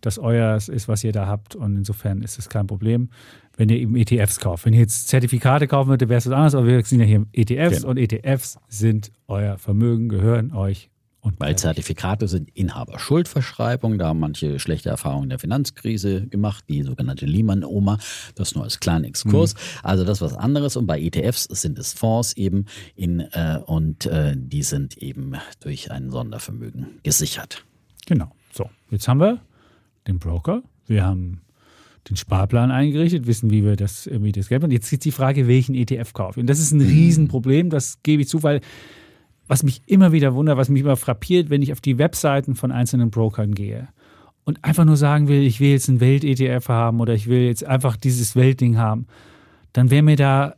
das 0.02 0.18
euer 0.18 0.56
ist, 0.56 0.88
was 0.88 1.04
ihr 1.04 1.12
da 1.12 1.26
habt. 1.26 1.54
Und 1.54 1.76
insofern 1.76 2.20
ist 2.20 2.38
es 2.38 2.50
kein 2.50 2.66
Problem, 2.66 3.08
wenn 3.56 3.70
ihr 3.70 3.78
eben 3.78 3.96
ETFs 3.96 4.38
kauft. 4.40 4.66
Wenn 4.66 4.74
ihr 4.74 4.80
jetzt 4.80 5.08
Zertifikate 5.08 5.66
kaufen 5.66 5.88
würdet, 5.88 6.10
wäre 6.10 6.18
es 6.18 6.26
was 6.26 6.32
anderes, 6.32 6.54
aber 6.54 6.66
wir 6.66 6.84
sind 6.84 7.00
ja 7.00 7.06
hier 7.06 7.24
ETFs 7.32 7.78
genau. 7.78 7.90
und 7.90 7.96
ETFs 7.96 8.58
sind 8.68 9.12
euer 9.28 9.56
Vermögen, 9.56 10.08
gehören 10.08 10.52
euch 10.52 10.90
und 11.22 11.38
Weil 11.38 11.56
Zertifikate 11.56 12.26
sind 12.26 12.50
Inhaberschuldverschreibung, 12.50 13.96
da 13.96 14.08
haben 14.08 14.18
manche 14.18 14.58
schlechte 14.58 14.88
Erfahrungen 14.88 15.28
der 15.28 15.38
Finanzkrise 15.38 16.26
gemacht, 16.26 16.64
die 16.68 16.82
sogenannte 16.82 17.26
Lehman-Oma, 17.26 17.98
das 18.34 18.56
nur 18.56 18.64
als 18.64 18.80
kleinen 18.80 19.04
Exkurs. 19.04 19.54
Mhm. 19.54 19.58
Also 19.84 20.04
das 20.04 20.18
ist 20.18 20.22
was 20.22 20.34
anderes 20.34 20.76
und 20.76 20.86
bei 20.86 21.00
ETFs 21.00 21.44
sind 21.44 21.78
es 21.78 21.92
Fonds 21.92 22.32
eben 22.36 22.66
in, 22.96 23.20
äh, 23.20 23.60
und 23.64 24.06
äh, 24.06 24.34
die 24.36 24.64
sind 24.64 24.98
eben 24.98 25.36
durch 25.60 25.92
ein 25.92 26.10
Sondervermögen 26.10 26.98
gesichert. 27.04 27.64
Genau. 28.06 28.32
So, 28.52 28.68
jetzt 28.90 29.06
haben 29.06 29.20
wir 29.20 29.40
den 30.08 30.18
Broker, 30.18 30.64
wir 30.88 31.04
haben 31.04 31.42
den 32.10 32.16
Sparplan 32.16 32.72
eingerichtet, 32.72 33.28
wissen, 33.28 33.48
wie 33.50 33.64
wir 33.64 33.76
das 33.76 34.08
irgendwie 34.08 34.32
das 34.32 34.48
Geld 34.48 34.62
machen. 34.62 34.72
Jetzt 34.72 34.92
ist 34.92 35.04
die 35.04 35.12
Frage, 35.12 35.46
welchen 35.46 35.76
ETF 35.76 36.14
kaufen. 36.14 36.40
Und 36.40 36.46
das 36.48 36.58
ist 36.58 36.72
ein 36.72 36.78
mhm. 36.78 36.88
Riesenproblem, 36.88 37.70
das 37.70 38.02
gebe 38.02 38.22
ich 38.22 38.28
zu, 38.28 38.42
weil 38.42 38.60
was 39.52 39.62
mich 39.62 39.82
immer 39.84 40.12
wieder 40.12 40.34
wundert, 40.34 40.56
was 40.56 40.70
mich 40.70 40.80
immer 40.80 40.96
frappiert, 40.96 41.50
wenn 41.50 41.60
ich 41.60 41.72
auf 41.72 41.82
die 41.82 41.98
Webseiten 41.98 42.54
von 42.54 42.72
einzelnen 42.72 43.10
Brokern 43.10 43.54
gehe 43.54 43.88
und 44.44 44.64
einfach 44.64 44.86
nur 44.86 44.96
sagen 44.96 45.28
will, 45.28 45.42
ich 45.42 45.60
will 45.60 45.72
jetzt 45.72 45.88
ein 45.88 46.00
Welt-ETF 46.00 46.70
haben 46.70 47.00
oder 47.00 47.12
ich 47.12 47.26
will 47.26 47.42
jetzt 47.42 47.62
einfach 47.62 47.98
dieses 47.98 48.34
Weltding 48.34 48.78
haben, 48.78 49.08
dann 49.74 49.90
wäre 49.90 50.02
mir 50.02 50.16
da 50.16 50.54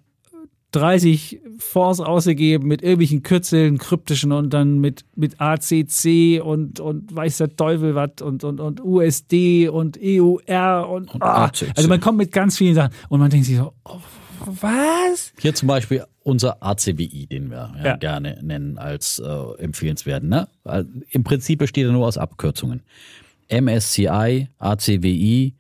30 0.70 1.40
Fonds 1.58 1.98
ausgegeben 1.98 2.68
mit 2.68 2.82
irgendwelchen 2.82 3.24
Kürzeln, 3.24 3.78
kryptischen 3.78 4.30
und 4.30 4.54
dann 4.54 4.78
mit, 4.78 5.04
mit 5.16 5.40
ACC 5.40 6.40
und, 6.40 6.78
und 6.78 7.16
weiß 7.16 7.38
der 7.38 7.56
Teufel 7.56 7.96
was 7.96 8.22
und, 8.22 8.44
und, 8.44 8.60
und 8.60 8.80
USD 8.80 9.70
und 9.70 9.98
EUR 10.00 10.88
und, 10.88 11.12
und 11.12 11.20
ah, 11.20 11.50
also 11.74 11.88
man 11.88 11.98
kommt 11.98 12.18
mit 12.18 12.30
ganz 12.30 12.56
vielen 12.56 12.76
Sachen 12.76 12.94
und 13.08 13.18
man 13.18 13.28
denkt 13.28 13.46
sich 13.46 13.56
so, 13.56 13.72
oh, 13.86 13.98
was? 14.46 15.32
Hier 15.38 15.54
zum 15.54 15.68
Beispiel 15.68 16.04
unser 16.22 16.62
ACWI, 16.62 17.26
den 17.26 17.50
wir 17.50 17.72
ja, 17.76 17.84
ja. 17.84 17.96
gerne 17.96 18.38
nennen 18.42 18.78
als 18.78 19.18
äh, 19.18 19.62
empfehlenswert. 19.62 20.22
Ne? 20.22 20.48
Also 20.64 20.88
Im 21.10 21.24
Prinzip 21.24 21.58
besteht 21.58 21.86
er 21.86 21.92
nur 21.92 22.06
aus 22.06 22.18
Abkürzungen. 22.18 22.82
MSCI, 23.50 24.48
ACWI, 24.58 25.54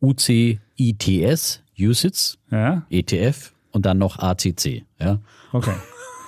UCITS, 0.00 1.62
USITS, 1.78 2.38
ja. 2.50 2.86
ETF 2.90 3.52
und 3.72 3.84
dann 3.84 3.98
noch 3.98 4.18
ACC. 4.18 4.84
Ja? 4.98 5.18
Okay. 5.52 5.74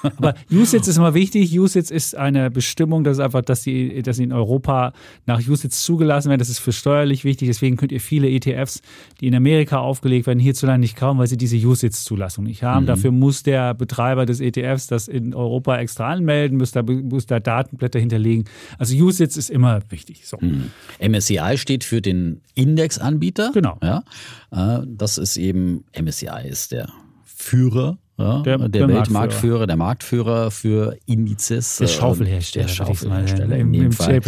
Aber 0.03 0.35
USITS 0.51 0.89
ist 0.89 0.97
immer 0.97 1.15
wichtig. 1.15 1.59
USITS 1.59 1.91
ist 1.91 2.17
eine 2.17 2.51
Bestimmung, 2.51 3.05
das 3.05 3.19
ist 3.19 3.25
einfach, 3.25 3.43
dass 3.43 3.63
sie, 3.63 4.03
dass 4.03 4.17
sie 4.17 4.25
in 4.25 4.33
Europa 4.33 4.93
nach 5.27 5.41
USITS 5.47 5.83
zugelassen 5.83 6.29
werden. 6.29 6.39
Das 6.39 6.49
ist 6.49 6.59
für 6.59 6.73
steuerlich 6.73 7.25
wichtig. 7.25 7.49
Deswegen 7.49 7.77
könnt 7.77 7.93
ihr 7.93 8.01
viele 8.01 8.29
ETFs, 8.31 8.83
die 9.21 9.27
in 9.27 9.35
Amerika 9.35 9.79
aufgelegt 9.79 10.27
werden, 10.27 10.39
hierzulande 10.39 10.81
nicht 10.81 10.97
kaufen, 10.97 11.19
weil 11.19 11.27
sie 11.27 11.37
diese 11.37 11.57
USITS-Zulassung 11.57 12.45
nicht 12.45 12.63
haben. 12.63 12.85
Mhm. 12.85 12.89
Dafür 12.89 13.11
muss 13.11 13.43
der 13.43 13.75
Betreiber 13.75 14.27
des 14.27 14.41
ETFs 14.41 14.87
das 14.87 15.09
in 15.09 15.35
Europa 15.35 15.79
extra 15.79 16.11
anmelden, 16.11 16.59
muss 16.59 16.73
da, 16.73 16.83
muss 16.83 17.27
da 17.27 17.41
Datenblätter 17.41 17.99
hinterlegen. 17.99 18.45
Also 18.79 18.97
USITS 18.97 19.37
ist 19.37 19.51
immer 19.51 19.81
wichtig. 19.91 20.27
So. 20.27 20.39
Mhm. 20.41 20.71
MSCI 21.01 21.57
steht 21.57 21.85
für 21.85 22.01
den 22.01 22.41
Indexanbieter. 22.55 23.51
Genau. 23.53 23.79
Ja, 23.83 24.05
äh, 24.51 24.85
das 24.87 25.19
ist 25.19 25.37
eben, 25.37 25.85
MSCI 25.99 26.49
ist 26.49 26.73
der 26.73 26.89
Führer 27.25 27.99
ja, 28.19 28.43
der, 28.43 28.59
der, 28.59 28.69
der 28.69 28.89
Weltmarktführer, 28.89 29.67
der 29.69 29.77
Marktführer 29.77 30.51
für 30.51 30.99
Indizes. 31.07 31.77
Der 31.77 31.87
Schaufelhersteller. 31.87 32.67
Der 32.67 32.73
Schaufelhersteller 32.73 33.57
in 33.57 33.73
dem 33.73 33.93
Fall. 33.93 34.21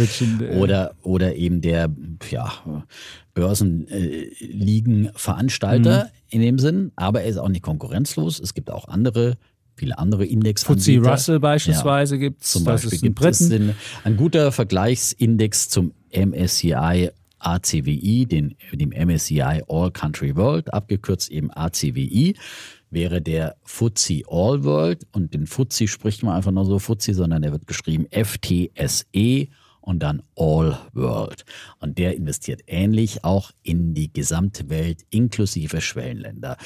Oder, 0.57 0.93
oder 1.03 1.35
eben 1.35 1.59
der 1.59 1.89
ja, 2.29 2.53
Börsenligenveranstalter 3.33 6.05
mhm. 6.05 6.09
in 6.29 6.41
dem 6.41 6.57
Sinn. 6.57 6.93
Aber 6.95 7.21
er 7.21 7.27
ist 7.27 7.35
auch 7.37 7.49
nicht 7.49 7.63
konkurrenzlos. 7.63 8.39
Es 8.39 8.53
gibt 8.53 8.71
auch 8.71 8.87
andere 8.87 9.37
viele 9.75 9.97
andere 9.97 10.25
Indexanbieter. 10.25 11.01
FTSE 11.01 11.09
Russell 11.09 11.39
beispielsweise 11.39 12.15
ja, 12.15 12.21
gibt 12.21 12.43
es. 12.43 12.51
Zum 12.51 12.63
Beispiel 12.63 12.99
gibt 12.99 13.21
es 13.21 13.51
ein, 13.51 13.75
ein 14.03 14.15
guter 14.15 14.51
Vergleichsindex 14.51 15.69
zum 15.69 15.93
MSCI 16.13 17.09
ACWI, 17.39 18.27
den, 18.27 18.55
dem 18.71 18.89
MSCI 18.89 19.63
All 19.67 19.91
Country 19.91 20.35
World, 20.35 20.73
abgekürzt 20.73 21.31
eben 21.31 21.49
ACWI 21.51 22.35
wäre 22.91 23.21
der 23.21 23.55
FTSE 23.63 24.23
All 24.29 24.63
World 24.63 25.07
und 25.11 25.33
den 25.33 25.47
FTSE 25.47 25.87
spricht 25.87 26.23
man 26.23 26.35
einfach 26.35 26.51
nur 26.51 26.65
so 26.65 26.77
FTSE, 26.77 27.13
sondern 27.13 27.41
der 27.41 27.51
wird 27.51 27.67
geschrieben 27.67 28.05
FTSE 28.11 29.47
und 29.81 30.03
dann 30.03 30.21
All 30.35 30.77
World. 30.93 31.45
Und 31.79 31.97
der 31.97 32.15
investiert 32.15 32.61
ähnlich 32.67 33.23
auch 33.23 33.51
in 33.63 33.93
die 33.93 34.11
gesamte 34.11 34.69
Welt 34.69 35.05
inklusive 35.09 35.81
Schwellenländer. 35.81 36.57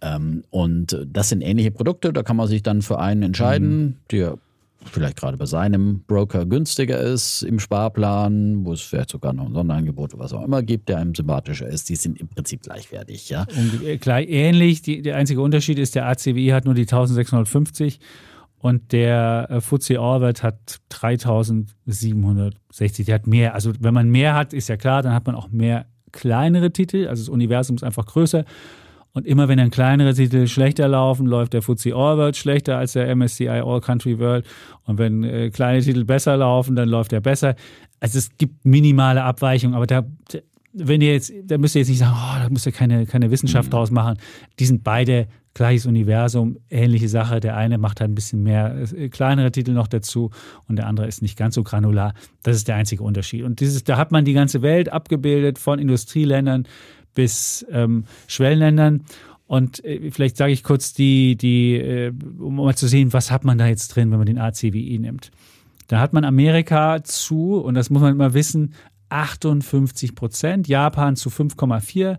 Ähm, 0.00 0.44
und 0.50 0.98
das 1.06 1.28
sind 1.28 1.42
ähnliche 1.42 1.70
Produkte, 1.70 2.12
da 2.12 2.22
kann 2.22 2.36
man 2.36 2.48
sich 2.48 2.62
dann 2.62 2.82
für 2.82 2.98
einen 2.98 3.22
entscheiden, 3.22 3.80
mhm. 3.80 3.96
der 4.10 4.38
vielleicht 4.84 5.16
gerade 5.16 5.36
bei 5.36 5.46
seinem 5.46 6.02
Broker 6.06 6.46
günstiger 6.46 7.00
ist 7.00 7.42
im 7.42 7.58
Sparplan, 7.58 8.64
wo 8.64 8.72
es 8.72 8.80
vielleicht 8.80 9.10
sogar 9.10 9.32
noch 9.32 9.46
ein 9.46 9.54
Sonderangebot 9.54 10.14
oder 10.14 10.24
was 10.24 10.32
auch 10.32 10.44
immer 10.44 10.62
gibt, 10.62 10.88
der 10.88 10.98
einem 10.98 11.14
sympathischer 11.14 11.66
ist, 11.66 11.88
die 11.88 11.96
sind 11.96 12.20
im 12.20 12.28
Prinzip 12.28 12.62
gleichwertig. 12.62 13.28
Ja? 13.28 13.46
Und 13.56 13.84
äh, 13.84 13.98
gleich 13.98 14.28
ähnlich, 14.28 14.82
die, 14.82 15.02
der 15.02 15.16
einzige 15.16 15.40
Unterschied 15.40 15.78
ist, 15.78 15.94
der 15.94 16.06
ACWI 16.06 16.48
hat 16.48 16.64
nur 16.64 16.74
die 16.74 16.82
1650 16.82 18.00
und 18.60 18.92
der 18.92 19.48
äh, 19.50 19.96
Orbit 19.96 20.42
hat 20.42 20.80
3760. 20.88 23.06
Der 23.06 23.14
hat 23.14 23.26
mehr. 23.26 23.54
Also 23.54 23.72
wenn 23.80 23.94
man 23.94 24.10
mehr 24.10 24.34
hat, 24.34 24.52
ist 24.52 24.68
ja 24.68 24.76
klar, 24.76 25.02
dann 25.02 25.14
hat 25.14 25.26
man 25.26 25.36
auch 25.36 25.48
mehr 25.48 25.86
kleinere 26.12 26.72
Titel. 26.72 27.06
Also 27.08 27.22
das 27.22 27.28
Universum 27.28 27.76
ist 27.76 27.84
einfach 27.84 28.06
größer. 28.06 28.44
Und 29.18 29.26
immer 29.26 29.48
wenn 29.48 29.58
dann 29.58 29.70
kleinere 29.70 30.14
Titel 30.14 30.46
schlechter 30.46 30.86
laufen, 30.86 31.26
läuft 31.26 31.52
der 31.52 31.60
FTSE 31.60 31.92
All 31.92 32.16
World 32.18 32.36
schlechter 32.36 32.78
als 32.78 32.92
der 32.92 33.12
MSCI 33.16 33.48
All 33.48 33.80
Country 33.80 34.16
World. 34.20 34.46
Und 34.84 34.98
wenn 34.98 35.24
äh, 35.24 35.50
kleine 35.50 35.82
Titel 35.82 36.04
besser 36.04 36.36
laufen, 36.36 36.76
dann 36.76 36.88
läuft 36.88 37.12
er 37.12 37.20
besser. 37.20 37.56
Also 37.98 38.18
es 38.18 38.30
gibt 38.38 38.64
minimale 38.64 39.24
Abweichungen, 39.24 39.74
aber 39.74 39.88
da, 39.88 40.04
wenn 40.72 41.00
ihr 41.00 41.14
jetzt, 41.14 41.32
da 41.42 41.58
müsst 41.58 41.74
ihr 41.74 41.80
jetzt 41.80 41.88
nicht 41.88 41.98
sagen, 41.98 42.14
oh, 42.16 42.44
da 42.44 42.48
müsst 42.48 42.64
ihr 42.66 42.70
keine, 42.70 43.06
keine 43.06 43.32
Wissenschaft 43.32 43.70
mhm. 43.70 43.72
draus 43.72 43.90
machen. 43.90 44.18
Die 44.60 44.66
sind 44.66 44.84
beide 44.84 45.26
gleiches 45.52 45.86
Universum, 45.86 46.58
ähnliche 46.70 47.08
Sache. 47.08 47.40
Der 47.40 47.56
eine 47.56 47.76
macht 47.76 48.00
halt 48.00 48.12
ein 48.12 48.14
bisschen 48.14 48.44
mehr 48.44 48.76
äh, 48.94 49.08
kleinere 49.08 49.50
Titel 49.50 49.72
noch 49.72 49.88
dazu 49.88 50.30
und 50.68 50.76
der 50.76 50.86
andere 50.86 51.08
ist 51.08 51.22
nicht 51.22 51.36
ganz 51.36 51.56
so 51.56 51.64
granular. 51.64 52.14
Das 52.44 52.54
ist 52.54 52.68
der 52.68 52.76
einzige 52.76 53.02
Unterschied. 53.02 53.42
Und 53.42 53.58
dieses, 53.58 53.82
da 53.82 53.96
hat 53.96 54.12
man 54.12 54.24
die 54.24 54.32
ganze 54.32 54.62
Welt 54.62 54.92
abgebildet, 54.92 55.58
von 55.58 55.80
Industrieländern 55.80 56.68
bis 57.18 57.66
ähm, 57.72 58.04
Schwellenländern. 58.28 59.02
Und 59.48 59.84
äh, 59.84 60.12
vielleicht 60.12 60.36
sage 60.36 60.52
ich 60.52 60.62
kurz 60.62 60.92
die, 60.92 61.34
die, 61.34 61.74
äh, 61.74 62.12
um 62.38 62.54
mal 62.54 62.76
zu 62.76 62.86
sehen, 62.86 63.12
was 63.12 63.32
hat 63.32 63.44
man 63.44 63.58
da 63.58 63.66
jetzt 63.66 63.88
drin, 63.88 64.12
wenn 64.12 64.18
man 64.18 64.26
den 64.26 64.38
ACWI 64.38 65.00
nimmt. 65.00 65.32
Da 65.88 65.98
hat 65.98 66.12
man 66.12 66.24
Amerika 66.24 67.02
zu, 67.02 67.56
und 67.56 67.74
das 67.74 67.90
muss 67.90 68.02
man 68.02 68.12
immer 68.12 68.34
wissen, 68.34 68.74
58 69.08 70.14
Prozent, 70.14 70.68
Japan 70.68 71.16
zu 71.16 71.30
5,4, 71.30 72.18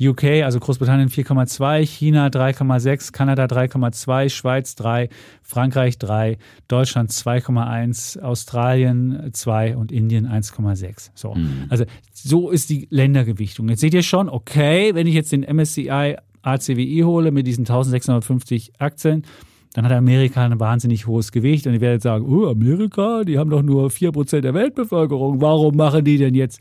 UK, 0.00 0.42
also 0.44 0.60
Großbritannien 0.60 1.10
4,2, 1.10 1.84
China 1.86 2.28
3,6, 2.28 3.12
Kanada 3.12 3.44
3,2, 3.44 4.30
Schweiz 4.30 4.74
3, 4.76 5.10
Frankreich 5.42 5.98
3, 5.98 6.38
Deutschland 6.68 7.10
2,1, 7.10 8.18
Australien 8.20 9.30
2 9.32 9.76
und 9.76 9.92
Indien 9.92 10.26
1,6. 10.26 11.10
So. 11.14 11.34
Mhm. 11.34 11.66
Also 11.68 11.84
so 12.12 12.50
ist 12.50 12.70
die 12.70 12.88
Ländergewichtung. 12.90 13.68
Jetzt 13.68 13.80
seht 13.80 13.92
ihr 13.92 14.02
schon, 14.02 14.30
okay, 14.30 14.94
wenn 14.94 15.06
ich 15.06 15.14
jetzt 15.14 15.32
den 15.32 15.42
MSCI 15.42 16.16
ACWI 16.42 17.02
hole 17.04 17.30
mit 17.30 17.46
diesen 17.46 17.62
1650 17.62 18.80
Aktien, 18.80 19.24
dann 19.72 19.84
hat 19.84 19.92
Amerika 19.92 20.44
ein 20.44 20.58
wahnsinnig 20.58 21.06
hohes 21.06 21.30
Gewicht. 21.32 21.66
Und 21.66 21.74
ich 21.74 21.80
werde 21.80 21.94
jetzt 21.94 22.02
sagen, 22.02 22.24
oh, 22.24 22.48
Amerika, 22.48 23.24
die 23.24 23.38
haben 23.38 23.50
doch 23.50 23.62
nur 23.62 23.88
4% 23.88 24.40
der 24.40 24.54
Weltbevölkerung. 24.54 25.40
Warum 25.40 25.76
machen 25.76 26.04
die 26.04 26.18
denn 26.18 26.34
jetzt 26.34 26.60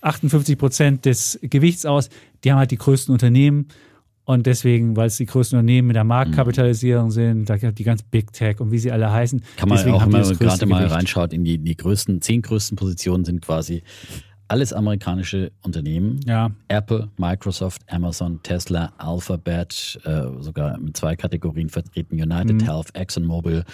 58 0.00 0.58
Prozent 0.58 1.04
des 1.04 1.38
Gewichts 1.42 1.86
aus. 1.86 2.08
Die 2.44 2.50
haben 2.50 2.58
halt 2.58 2.70
die 2.70 2.78
größten 2.78 3.12
Unternehmen. 3.12 3.68
Und 4.24 4.44
deswegen, 4.44 4.94
weil 4.94 5.06
es 5.06 5.16
die 5.16 5.24
größten 5.24 5.58
Unternehmen 5.58 5.88
mit 5.88 5.96
der 5.96 6.04
Marktkapitalisierung 6.04 7.10
sind, 7.10 7.48
da 7.48 7.56
die 7.56 7.82
ganz 7.82 8.02
Big 8.02 8.30
Tech 8.32 8.60
und 8.60 8.70
wie 8.70 8.78
sie 8.78 8.92
alle 8.92 9.10
heißen. 9.10 9.42
Kann 9.56 9.70
man 9.70 9.78
auch, 9.90 10.02
wenn 10.02 10.10
man 10.10 10.38
gerade 10.38 10.66
mal 10.66 10.84
reinschaut, 10.84 11.32
in 11.32 11.44
die, 11.44 11.56
die 11.56 11.76
größten, 11.76 12.20
zehn 12.20 12.42
größten 12.42 12.76
Positionen 12.76 13.24
sind 13.24 13.40
quasi 13.40 13.82
alles 14.48 14.72
amerikanische 14.72 15.52
Unternehmen. 15.62 16.20
Ja. 16.26 16.50
Apple, 16.68 17.08
Microsoft, 17.18 17.82
Amazon, 17.88 18.40
Tesla, 18.42 18.92
Alphabet, 18.96 20.00
äh, 20.04 20.22
sogar 20.40 20.76
in 20.78 20.94
zwei 20.94 21.16
Kategorien 21.16 21.68
vertreten, 21.68 22.14
United 22.14 22.62
mhm. 22.62 22.64
Health, 22.64 22.94
ExxonMobil, 22.94 23.64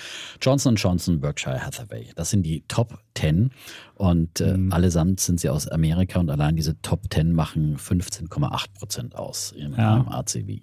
Johnson 0.43 0.75
Johnson, 0.75 1.21
Berkshire 1.21 1.65
Hathaway. 1.65 2.09
Das 2.17 2.31
sind 2.31 2.43
die 2.43 2.65
Top 2.67 2.99
10 3.15 3.51
und 3.95 4.41
äh, 4.41 4.57
mhm. 4.57 4.73
allesamt 4.73 5.21
sind 5.21 5.41
sie 5.41 5.49
aus 5.49 5.69
Amerika 5.69 6.19
und 6.19 6.31
allein 6.31 6.57
diese 6.57 6.81
Top 6.83 7.03
10 7.13 7.33
machen 7.33 7.77
15,8 7.77 8.65
Prozent 8.75 9.17
aus 9.17 9.53
im 9.53 9.75
ja. 9.75 10.05
ACWI. 10.09 10.63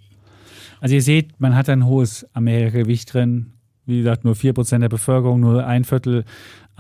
Also 0.82 0.96
ihr 0.96 1.02
seht, 1.02 1.40
man 1.40 1.56
hat 1.56 1.70
ein 1.70 1.86
hohes 1.86 2.28
Amerika-Gewicht 2.34 3.14
drin. 3.14 3.54
Wie 3.86 4.00
gesagt, 4.00 4.26
nur 4.26 4.36
4% 4.36 4.80
der 4.80 4.90
Bevölkerung, 4.90 5.40
nur 5.40 5.66
ein 5.66 5.84
Viertel 5.84 6.24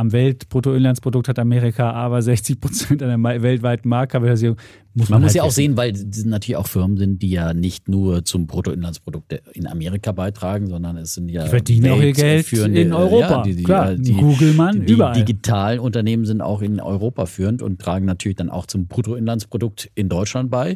am 0.02 0.12
Weltbruttoinlandsprodukt 0.12 1.28
hat 1.28 1.38
Amerika 1.38 1.92
aber 1.92 2.22
60 2.22 2.60
Prozent 2.60 3.04
einer 3.04 3.22
weltweiten 3.42 3.88
Marktkapitalisierung. 3.88 4.58
Muss 4.94 5.08
man, 5.08 5.22
man 5.22 5.22
muss 5.22 5.30
halt 5.30 5.36
ja 5.36 5.44
auch 5.44 5.52
sehen, 5.52 5.78
weil 5.78 5.92
es 5.94 6.26
natürlich 6.26 6.58
auch 6.58 6.68
Firmen 6.68 6.98
sind, 6.98 7.22
die 7.22 7.30
ja 7.30 7.54
nicht 7.54 7.88
nur 7.88 8.26
zum 8.26 8.46
Bruttoinlandsprodukt 8.46 9.42
in 9.54 9.66
Amerika 9.66 10.12
beitragen, 10.12 10.68
sondern 10.68 10.98
es 10.98 11.14
sind 11.14 11.30
ja. 11.30 11.46
Die 11.46 11.50
verdienen 11.50 11.92
auch 11.94 12.02
ihr 12.02 12.12
Geld 12.12 12.52
in 12.52 12.92
Europa. 12.92 13.38
Ja, 13.38 13.42
die, 13.44 13.56
die, 13.56 13.64
Klar, 13.64 13.96
die, 13.96 14.12
Google, 14.12 14.54
Mann, 14.54 14.86
die 14.86 14.94
überall. 14.94 15.14
digitalen 15.14 15.80
Unternehmen 15.80 16.26
sind 16.26 16.42
auch 16.42 16.62
in 16.62 16.82
Europa 16.82 17.26
führend 17.26 17.62
und 17.62 17.80
tragen 17.80 18.06
natürlich 18.06 18.36
dann 18.36 18.50
auch 18.50 18.66
zum 18.66 18.88
Bruttoinlandsprodukt 18.88 19.90
in 19.96 20.10
Deutschland 20.10 20.52
bei. 20.52 20.76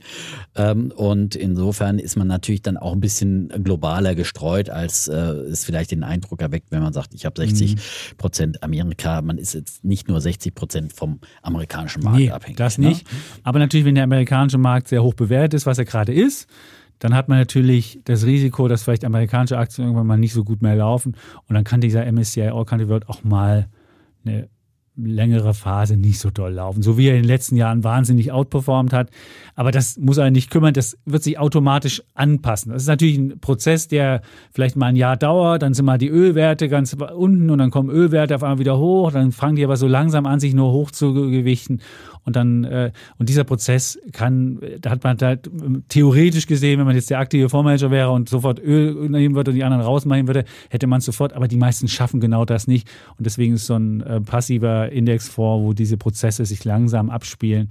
Ähm, 0.55 0.93
und 0.95 1.35
insofern 1.35 1.99
ist 1.99 2.15
man 2.15 2.27
natürlich 2.27 2.61
dann 2.61 2.77
auch 2.77 2.93
ein 2.93 3.01
bisschen 3.01 3.49
globaler 3.65 4.15
gestreut, 4.15 4.69
als 4.69 5.09
äh, 5.09 5.15
es 5.15 5.65
vielleicht 5.65 5.91
den 5.91 6.03
Eindruck 6.03 6.41
erweckt, 6.41 6.71
wenn 6.71 6.81
man 6.81 6.93
sagt, 6.93 7.13
ich 7.13 7.25
habe 7.25 7.41
60 7.41 7.75
mhm. 7.75 7.79
Prozent 8.17 8.63
Amerika. 8.63 9.14
Man 9.21 9.37
ist 9.37 9.53
jetzt 9.53 9.83
nicht 9.83 10.07
nur 10.07 10.21
60 10.21 10.55
Prozent 10.55 10.93
vom 10.93 11.19
amerikanischen 11.41 12.03
Markt 12.03 12.17
nee, 12.17 12.31
abhängig. 12.31 12.57
Das 12.57 12.77
nicht. 12.77 13.11
Ne? 13.11 13.19
Aber 13.43 13.59
natürlich, 13.59 13.85
wenn 13.85 13.95
der 13.95 14.03
amerikanische 14.03 14.57
Markt 14.57 14.87
sehr 14.87 15.03
hoch 15.03 15.13
bewertet 15.13 15.53
ist, 15.53 15.65
was 15.65 15.77
er 15.77 15.85
gerade 15.85 16.13
ist, 16.13 16.47
dann 16.99 17.13
hat 17.13 17.27
man 17.27 17.37
natürlich 17.37 17.99
das 18.05 18.25
Risiko, 18.25 18.67
dass 18.67 18.83
vielleicht 18.83 19.03
amerikanische 19.03 19.57
Aktien 19.57 19.85
irgendwann 19.85 20.07
mal 20.07 20.17
nicht 20.17 20.33
so 20.33 20.43
gut 20.43 20.61
mehr 20.61 20.75
laufen. 20.75 21.15
Und 21.47 21.55
dann 21.55 21.63
kann 21.63 21.81
dieser 21.81 22.09
MSCI 22.09 22.49
All 22.49 22.65
Country 22.65 22.87
World 22.87 23.09
auch 23.09 23.23
mal 23.23 23.67
eine 24.25 24.49
längere 24.97 25.53
Phase 25.53 25.97
nicht 25.97 26.19
so 26.19 26.29
doll 26.29 26.53
laufen. 26.53 26.81
So 26.81 26.97
wie 26.97 27.07
er 27.07 27.15
in 27.15 27.23
den 27.23 27.27
letzten 27.27 27.55
Jahren 27.55 27.83
wahnsinnig 27.83 28.31
outperformt 28.31 28.93
hat. 28.93 29.09
Aber 29.55 29.71
das 29.71 29.97
muss 29.97 30.19
einen 30.19 30.33
nicht 30.33 30.49
kümmern. 30.49 30.73
Das 30.73 30.97
wird 31.05 31.23
sich 31.23 31.37
automatisch 31.37 32.01
anpassen. 32.13 32.71
Das 32.71 32.83
ist 32.83 32.87
natürlich 32.87 33.17
ein 33.17 33.39
Prozess, 33.39 33.87
der 33.87 34.21
vielleicht 34.51 34.75
mal 34.75 34.87
ein 34.87 34.95
Jahr 34.95 35.17
dauert. 35.17 35.61
Dann 35.61 35.73
sind 35.73 35.85
mal 35.85 35.97
die 35.97 36.09
Ölwerte 36.09 36.69
ganz 36.69 36.93
unten 36.93 37.49
und 37.49 37.57
dann 37.59 37.71
kommen 37.71 37.89
Ölwerte 37.89 38.35
auf 38.35 38.43
einmal 38.43 38.59
wieder 38.59 38.77
hoch. 38.77 39.11
Dann 39.11 39.31
fangen 39.31 39.55
die 39.55 39.63
aber 39.63 39.77
so 39.77 39.87
langsam 39.87 40.25
an, 40.25 40.39
sich 40.39 40.53
nur 40.53 40.71
hoch 40.71 40.91
zu 40.91 41.13
gewichten. 41.13 41.81
Und 42.25 42.35
dann, 42.35 42.63
äh, 42.63 42.91
und 43.17 43.29
dieser 43.29 43.43
Prozess 43.43 43.99
kann, 44.11 44.59
da 44.81 44.89
hat 44.89 45.03
man 45.03 45.17
halt 45.21 45.49
theoretisch 45.89 46.47
gesehen, 46.47 46.79
wenn 46.79 46.85
man 46.85 46.95
jetzt 46.95 47.09
der 47.09 47.19
aktive 47.19 47.49
Fondsmanager 47.49 47.91
wäre 47.91 48.11
und 48.11 48.27
sofort 48.29 48.59
Öl 48.59 49.09
nehmen 49.09 49.35
würde 49.35 49.51
und 49.51 49.55
die 49.55 49.63
anderen 49.63 49.83
rausmachen 49.83 50.27
würde, 50.27 50.43
hätte 50.69 50.87
man 50.87 50.99
es 50.99 51.05
sofort. 51.05 51.33
Aber 51.33 51.47
die 51.47 51.57
meisten 51.57 51.87
schaffen 51.87 52.19
genau 52.19 52.43
das 52.43 52.67
nicht. 52.67 52.89
Und 53.17 53.25
deswegen 53.25 53.53
ist 53.53 53.67
so 53.67 53.75
ein 53.75 54.01
äh, 54.01 54.21
passiver 54.21 54.91
Indexfonds, 54.91 55.63
wo 55.63 55.73
diese 55.73 55.97
Prozesse 55.97 56.45
sich 56.45 56.65
langsam 56.65 57.09
abspielen, 57.09 57.69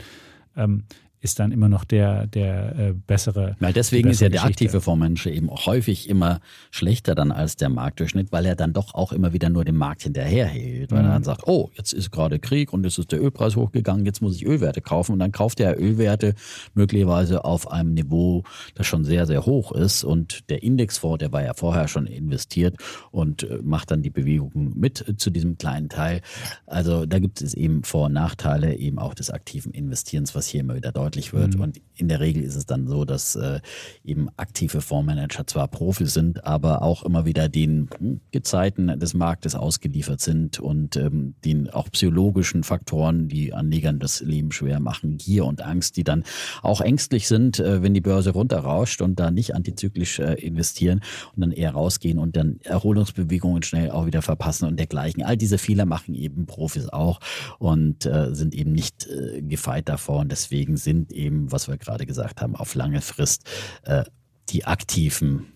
ähm, 0.56 0.84
ist 1.24 1.40
dann 1.40 1.52
immer 1.52 1.70
noch 1.70 1.84
der, 1.84 2.26
der 2.26 2.78
äh, 2.78 2.92
bessere. 2.92 3.56
Weil 3.58 3.72
deswegen 3.72 4.10
ist 4.10 4.20
ja 4.20 4.28
der 4.28 4.42
Geschichte. 4.42 4.64
aktive 4.64 4.80
Fondsmanager 4.82 5.30
eben 5.30 5.48
auch 5.48 5.64
häufig 5.64 6.10
immer 6.10 6.40
schlechter 6.70 7.14
dann 7.14 7.32
als 7.32 7.56
der 7.56 7.70
Marktdurchschnitt, 7.70 8.30
weil 8.30 8.44
er 8.44 8.54
dann 8.54 8.74
doch 8.74 8.94
auch 8.94 9.10
immer 9.10 9.32
wieder 9.32 9.48
nur 9.48 9.64
dem 9.64 9.76
Markt 9.76 10.02
hinterherhält. 10.02 10.92
Weil 10.92 11.00
mhm. 11.00 11.08
er 11.08 11.12
dann 11.14 11.24
sagt, 11.24 11.46
oh, 11.46 11.70
jetzt 11.76 11.94
ist 11.94 12.10
gerade 12.10 12.38
Krieg 12.38 12.74
und 12.74 12.84
jetzt 12.84 12.98
ist 12.98 13.10
der 13.10 13.22
Ölpreis 13.22 13.56
hochgegangen, 13.56 14.04
jetzt 14.04 14.20
muss 14.20 14.36
ich 14.36 14.44
Ölwerte 14.44 14.82
kaufen. 14.82 15.12
Und 15.12 15.18
dann 15.18 15.32
kauft 15.32 15.60
er 15.60 15.80
Ölwerte 15.80 16.34
möglicherweise 16.74 17.44
auf 17.44 17.70
einem 17.70 17.94
Niveau, 17.94 18.42
das 18.74 18.86
schon 18.86 19.04
sehr, 19.04 19.24
sehr 19.24 19.46
hoch 19.46 19.72
ist. 19.72 20.04
Und 20.04 20.50
der 20.50 20.62
Indexfonds, 20.62 21.20
der 21.20 21.32
war 21.32 21.42
ja 21.42 21.54
vorher 21.54 21.88
schon 21.88 22.06
investiert 22.06 22.76
und 23.10 23.44
äh, 23.44 23.60
macht 23.62 23.90
dann 23.90 24.02
die 24.02 24.10
Bewegung 24.10 24.72
mit 24.74 25.14
zu 25.16 25.30
diesem 25.30 25.56
kleinen 25.56 25.88
Teil. 25.88 26.20
Also 26.66 27.06
da 27.06 27.18
gibt 27.18 27.40
es 27.40 27.54
eben 27.54 27.82
Vor- 27.82 28.06
und 28.06 28.12
Nachteile 28.12 28.76
eben 28.76 28.98
auch 28.98 29.14
des 29.14 29.30
aktiven 29.30 29.72
Investierens, 29.72 30.34
was 30.34 30.46
hier 30.46 30.60
immer 30.60 30.74
wieder 30.74 30.92
deutlich 30.92 31.13
deutlich 31.14 31.32
wird. 31.32 31.54
Mhm. 31.54 31.60
Und 31.60 31.80
in 31.96 32.08
der 32.08 32.20
Regel 32.20 32.42
ist 32.42 32.56
es 32.56 32.66
dann 32.66 32.88
so, 32.88 33.04
dass 33.04 33.36
äh, 33.36 33.60
eben 34.04 34.28
aktive 34.36 34.80
Fondsmanager 34.80 35.46
zwar 35.46 35.68
Profis 35.68 36.12
sind, 36.12 36.44
aber 36.44 36.82
auch 36.82 37.04
immer 37.04 37.24
wieder 37.24 37.48
den 37.48 37.88
hm, 37.98 38.20
Gezeiten 38.32 38.98
des 38.98 39.14
Marktes 39.14 39.54
ausgeliefert 39.54 40.20
sind 40.20 40.58
und 40.58 40.96
ähm, 40.96 41.34
den 41.44 41.70
auch 41.70 41.90
psychologischen 41.90 42.64
Faktoren, 42.64 43.28
die 43.28 43.54
Anlegern 43.54 44.00
das 44.00 44.20
Leben 44.20 44.50
schwer 44.50 44.80
machen, 44.80 45.18
Gier 45.18 45.44
und 45.44 45.62
Angst, 45.62 45.96
die 45.96 46.04
dann 46.04 46.24
auch 46.62 46.80
ängstlich 46.80 47.28
sind, 47.28 47.60
äh, 47.60 47.82
wenn 47.82 47.94
die 47.94 48.00
Börse 48.00 48.30
runterrauscht 48.30 49.00
und 49.00 49.20
da 49.20 49.30
nicht 49.30 49.54
antizyklisch 49.54 50.18
äh, 50.18 50.34
investieren 50.34 51.00
und 51.34 51.42
dann 51.42 51.52
eher 51.52 51.72
rausgehen 51.72 52.18
und 52.18 52.36
dann 52.36 52.58
Erholungsbewegungen 52.64 53.62
schnell 53.62 53.90
auch 53.90 54.06
wieder 54.06 54.22
verpassen 54.22 54.66
und 54.66 54.78
dergleichen. 54.78 55.22
All 55.22 55.36
diese 55.36 55.58
Fehler 55.58 55.86
machen 55.86 56.14
eben 56.14 56.46
Profis 56.46 56.88
auch 56.88 57.20
und 57.58 58.04
äh, 58.06 58.34
sind 58.34 58.54
eben 58.54 58.72
nicht 58.72 59.06
äh, 59.06 59.42
gefeit 59.42 59.88
davor 59.88 60.20
und 60.20 60.32
deswegen 60.32 60.76
sind 60.76 61.03
sind 61.04 61.12
eben, 61.12 61.52
was 61.52 61.68
wir 61.68 61.76
gerade 61.76 62.06
gesagt 62.06 62.40
haben, 62.40 62.56
auf 62.56 62.74
lange 62.74 63.00
Frist 63.00 63.48
äh, 63.84 64.04
die 64.50 64.64
aktiven 64.64 65.46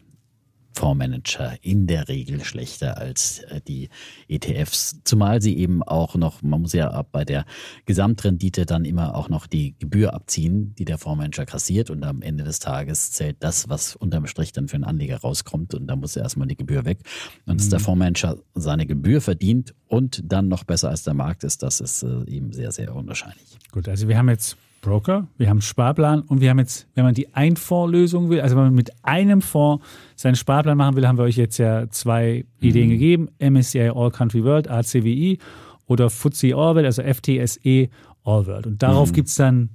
Fondsmanager 0.74 1.57
in 1.61 1.88
der 1.88 2.07
Regel 2.07 2.44
schlechter 2.44 2.99
als 2.99 3.40
äh, 3.40 3.61
die 3.66 3.88
ETFs, 4.28 5.01
zumal 5.03 5.42
sie 5.42 5.57
eben 5.57 5.82
auch 5.82 6.14
noch, 6.14 6.42
man 6.42 6.62
muss 6.62 6.72
ja 6.72 7.03
bei 7.03 7.24
der 7.24 7.46
Gesamtrendite 7.84 8.64
dann 8.64 8.84
immer 8.84 9.16
auch 9.16 9.28
noch 9.28 9.49
die 9.49 9.76
Gebühr 9.78 10.14
abziehen, 10.14 10.76
die 10.76 10.84
der 10.84 10.99
Fondsmanager 10.99 11.46
kassiert 11.46 11.90
und 11.90 12.05
am 12.05 12.22
Ende 12.22 12.44
des 12.44 12.61
Tages 12.61 13.11
zählt 13.11 13.38
das, 13.40 13.68
was 13.68 13.96
unterm 13.96 14.28
Strich 14.28 14.53
dann 14.53 14.68
für 14.68 14.76
einen 14.76 14.84
Anleger 14.84 15.16
rauskommt 15.16 15.74
und 15.74 15.88
da 15.88 15.96
muss 15.96 16.14
ja 16.14 16.22
erstmal 16.22 16.46
die 16.46 16.57
Gebühr 16.57 16.84
weg. 16.84 17.01
Und 17.44 17.59
dass 17.59 17.70
der 17.70 17.80
mhm. 17.80 17.84
Fondsmanager 17.84 18.36
seine 18.55 18.86
Gebühr 18.86 19.20
verdient 19.20 19.74
und 19.88 20.22
dann 20.24 20.46
noch 20.46 20.62
besser 20.62 20.90
als 20.90 21.03
der 21.03 21.14
Markt 21.14 21.42
ist, 21.42 21.64
das 21.64 21.80
ist 21.80 22.05
äh, 22.05 22.24
eben 22.28 22.53
sehr, 22.53 22.70
sehr 22.70 22.94
unwahrscheinlich. 22.94 23.59
Gut, 23.72 23.88
also 23.88 24.07
wir 24.07 24.16
haben 24.16 24.28
jetzt 24.28 24.57
Broker, 24.81 25.26
wir 25.37 25.49
haben 25.49 25.61
Sparplan 25.61 26.22
und 26.22 26.41
wir 26.41 26.51
haben 26.51 26.59
jetzt, 26.59 26.87
wenn 26.95 27.05
man 27.05 27.14
die 27.14 27.35
Einfondslösung 27.35 28.31
will, 28.31 28.41
also 28.41 28.57
wenn 28.57 28.64
man 28.64 28.74
mit 28.74 28.93
einem 29.03 29.43
Fonds 29.43 29.85
seinen 30.14 30.37
Sparplan 30.37 30.76
machen 30.76 30.97
will, 30.97 31.07
haben 31.07 31.18
wir 31.18 31.24
euch 31.24 31.37
jetzt 31.37 31.59
ja 31.59 31.89
zwei 31.91 32.45
mhm. 32.61 32.68
Ideen 32.68 32.91
gegeben. 32.91 33.29
MSCI 33.41 33.91
All 33.95 34.11
Country 34.11 34.45
World, 34.45 34.68
ACWI 34.68 35.39
oder 35.87 36.11
FTSE 36.11 36.55
All 36.55 36.74
World, 36.74 36.87
also 36.87 37.03
FTSE 37.03 37.89
All 38.24 38.47
World. 38.47 38.66
Und 38.66 38.83
darauf 38.83 39.11
mhm. 39.11 39.14
gibt 39.14 39.29
es 39.29 39.35
dann 39.35 39.70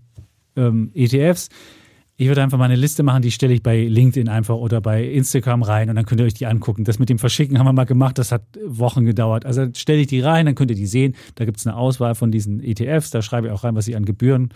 ähm, 0.55 0.91
ETFs. 0.93 1.49
Ich 2.15 2.27
würde 2.27 2.43
einfach 2.43 2.59
mal 2.59 2.65
eine 2.65 2.75
Liste 2.75 3.01
machen, 3.01 3.23
die 3.23 3.31
stelle 3.31 3.53
ich 3.53 3.63
bei 3.63 3.85
LinkedIn 3.85 4.29
einfach 4.29 4.55
oder 4.55 4.81
bei 4.81 5.03
Instagram 5.03 5.63
rein 5.63 5.89
und 5.89 5.95
dann 5.95 6.05
könnt 6.05 6.21
ihr 6.21 6.25
euch 6.25 6.35
die 6.35 6.45
angucken. 6.45 6.83
Das 6.83 6.99
mit 6.99 7.09
dem 7.09 7.17
Verschicken 7.17 7.57
haben 7.57 7.65
wir 7.65 7.73
mal 7.73 7.85
gemacht, 7.85 8.19
das 8.19 8.31
hat 8.31 8.43
Wochen 8.65 9.03
gedauert. 9.03 9.47
Also 9.47 9.67
stelle 9.75 10.01
ich 10.01 10.07
die 10.07 10.21
rein, 10.21 10.45
dann 10.45 10.53
könnt 10.53 10.69
ihr 10.69 10.77
die 10.77 10.85
sehen. 10.85 11.15
Da 11.35 11.45
gibt 11.45 11.57
es 11.57 11.65
eine 11.65 11.75
Auswahl 11.75 12.13
von 12.13 12.31
diesen 12.31 12.63
ETFs, 12.63 13.09
da 13.09 13.23
schreibe 13.23 13.47
ich 13.47 13.53
auch 13.53 13.63
rein, 13.63 13.75
was 13.75 13.85
sie 13.85 13.95
an 13.95 14.05
Gebühren 14.05 14.49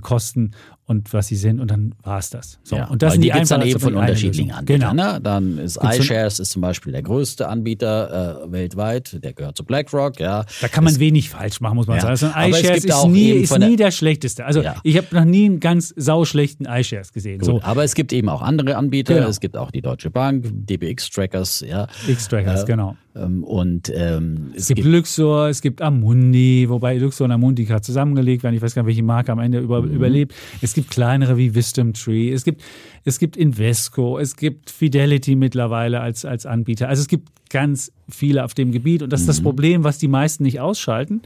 kosten 0.00 0.54
und 0.86 1.12
was 1.14 1.28
sie 1.28 1.36
sind 1.36 1.60
und 1.60 1.70
dann 1.70 1.94
war 2.02 2.18
es 2.18 2.28
das. 2.28 2.58
So, 2.62 2.76
ja, 2.76 2.86
und 2.86 3.02
das 3.02 3.14
sind 3.14 3.22
die, 3.22 3.28
die 3.28 3.32
gibt 3.32 3.44
es 3.44 3.48
dann 3.48 3.62
eben 3.62 3.80
von 3.80 3.94
unterschiedlichen 3.94 4.52
Anbietern. 4.52 4.96
Genau. 4.96 5.12
Ne? 5.14 5.20
Dann 5.20 5.58
ist 5.58 5.78
iShares 5.82 6.40
ist 6.40 6.50
zum 6.50 6.60
Beispiel 6.60 6.92
der 6.92 7.02
größte 7.02 7.48
Anbieter 7.48 8.44
äh, 8.44 8.52
weltweit, 8.52 9.24
der 9.24 9.32
gehört 9.32 9.56
zu 9.56 9.64
BlackRock. 9.64 10.20
Ja. 10.20 10.44
Da 10.60 10.68
kann 10.68 10.84
man 10.84 10.92
es, 10.92 11.00
wenig 11.00 11.30
falsch 11.30 11.60
machen, 11.62 11.76
muss 11.76 11.86
man 11.86 11.96
ja. 11.96 12.16
sagen. 12.16 12.34
Also 12.34 12.58
iShares 12.58 12.84
ist, 12.84 13.06
nie, 13.06 13.30
ist 13.30 13.58
nie 13.58 13.76
der 13.76 13.92
schlechteste. 13.92 14.44
Also 14.44 14.60
ja. 14.60 14.76
ich 14.82 14.98
habe 14.98 15.06
noch 15.12 15.24
nie 15.24 15.46
einen 15.46 15.60
ganz 15.60 15.94
sauschlechten 15.96 16.66
iShares 16.66 17.12
gesehen. 17.12 17.38
Gut, 17.38 17.46
so. 17.46 17.62
Aber 17.62 17.82
es 17.82 17.94
gibt 17.94 18.12
eben 18.12 18.28
auch 18.28 18.42
andere 18.42 18.76
Anbieter. 18.76 19.14
Genau. 19.14 19.28
Es 19.28 19.40
gibt 19.40 19.56
auch 19.56 19.70
die 19.70 19.80
Deutsche 19.80 20.10
Bank, 20.10 20.44
DBX-Trackers. 20.52 21.64
Ja. 21.66 21.86
X-Trackers, 22.06 22.64
äh, 22.64 22.66
genau. 22.66 22.96
Ähm, 23.16 23.44
und 23.44 23.92
ähm, 23.94 24.52
es, 24.54 24.62
es 24.62 24.68
gibt, 24.68 24.82
gibt 24.82 24.88
Luxor, 24.88 25.48
es 25.48 25.62
gibt 25.62 25.80
Amundi, 25.80 26.66
wobei 26.68 26.96
Luxor 26.98 27.26
und 27.26 27.32
Amundi 27.32 27.64
gerade 27.64 27.82
zusammengelegt 27.82 28.42
werden. 28.42 28.56
Ich 28.56 28.62
weiß 28.62 28.74
gar 28.74 28.82
nicht, 28.82 28.88
welche 28.88 29.02
Marke 29.02 29.32
am 29.32 29.38
Ende 29.38 29.60
über, 29.60 29.82
mhm. 29.82 29.92
überlebt. 29.92 30.34
Es 30.60 30.73
gibt 30.74 30.90
kleinere 30.90 31.36
wie 31.36 31.54
Wisdom 31.54 31.94
Tree, 31.94 32.30
es 32.30 32.44
gibt, 32.44 32.62
es 33.04 33.18
gibt 33.18 33.36
Invesco, 33.36 34.18
es 34.18 34.36
gibt 34.36 34.70
Fidelity 34.70 35.36
mittlerweile 35.36 36.00
als, 36.00 36.24
als 36.24 36.44
Anbieter. 36.44 36.88
Also 36.88 37.00
es 37.02 37.08
gibt 37.08 37.28
ganz 37.50 37.92
viele 38.08 38.44
auf 38.44 38.54
dem 38.54 38.72
Gebiet 38.72 39.02
und 39.02 39.12
das 39.12 39.20
ist 39.20 39.28
das 39.28 39.40
mhm. 39.40 39.44
Problem, 39.44 39.84
was 39.84 39.98
die 39.98 40.08
meisten 40.08 40.42
nicht 40.42 40.60
ausschalten 40.60 41.22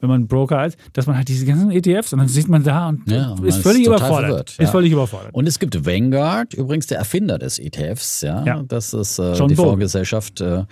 wenn 0.00 0.08
man 0.08 0.26
Broker 0.26 0.58
hat, 0.58 0.76
dass 0.94 1.06
man 1.06 1.16
halt 1.16 1.28
diese 1.28 1.44
ganzen 1.46 1.70
ETFs 1.70 2.12
und 2.12 2.18
dann 2.18 2.28
sieht 2.28 2.48
man 2.48 2.62
da 2.62 2.88
und 2.88 3.10
ja, 3.10 3.36
ist 3.44 3.58
völlig 3.58 3.82
ist 3.82 3.88
überfordert. 3.88 4.28
Verwirrt, 4.30 4.56
ja. 4.58 4.64
Ist 4.64 4.70
völlig 4.70 4.92
überfordert. 4.92 5.34
Und 5.34 5.46
es 5.46 5.58
gibt 5.58 5.86
Vanguard, 5.86 6.54
übrigens 6.54 6.86
der 6.86 6.98
Erfinder 6.98 7.38
des 7.38 7.58
ETFs, 7.58 8.22
ja. 8.22 8.44
ja. 8.44 8.62
Das 8.66 8.94
ist 8.94 9.18
äh, 9.18 9.32
die 9.32 9.38
Bogle. 9.38 9.56
Vorgesellschaft 9.56 10.40
äh, 10.40 10.64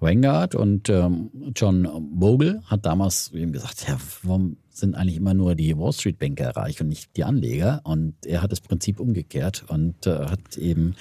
Vanguard 0.00 0.54
und 0.54 0.88
ähm, 0.90 1.30
John 1.56 1.88
Bogle 2.12 2.62
hat 2.66 2.84
damals 2.84 3.32
eben 3.32 3.52
gesagt, 3.52 3.86
ja, 3.88 3.96
warum 4.22 4.58
sind 4.76 4.94
eigentlich 4.94 5.16
immer 5.16 5.34
nur 5.34 5.54
die 5.54 5.76
Wall 5.76 5.92
Street 5.92 6.18
Banker 6.18 6.50
reich 6.50 6.80
und 6.80 6.88
nicht 6.88 7.16
die 7.16 7.24
Anleger? 7.24 7.80
Und 7.84 8.14
er 8.26 8.42
hat 8.42 8.52
das 8.52 8.60
Prinzip 8.60 9.00
umgekehrt 9.00 9.64
und 9.68 10.06
äh, 10.06 10.26
hat 10.26 10.56
eben 10.56 10.94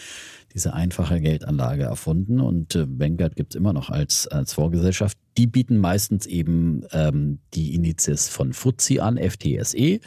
diese 0.53 0.73
einfache 0.73 1.19
Geldanlage 1.19 1.83
erfunden 1.83 2.39
und 2.39 2.75
äh, 2.75 2.85
Vanguard 2.87 3.35
gibt 3.35 3.53
es 3.53 3.57
immer 3.57 3.73
noch 3.73 3.89
als, 3.89 4.27
als 4.27 4.53
Vorgesellschaft. 4.53 5.17
Die 5.37 5.47
bieten 5.47 5.77
meistens 5.77 6.27
eben 6.27 6.83
ähm, 6.91 7.39
die 7.55 7.73
Indizes 7.73 8.29
von 8.29 8.53
FTSE 8.53 9.01
an, 9.01 9.17
FTSE, 9.17 9.99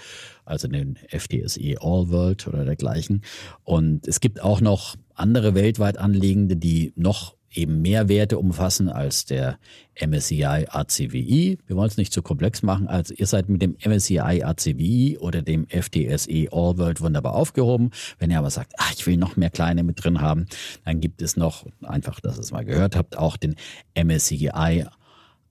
also 0.44 0.68
den 0.68 0.96
FTSE 1.08 1.76
All 1.80 2.08
World 2.10 2.46
oder 2.46 2.64
dergleichen. 2.64 3.22
Und 3.64 4.06
es 4.06 4.20
gibt 4.20 4.40
auch 4.40 4.60
noch 4.60 4.94
andere 5.14 5.54
weltweit 5.54 5.98
Anlegende, 5.98 6.56
die 6.56 6.92
noch 6.94 7.36
eben 7.57 7.82
mehr 7.82 8.09
Werte 8.09 8.38
umfassen 8.38 8.88
als 8.88 9.24
der 9.24 9.59
MSCI 10.00 10.66
ACWI. 10.68 11.59
Wir 11.66 11.76
wollen 11.76 11.88
es 11.88 11.96
nicht 11.96 12.12
zu 12.12 12.22
komplex 12.22 12.62
machen. 12.62 12.86
Also 12.86 13.14
ihr 13.14 13.26
seid 13.26 13.48
mit 13.48 13.62
dem 13.62 13.76
MSCI 13.84 14.42
ACWI 14.42 15.18
oder 15.20 15.42
dem 15.42 15.66
FTSE 15.68 16.48
All 16.52 16.78
World 16.78 17.00
wunderbar 17.00 17.34
aufgehoben. 17.34 17.90
Wenn 18.18 18.30
ihr 18.30 18.38
aber 18.38 18.50
sagt, 18.50 18.74
ach, 18.76 18.92
ich 18.92 19.07
will 19.07 19.16
noch 19.16 19.36
mehr 19.36 19.50
kleine 19.50 19.82
mit 19.82 20.02
drin 20.04 20.20
haben, 20.20 20.46
dann 20.84 21.00
gibt 21.00 21.22
es 21.22 21.36
noch, 21.36 21.66
einfach, 21.82 22.20
dass 22.20 22.36
ihr 22.36 22.42
es 22.42 22.52
mal 22.52 22.64
gehört 22.64 22.96
habt, 22.96 23.16
auch 23.16 23.36
den 23.36 23.57
MSCI 23.94 24.84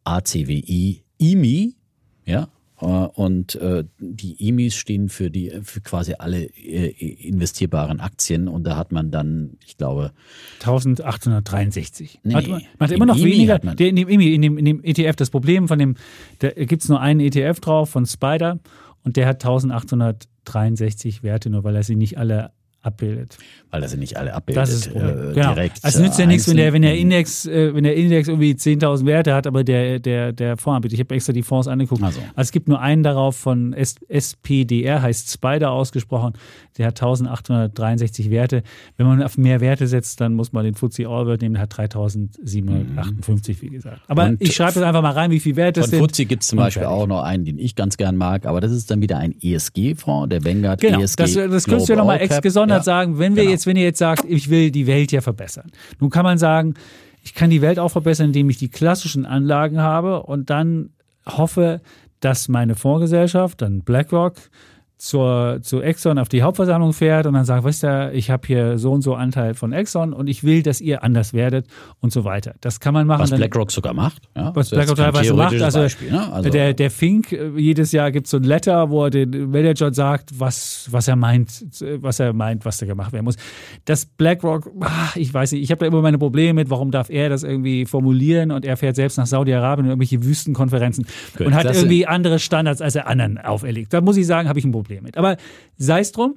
ACWI 0.03 1.03
IMI. 1.17 1.75
Ja, 2.25 2.47
und 2.77 3.55
äh, 3.55 3.85
die 3.99 4.49
EMIs 4.49 4.75
stehen 4.75 5.07
für 5.07 5.31
die 5.31 5.51
für 5.63 5.79
quasi 5.79 6.15
alle 6.19 6.43
äh, 6.43 6.89
investierbaren 7.27 8.01
Aktien 8.01 8.49
und 8.49 8.65
da 8.65 8.75
hat 8.75 8.91
man 8.91 9.11
dann, 9.11 9.57
ich 9.65 9.77
glaube 9.77 10.11
1863. 10.59 12.19
Nee, 12.23 12.33
hat, 12.33 12.47
man 12.47 12.61
hat 12.79 12.91
immer 12.91 13.05
noch 13.05 13.17
weniger. 13.17 13.59
Der, 13.59 13.87
in, 13.87 13.95
dem 13.95 14.09
EMI, 14.09 14.33
in, 14.33 14.41
dem, 14.41 14.57
in 14.57 14.65
dem 14.65 14.83
ETF 14.83 15.15
das 15.15 15.29
Problem 15.29 15.67
von 15.69 15.79
dem, 15.79 15.95
da 16.39 16.49
gibt 16.49 16.83
es 16.83 16.89
nur 16.89 16.99
einen 16.99 17.21
ETF 17.21 17.61
drauf 17.61 17.89
von 17.89 18.05
Spider 18.05 18.59
und 19.03 19.15
der 19.15 19.27
hat 19.27 19.45
1863 19.45 21.23
Werte, 21.23 21.49
nur 21.49 21.63
weil 21.63 21.75
er 21.75 21.83
sie 21.83 21.95
nicht 21.95 22.17
alle 22.17 22.51
abbildet. 22.85 23.37
Weil 23.71 23.81
das 23.81 23.91
sind 23.91 23.99
nicht 23.99 24.15
alle 24.15 24.33
abbildet. 24.33 24.61
Das 24.61 24.71
ist 24.71 24.85
das 24.85 24.93
Problem. 24.93 25.31
Äh, 25.31 25.33
genau. 25.33 25.53
direkt. 25.53 25.83
Also 25.83 26.01
nützt 26.01 26.17
ja 26.17 26.25
äh, 26.25 26.27
nichts, 26.27 26.47
wenn 26.47 26.57
der, 26.57 26.71
wenn 26.71 26.81
der 26.81 26.97
Index, 26.97 27.45
äh, 27.45 27.73
wenn 27.73 27.83
der 27.83 27.95
Index 27.95 28.27
irgendwie 28.27 28.53
10.000 28.53 29.05
Werte 29.05 29.33
hat, 29.33 29.47
aber 29.47 29.63
der, 29.63 29.99
der, 29.99 30.31
der 30.31 30.57
Fonds 30.57 30.77
anbietet. 30.77 30.93
Ich 30.93 30.99
habe 30.99 31.15
extra 31.15 31.33
die 31.33 31.43
Fonds 31.43 31.67
angeguckt. 31.67 32.03
Also. 32.03 32.19
also. 32.19 32.31
es 32.35 32.51
gibt 32.51 32.67
nur 32.67 32.79
einen 32.79 33.03
darauf 33.03 33.35
von 33.35 33.73
S 33.73 33.95
SPDR, 34.07 35.01
heißt 35.01 35.31
Spider 35.31 35.71
ausgesprochen. 35.71 36.33
Der 36.77 36.87
hat 36.87 37.01
1863 37.01 38.29
Werte. 38.29 38.63
Wenn 38.97 39.07
man 39.07 39.23
auf 39.23 39.37
mehr 39.37 39.61
Werte 39.61 39.87
setzt, 39.87 40.21
dann 40.21 40.33
muss 40.33 40.53
man 40.53 40.65
den 40.65 40.75
FTSE 40.75 41.07
Allbird 41.07 41.41
nehmen. 41.41 41.55
Der 41.55 41.63
hat 41.63 41.77
3758, 41.77 43.57
mhm. 43.57 43.61
wie 43.61 43.69
gesagt. 43.69 44.01
Aber 44.07 44.25
Und 44.25 44.41
ich 44.41 44.55
schreibe 44.55 44.73
jetzt 44.75 44.83
einfach 44.83 45.01
mal 45.01 45.11
rein, 45.11 45.31
wie 45.31 45.39
viele 45.39 45.55
Werte 45.55 45.81
es 45.81 45.89
sind. 45.89 45.99
Von 45.99 46.09
FTSE 46.09 46.25
gibt 46.25 46.43
es 46.43 46.49
zum 46.49 46.57
Beispiel 46.57 46.85
auch 46.85 47.07
noch 47.07 47.23
einen, 47.23 47.45
den 47.45 47.59
ich 47.59 47.75
ganz 47.75 47.97
gern 47.97 48.15
mag, 48.15 48.45
aber 48.45 48.61
das 48.61 48.71
ist 48.71 48.91
dann 48.91 49.01
wieder 49.01 49.17
ein 49.17 49.33
ESG-Fonds, 49.41 50.29
der 50.29 50.43
Vanguard 50.43 50.81
genau. 50.81 51.01
ESG. 51.01 51.23
Genau, 51.23 51.41
das, 51.41 51.51
das 51.51 51.65
könntest 51.65 51.89
du 51.89 51.93
ja 51.93 51.99
nochmal 51.99 52.21
ex 52.21 52.41
gesondert 52.41 52.74
100 52.75 52.79
ja. 52.79 52.83
sagen, 52.83 53.19
wenn 53.19 53.35
wir 53.35 53.43
genau. 53.43 53.51
jetzt, 53.51 53.67
wenn 53.67 53.77
ihr 53.77 53.83
jetzt 53.83 53.99
sagt, 53.99 54.25
ich 54.25 54.49
will 54.49 54.71
die 54.71 54.87
Welt 54.87 55.11
ja 55.11 55.21
verbessern. 55.21 55.71
Nun 55.99 56.09
kann 56.09 56.23
man 56.23 56.37
sagen, 56.37 56.75
ich 57.23 57.33
kann 57.33 57.49
die 57.49 57.61
Welt 57.61 57.79
auch 57.79 57.89
verbessern, 57.89 58.27
indem 58.27 58.49
ich 58.49 58.57
die 58.57 58.69
klassischen 58.69 59.25
Anlagen 59.25 59.79
habe 59.79 60.23
und 60.23 60.49
dann 60.49 60.91
hoffe, 61.25 61.81
dass 62.19 62.47
meine 62.47 62.75
Fondsgesellschaft, 62.75 63.61
dann 63.61 63.81
BlackRock, 63.81 64.35
zur, 64.97 65.59
zu 65.61 65.81
Exxon 65.81 66.17
auf 66.17 66.29
die 66.29 66.41
Hauptversammlung 66.41 66.93
fährt 66.93 67.25
und 67.25 67.33
dann 67.33 67.43
sagt, 67.43 67.63
weißt 67.65 67.83
du, 67.83 68.11
ich 68.13 68.29
habe 68.29 68.47
hier 68.47 68.77
so 68.77 68.93
und 68.93 69.01
so 69.01 69.15
Anteil 69.15 69.53
von 69.53 69.73
Exxon 69.73 70.13
und 70.13 70.27
ich 70.27 70.43
will, 70.43 70.63
dass 70.63 70.79
ihr 70.79 71.03
anders 71.03 71.33
werdet 71.33 71.67
und 71.99 72.13
so 72.13 72.23
weiter. 72.23 72.55
Das 72.61 72.79
kann 72.79 72.93
man 72.93 73.05
machen. 73.05 73.21
Was 73.21 73.29
Dann- 73.29 73.39
BlackRock 73.39 73.71
sogar 73.71 73.93
macht. 73.93 74.21
Ja, 74.35 74.55
was 74.55 74.67
ist 74.67 74.71
BlackRock 74.71 74.95
teilweise 74.95 75.33
macht. 75.33 75.61
Also, 75.61 75.79
Beispiel, 75.79 76.11
ne? 76.11 76.31
also 76.31 76.49
der, 76.49 76.73
der 76.73 76.89
Fink, 76.89 77.33
äh, 77.33 77.49
jedes 77.57 77.91
Jahr 77.91 78.11
gibt 78.11 78.27
es 78.27 78.31
so 78.31 78.37
ein 78.37 78.43
Letter, 78.43 78.89
wo 78.89 79.03
er 79.03 79.09
den 79.09 79.51
Manager 79.51 79.93
sagt, 79.93 80.39
was, 80.39 80.87
was 80.91 81.09
er 81.09 81.17
meint, 81.17 81.65
was 81.99 82.19
er 82.21 82.31
meint, 82.31 82.63
was 82.63 82.77
da 82.77 82.85
gemacht 82.85 83.11
werden 83.11 83.25
muss. 83.25 83.35
Das 83.83 84.05
BlackRock, 84.05 84.71
ah, 84.79 85.09
ich 85.15 85.33
weiß 85.33 85.51
nicht, 85.51 85.63
ich 85.63 85.71
habe 85.71 85.79
da 85.79 85.87
immer 85.87 86.01
meine 86.01 86.17
Probleme 86.17 86.53
mit, 86.53 86.69
warum 86.69 86.91
darf 86.91 87.09
er 87.09 87.27
das 87.27 87.43
irgendwie 87.43 87.85
formulieren 87.85 88.51
und 88.51 88.63
er 88.63 88.77
fährt 88.77 88.95
selbst 88.95 89.17
nach 89.17 89.27
Saudi-Arabien 89.27 89.85
in 89.85 89.91
irgendwelche 89.91 90.23
Wüstenkonferenzen 90.23 91.05
Gut, 91.37 91.47
und 91.47 91.53
hat 91.53 91.65
irgendwie 91.65 92.07
andere 92.07 92.39
Standards, 92.39 92.81
als 92.81 92.95
er 92.95 93.07
anderen 93.07 93.37
auferlegt. 93.37 93.93
Da 93.93 93.99
muss 93.99 94.15
ich 94.15 94.25
sagen, 94.25 94.47
habe 94.47 94.57
ich 94.57 94.65
ein 94.65 94.71
Problem 94.71 94.84
mit. 94.89 95.17
Aber 95.17 95.37
sei 95.77 95.99
es 95.99 96.11
drum, 96.11 96.35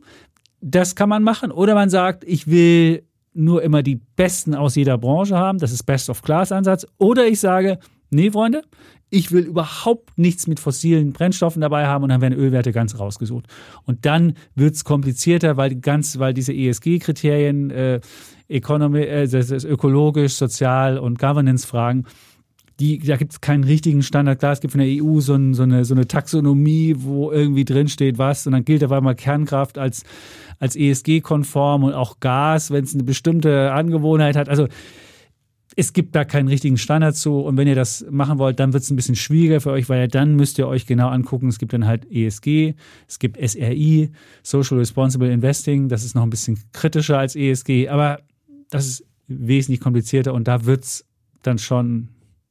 das 0.61 0.95
kann 0.95 1.09
man 1.09 1.23
machen. 1.23 1.51
Oder 1.51 1.75
man 1.75 1.91
sagt, 1.91 2.25
ich 2.25 2.47
will 2.49 3.05
nur 3.35 3.63
immer 3.63 3.83
die 3.83 3.97
Besten 3.97 4.55
aus 4.55 4.75
jeder 4.75 4.99
Branche 4.99 5.37
haben. 5.37 5.59
Das 5.59 5.73
ist 5.73 5.85
Best-of-Class-Ansatz. 5.85 6.87
Oder 6.99 7.27
ich 7.27 7.41
sage, 7.41 7.79
nee, 8.11 8.31
Freunde, 8.31 8.63
ich 9.11 9.33
will 9.33 9.45
überhaupt 9.45 10.19
nichts 10.19 10.47
mit 10.47 10.61
fossilen 10.61 11.13
Brennstoffen 11.13 11.63
dabei 11.63 11.87
haben 11.87 12.05
und 12.05 12.11
dann 12.11 12.21
werden 12.21 12.39
Ölwerte 12.39 12.73
ganz 12.73 12.99
rausgesucht. 12.99 13.47
Und 13.85 14.05
dann 14.05 14.35
wird 14.55 14.75
es 14.75 14.85
komplizierter, 14.85 15.57
weil, 15.57 15.77
ganz, 15.77 16.19
weil 16.19 16.35
diese 16.35 16.53
ESG-Kriterien, 16.53 17.71
äh, 17.71 18.01
äh, 18.49 19.29
das 19.29 19.51
ist 19.51 19.65
ökologisch, 19.65 20.35
sozial 20.35 20.99
und 20.99 21.19
Governance-Fragen, 21.19 22.05
die, 22.81 22.99
da 22.99 23.17
gibt 23.17 23.33
es 23.33 23.41
keinen 23.41 23.65
richtigen 23.65 24.03
Standard. 24.03 24.39
Klar, 24.39 24.53
es 24.53 24.61
gibt 24.61 24.73
von 24.73 24.81
der 24.81 25.03
EU 25.03 25.21
so, 25.21 25.35
ein, 25.35 25.55
so, 25.55 25.65
eine, 25.65 25.85
so 25.85 25.95
eine 25.95 26.07
Taxonomie, 26.07 26.95
wo 26.99 27.33
irgendwie 27.33 27.65
drinsteht, 27.65 28.19
was, 28.19 28.47
und 28.47 28.53
dann 28.53 28.65
gilt 28.65 28.85
auf 28.85 28.93
einmal 28.93 29.17
Kernkraft 29.17 29.79
als, 29.79 30.05
als 30.61 30.77
ESG-konform 30.77 31.85
und 31.85 31.95
auch 31.95 32.21
Gas, 32.21 32.71
wenn 32.71 32.85
es 32.85 32.95
eine 32.95 33.03
bestimmte 33.03 33.73
Angewohnheit 33.73 34.37
hat. 34.37 34.49
Also 34.49 34.69
es 35.77 35.93
gibt 35.93 36.17
da 36.17 36.25
keinen 36.25 36.49
richtigen 36.49 36.77
Standard 36.77 37.15
zu. 37.15 37.39
Und 37.39 37.57
wenn 37.57 37.69
ihr 37.69 37.77
das 37.77 38.05
machen 38.11 38.39
wollt, 38.39 38.59
dann 38.59 38.73
wird 38.73 38.83
es 38.83 38.91
ein 38.91 38.97
bisschen 38.97 39.15
schwieriger 39.15 39.61
für 39.61 39.71
euch, 39.71 39.89
weil 39.89 40.09
dann 40.09 40.35
müsst 40.35 40.59
ihr 40.59 40.67
euch 40.67 40.87
genau 40.87 41.09
angucken. 41.09 41.47
Es 41.47 41.61
gibt 41.61 41.73
dann 41.73 41.87
halt 41.87 42.11
ESG, 42.11 42.75
es 43.07 43.21
gibt 43.21 43.37
SRI, 43.37 44.11
Social 44.43 44.79
Responsible 44.79 45.31
Investing. 45.31 45.89
Das 45.89 46.05
ist 46.05 46.17
noch 46.17 46.25
ein 46.25 46.31
bisschen 46.31 46.59
kritischer 46.73 47.19
als 47.19 47.37
ESG, 47.37 47.89
aber 47.89 48.21
das 48.71 48.87
ist 48.87 49.05
wesentlich 49.29 49.81
komplizierter 49.81 50.35
und 50.35 50.49
da 50.49 50.65
wird 50.65 50.83
es 50.83 51.05
dann 51.43 51.59
schon 51.59 52.09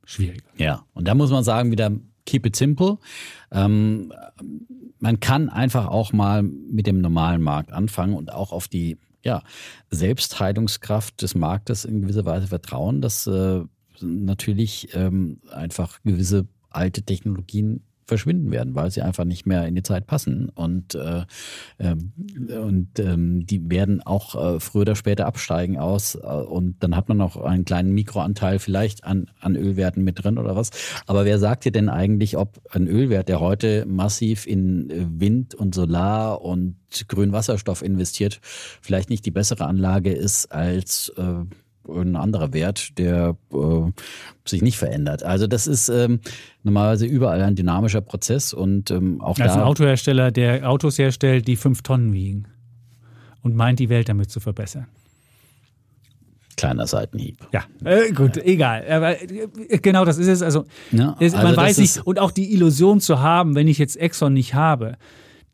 schwieriger. 0.08 0.47
Ja, 0.58 0.86
und 0.93 1.08
da 1.08 1.14
muss 1.14 1.30
man 1.30 1.43
sagen, 1.43 1.72
wieder 1.72 1.91
keep 2.26 2.45
it 2.45 2.55
simple. 2.55 2.97
Ähm, 3.51 4.14
man 4.99 5.20
kann 5.20 5.49
einfach 5.49 5.88
auch 5.88 6.14
mal 6.14 6.43
mit 6.43 6.88
dem 6.88 7.01
normalen 7.01 7.41
Markt 7.41 7.72
anfangen 7.72 8.16
und 8.16 8.32
auch 8.32 8.51
auf 8.51 8.68
die 8.68 8.97
ja, 9.24 9.43
Selbstheilungskraft 9.91 11.22
des 11.22 11.36
Marktes 11.36 11.86
in 11.86 12.01
gewisser 12.01 12.26
Weise 12.26 12.47
vertrauen, 12.47 13.01
dass 13.01 13.28
äh, 13.28 13.62
natürlich 14.01 14.89
ähm, 14.93 15.41
einfach 15.51 15.99
gewisse 16.03 16.47
alte 16.70 17.03
Technologien 17.03 17.84
verschwinden 18.08 18.51
werden, 18.51 18.74
weil 18.74 18.89
sie 18.89 19.01
einfach 19.01 19.26
nicht 19.26 19.45
mehr 19.45 19.68
in 19.68 19.76
die 19.76 19.84
Zeit 19.84 20.08
passen. 20.08 20.49
Und, 20.49 20.95
äh, 20.95 21.26
ähm, 21.78 22.14
und 22.49 22.99
ähm, 22.99 23.45
die 23.45 23.70
werden 23.70 24.01
auch 24.01 24.55
äh, 24.55 24.60
früher 24.60 24.84
oder 24.84 24.95
später 24.95 25.26
absteigen 25.28 25.78
aus. 25.78 26.16
Äh, 26.16 26.20
und 26.20 26.82
dann 26.82 26.95
hat 26.95 27.10
man 27.10 27.18
noch 27.18 27.36
einen 27.38 27.66
kleinen 27.66 27.91
Mikroanteil 27.93 28.60
vielleicht 28.60 29.03
an, 29.03 29.30
an 29.41 29.55
Ölwerten 29.55 30.03
mit 30.03 30.24
drin 30.24 30.38
oder 30.38 30.55
was. 30.55 30.72
Aber 31.05 31.26
wer 31.26 31.38
sagt 31.38 31.66
dir 31.66 31.72
denn 31.72 31.89
eigentlich, 31.89 32.38
ob 32.38 32.62
ein 32.72 32.88
Ölwert, 32.88 33.28
der 33.28 33.41
heute 33.41 33.86
massiv 33.86 34.47
in 34.47 34.89
äh, 34.89 35.05
Wind 35.10 35.53
und 35.53 35.76
Solar 35.76 36.41
und 36.41 36.78
grünen 37.10 37.34
Wasserstoff 37.34 37.82
investiert, 37.82 38.39
vielleicht 38.82 39.10
nicht 39.10 39.26
die 39.26 39.32
bessere 39.32 39.66
Anlage 39.66 40.14
ist 40.14 40.51
als 40.51 41.10
äh, 41.18 41.43
ein 41.90 42.16
anderer 42.16 42.54
Wert, 42.54 42.98
der 42.98 43.36
äh, 43.54 43.92
sich 44.46 44.62
nicht 44.62 44.78
verändert. 44.78 45.24
Also 45.24 45.48
das 45.48 45.68
ist 45.68 45.90
ähm, 45.90 46.20
normalerweise 46.64 47.06
überall 47.06 47.42
ein 47.42 47.56
dynamischer 47.56 48.02
Prozess 48.02 48.54
und 48.54 48.92
ähm, 48.92 49.22
auch 49.22 49.40
Als 49.40 49.54
ein 49.54 49.60
da. 49.60 49.66
Autohersteller, 49.66 50.32
der 50.32 50.70
Autos 50.70 50.98
herstellt, 50.98 51.48
die 51.48 51.56
fünf 51.56 51.82
Tonnen 51.82 52.14
wiegen 52.14 52.46
und 53.42 53.56
meint, 53.56 53.80
die 53.80 53.90
Welt 53.90 54.10
damit 54.10 54.30
zu 54.32 54.40
verbessern. 54.40 54.88
Kleiner 56.56 56.88
Seitenhieb. 56.88 57.38
Ja, 57.54 57.66
äh, 57.86 58.12
gut, 58.14 58.38
egal. 58.38 58.84
Aber 58.90 59.22
äh, 59.22 59.48
genau 59.80 60.06
das 60.06 60.18
ist 60.18 60.28
es. 60.28 60.42
Also, 60.42 60.66
Ja, 60.92 61.16
also 61.20 61.38
man 61.38 61.46
das 61.48 61.58
weiß 61.58 61.72
ist- 61.78 61.98
nicht. 61.98 62.08
Und 62.08 62.18
auch 62.20 62.32
die 62.32 62.52
Illusion 62.52 63.00
zu 63.00 63.20
haben, 63.20 63.54
wenn 63.54 63.68
ich 63.68 63.78
jetzt 63.78 63.96
Exxon 63.96 64.34
nicht 64.34 64.56
habe, 64.56 64.98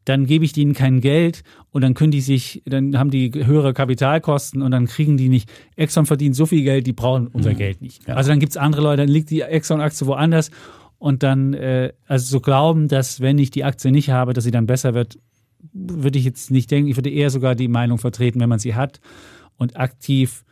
dann 0.06 0.26
gebe 0.26 0.43
ich 0.45 0.54
denen 0.54 0.74
kein 0.74 1.01
Geld 1.01 1.43
und 1.72 1.82
dann 1.82 1.93
können 1.93 2.12
die 2.12 2.22
sich, 2.22 2.62
dann 2.66 2.97
haben 2.97 3.10
die 3.10 3.32
höhere 3.34 3.74
Kapitalkosten 3.74 4.62
und 4.62 4.72
dann 4.72 4.86
kriegen 4.88 5.18
die 5.18 5.30
nicht. 5.30 5.49
Exxon 5.76 6.06
verdient 6.06 6.36
so 6.36 6.45
viel 6.45 6.64
Geld, 6.64 6.86
die 6.88 6.93
brauchen 6.93 7.28
unser 7.28 7.54
Geld 7.54 7.82
nicht. 7.82 8.04
Mhm. 8.04 8.12
Ja. 8.12 8.16
Also 8.16 8.30
dann 8.30 8.39
gibt 8.39 8.51
es 8.51 8.58
andere 8.58 8.82
Leute, 8.82 9.04
dann 9.04 9.10
liegt 9.10 9.30
die 9.30 9.41
Exxon-Aktie 9.41 10.06
woanders 10.08 10.51
und 10.99 11.24
dann, 11.24 11.54
äh, 11.54 11.93
also 12.08 12.26
so 12.26 12.39
glauben, 12.41 12.88
dass 12.88 13.22
wenn 13.22 13.38
ich 13.38 13.51
die 13.51 13.64
Aktie 13.64 13.91
nicht 13.91 14.10
habe, 14.10 14.34
dass 14.34 14.43
sie 14.43 14.51
dann 14.51 14.68
besser 14.68 14.93
wird, 14.93 15.18
würde 15.72 16.20
ich 16.20 16.26
jetzt 16.26 16.51
nicht 16.51 16.70
denken. 16.72 16.89
Ich 16.89 16.97
würde 16.97 17.10
eher 17.10 17.30
sogar 17.30 17.56
die 17.56 17.68
Meinung 17.70 17.97
vertreten, 17.97 18.39
wenn 18.39 18.49
man 18.49 18.60
sie 18.60 18.76
hat 18.76 18.99
und 19.58 19.78
aktiv 19.78 20.43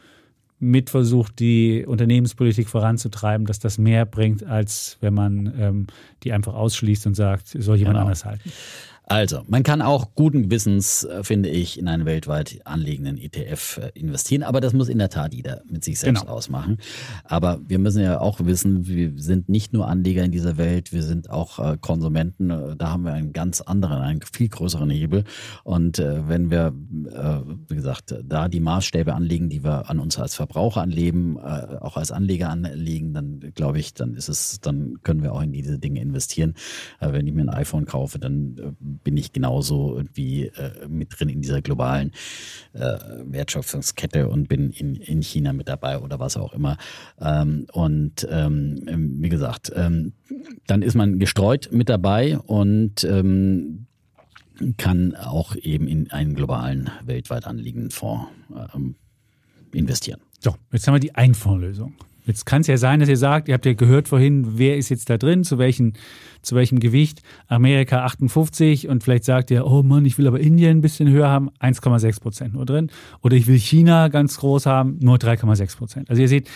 mit 0.60 0.90
versucht, 0.92 1.40
die 1.40 1.86
Unternehmenspolitik 1.88 2.70
voranzutreiben, 2.70 3.48
dass 3.48 3.58
das 3.60 3.78
mehr 3.80 4.06
bringt, 4.06 4.44
als 4.46 4.98
wenn 5.02 5.14
man 5.14 5.54
ähm, 5.58 5.88
die 6.24 6.32
einfach 6.34 6.54
ausschließt 6.54 7.08
und 7.08 7.16
sagt, 7.16 7.48
soll 7.48 7.78
jemand 7.78 7.96
Genau. 7.96 8.06
anders 8.06 8.26
halten. 8.26 8.52
Also, 9.04 9.42
man 9.48 9.64
kann 9.64 9.82
auch 9.82 10.16
guten 10.16 10.44
Gewissens, 10.44 11.04
äh, 11.04 11.24
finde 11.24 11.50
ich, 11.50 11.78
in 11.78 11.90
einen 11.90 12.06
weltweit 12.06 12.62
anliegenden 12.64 13.18
ETF 13.18 13.78
äh, 13.78 14.00
investieren. 14.00 14.44
Aber 14.44 14.62
das 14.62 14.72
muss 14.72 14.88
in 14.88 15.00
der 15.00 15.10
Tat 15.10 15.34
jeder 15.34 15.62
mit 15.70 15.84
sich 15.84 16.00
selbst 16.00 16.22
Genau. 16.22 16.34
ausmachen. 16.34 16.78
Aber 17.26 17.60
wir 17.68 17.78
müssen 17.78 18.02
ja 18.02 18.22
auch 18.22 18.40
wissen, 18.46 18.88
wir 18.88 19.12
sind 19.18 19.50
nicht 19.50 19.74
nur 19.74 19.88
Anleger 19.88 20.24
in 20.24 20.32
dieser 20.32 20.56
Welt, 20.58 20.94
wir 20.94 21.04
sind 21.04 21.30
auch 21.30 21.60
äh, 21.60 21.78
Konsumenten. 21.82 22.48
Da 22.78 22.90
haben 22.92 23.04
wir 23.04 23.12
einen 23.12 23.34
ganz 23.34 23.60
anderen, 23.60 23.98
einen 24.02 24.22
viel 24.22 24.48
größeren 24.48 24.90
Hebel. 24.90 25.26
Und 25.64 25.98
wenn 25.98 26.50
wir, 26.50 26.74
wie 27.68 27.76
gesagt, 27.76 28.16
da 28.24 28.48
die 28.48 28.60
Maßstäbe 28.60 29.14
anlegen, 29.14 29.50
die 29.50 29.64
wir 29.64 29.90
an 29.90 30.00
uns 30.00 30.18
als 30.20 30.36
Verbraucher 30.36 30.82
anlegen, 30.82 31.38
äh, 31.38 31.78
auch 31.82 31.98
als 31.98 32.12
Anleger 32.12 32.50
anlegen, 32.50 33.14
dann 33.14 33.40
glaube 33.56 33.80
ich, 33.80 33.94
dann 33.94 34.14
ist 34.14 34.30
es, 34.30 34.60
dann 34.62 35.02
können 35.04 35.22
wir 35.24 35.34
auch 35.34 35.42
in 35.42 35.52
diese 35.52 35.80
Dinge 35.80 36.02
investieren. 36.02 36.54
Wenn 37.00 37.28
ich 37.28 37.34
mir 37.34 37.42
ein 37.42 37.50
iPhone 37.50 37.86
kaufe, 37.86 38.20
dann 38.20 38.76
bin 39.04 39.18
ich 39.18 39.34
genauso 39.34 39.96
irgendwie 39.96 40.48
äh, 40.48 40.88
mit 40.88 41.20
drin 41.20 41.30
in 41.30 41.42
dieser 41.42 41.62
globalen 41.62 42.12
äh, 42.74 42.98
Wertschöpfungskette 43.26 44.30
und 44.30 44.48
bin 44.48 44.72
in, 44.72 44.96
in 44.96 45.22
China 45.22 45.54
mit 45.54 45.68
dabei 45.68 46.00
oder 46.00 46.20
was 46.20 46.38
auch 46.38 46.54
immer. 46.54 46.78
Ähm, 47.20 47.68
und 47.72 48.28
ähm, 48.30 49.18
wie 49.22 49.30
gesagt, 49.30 49.72
ähm, 49.76 50.14
dann 50.68 50.82
ist 50.82 50.96
man 50.96 51.20
gestreut 51.20 51.70
mit 51.72 51.90
dabei 51.90 52.38
und 52.38 53.04
ähm, 53.04 53.88
kann 54.78 55.16
auch 55.16 55.56
eben 55.56 55.88
in 55.88 56.12
einen 56.12 56.36
globalen, 56.36 56.90
weltweit 57.04 57.46
anliegenden 57.46 57.92
Fonds 57.92 58.28
ähm, 58.76 58.96
investieren. 59.74 60.22
So, 60.40 60.56
jetzt 60.72 60.88
haben 60.88 60.96
wir 60.96 61.00
die 61.00 61.16
Einfondslösung. 61.16 61.96
Jetzt 62.26 62.46
kann 62.46 62.62
es 62.62 62.68
ja 62.68 62.78
sein, 62.78 63.00
dass 63.00 63.10
ihr 63.10 63.18
sagt, 63.18 63.48
ihr 63.48 63.54
habt 63.54 63.66
ja 63.66 63.74
gehört 63.74 64.08
vorhin, 64.08 64.58
wer 64.58 64.78
ist 64.78 64.90
jetzt 64.90 65.10
da 65.10 65.18
drin, 65.18 65.44
zu, 65.44 65.58
welchen, 65.58 65.94
zu 66.42 66.56
welchem 66.56 66.80
Gewicht. 66.80 67.22
Amerika 67.48 68.04
58 68.04 68.88
und 68.88 69.04
vielleicht 69.04 69.24
sagt 69.24 69.52
ihr, 69.52 69.66
oh 69.66 69.84
Mann, 69.84 70.06
ich 70.06 70.18
will 70.18 70.28
aber 70.28 70.40
Indien 70.40 70.78
ein 70.78 70.82
bisschen 70.82 71.10
höher 71.10 71.30
haben, 71.30 71.50
1,6 71.60 72.22
Prozent 72.22 72.54
nur 72.54 72.66
drin. 72.66 72.90
Oder 73.22 73.36
ich 73.36 73.48
will 73.48 73.58
China 73.58 74.08
ganz 74.10 74.38
groß 74.38 74.66
haben, 74.66 74.98
nur 75.02 75.18
3,6 75.18 75.78
Prozent. 75.78 76.10
Also 76.10 76.22
ihr 76.22 76.28
seht, 76.28 76.50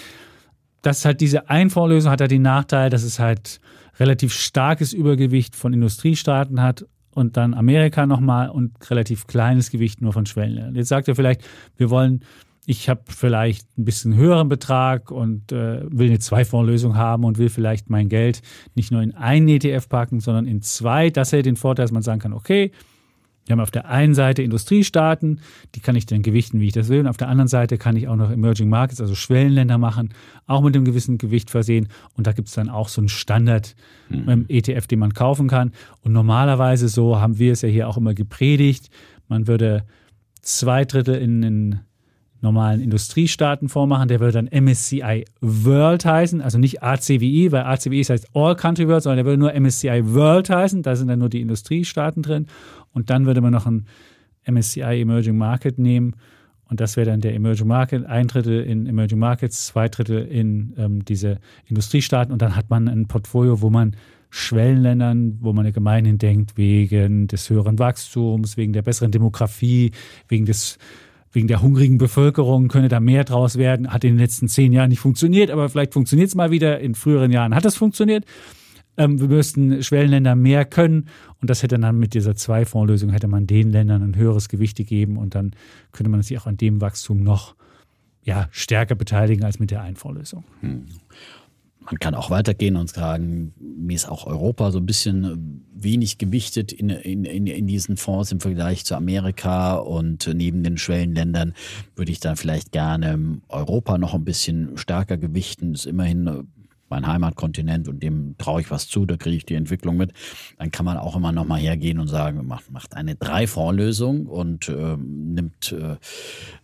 das 0.82 1.04
hat 1.04 1.20
diese 1.20 1.50
Einfondslösung 1.50 2.12
hat 2.12 2.22
halt 2.22 2.32
den 2.32 2.44
Nachteil, 2.44 2.90
dass 2.90 3.04
es 3.04 3.18
halt 3.20 3.60
relativ 4.00 4.34
starkes 4.34 4.94
Übergewicht 4.94 5.56
von 5.56 5.74
Industriestaaten 5.74 6.62
hat 6.62 6.86
und 7.16 7.38
dann 7.38 7.54
Amerika 7.54 8.06
nochmal 8.06 8.50
und 8.50 8.74
relativ 8.92 9.26
kleines 9.26 9.72
Gewicht 9.72 10.02
nur 10.02 10.14
von 10.14 10.26
Schwellenländern. 10.26 10.76
Jetzt 10.76 10.90
sagt 10.90 11.08
er 11.08 11.16
vielleicht, 11.16 11.42
wir 11.78 11.90
wollen 11.90 12.22
ich 12.66 12.90
habe 12.90 13.02
vielleicht 13.08 13.68
ein 13.78 13.86
bisschen 13.86 14.16
höheren 14.16 14.50
Betrag 14.50 15.12
und 15.12 15.52
äh, 15.52 15.82
will 15.90 16.08
eine 16.10 16.20
Zwei-Fonds-Lösung 16.20 16.96
haben 16.96 17.24
und 17.24 17.38
will 17.38 17.50
vielleicht 17.50 17.90
mein 17.90 18.10
Geld 18.10 18.42
nicht 18.74 18.92
nur 18.92 19.02
in 19.02 19.14
einen 19.14 19.48
ETF 19.48 19.88
packen, 19.88 20.20
sondern 20.20 20.48
in 20.48 20.62
zwei. 20.62 21.10
Das 21.10 21.32
hätte 21.32 21.44
den 21.44 21.56
Vorteil, 21.56 21.86
dass 21.86 21.92
man 21.92 22.02
sagen 22.02 22.20
kann, 22.20 22.34
okay, 22.34 22.72
wir 23.46 23.54
haben 23.54 23.60
auf 23.60 23.72
der 23.72 23.88
einen 23.88 24.16
Seite 24.16 24.42
Industriestaaten, 24.42 25.40
die 25.76 25.80
kann 25.80 25.96
ich 25.96 26.08
dann 26.08 26.24
gewichten, 26.24 26.60
wie 26.60 26.68
ich 26.68 26.74
das 26.74 26.90
will. 26.90 27.02
Und 27.02 27.08
auf 27.08 27.18
der 27.18 27.28
anderen 27.28 27.48
Seite 27.48 27.78
kann 27.78 27.96
ich 27.96 28.08
auch 28.08 28.16
noch 28.16 28.32
Emerging 28.32 28.70
Markets, 28.70 29.00
also 29.00 29.14
Schwellenländer 29.14 29.78
machen, 29.78 30.16
auch 30.48 30.64
mit 30.64 30.76
einem 30.76 30.86
gewissen 30.86 31.20
Gewicht 31.20 31.52
versehen. 31.52 31.88
Und 32.16 32.26
da 32.26 32.32
gibt 32.32 32.48
es 32.48 32.56
dann 32.56 32.70
auch 32.70 32.90
so 32.90 33.02
einen 33.02 33.10
Standard 33.10 33.76
mhm. 34.10 34.46
ETF, 34.48 34.88
den 34.88 34.98
man 34.98 35.14
kaufen 35.14 35.48
kann. 35.48 35.74
Und 36.02 36.12
normalerweise, 36.12 36.88
so 36.88 37.20
haben 37.20 37.38
wir 37.38 37.54
es 37.54 37.62
ja 37.62 37.70
hier 37.70 37.88
auch 37.88 37.98
immer 37.98 38.16
gepredigt, 38.16 38.90
man 39.28 39.48
würde 39.48 39.86
zwei 40.42 40.86
Drittel 40.86 41.16
in 41.16 41.42
den 41.42 41.80
normalen 42.46 42.80
Industriestaaten 42.80 43.68
vormachen. 43.68 44.08
Der 44.08 44.20
würde 44.20 44.42
dann 44.42 44.64
MSCI 44.64 45.26
World 45.42 46.06
heißen, 46.06 46.42
also 46.42 46.58
nicht 46.58 46.82
ACWI, 46.82 47.52
weil 47.52 47.64
ACWI 47.64 48.04
heißt 48.04 48.30
All 48.34 48.56
Country 48.56 48.88
World, 48.88 49.04
sondern 49.04 49.18
der 49.18 49.26
würde 49.26 49.40
nur 49.40 49.54
MSCI 49.54 50.14
World 50.14 50.50
heißen. 50.50 50.82
Da 50.84 50.96
sind 50.96 51.10
dann 51.10 51.20
nur 51.20 51.30
die 51.30 51.42
Industriestaaten 51.42 52.24
drin. 52.24 52.48
Und 52.94 53.10
dann 53.10 53.26
würde 53.26 53.42
man 53.42 53.52
noch 53.52 53.66
ein 53.66 53.86
MSCI 54.50 55.02
Emerging 55.02 55.38
Market 55.38 55.78
nehmen. 55.78 56.16
Und 56.70 56.80
das 56.80 56.98
wäre 56.98 57.10
dann 57.10 57.22
der 57.22 57.36
Emerging 57.36 57.68
Market, 57.68 58.06
ein 58.06 58.28
Drittel 58.28 58.62
in 58.62 58.88
Emerging 58.88 59.20
Markets, 59.20 59.68
zwei 59.68 59.88
Drittel 59.88 60.26
in 60.26 60.74
ähm, 60.78 61.06
diese 61.06 61.40
Industriestaaten. 61.68 62.32
Und 62.32 62.42
dann 62.42 62.56
hat 62.56 62.70
man 62.70 62.88
ein 62.88 63.08
Portfolio, 63.08 63.62
wo 63.62 63.70
man 63.70 63.96
Schwellenländern, 64.30 65.38
wo 65.42 65.54
man 65.54 65.72
gemeinhin 65.72 66.18
denkt, 66.18 66.58
wegen 66.58 67.28
des 67.28 67.50
höheren 67.50 67.80
Wachstums, 67.80 68.58
wegen 68.58 68.74
der 68.74 68.82
besseren 68.82 69.12
Demografie, 69.12 69.92
wegen 70.28 70.46
des 70.46 70.78
wegen 71.36 71.48
der 71.48 71.62
hungrigen 71.62 71.98
Bevölkerung 71.98 72.70
könnte 72.70 72.88
da 72.88 73.00
mehr 73.00 73.24
draus 73.24 73.58
werden. 73.58 73.92
Hat 73.92 74.04
in 74.04 74.14
den 74.14 74.20
letzten 74.20 74.48
zehn 74.48 74.74
Jahren 74.74 74.90
nicht 74.90 75.00
funktioniert, 75.00 75.52
aber 75.52 75.70
vielleicht 75.70 75.94
funktioniert 75.94 76.30
es 76.30 76.36
mal 76.36 76.52
wieder. 76.52 76.80
In 76.80 76.96
früheren 76.96 77.32
Jahren 77.32 77.54
hat 77.54 77.66
es 77.66 77.76
funktioniert. 77.76 78.26
Ähm, 78.98 79.20
wir 79.20 79.28
müssten 79.28 79.84
Schwellenländer 79.84 80.36
mehr 80.36 80.66
können 80.66 81.10
und 81.42 81.50
das 81.50 81.64
hätte 81.64 81.78
dann 81.78 82.00
mit 82.00 82.14
dieser 82.14 82.36
Zwei-Fonds-Lösung 82.36 83.10
hätte 83.10 83.28
man 83.28 83.46
den 83.46 83.72
Ländern 83.72 84.02
ein 84.02 84.16
höheres 84.16 84.48
Gewicht 84.50 84.78
gegeben 84.78 85.18
und 85.18 85.36
dann 85.36 85.52
könnte 85.92 86.10
man 86.10 86.22
sich 86.22 86.38
auch 86.40 86.48
an 86.48 86.58
dem 86.58 86.82
Wachstum 86.82 87.22
noch 87.22 87.56
ja, 88.24 88.48
stärker 88.52 88.96
beteiligen 88.96 89.44
als 89.44 89.60
mit 89.60 89.72
der 89.72 89.82
Einfondslösung. 89.82 90.46
Hm. 90.62 90.86
Man 91.86 92.00
kann 92.00 92.16
auch 92.16 92.32
weitergehen 92.32 92.78
und 92.78 92.90
sagen, 92.90 93.54
mir 93.60 93.96
ist 93.96 94.10
auch 94.10 94.26
Europa 94.26 94.72
so 94.72 94.80
ein 94.80 94.86
bisschen 94.86 95.24
äh, 95.24 95.84
wenig 95.84 96.18
gewichtet 96.18 96.72
in, 96.72 96.90
in, 96.90 97.26
in, 97.26 97.68
diesen 97.68 97.96
Fonds 97.96 98.32
im 98.32 98.40
Vergleich 98.40 98.86
zu 98.86 98.96
Amerika 98.96 99.76
und 99.76 100.28
neben 100.34 100.64
den 100.64 100.78
Schwellenländern 100.78 101.54
würde 101.96 102.12
ich 102.12 102.20
dann 102.20 102.38
vielleicht 102.38 102.72
gerne 102.72 103.40
Europa 103.50 103.98
noch 103.98 104.16
ein 104.16 104.26
bisschen 104.26 104.78
stärker 104.78 105.18
gewichten. 105.18 105.74
Das 105.74 105.82
ist 105.82 105.86
immerhin 105.86 106.28
äh, 106.28 106.44
mein 106.90 107.08
Heimatkontinent 107.08 107.88
und 107.88 108.02
dem 108.02 108.36
traue 108.38 108.62
ich 108.62 108.72
was 108.72 108.88
zu, 108.88 109.06
da 109.06 109.18
kriege 109.18 109.38
ich 109.38 109.46
die 109.46 109.56
Entwicklung 109.56 109.98
mit, 109.98 110.14
dann 110.58 110.72
kann 110.72 110.86
man 110.86 110.98
auch 110.98 111.16
immer 111.16 111.32
noch 111.32 111.46
mal 111.46 111.60
hergehen 111.60 112.00
und 112.00 112.08
sagen, 112.08 112.46
macht, 112.48 112.72
macht 112.72 112.96
eine 112.96 113.16
Drei-Fonds-Lösung 113.16 114.28
und 114.28 114.70
äh, 114.70 114.98
nimmt 114.98 115.72
äh, 115.74 115.98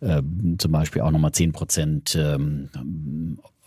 äh, 0.06 0.22
zum 0.58 0.72
Beispiel 0.72 1.02
auch 1.02 1.12
noch 1.12 1.20
mal 1.20 1.34
10 1.34 1.52
Prozent 1.52 2.16
ähm, 2.20 2.70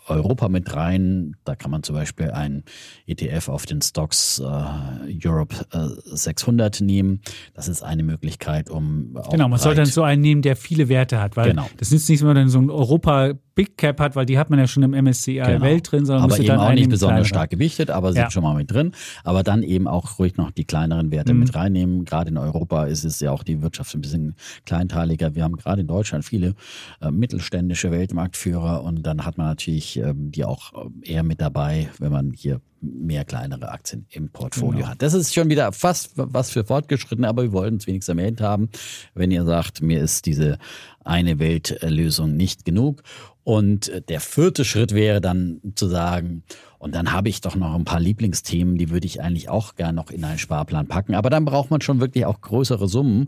Europa 0.07 0.49
mit 0.49 0.75
rein. 0.75 1.35
Da 1.45 1.55
kann 1.55 1.71
man 1.71 1.83
zum 1.83 1.95
Beispiel 1.95 2.31
ein 2.31 2.63
ETF 3.07 3.49
auf 3.49 3.65
den 3.65 3.81
Stocks 3.81 4.39
äh, 4.39 5.27
Europe 5.27 5.55
äh, 5.71 5.87
600 6.05 6.81
nehmen. 6.81 7.21
Das 7.53 7.67
ist 7.67 7.83
eine 7.83 8.03
Möglichkeit, 8.03 8.69
um. 8.69 9.17
Genau, 9.31 9.47
man 9.47 9.59
soll 9.59 9.75
dann 9.75 9.85
so 9.85 10.03
einen 10.03 10.21
nehmen, 10.21 10.41
der 10.41 10.55
viele 10.55 10.89
Werte 10.89 11.21
hat, 11.21 11.37
weil 11.37 11.49
genau. 11.49 11.69
das 11.77 11.91
nützt 11.91 12.09
nicht, 12.09 12.21
wenn 12.21 12.27
man 12.27 12.35
dann 12.35 12.49
so 12.49 12.59
ein 12.59 12.69
Europa 12.69 13.33
Big 13.55 13.77
Cap 13.77 14.01
hat, 14.01 14.17
weil 14.17 14.25
die 14.25 14.37
hat 14.37 14.49
man 14.49 14.59
ja 14.59 14.67
schon 14.67 14.83
im 14.83 14.91
MSCI 14.91 15.35
genau. 15.35 15.61
Welt 15.61 15.89
drin, 15.89 16.05
sondern 16.05 16.25
aber 16.25 16.37
eben 16.39 16.57
auch 16.57 16.73
nicht 16.73 16.89
besonders 16.89 17.27
stark 17.27 17.49
gewichtet, 17.49 17.89
aber 17.89 18.11
sind 18.11 18.23
ja. 18.23 18.31
schon 18.31 18.43
mal 18.43 18.53
mit 18.53 18.69
drin. 18.69 18.91
Aber 19.23 19.43
dann 19.43 19.63
eben 19.63 19.87
auch 19.87 20.19
ruhig 20.19 20.35
noch 20.35 20.51
die 20.51 20.65
kleineren 20.65 21.09
Werte 21.09 21.33
mhm. 21.33 21.39
mit 21.39 21.55
reinnehmen. 21.55 22.03
Gerade 22.03 22.31
in 22.31 22.37
Europa 22.37 22.83
ist 22.83 23.05
es 23.05 23.21
ja 23.21 23.31
auch 23.31 23.43
die 23.43 23.61
Wirtschaft 23.61 23.95
ein 23.95 24.01
bisschen 24.01 24.35
kleinteiliger. 24.65 25.35
Wir 25.35 25.43
haben 25.43 25.55
gerade 25.55 25.81
in 25.81 25.87
Deutschland 25.87 26.25
viele 26.25 26.53
äh, 27.01 27.09
mittelständische 27.11 27.91
Weltmarktführer 27.91 28.83
und 28.83 29.03
dann 29.03 29.25
hat 29.25 29.37
man 29.37 29.47
natürlich 29.47 29.94
ähm, 29.97 30.31
die 30.31 30.45
auch 30.45 30.73
äh, 30.73 31.11
eher 31.13 31.23
mit 31.23 31.41
dabei, 31.41 31.89
wenn 31.99 32.11
man 32.11 32.31
hier 32.31 32.61
mehr 32.81 33.25
kleinere 33.25 33.69
Aktien 33.69 34.05
im 34.09 34.29
Portfolio 34.29 34.79
genau. 34.79 34.87
hat. 34.89 35.01
Das 35.01 35.13
ist 35.13 35.33
schon 35.33 35.49
wieder 35.49 35.71
fast 35.71 36.11
was 36.15 36.51
für 36.51 36.63
fortgeschritten, 36.63 37.25
aber 37.25 37.43
wir 37.43 37.51
wollten 37.51 37.77
es 37.77 37.87
wenigstens 37.87 38.17
erwähnt 38.17 38.41
haben. 38.41 38.69
Wenn 39.13 39.31
ihr 39.31 39.45
sagt, 39.45 39.81
mir 39.81 40.01
ist 40.01 40.25
diese 40.25 40.57
eine 41.03 41.39
Weltlösung 41.39 42.35
nicht 42.35 42.65
genug 42.65 43.03
und 43.45 43.91
der 44.09 44.19
vierte 44.21 44.65
Schritt 44.65 44.91
wäre 44.95 45.21
dann 45.21 45.61
zu 45.75 45.87
sagen, 45.87 46.43
und 46.79 46.95
dann 46.95 47.11
habe 47.11 47.29
ich 47.29 47.41
doch 47.41 47.55
noch 47.55 47.75
ein 47.75 47.85
paar 47.85 47.99
Lieblingsthemen, 47.99 48.75
die 48.75 48.89
würde 48.89 49.05
ich 49.05 49.21
eigentlich 49.21 49.49
auch 49.49 49.75
gern 49.75 49.93
noch 49.93 50.09
in 50.09 50.23
einen 50.23 50.39
Sparplan 50.39 50.87
packen. 50.87 51.13
Aber 51.13 51.29
dann 51.29 51.45
braucht 51.45 51.69
man 51.69 51.79
schon 51.79 51.99
wirklich 51.99 52.25
auch 52.25 52.41
größere 52.41 52.87
Summen, 52.87 53.27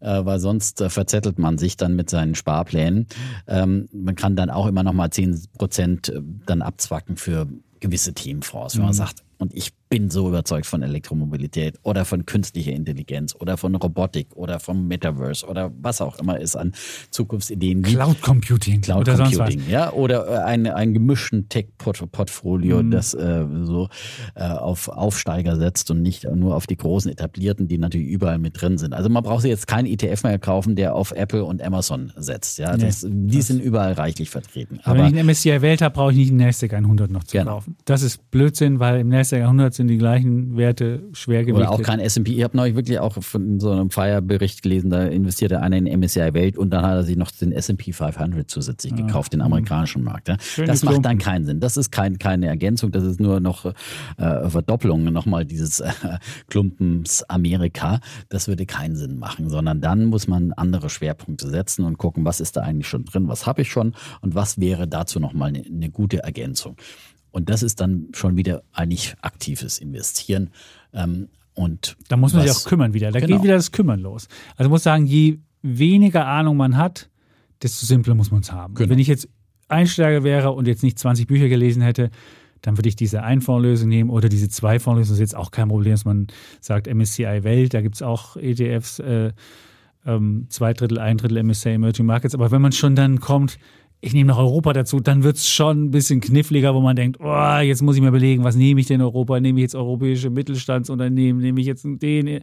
äh, 0.00 0.24
weil 0.24 0.40
sonst 0.40 0.80
äh, 0.80 0.88
verzettelt 0.88 1.38
man 1.38 1.58
sich 1.58 1.76
dann 1.76 1.96
mit 1.96 2.08
seinen 2.08 2.34
Sparplänen. 2.34 3.08
Ähm, 3.46 3.90
man 3.92 4.14
kann 4.14 4.36
dann 4.36 4.48
auch 4.48 4.66
immer 4.66 4.82
noch 4.82 4.94
mal 4.94 5.10
zehn 5.10 5.38
Prozent 5.58 6.08
äh, 6.08 6.22
dann 6.46 6.62
abzwacken 6.62 7.18
für 7.18 7.46
gewisse 7.80 8.14
Themenfonds, 8.14 8.76
wenn 8.76 8.84
man 8.84 8.92
mhm. 8.92 8.96
sagt, 8.96 9.22
und 9.38 9.54
ich 9.54 9.72
bin 9.88 10.10
so 10.10 10.28
überzeugt 10.28 10.66
von 10.66 10.82
Elektromobilität 10.82 11.78
oder 11.82 12.04
von 12.04 12.26
künstlicher 12.26 12.72
Intelligenz 12.72 13.34
oder 13.38 13.56
von 13.56 13.74
Robotik 13.74 14.28
oder 14.34 14.60
vom 14.60 14.86
Metaverse 14.86 15.46
oder 15.46 15.72
was 15.80 16.00
auch 16.00 16.18
immer 16.18 16.40
es 16.40 16.56
an 16.56 16.72
Zukunftsideen 17.10 17.82
gibt. 17.82 17.96
Cloud 17.96 18.20
Computing. 18.20 18.80
Cloud 18.80 19.08
oder 19.08 19.16
Computing, 19.16 19.62
ja. 19.68 19.92
Oder 19.92 20.28
äh, 20.28 20.38
ein, 20.44 20.66
ein 20.66 20.92
gemischten 20.92 21.48
Tech-Portfolio, 21.48 22.82
mhm. 22.82 22.90
das 22.90 23.14
äh, 23.14 23.46
so 23.62 23.88
äh, 24.34 24.44
auf 24.44 24.88
Aufsteiger 24.88 25.56
setzt 25.56 25.90
und 25.90 26.02
nicht 26.02 26.24
nur 26.24 26.54
auf 26.54 26.66
die 26.66 26.76
großen 26.76 27.10
etablierten, 27.10 27.68
die 27.68 27.78
natürlich 27.78 28.08
überall 28.08 28.38
mit 28.38 28.60
drin 28.60 28.76
sind. 28.76 28.92
Also 28.92 29.08
man 29.08 29.22
braucht 29.22 29.42
sich 29.42 29.50
jetzt 29.50 29.66
keinen 29.66 29.86
ETF 29.86 30.24
mehr 30.24 30.38
kaufen, 30.38 30.76
der 30.76 30.94
auf 30.94 31.12
Apple 31.12 31.44
und 31.44 31.62
Amazon 31.62 32.12
setzt. 32.16 32.58
Ja, 32.58 32.76
das, 32.76 33.04
nee, 33.04 33.30
die 33.30 33.38
das 33.38 33.46
sind 33.46 33.62
überall 33.62 33.94
reichlich 33.94 34.28
vertreten. 34.28 34.80
Aber, 34.82 34.98
wenn 34.98 35.06
ich 35.06 35.18
einen 35.18 35.28
MSCI 35.28 35.62
Welt 35.62 35.80
habe, 35.80 35.94
brauche 35.94 36.10
ich 36.12 36.18
nicht 36.18 36.30
einen 36.30 36.38
NASDAQ 36.38 36.74
100 36.74 37.10
noch 37.10 37.24
zu 37.24 37.38
genau. 37.38 37.52
kaufen. 37.52 37.76
Das 37.86 38.02
ist 38.02 38.30
Blödsinn, 38.30 38.80
weil 38.80 39.00
im 39.00 39.08
NASDAQ 39.08 39.27
100 39.36 39.74
sind 39.74 39.88
die 39.88 39.98
gleichen 39.98 40.56
Werte 40.56 41.02
schwer 41.12 41.44
gewichtet. 41.44 41.68
Oder 41.68 41.72
auch 41.72 41.82
kein 41.82 42.00
S&P. 42.00 42.32
Ich 42.32 42.42
habe 42.42 42.56
neulich 42.56 42.76
wirklich 42.76 42.98
auch 42.98 43.22
von 43.22 43.60
so 43.60 43.70
einem 43.70 43.90
Fire-Bericht 43.90 44.62
gelesen, 44.62 44.90
da 44.90 45.04
investierte 45.04 45.60
einer 45.60 45.76
in 45.76 46.00
MSCI 46.00 46.34
Welt 46.34 46.56
und 46.56 46.70
dann 46.70 46.84
hat 46.84 46.94
er 46.94 47.04
sich 47.04 47.16
noch 47.16 47.30
den 47.30 47.52
S&P 47.52 47.92
500 47.92 48.50
zusätzlich 48.50 48.92
ah. 48.92 48.96
gekauft, 48.96 49.32
den 49.32 49.40
amerikanischen 49.40 50.02
Markt. 50.02 50.28
Ja. 50.28 50.36
Das 50.66 50.82
macht 50.82 51.04
dann 51.04 51.18
keinen 51.18 51.44
Sinn. 51.44 51.60
Das 51.60 51.76
ist 51.76 51.90
kein, 51.90 52.18
keine 52.18 52.46
Ergänzung, 52.46 52.90
das 52.90 53.04
ist 53.04 53.20
nur 53.20 53.40
noch 53.40 53.64
äh, 54.16 54.48
Verdoppelung 54.48 55.04
nochmal 55.04 55.44
dieses 55.44 55.80
äh, 55.80 55.90
Klumpens 56.48 57.22
Amerika. 57.24 58.00
Das 58.28 58.48
würde 58.48 58.66
keinen 58.66 58.96
Sinn 58.96 59.18
machen, 59.18 59.48
sondern 59.48 59.80
dann 59.80 60.06
muss 60.06 60.28
man 60.28 60.52
andere 60.52 60.90
Schwerpunkte 60.90 61.48
setzen 61.48 61.84
und 61.84 61.98
gucken, 61.98 62.24
was 62.24 62.40
ist 62.40 62.56
da 62.56 62.62
eigentlich 62.62 62.88
schon 62.88 63.04
drin, 63.04 63.28
was 63.28 63.46
habe 63.46 63.62
ich 63.62 63.70
schon 63.70 63.94
und 64.20 64.34
was 64.34 64.58
wäre 64.60 64.88
dazu 64.88 65.20
nochmal 65.20 65.48
eine, 65.48 65.64
eine 65.64 65.90
gute 65.90 66.22
Ergänzung. 66.22 66.76
Und 67.30 67.48
das 67.50 67.62
ist 67.62 67.80
dann 67.80 68.08
schon 68.12 68.36
wieder 68.36 68.62
eigentlich 68.72 69.14
aktives 69.20 69.78
Investieren. 69.78 70.50
Ähm, 70.92 71.28
und 71.54 71.96
da 72.08 72.16
muss 72.16 72.32
man 72.32 72.44
was, 72.44 72.54
sich 72.54 72.66
auch 72.66 72.68
kümmern 72.68 72.94
wieder. 72.94 73.10
Da 73.10 73.20
genau. 73.20 73.36
geht 73.36 73.44
wieder 73.44 73.54
das 73.54 73.72
Kümmern 73.72 74.00
los. 74.00 74.28
Also 74.56 74.70
muss 74.70 74.82
sagen, 74.82 75.06
je 75.06 75.38
weniger 75.62 76.26
Ahnung 76.26 76.56
man 76.56 76.76
hat, 76.76 77.10
desto 77.62 77.84
simpler 77.84 78.14
muss 78.14 78.30
man 78.30 78.40
es 78.40 78.52
haben. 78.52 78.74
Genau. 78.74 78.90
Wenn 78.90 78.98
ich 78.98 79.08
jetzt 79.08 79.28
Einsteiger 79.68 80.24
wäre 80.24 80.52
und 80.52 80.66
jetzt 80.68 80.82
nicht 80.82 80.98
20 80.98 81.26
Bücher 81.26 81.48
gelesen 81.48 81.82
hätte, 81.82 82.10
dann 82.62 82.76
würde 82.76 82.88
ich 82.88 82.96
diese 82.96 83.22
Einfondslösung 83.22 83.88
nehmen 83.88 84.10
oder 84.10 84.28
diese 84.28 84.48
Zweifondslösung. 84.48 85.12
Das 85.12 85.18
ist 85.18 85.20
jetzt 85.20 85.36
auch 85.36 85.50
kein 85.50 85.68
Problem, 85.68 85.92
dass 85.92 86.04
man 86.04 86.28
sagt 86.60 86.92
MSCI 86.92 87.44
Welt, 87.44 87.74
da 87.74 87.80
gibt 87.82 87.96
es 87.96 88.02
auch 88.02 88.36
ETFs, 88.36 88.98
äh, 88.98 89.32
ähm, 90.06 90.46
zwei 90.48 90.72
Drittel, 90.72 90.98
ein 90.98 91.18
Drittel 91.18 91.42
MSCI 91.42 91.70
Emerging 91.70 92.06
Markets. 92.06 92.34
Aber 92.34 92.50
wenn 92.50 92.62
man 92.62 92.72
schon 92.72 92.96
dann 92.96 93.20
kommt, 93.20 93.58
ich 94.00 94.12
nehme 94.12 94.28
noch 94.28 94.38
Europa 94.38 94.72
dazu, 94.72 95.00
dann 95.00 95.24
wird 95.24 95.36
es 95.36 95.48
schon 95.48 95.84
ein 95.84 95.90
bisschen 95.90 96.20
kniffliger, 96.20 96.74
wo 96.74 96.80
man 96.80 96.94
denkt, 96.94 97.18
oh, 97.20 97.58
jetzt 97.58 97.82
muss 97.82 97.96
ich 97.96 98.02
mir 98.02 98.08
überlegen, 98.08 98.44
was 98.44 98.54
nehme 98.54 98.80
ich 98.80 98.86
denn 98.86 99.02
Europa? 99.02 99.40
Nehme 99.40 99.58
ich 99.58 99.62
jetzt 99.62 99.74
europäische 99.74 100.30
Mittelstandsunternehmen? 100.30 101.42
Nehme 101.42 101.60
ich 101.60 101.66
jetzt 101.66 101.84
den? 101.84 102.40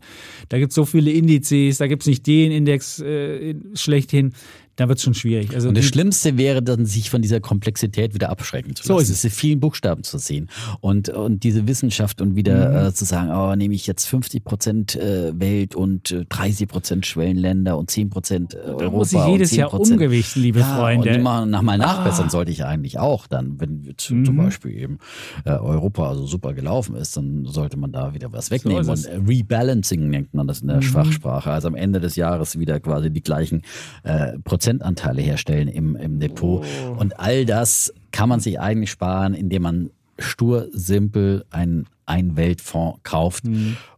Da 0.49 0.60
gibt 0.60 0.72
es 0.72 0.76
so 0.76 0.84
viele 0.84 1.11
Indizes, 1.11 1.77
da 1.77 1.88
gibt 1.88 2.03
es 2.03 2.07
nicht 2.07 2.27
den 2.27 2.52
Index 2.52 2.99
äh, 2.99 3.56
schlechthin. 3.73 4.34
Da 4.77 4.88
wird 4.89 4.97
es 4.97 5.03
schon 5.03 5.14
schwierig. 5.14 5.53
Also 5.56 5.69
und 5.69 5.77
das 5.77 5.85
Schlimmste 5.85 6.38
wäre 6.38 6.61
dann, 6.61 6.85
sich 6.85 7.10
von 7.10 7.22
dieser 7.22 7.39
Komplexität 7.39 8.14
wieder 8.14 8.30
abschrecken 8.30 8.76
zu 8.76 8.84
So 8.84 8.93
lassen. 8.93 9.03
ist 9.03 9.10
es. 9.10 9.22
Diese 9.22 9.34
vielen 9.35 9.60
Buchstaben 9.60 10.03
zu 10.03 10.18
sehen 10.18 10.49
und, 10.81 11.10
und 11.10 11.43
diese 11.43 11.68
Wissenschaft 11.68 12.22
und 12.22 12.35
wieder 12.35 12.69
Mhm. 12.69 12.88
äh, 12.89 12.93
zu 12.93 13.06
sagen, 13.06 13.31
oh, 13.31 13.56
nehme 13.56 13.73
ich 13.76 13.88
jetzt 13.88 14.06
50 14.06 14.43
Prozent 14.43 14.95
äh, 14.95 15.38
Welt 15.39 15.76
und 15.76 16.11
äh, 16.11 16.26
30 16.27 16.68
Prozent 16.68 17.06
Schwellenländer 17.06 17.77
und 17.77 17.89
10 17.89 18.10
Prozent 18.10 18.53
äh, 18.53 18.57
Europa. 18.57 18.89
muss 18.91 19.14
ich 19.14 19.26
jedes 19.26 19.52
Jahr 19.56 19.69
10%. 19.73 19.91
umgewichten, 19.93 20.41
liebe 20.41 20.60
ja, 20.60 20.76
Freunde. 20.77 21.10
Ah. 21.10 21.14
Und 21.14 21.19
immer 21.19 21.45
nach 21.45 21.61
mal 21.61 21.77
nachbessern 21.77 22.30
sollte 22.30 22.52
ich 22.52 22.64
eigentlich 22.65 22.99
auch 22.99 23.27
dann, 23.27 23.60
wenn 23.60 23.84
jetzt 23.84 24.10
Mhm. 24.11 24.26
zum 24.26 24.38
Beispiel 24.38 24.72
eben 24.77 24.97
äh, 25.45 25.52
Europa 25.52 26.10
also 26.10 26.26
super 26.27 26.53
gelaufen 26.53 26.95
ist, 26.95 27.15
dann 27.18 27.45
sollte 27.45 27.77
man 27.77 27.91
da 27.91 28.14
wieder 28.14 28.31
was 28.34 28.52
wegnehmen. 28.52 28.81
ist 28.89 28.89
und 28.89 29.06
äh, 29.06 29.15
Rebalancing 29.27 30.10
nennt 30.10 30.34
man 30.34 30.47
das 30.47 30.61
in 30.61 30.68
der 30.68 30.81
Schwachsprache. 30.81 31.52
Also 31.52 31.68
am 31.68 31.76
Ende 31.76 31.99
des 31.99 32.15
Jahres 32.15 32.60
wieder 32.60 32.80
quasi 32.80 33.10
die 33.11 33.22
gleichen 33.22 33.61
äh, 34.03 34.34
Prozentanteile 34.65 35.21
herstellen 35.21 35.67
im, 35.67 35.95
im 35.95 36.19
Depot. 36.19 36.65
Und 36.97 37.19
all 37.19 37.45
das 37.45 37.93
kann 38.11 38.29
man 38.29 38.39
sich 38.39 38.59
eigentlich 38.59 38.89
sparen, 38.89 39.35
indem 39.35 39.61
man 39.61 39.89
stur, 40.17 40.69
simpel 40.71 41.45
einen, 41.51 41.85
einen 42.06 42.36
Weltfonds 42.36 42.99
kauft 43.03 43.45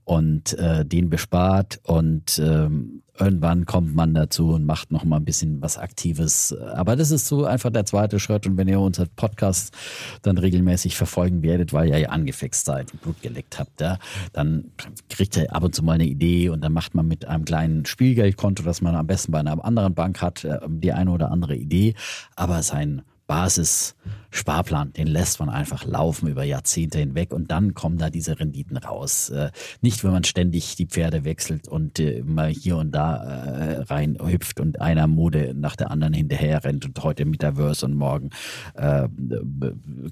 und 0.04 0.54
äh, 0.54 0.86
den 0.86 1.10
bespart 1.10 1.80
und 1.84 2.40
ähm, 2.40 3.02
irgendwann 3.20 3.66
kommt 3.66 3.96
man 3.96 4.14
dazu 4.14 4.52
und 4.52 4.66
macht 4.66 4.92
noch 4.92 5.04
mal 5.04 5.18
ein 5.18 5.26
bisschen 5.26 5.62
was 5.62 5.78
Aktives. 5.78 6.56
Aber 6.76 6.96
das 6.96 7.12
ist 7.12 7.28
so 7.28 7.46
einfach 7.46 7.72
der 7.72 7.86
zweite 7.86 8.20
Schritt 8.20 8.48
und 8.48 8.58
wenn 8.58 8.68
ihr 8.68 8.80
unseren 8.80 9.10
Podcast 9.16 9.76
dann 10.22 10.38
regelmäßig 10.38 10.96
verfolgen 10.96 11.44
werdet, 11.44 11.74
weil 11.74 11.90
ihr 11.90 11.98
ja 11.98 12.10
angefixt 12.10 12.66
seid 12.66 12.94
und 12.94 13.02
Blut 13.02 13.22
geleckt 13.22 13.60
habt, 13.60 13.82
ja, 13.82 14.00
dann 14.34 14.72
kriegt 15.10 15.36
ihr 15.36 15.54
ab 15.54 15.64
und 15.64 15.76
zu 15.76 15.84
mal 15.84 15.94
eine 15.94 16.06
Idee 16.06 16.50
und 16.50 16.62
dann 16.62 16.74
macht 16.74 16.96
man 16.96 17.08
mit 17.08 17.26
einem 17.26 17.46
kleinen 17.46 17.86
Spielgeldkonto, 17.86 18.64
das 18.64 18.82
man 18.82 18.96
am 18.96 19.08
besten 19.08 19.32
bei 19.32 19.40
einer 19.40 19.64
anderen 19.64 19.94
Bank 19.94 20.22
hat, 20.22 20.46
äh, 20.46 20.60
die 20.68 20.94
eine 20.94 21.12
oder 21.12 21.32
andere 21.32 21.56
Idee, 21.56 21.96
aber 22.36 22.64
sein 22.64 23.02
Basis-Sparplan, 23.28 24.94
den 24.94 25.08
lässt 25.08 25.40
man 25.40 25.50
einfach 25.50 25.86
laufen 25.86 26.30
über 26.30 26.44
Jahrzehnte 26.44 26.98
hinweg 27.00 27.34
und 27.34 27.52
dann 27.52 27.74
kommen 27.74 27.98
da 27.98 28.10
diese 28.10 28.40
Renditen 28.40 28.78
raus. 28.78 29.30
Äh, 29.30 29.52
nicht, 29.82 30.04
wenn 30.04 30.12
man 30.12 30.24
ständig 30.24 30.76
die 30.78 30.86
Pferde 30.86 31.26
wechselt 31.26 31.68
und 31.68 32.00
äh, 32.00 32.24
mal 32.24 32.50
hier 32.50 32.78
und 32.78 32.92
da 32.92 33.18
äh, 33.18 33.82
rein 33.82 34.18
hüpft 34.20 34.60
und 34.62 34.80
einer 34.82 35.08
Mode 35.08 35.54
nach 35.54 35.76
der 35.76 35.92
anderen 35.92 36.14
hinterher 36.14 36.64
rennt 36.64 36.86
und 36.86 37.04
heute 37.04 37.26
Metaverse 37.26 37.86
und 37.86 37.96
morgen 37.96 38.30
äh, 38.76 39.08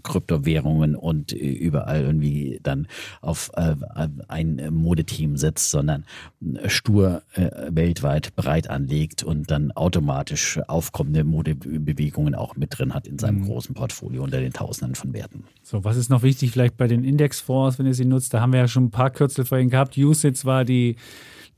Kryptowährungen 0.04 0.96
und 0.96 1.32
überall 1.32 2.02
irgendwie 2.02 2.60
dann 2.64 2.88
auf 3.22 3.50
äh, 3.56 3.76
ein 4.28 4.62
Modeteam 4.72 5.38
setzt, 5.38 5.72
sondern 5.72 6.04
stur 6.68 7.24
äh, 7.34 7.50
weltweit 7.70 8.36
breit 8.36 8.70
anlegt 8.70 9.24
und 9.24 9.50
dann 9.50 9.72
automatisch 9.72 10.60
aufkommende 10.68 11.24
Modebewegungen 11.24 12.36
auch 12.36 12.56
mit 12.56 12.78
drin 12.78 12.94
hat 12.94 13.05
in 13.08 13.20
seinem 13.20 13.46
großen 13.46 13.76
Portfolio 13.76 14.24
unter 14.24 14.40
den 14.40 14.54
Tausenden 14.54 14.96
von 14.96 15.14
Werten. 15.14 15.44
So, 15.64 15.84
was 15.84 15.98
ist 15.98 16.10
noch 16.10 16.24
wichtig 16.24 16.52
vielleicht 16.52 16.78
bei 16.78 16.88
den 16.88 17.04
Indexfonds, 17.04 17.80
wenn 17.80 17.86
ihr 17.86 17.94
sie 17.94 18.06
nutzt? 18.06 18.34
Da 18.34 18.42
haben 18.42 18.54
wir 18.54 18.60
ja 18.60 18.68
schon 18.68 18.86
ein 18.86 18.92
paar 18.92 19.10
Kürzel 19.10 19.46
vorhin 19.46 19.70
gehabt. 19.70 19.98
USITS 19.98 20.46
war 20.46 20.66
die, 20.66 20.96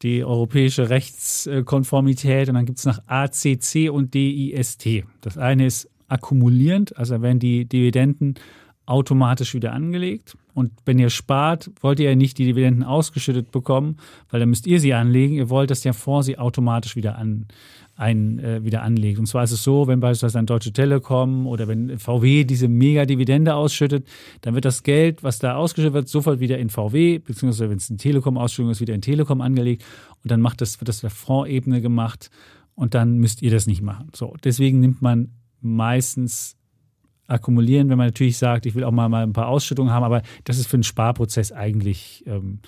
die 0.02 0.24
europäische 0.24 0.90
Rechtskonformität 0.90 2.49
und 2.49 2.56
dann 2.56 2.65
gibt 2.65 2.80
es 2.80 2.86
noch 2.86 2.99
ACC 3.07 3.90
und 3.91 4.14
DIST. 4.14 5.03
Das 5.22 5.38
eine 5.38 5.65
ist 5.65 5.90
akkumulierend, 6.07 6.98
also 6.98 7.22
werden 7.22 7.40
die 7.40 7.65
Dividenden 7.65 8.36
automatisch 8.88 9.54
wieder 9.54 9.74
angelegt. 9.74 10.36
Und 10.54 10.72
wenn 10.86 10.98
ihr 10.98 11.10
spart, 11.10 11.70
wollt 11.82 12.00
ihr 12.00 12.10
ja 12.10 12.16
nicht 12.16 12.38
die 12.38 12.46
Dividenden 12.46 12.84
ausgeschüttet 12.84 13.52
bekommen, 13.52 13.98
weil 14.32 14.40
dann 14.40 14.50
müsst 14.50 14.66
ihr 14.66 14.80
sie 14.80 14.94
anlegen. 14.94 15.36
Ihr 15.36 15.50
wollt, 15.50 15.70
dass 15.70 15.82
der 15.82 15.94
Fonds 15.94 16.26
sie 16.26 16.40
automatisch 16.40 16.96
wieder 16.96 17.18
an, 17.18 17.48
ein, 17.98 18.40
äh, 18.40 18.64
wieder 18.64 18.82
anlegt. 18.84 19.20
Und 19.20 19.28
zwar 19.28 19.44
ist 19.44 19.52
es 19.52 19.64
so, 19.64 19.88
wenn 19.88 20.00
beispielsweise 20.00 20.40
ein 20.40 20.46
Deutsche 20.46 20.72
Telekom 20.72 21.48
oder 21.48 21.68
wenn 21.68 22.00
VW 22.00 22.46
diese 22.46 22.70
Mega-Dividende 22.70 23.56
ausschüttet, 23.56 24.08
dann 24.42 24.56
wird 24.56 24.66
das 24.66 24.84
Geld, 24.84 25.22
was 25.22 25.38
da 25.38 25.56
ausgeschüttet 25.56 25.94
wird, 25.94 26.08
sofort 26.08 26.40
wieder 26.40 26.58
in 26.58 26.70
VW, 26.70 27.20
beziehungsweise 27.20 27.70
wenn 27.70 27.78
es 27.78 27.90
eine 27.90 27.98
Telekom-Ausschüttung 27.98 28.72
ist, 28.72 28.82
wieder 28.82 28.96
in 28.96 29.02
Telekom 29.02 29.42
angelegt. 29.42 29.84
Und 30.24 30.32
dann 30.32 30.42
macht 30.42 30.62
das, 30.62 30.80
wird 30.80 30.88
das 30.88 31.04
auf 31.04 31.14
Fondsebene 31.14 31.82
gemacht 31.82 32.32
und 32.74 32.94
dann 32.94 33.18
müsst 33.18 33.42
ihr 33.42 33.52
das 33.52 33.68
nicht 33.68 33.82
machen. 33.82 34.10
So, 34.16 34.36
deswegen 34.44 34.80
nimmt 34.80 35.02
man 35.02 35.32
meistens 35.62 36.57
akkumulieren, 37.28 37.90
wenn 37.90 37.98
man 37.98 38.08
natürlich 38.08 38.38
sagt, 38.38 38.66
ich 38.66 38.76
will 38.76 38.84
auch 38.84 38.91
mal, 38.91 39.10
mal 39.10 39.24
ein 39.24 39.34
paar 39.34 39.48
Ausschüttungen 39.48 39.94
haben, 39.94 40.04
aber 40.04 40.22
das 40.44 40.58
ist 40.58 40.68
für 40.68 40.78
einen 40.78 40.84
Sparprozess 40.84 41.52
eigentlich, 41.52 42.24
ähm, 42.26 42.60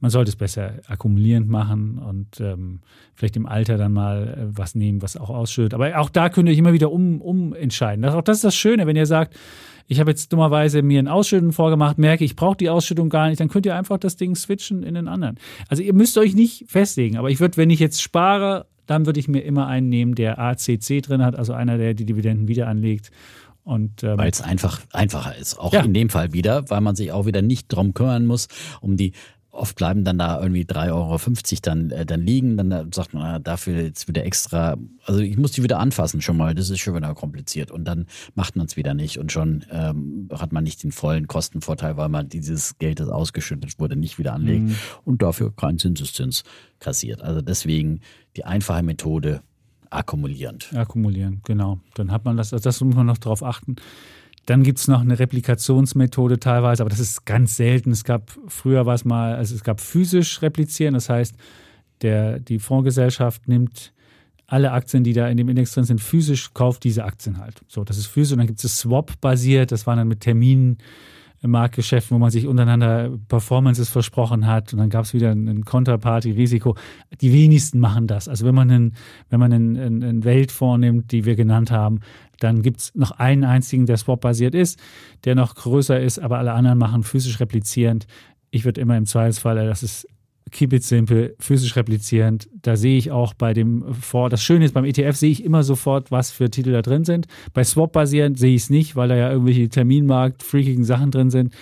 man 0.00 0.10
sollte 0.10 0.28
es 0.28 0.36
besser 0.36 0.74
akkumulierend 0.86 1.48
machen 1.48 1.98
und 1.98 2.40
ähm, 2.40 2.80
vielleicht 3.14 3.36
im 3.36 3.46
Alter 3.46 3.76
dann 3.76 3.92
mal 3.92 4.28
äh, 4.28 4.56
was 4.56 4.74
nehmen, 4.74 5.02
was 5.02 5.16
auch 5.16 5.30
ausschüttet. 5.30 5.74
Aber 5.74 5.98
auch 5.98 6.10
da 6.10 6.28
könnt 6.28 6.48
ihr 6.48 6.52
euch 6.52 6.58
immer 6.58 6.72
wieder 6.72 6.92
um, 6.92 7.20
umentscheiden. 7.20 8.02
Das, 8.02 8.14
auch 8.14 8.22
das 8.22 8.38
ist 8.38 8.44
das 8.44 8.54
Schöne, 8.54 8.86
wenn 8.86 8.96
ihr 8.96 9.06
sagt, 9.06 9.34
ich 9.88 10.00
habe 10.00 10.10
jetzt 10.10 10.32
dummerweise 10.32 10.82
mir 10.82 11.00
ein 11.00 11.08
Ausschütten 11.08 11.52
vorgemacht, 11.52 11.98
merke, 11.98 12.24
ich 12.24 12.36
brauche 12.36 12.56
die 12.56 12.70
Ausschüttung 12.70 13.08
gar 13.08 13.28
nicht, 13.28 13.40
dann 13.40 13.48
könnt 13.48 13.66
ihr 13.66 13.74
einfach 13.74 13.98
das 13.98 14.16
Ding 14.16 14.36
switchen 14.36 14.82
in 14.82 14.94
den 14.94 15.08
anderen. 15.08 15.38
Also 15.68 15.82
ihr 15.82 15.94
müsst 15.94 16.16
euch 16.18 16.34
nicht 16.34 16.66
festlegen, 16.68 17.16
aber 17.16 17.30
ich 17.30 17.40
würde, 17.40 17.56
wenn 17.56 17.70
ich 17.70 17.80
jetzt 17.80 18.02
spare, 18.02 18.66
dann 18.86 19.06
würde 19.06 19.18
ich 19.18 19.28
mir 19.28 19.40
immer 19.40 19.66
einen 19.66 19.88
nehmen, 19.88 20.14
der 20.14 20.38
ACC 20.38 21.02
drin 21.02 21.22
hat, 21.24 21.36
also 21.36 21.54
einer, 21.54 21.78
der 21.78 21.94
die 21.94 22.04
Dividenden 22.04 22.48
wieder 22.48 22.68
anlegt. 22.68 23.10
Und 23.68 24.02
ähm, 24.02 24.16
Weil 24.16 24.30
es 24.30 24.40
einfach 24.40 24.80
einfacher 24.94 25.36
ist. 25.36 25.58
Auch 25.58 25.74
Ja. 25.74 25.82
in 25.82 25.92
dem 25.92 26.08
Fall 26.08 26.32
wieder, 26.32 26.70
weil 26.70 26.80
man 26.80 26.96
sich 26.96 27.12
auch 27.12 27.26
wieder 27.26 27.42
nicht 27.42 27.68
drum 27.68 27.92
kümmern 27.92 28.24
muss, 28.24 28.48
um 28.80 28.96
die 28.96 29.12
Oft 29.50 29.76
bleiben 29.76 30.04
dann 30.04 30.18
da 30.18 30.40
irgendwie 30.40 30.62
3,50 30.64 30.92
Euro 30.92 31.18
dann, 31.62 31.90
äh, 31.90 32.06
dann 32.06 32.20
liegen. 32.20 32.56
Dann 32.56 32.70
äh, 32.70 32.84
sagt 32.94 33.12
man, 33.12 33.22
ah, 33.24 33.38
dafür 33.40 33.82
jetzt 33.82 34.06
wieder 34.06 34.24
extra. 34.24 34.76
Also 35.04 35.20
ich 35.20 35.36
muss 35.36 35.50
die 35.52 35.62
wieder 35.64 35.80
anfassen 35.80 36.20
schon 36.22 36.36
mal. 36.36 36.54
Das 36.54 36.70
ist 36.70 36.78
schon 36.78 36.94
wieder 36.94 37.12
kompliziert. 37.14 37.70
Und 37.72 37.84
dann 37.84 38.06
macht 38.34 38.54
man 38.56 38.66
es 38.66 38.76
wieder 38.76 38.94
nicht. 38.94 39.18
Und 39.18 39.32
schon 39.32 39.64
ähm, 39.72 40.28
hat 40.32 40.52
man 40.52 40.62
nicht 40.64 40.82
den 40.84 40.92
vollen 40.92 41.26
Kostenvorteil, 41.26 41.96
weil 41.96 42.08
man 42.08 42.28
dieses 42.28 42.78
Geld, 42.78 43.00
das 43.00 43.08
ausgeschüttet 43.08 43.80
wurde, 43.80 43.96
nicht 43.96 44.18
wieder 44.18 44.32
anlegt. 44.32 44.70
Und 45.04 45.22
dafür 45.22 45.54
keinen 45.54 45.78
Zinseszins 45.78 46.44
kassiert. 46.78 47.20
Also 47.20 47.40
deswegen 47.42 48.00
die 48.36 48.44
einfache 48.44 48.82
Methode 48.84 49.42
akkumulierend. 49.90 50.72
Akkumulieren, 50.74 51.40
genau. 51.44 51.78
Dann 51.94 52.10
hat 52.10 52.24
man 52.24 52.36
das, 52.36 52.52
also 52.52 52.62
das 52.62 52.80
muss 52.80 52.94
man 52.94 53.06
noch 53.06 53.18
drauf 53.18 53.42
achten. 53.42 53.76
Dann 54.46 54.62
gibt 54.62 54.78
es 54.78 54.88
noch 54.88 55.00
eine 55.00 55.18
Replikationsmethode 55.18 56.40
teilweise, 56.40 56.82
aber 56.82 56.90
das 56.90 57.00
ist 57.00 57.26
ganz 57.26 57.56
selten. 57.56 57.90
Es 57.90 58.04
gab, 58.04 58.30
früher 58.46 58.86
war 58.86 58.94
es 58.94 59.04
mal, 59.04 59.34
also 59.34 59.54
es 59.54 59.62
gab 59.62 59.80
physisch 59.80 60.40
replizieren, 60.40 60.94
das 60.94 61.08
heißt, 61.10 61.36
der, 62.02 62.38
die 62.38 62.58
Fondsgesellschaft 62.58 63.46
nimmt 63.48 63.92
alle 64.46 64.72
Aktien, 64.72 65.04
die 65.04 65.12
da 65.12 65.28
in 65.28 65.36
dem 65.36 65.48
Index 65.50 65.72
drin 65.72 65.84
sind, 65.84 66.00
physisch, 66.00 66.54
kauft 66.54 66.84
diese 66.84 67.04
Aktien 67.04 67.38
halt. 67.38 67.60
So, 67.68 67.84
das 67.84 67.98
ist 67.98 68.06
physisch 68.06 68.32
und 68.32 68.38
dann 68.38 68.46
gibt 68.46 68.64
es 68.64 68.78
Swap-basiert, 68.78 69.70
das 69.70 69.86
war 69.86 69.96
dann 69.96 70.08
mit 70.08 70.20
Terminen. 70.20 70.78
Marktgeschäften, 71.42 72.14
wo 72.14 72.18
man 72.18 72.30
sich 72.30 72.46
untereinander 72.46 73.10
Performances 73.28 73.88
versprochen 73.88 74.46
hat 74.46 74.72
und 74.72 74.78
dann 74.78 74.90
gab 74.90 75.04
es 75.04 75.14
wieder 75.14 75.30
ein 75.30 75.64
Konterparty-Risiko. 75.64 76.76
Die 77.20 77.32
wenigsten 77.32 77.78
machen 77.78 78.06
das. 78.06 78.28
Also 78.28 78.44
wenn 78.44 78.54
man 78.54 78.70
einen, 78.70 78.94
wenn 79.30 79.40
man 79.40 79.52
einen, 79.52 79.76
einen, 79.76 80.02
einen 80.02 80.24
Weltfonds 80.24 80.80
nimmt, 80.80 81.12
die 81.12 81.24
wir 81.24 81.36
genannt 81.36 81.70
haben, 81.70 82.00
dann 82.40 82.62
gibt 82.62 82.80
es 82.80 82.94
noch 82.94 83.12
einen 83.12 83.44
einzigen, 83.44 83.86
der 83.86 83.96
swap-basiert 83.96 84.54
ist, 84.54 84.78
der 85.24 85.34
noch 85.34 85.54
größer 85.54 86.00
ist, 86.00 86.18
aber 86.18 86.38
alle 86.38 86.52
anderen 86.52 86.78
machen 86.78 87.02
physisch 87.02 87.40
replizierend. 87.40 88.06
Ich 88.50 88.64
würde 88.64 88.80
immer 88.80 88.96
im 88.96 89.06
Zweifelsfall, 89.06 89.66
das 89.66 89.82
ist 89.82 90.08
keep 90.50 90.72
it 90.72 90.84
simple, 90.84 91.34
physisch 91.38 91.76
replizierend. 91.76 92.48
Da 92.62 92.76
sehe 92.76 92.98
ich 92.98 93.10
auch 93.10 93.34
bei 93.34 93.54
dem 93.54 93.94
Fonds, 93.94 94.30
das 94.30 94.42
Schöne 94.42 94.64
ist, 94.64 94.74
beim 94.74 94.84
ETF 94.84 95.16
sehe 95.16 95.30
ich 95.30 95.44
immer 95.44 95.62
sofort, 95.62 96.10
was 96.10 96.30
für 96.30 96.50
Titel 96.50 96.72
da 96.72 96.82
drin 96.82 97.04
sind. 97.04 97.26
Bei 97.54 97.64
Swap 97.64 97.92
basierend 97.92 98.38
sehe 98.38 98.54
ich 98.54 98.62
es 98.62 98.70
nicht, 98.70 98.96
weil 98.96 99.08
da 99.08 99.16
ja 99.16 99.30
irgendwelche 99.30 99.68
Terminmarkt-freakigen 99.68 100.84
Sachen 100.84 101.10
drin 101.10 101.30
sind. 101.30 101.54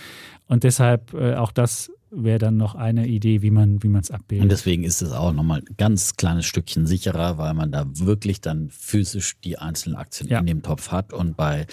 Und 0.48 0.64
deshalb 0.64 1.12
äh, 1.14 1.34
auch 1.34 1.52
das 1.52 1.90
wäre 2.10 2.38
dann 2.38 2.56
noch 2.56 2.74
eine 2.74 3.06
Idee, 3.06 3.42
wie 3.42 3.50
man 3.50 3.82
wie 3.82 3.88
es 3.96 4.10
abbildet. 4.10 4.42
Und 4.44 4.50
deswegen 4.50 4.84
ist 4.84 5.02
es 5.02 5.12
auch 5.12 5.32
nochmal 5.32 5.60
ein 5.60 5.76
ganz 5.76 6.16
kleines 6.16 6.46
Stückchen 6.46 6.86
sicherer, 6.86 7.38
weil 7.38 7.54
man 7.54 7.72
da 7.72 7.86
wirklich 7.92 8.40
dann 8.40 8.70
physisch 8.70 9.38
die 9.42 9.58
einzelnen 9.58 9.96
Aktien 9.96 10.28
Ja. 10.28 10.40
in 10.40 10.46
dem 10.46 10.62
Topf 10.62 10.90
hat 10.92 11.12
und 11.12 11.36
bei 11.36 11.66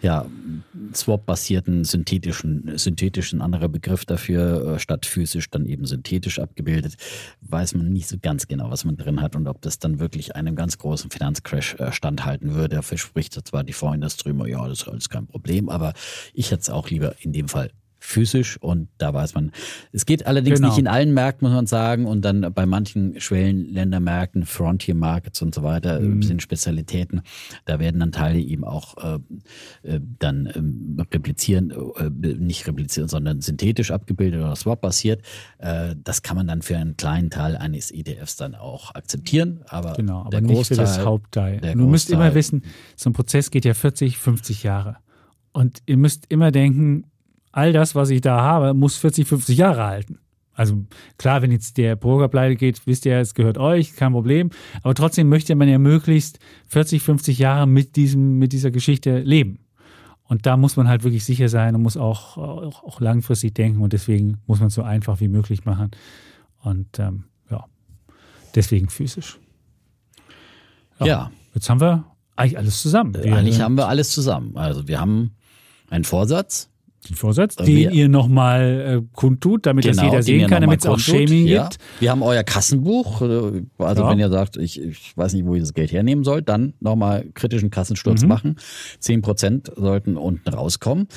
ja, 0.00 0.26
Swap-basierten 0.94 1.84
synthetischen, 1.84 2.76
synthetischen 2.76 3.40
anderer 3.40 3.68
Begriff 3.68 4.04
dafür, 4.04 4.74
äh, 4.74 4.78
statt 4.78 5.06
physisch 5.06 5.48
dann 5.50 5.64
eben 5.66 5.86
synthetisch 5.86 6.38
abgebildet, 6.38 6.96
weiß 7.42 7.74
man 7.74 7.92
nicht 7.92 8.08
so 8.08 8.16
ganz 8.20 8.48
genau, 8.48 8.70
was 8.70 8.84
man 8.84 8.96
drin 8.96 9.20
hat 9.20 9.36
und 9.36 9.46
ob 9.46 9.62
das 9.62 9.78
dann 9.78 10.00
wirklich 10.00 10.34
einem 10.34 10.56
ganz 10.56 10.78
großen 10.78 11.10
Finanzcrash 11.10 11.74
äh, 11.74 11.92
standhalten 11.92 12.54
würde. 12.54 12.76
Da 12.76 12.82
verspricht 12.82 13.34
zwar 13.46 13.62
die 13.64 13.72
Fondsindustrie 13.72 14.30
immer, 14.30 14.46
ja, 14.48 14.66
das 14.66 14.82
ist 14.82 14.88
alles 14.88 15.08
kein 15.08 15.26
Problem, 15.26 15.68
aber 15.68 15.92
ich 16.34 16.50
hätte 16.50 16.62
es 16.62 16.70
auch 16.70 16.90
lieber 16.90 17.14
in 17.20 17.32
dem 17.32 17.48
Fall 17.48 17.70
physisch 18.04 18.58
und 18.60 18.88
da 18.98 19.14
weiß 19.14 19.34
man, 19.34 19.52
es 19.92 20.06
geht 20.06 20.26
allerdings 20.26 20.58
Genau. 20.58 20.70
nicht 20.70 20.78
in 20.78 20.88
allen 20.88 21.14
Märkten, 21.14 21.46
muss 21.46 21.54
man 21.54 21.66
sagen, 21.66 22.04
und 22.06 22.22
dann 22.24 22.52
bei 22.52 22.66
manchen 22.66 23.20
Schwellenländermärkten, 23.20 24.44
Frontier 24.44 24.94
Markets 24.96 25.40
und 25.40 25.54
so 25.54 25.62
weiter, 25.62 26.00
Mhm. 26.00 26.20
sind 26.22 26.42
Spezialitäten, 26.42 27.22
da 27.64 27.78
werden 27.78 28.00
dann 28.00 28.10
Teile 28.12 28.40
eben 28.40 28.64
auch 28.64 28.96
äh, 28.98 29.18
äh, 29.88 30.00
dann 30.18 30.50
ähm, 30.54 30.96
replizieren, 31.12 31.70
äh, 31.70 32.10
nicht 32.38 32.66
replizieren, 32.66 33.08
sondern 33.08 33.40
synthetisch 33.40 33.90
abgebildet 33.92 34.40
oder 34.40 34.56
swap-basiert. 34.56 35.22
Äh, 35.58 35.94
das 36.02 36.22
kann 36.22 36.36
man 36.36 36.48
dann 36.48 36.62
für 36.62 36.76
einen 36.76 36.96
kleinen 36.96 37.30
Teil 37.30 37.56
eines 37.56 37.90
ETFs 37.92 38.36
dann 38.36 38.54
auch 38.56 38.94
akzeptieren, 38.96 39.60
aber 39.68 39.92
Genau, 39.94 40.20
aber 40.22 40.30
der 40.30 40.40
nicht 40.42 40.66
für 40.66 40.74
das 40.74 41.04
Hauptteil. 41.04 41.60
du 41.60 41.86
müsst 41.86 42.10
immer 42.10 42.34
wissen, 42.34 42.62
so 42.96 43.10
ein 43.10 43.12
Prozess 43.12 43.50
geht 43.50 43.64
ja 43.64 43.74
40, 43.74 44.18
50 44.18 44.62
Jahre. 44.64 44.96
Und 45.54 45.80
ihr 45.86 45.98
müsst 45.98 46.24
immer 46.30 46.50
denken, 46.50 47.04
all 47.52 47.72
das, 47.72 47.94
was 47.94 48.10
ich 48.10 48.20
da 48.20 48.40
habe, 48.40 48.74
muss 48.74 48.96
40, 48.96 49.26
50 49.26 49.56
Jahre 49.58 49.84
halten. 49.84 50.18
Also 50.54 50.84
klar, 51.16 51.40
wenn 51.40 51.50
jetzt 51.50 51.78
der 51.78 51.96
Broker 51.96 52.28
pleite 52.28 52.56
geht, 52.56 52.86
wisst 52.86 53.06
ihr, 53.06 53.18
es 53.18 53.34
gehört 53.34 53.56
euch, 53.56 53.94
kein 53.94 54.12
Problem. 54.12 54.50
Aber 54.82 54.94
trotzdem 54.94 55.28
möchte 55.28 55.54
man 55.54 55.68
ja 55.68 55.78
möglichst 55.78 56.38
40, 56.68 57.02
50 57.02 57.38
Jahre 57.38 57.66
mit 57.66 57.96
diesem, 57.96 58.38
mit 58.38 58.52
dieser 58.52 58.70
Geschichte 58.70 59.20
leben. 59.20 59.60
Und 60.24 60.46
da 60.46 60.56
muss 60.56 60.76
man 60.76 60.88
halt 60.88 61.04
wirklich 61.04 61.24
sicher 61.24 61.48
sein 61.48 61.74
und 61.74 61.82
muss 61.82 61.96
auch, 61.96 62.36
auch, 62.36 62.84
auch 62.84 63.00
langfristig 63.00 63.54
denken 63.54 63.82
und 63.82 63.92
deswegen 63.92 64.38
muss 64.46 64.60
man 64.60 64.68
es 64.68 64.74
so 64.74 64.82
einfach 64.82 65.20
wie 65.20 65.28
möglich 65.28 65.64
machen. 65.64 65.90
Und 66.62 66.98
ähm, 66.98 67.24
ja, 67.50 67.64
deswegen 68.54 68.88
physisch. 68.88 69.38
Ja. 71.00 71.30
Jetzt 71.54 71.68
haben 71.68 71.80
wir 71.80 72.04
eigentlich 72.36 72.56
alles 72.56 72.80
zusammen. 72.80 73.14
Wir 73.14 73.36
Eigentlich 73.36 73.60
haben 73.60 73.76
wir 73.76 73.88
alles 73.88 74.10
zusammen. 74.10 74.56
Also 74.56 74.88
wir 74.88 75.00
haben 75.00 75.34
einen 75.90 76.04
Vorsatz, 76.04 76.70
den 77.08 77.16
Vorsatz, 77.16 77.56
wir- 77.58 77.90
den 77.90 77.96
ihr 77.96 78.08
nochmal 78.08 79.02
äh, 79.02 79.06
kundtut, 79.16 79.66
damit 79.66 79.84
das 79.84 79.96
Genau, 79.96 80.04
jeder 80.10 80.18
den 80.18 80.22
sehen 80.22 80.48
kann, 80.48 80.60
damit 80.62 80.80
es 80.80 80.86
auch 80.86 80.98
Shaming 80.98 81.46
ja. 81.46 81.64
gibt. 81.64 81.78
Wir 82.00 82.10
haben 82.10 82.22
euer 82.22 82.44
Kassenbuch. 82.44 83.22
äh, 83.22 83.62
Also 83.78 84.02
Ja. 84.02 84.10
wenn 84.10 84.18
ihr 84.20 84.28
sagt, 84.30 84.56
ich, 84.56 84.80
ich 84.80 85.16
weiß 85.16 85.32
nicht, 85.34 85.44
wo 85.44 85.54
ihr 85.54 85.60
das 85.60 85.74
Geld 85.74 85.90
hernehmen 85.92 86.22
sollt, 86.24 86.48
dann 86.48 86.74
nochmal 86.80 87.24
kritischen 87.34 87.70
Kassensturz 87.70 88.22
Mhm. 88.22 88.28
machen. 88.28 88.56
10% 89.00 89.72
sollten 89.76 90.16
unten 90.16 90.48
rauskommen. 90.48 91.08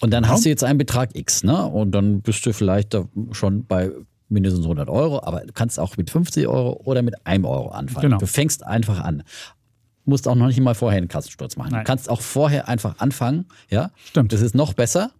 Und 0.00 0.12
dann 0.12 0.28
hast 0.28 0.44
du 0.44 0.48
jetzt 0.50 0.64
einen 0.64 0.78
Betrag 0.78 1.16
X, 1.16 1.42
ne? 1.44 1.66
Und 1.66 1.92
dann 1.92 2.20
bist 2.22 2.44
du 2.46 2.52
vielleicht 2.52 2.96
schon 3.32 3.64
bei 3.66 3.90
mindestens 4.28 4.64
100 4.66 4.88
Euro, 4.88 5.22
aber 5.24 5.40
du 5.40 5.52
kannst 5.52 5.80
auch 5.80 5.96
mit 5.96 6.10
50 6.10 6.46
Euro 6.46 6.80
oder 6.84 7.02
mit 7.02 7.14
einem 7.26 7.44
Euro 7.46 7.68
anfangen. 7.70 8.02
Genau. 8.02 8.18
Du 8.18 8.26
fängst 8.26 8.64
einfach 8.66 9.00
an. 9.00 9.22
Musst 10.04 10.26
auch 10.28 10.34
noch 10.34 10.46
nicht 10.46 10.60
mal 10.60 10.74
vorher 10.74 10.98
einen 10.98 11.08
Kassensturz 11.08 11.56
machen. 11.56 11.70
Nein. 11.72 11.80
Du 11.80 11.86
kannst 11.86 12.08
auch 12.08 12.20
vorher 12.20 12.68
einfach 12.68 12.98
anfangen, 12.98 13.46
ja? 13.70 13.90
Stimmt. 14.04 14.32
Das 14.32 14.40
ist 14.40 14.54
noch 14.54 14.72
besser. 14.72 15.10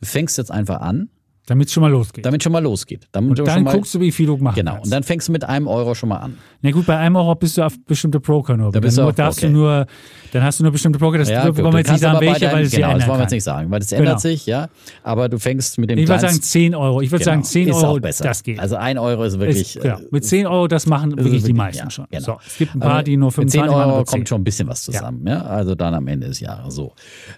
Du 0.00 0.06
fängst 0.06 0.38
jetzt 0.38 0.50
einfach 0.50 0.80
an, 0.80 1.10
Damit 1.46 1.68
es 1.68 1.72
schon 1.74 1.80
mal 1.82 1.90
losgeht. 1.90 2.26
damit 2.26 2.42
schon 2.42 2.50
mal 2.52 2.62
losgeht. 2.62 3.06
Damit 3.12 3.38
und 3.38 3.46
dann 3.46 3.62
mal, 3.62 3.72
guckst 3.74 3.94
du, 3.94 4.00
wie 4.00 4.10
viel 4.10 4.26
du 4.26 4.36
machen 4.36 4.56
Genau. 4.56 4.72
kannst. 4.72 4.86
Und 4.86 4.90
dann 4.90 5.02
fängst 5.04 5.28
du 5.28 5.32
mit 5.32 5.44
einem 5.44 5.68
Euro 5.68 5.94
schon 5.94 6.08
mal 6.08 6.16
an. 6.18 6.36
Na 6.60 6.72
gut, 6.72 6.86
bei 6.86 6.96
einem 6.96 7.14
Euro 7.16 7.34
bist 7.36 7.56
du 7.56 7.62
auf 7.62 7.74
bestimmte 7.86 8.18
Broker 8.18 8.56
nur. 8.56 8.72
Da 8.72 8.80
bist 8.80 8.98
dann 8.98 9.06
du 9.06 9.12
darfst 9.12 9.38
okay. 9.38 9.46
du 9.46 9.52
nur, 9.52 9.86
dann 10.32 10.42
hast 10.42 10.58
du 10.58 10.64
nur 10.64 10.72
bestimmte 10.72 10.98
Broker, 10.98 11.18
das 11.18 11.28
Ja, 11.30 11.44
wollen 11.56 11.72
wir 11.72 11.78
jetzt 11.78 11.90
nicht 11.92 12.00
sagen, 12.00 12.20
welche, 12.20 12.40
deinem- 12.40 12.52
weil 12.56 12.64
es 12.64 12.72
genau, 12.72 12.92
das 12.94 13.06
wollen 13.06 13.18
wir 13.18 13.22
jetzt 13.22 13.30
nicht 13.30 13.44
sagen, 13.44 13.70
weil 13.70 13.78
das 13.78 13.88
Genau. 13.90 14.00
ändert 14.02 14.20
sich, 14.20 14.46
ja. 14.46 14.68
Aber 15.04 15.28
du 15.28 15.38
fängst 15.38 15.78
mit 15.78 15.88
dem 15.88 15.98
Ich 15.98 16.08
würde 16.08 16.20
sagen 16.20 16.42
10 16.42 16.74
Euro. 16.74 17.00
Ich 17.00 17.12
würde 17.12 17.24
Genau. 17.24 17.34
sagen 17.34 17.44
10 17.44 17.68
ist 17.68 17.76
Euro, 17.76 17.86
auch 17.86 18.00
besser. 18.00 18.24
das 18.24 18.42
geht. 18.42 18.58
Also 18.58 18.74
ein 18.76 18.98
Euro 18.98 19.22
ist 19.22 19.38
wirklich. 19.38 19.76
ist, 19.76 19.82
genau. 19.82 19.98
äh, 19.98 20.06
Mit 20.10 20.24
10 20.24 20.46
Euro, 20.48 20.66
das 20.66 20.86
machen 20.86 21.12
ist 21.12 21.18
wirklich 21.18 21.42
die 21.44 21.48
wirklich- 21.50 21.56
meisten 21.56 21.84
ja, 21.84 21.90
schon. 21.90 22.06
genau. 22.10 22.24
So, 22.24 22.38
es 22.44 22.56
gibt 22.58 22.74
ein 22.74 22.80
paar, 22.80 23.04
die 23.04 23.16
nur 23.16 23.28
mit 23.28 23.34
25 23.34 23.60
10 23.60 23.66
machen, 23.70 23.80
Euro 23.80 23.88
aber 23.98 24.04
kommt 24.04 24.10
10. 24.10 24.26
schon 24.26 24.40
ein 24.40 24.44
bisschen 24.44 24.66
was 24.68 24.82
zusammen, 24.82 25.24
ja. 25.28 25.42
Also 25.42 25.76
dann 25.76 25.94
am 25.94 26.08
Ende 26.08 26.26
des 26.26 26.40
Jahres 26.40 26.74
so, 26.74 26.92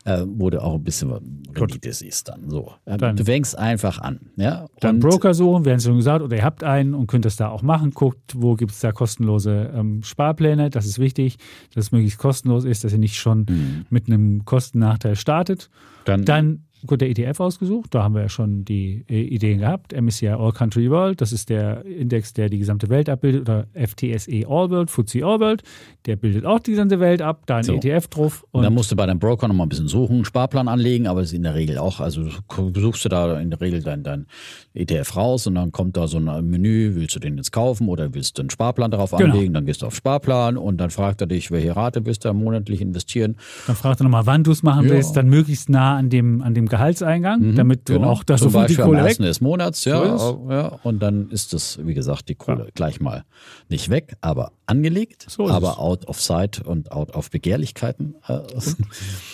äh, 0.07 0.23
wo 0.27 0.49
du 0.49 0.63
auch 0.63 0.75
ein 0.77 0.83
bisschen 0.83 1.13
Rendite 1.55 1.93
siehst 1.93 2.29
dann 2.29 2.49
so. 2.49 2.73
Äh, 2.87 2.97
Dann- 2.97 3.17
du 3.17 3.25
fängst 3.25 3.59
einfach 3.59 3.98
an, 4.03 4.20
ja. 4.37 4.66
Dann 4.81 4.97
Und- 4.97 5.01
Broker 5.01 5.35
suchen, 5.35 5.65
wir 5.65 5.73
haben 5.73 5.79
es 5.79 5.85
schon 5.85 5.97
gesagt, 5.97 6.23
oder 6.23 6.37
ihr 6.37 6.45
habt 6.45 6.65
einen 6.65 6.95
und 6.95 7.07
könnt 7.07 7.25
das 7.25 7.37
da 7.37 7.49
auch 7.49 7.62
machen. 7.62 7.91
Guckt, 7.93 8.35
wo 8.37 8.55
gibt 8.55 8.73
es 8.73 8.81
da 8.81 8.93
kostenlose 8.93 9.70
ähm, 9.75 10.03
Sparpläne. 10.03 10.70
Das 10.70 10.87
ist 10.87 10.99
wichtig, 10.99 11.39
dass 11.75 11.87
es 11.87 11.93
möglichst 11.93 12.19
kostenlos 12.19 12.65
ist, 12.65 12.85
dass 12.85 12.93
ihr 12.93 12.99
nicht 12.99 13.16
schon 13.16 13.85
mit 13.91 14.07
einem 14.09 14.45
Kostennachteil 14.45 15.16
startet. 15.16 15.70
Dann- 16.05 16.25
Dann 16.25 16.65
gut 16.87 17.01
der 17.01 17.11
ETF 17.11 17.41
ausgesucht. 17.41 17.95
Da 17.95 18.03
haben 18.03 18.15
wir 18.15 18.23
ja 18.23 18.29
schon 18.29 18.65
die 18.65 19.05
äh, 19.09 19.21
Ideen 19.23 19.59
gehabt. 19.61 19.93
MSCI 19.99 20.29
All 20.29 20.53
Country 20.53 20.91
World, 20.91 21.21
das 21.21 21.33
ist 21.33 21.49
der 21.51 21.85
Index, 21.85 22.33
der 22.33 22.49
die 22.49 22.59
gesamte 22.59 22.89
Welt 22.89 23.09
abbildet. 23.09 23.43
Oder 23.43 23.67
FTSE 23.75 24.45
All 24.49 24.71
World, 24.71 24.91
FTSE 24.91 25.25
All 25.25 25.41
World, 25.41 25.63
der 26.07 26.17
bildet 26.17 26.45
auch 26.45 26.61
die 26.61 26.73
gesamte 26.73 27.01
Welt 27.01 27.21
ab. 27.23 27.43
Da 27.47 27.57
ein 27.57 27.65
So. 27.65 27.75
ETF 27.75 28.07
drauf. 28.09 28.45
Und 28.51 28.59
Und 28.61 28.65
dann 28.65 28.75
musst 28.75 28.91
du 28.93 28.97
bei 28.97 29.07
deinem 29.07 29.19
Broker 29.19 29.49
noch 29.49 29.55
mal 29.55 29.65
ein 29.65 29.69
bisschen 29.69 29.89
suchen, 29.89 30.17
einen 30.17 30.25
Sparplan 30.25 30.69
anlegen, 30.69 31.07
aber 31.07 31.21
es 31.23 31.29
ist 31.29 31.35
in 31.35 31.43
der 31.43 31.55
Regel 31.55 31.79
auch, 31.79 32.01
also 32.01 32.29
suchst 32.75 33.05
du 33.05 33.09
da 33.09 33.39
in 33.41 33.51
der 33.51 33.61
Regel 33.61 33.83
dein, 33.83 34.03
dein 34.03 34.27
ETF 34.75 35.17
raus 35.17 35.47
und 35.47 35.55
dann 35.57 35.73
kommt 35.73 35.97
da 35.97 36.07
so 36.07 36.19
ein 36.19 36.49
Menü, 36.49 36.93
willst 36.95 37.17
du 37.17 37.21
den 37.21 37.37
jetzt 37.37 37.53
kaufen 37.53 37.89
oder 37.89 38.15
willst 38.15 38.39
du 38.39 38.43
einen 38.43 38.51
Sparplan 38.51 38.91
darauf 38.91 39.11
Genau. 39.13 39.33
anlegen, 39.35 39.55
dann 39.55 39.67
gehst 39.67 39.83
du 39.83 39.87
auf 39.87 39.95
Sparplan 39.97 40.57
und 40.57 40.79
dann 40.79 40.91
fragt 40.91 41.21
er 41.21 41.27
dich, 41.27 41.51
welche 41.51 41.75
Rate 41.75 42.05
willst 42.07 42.25
du 42.25 42.33
monatlich 42.33 42.81
investieren. 42.81 43.37
dann 43.67 43.77
fragt 43.77 44.01
er 44.01 44.05
nochmal, 44.05 44.27
wann 44.27 44.45
du 44.45 44.51
es 44.53 44.63
machen 44.63 44.87
Ja. 44.87 44.95
willst. 44.95 45.17
Dann 45.17 45.29
möglichst 45.29 45.69
nah 45.69 45.97
an 45.97 46.11
dem, 46.11 46.43
an 46.43 46.55
dem 46.55 46.68
Gehaltseingang, 46.69 47.55
damit 47.55 47.89
du 47.89 47.95
Genau. 47.95 48.11
auch 48.11 48.24
das 48.24 48.40
Zum 48.40 48.51
sofort 48.51 48.69
die 48.70 48.74
Beispiel 48.74 48.85
am 48.85 48.90
Kohle 48.90 49.01
weg. 49.03 49.09
ersten 49.09 49.23
des 49.24 49.40
Monats, 49.40 49.85
ja, 49.85 50.16
So 50.19 50.47
ja, 50.51 50.69
und 50.82 51.01
dann 51.01 51.31
ist 51.31 51.53
das, 51.53 51.78
wie 51.86 51.95
gesagt, 51.95 52.28
die 52.28 52.35
Kohle 52.35 52.69
gleich 52.74 53.01
mal 53.01 53.24
nicht 53.69 53.89
weg, 53.90 54.16
aber 54.20 54.53
angelegt, 54.66 55.27
So 55.28 55.49
aber 55.49 55.73
es. 55.73 55.78
out 55.78 56.07
of 56.09 56.20
sight 56.20 56.61
und 56.65 56.93
out 56.93 57.15
of 57.15 57.31
Begehrlichkeiten. 57.31 58.15
Äh, 58.27 58.40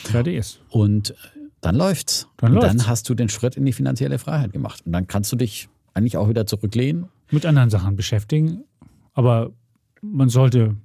Fertig 0.04 0.36
ist. 0.36 0.60
Und 0.70 1.14
dann 1.60 1.76
läuft's. 1.76 2.28
Dann 2.36 2.50
und 2.52 2.56
läuft's. 2.62 2.76
dann 2.76 2.86
hast 2.88 3.08
du 3.08 3.14
den 3.14 3.28
Schritt 3.28 3.56
in 3.56 3.64
die 3.64 3.72
finanzielle 3.72 4.18
Freiheit 4.18 4.52
gemacht. 4.52 4.82
Und 4.86 4.92
dann 4.92 5.06
kannst 5.06 5.32
du 5.32 5.36
dich 5.36 5.68
eigentlich 5.94 6.16
auch 6.16 6.28
wieder 6.28 6.46
zurücklehnen. 6.46 7.06
Mit 7.30 7.46
anderen 7.46 7.70
Sachen 7.70 7.96
beschäftigen. 7.96 8.64
Aber 9.14 9.50
man 10.02 10.28
sollte 10.28 10.76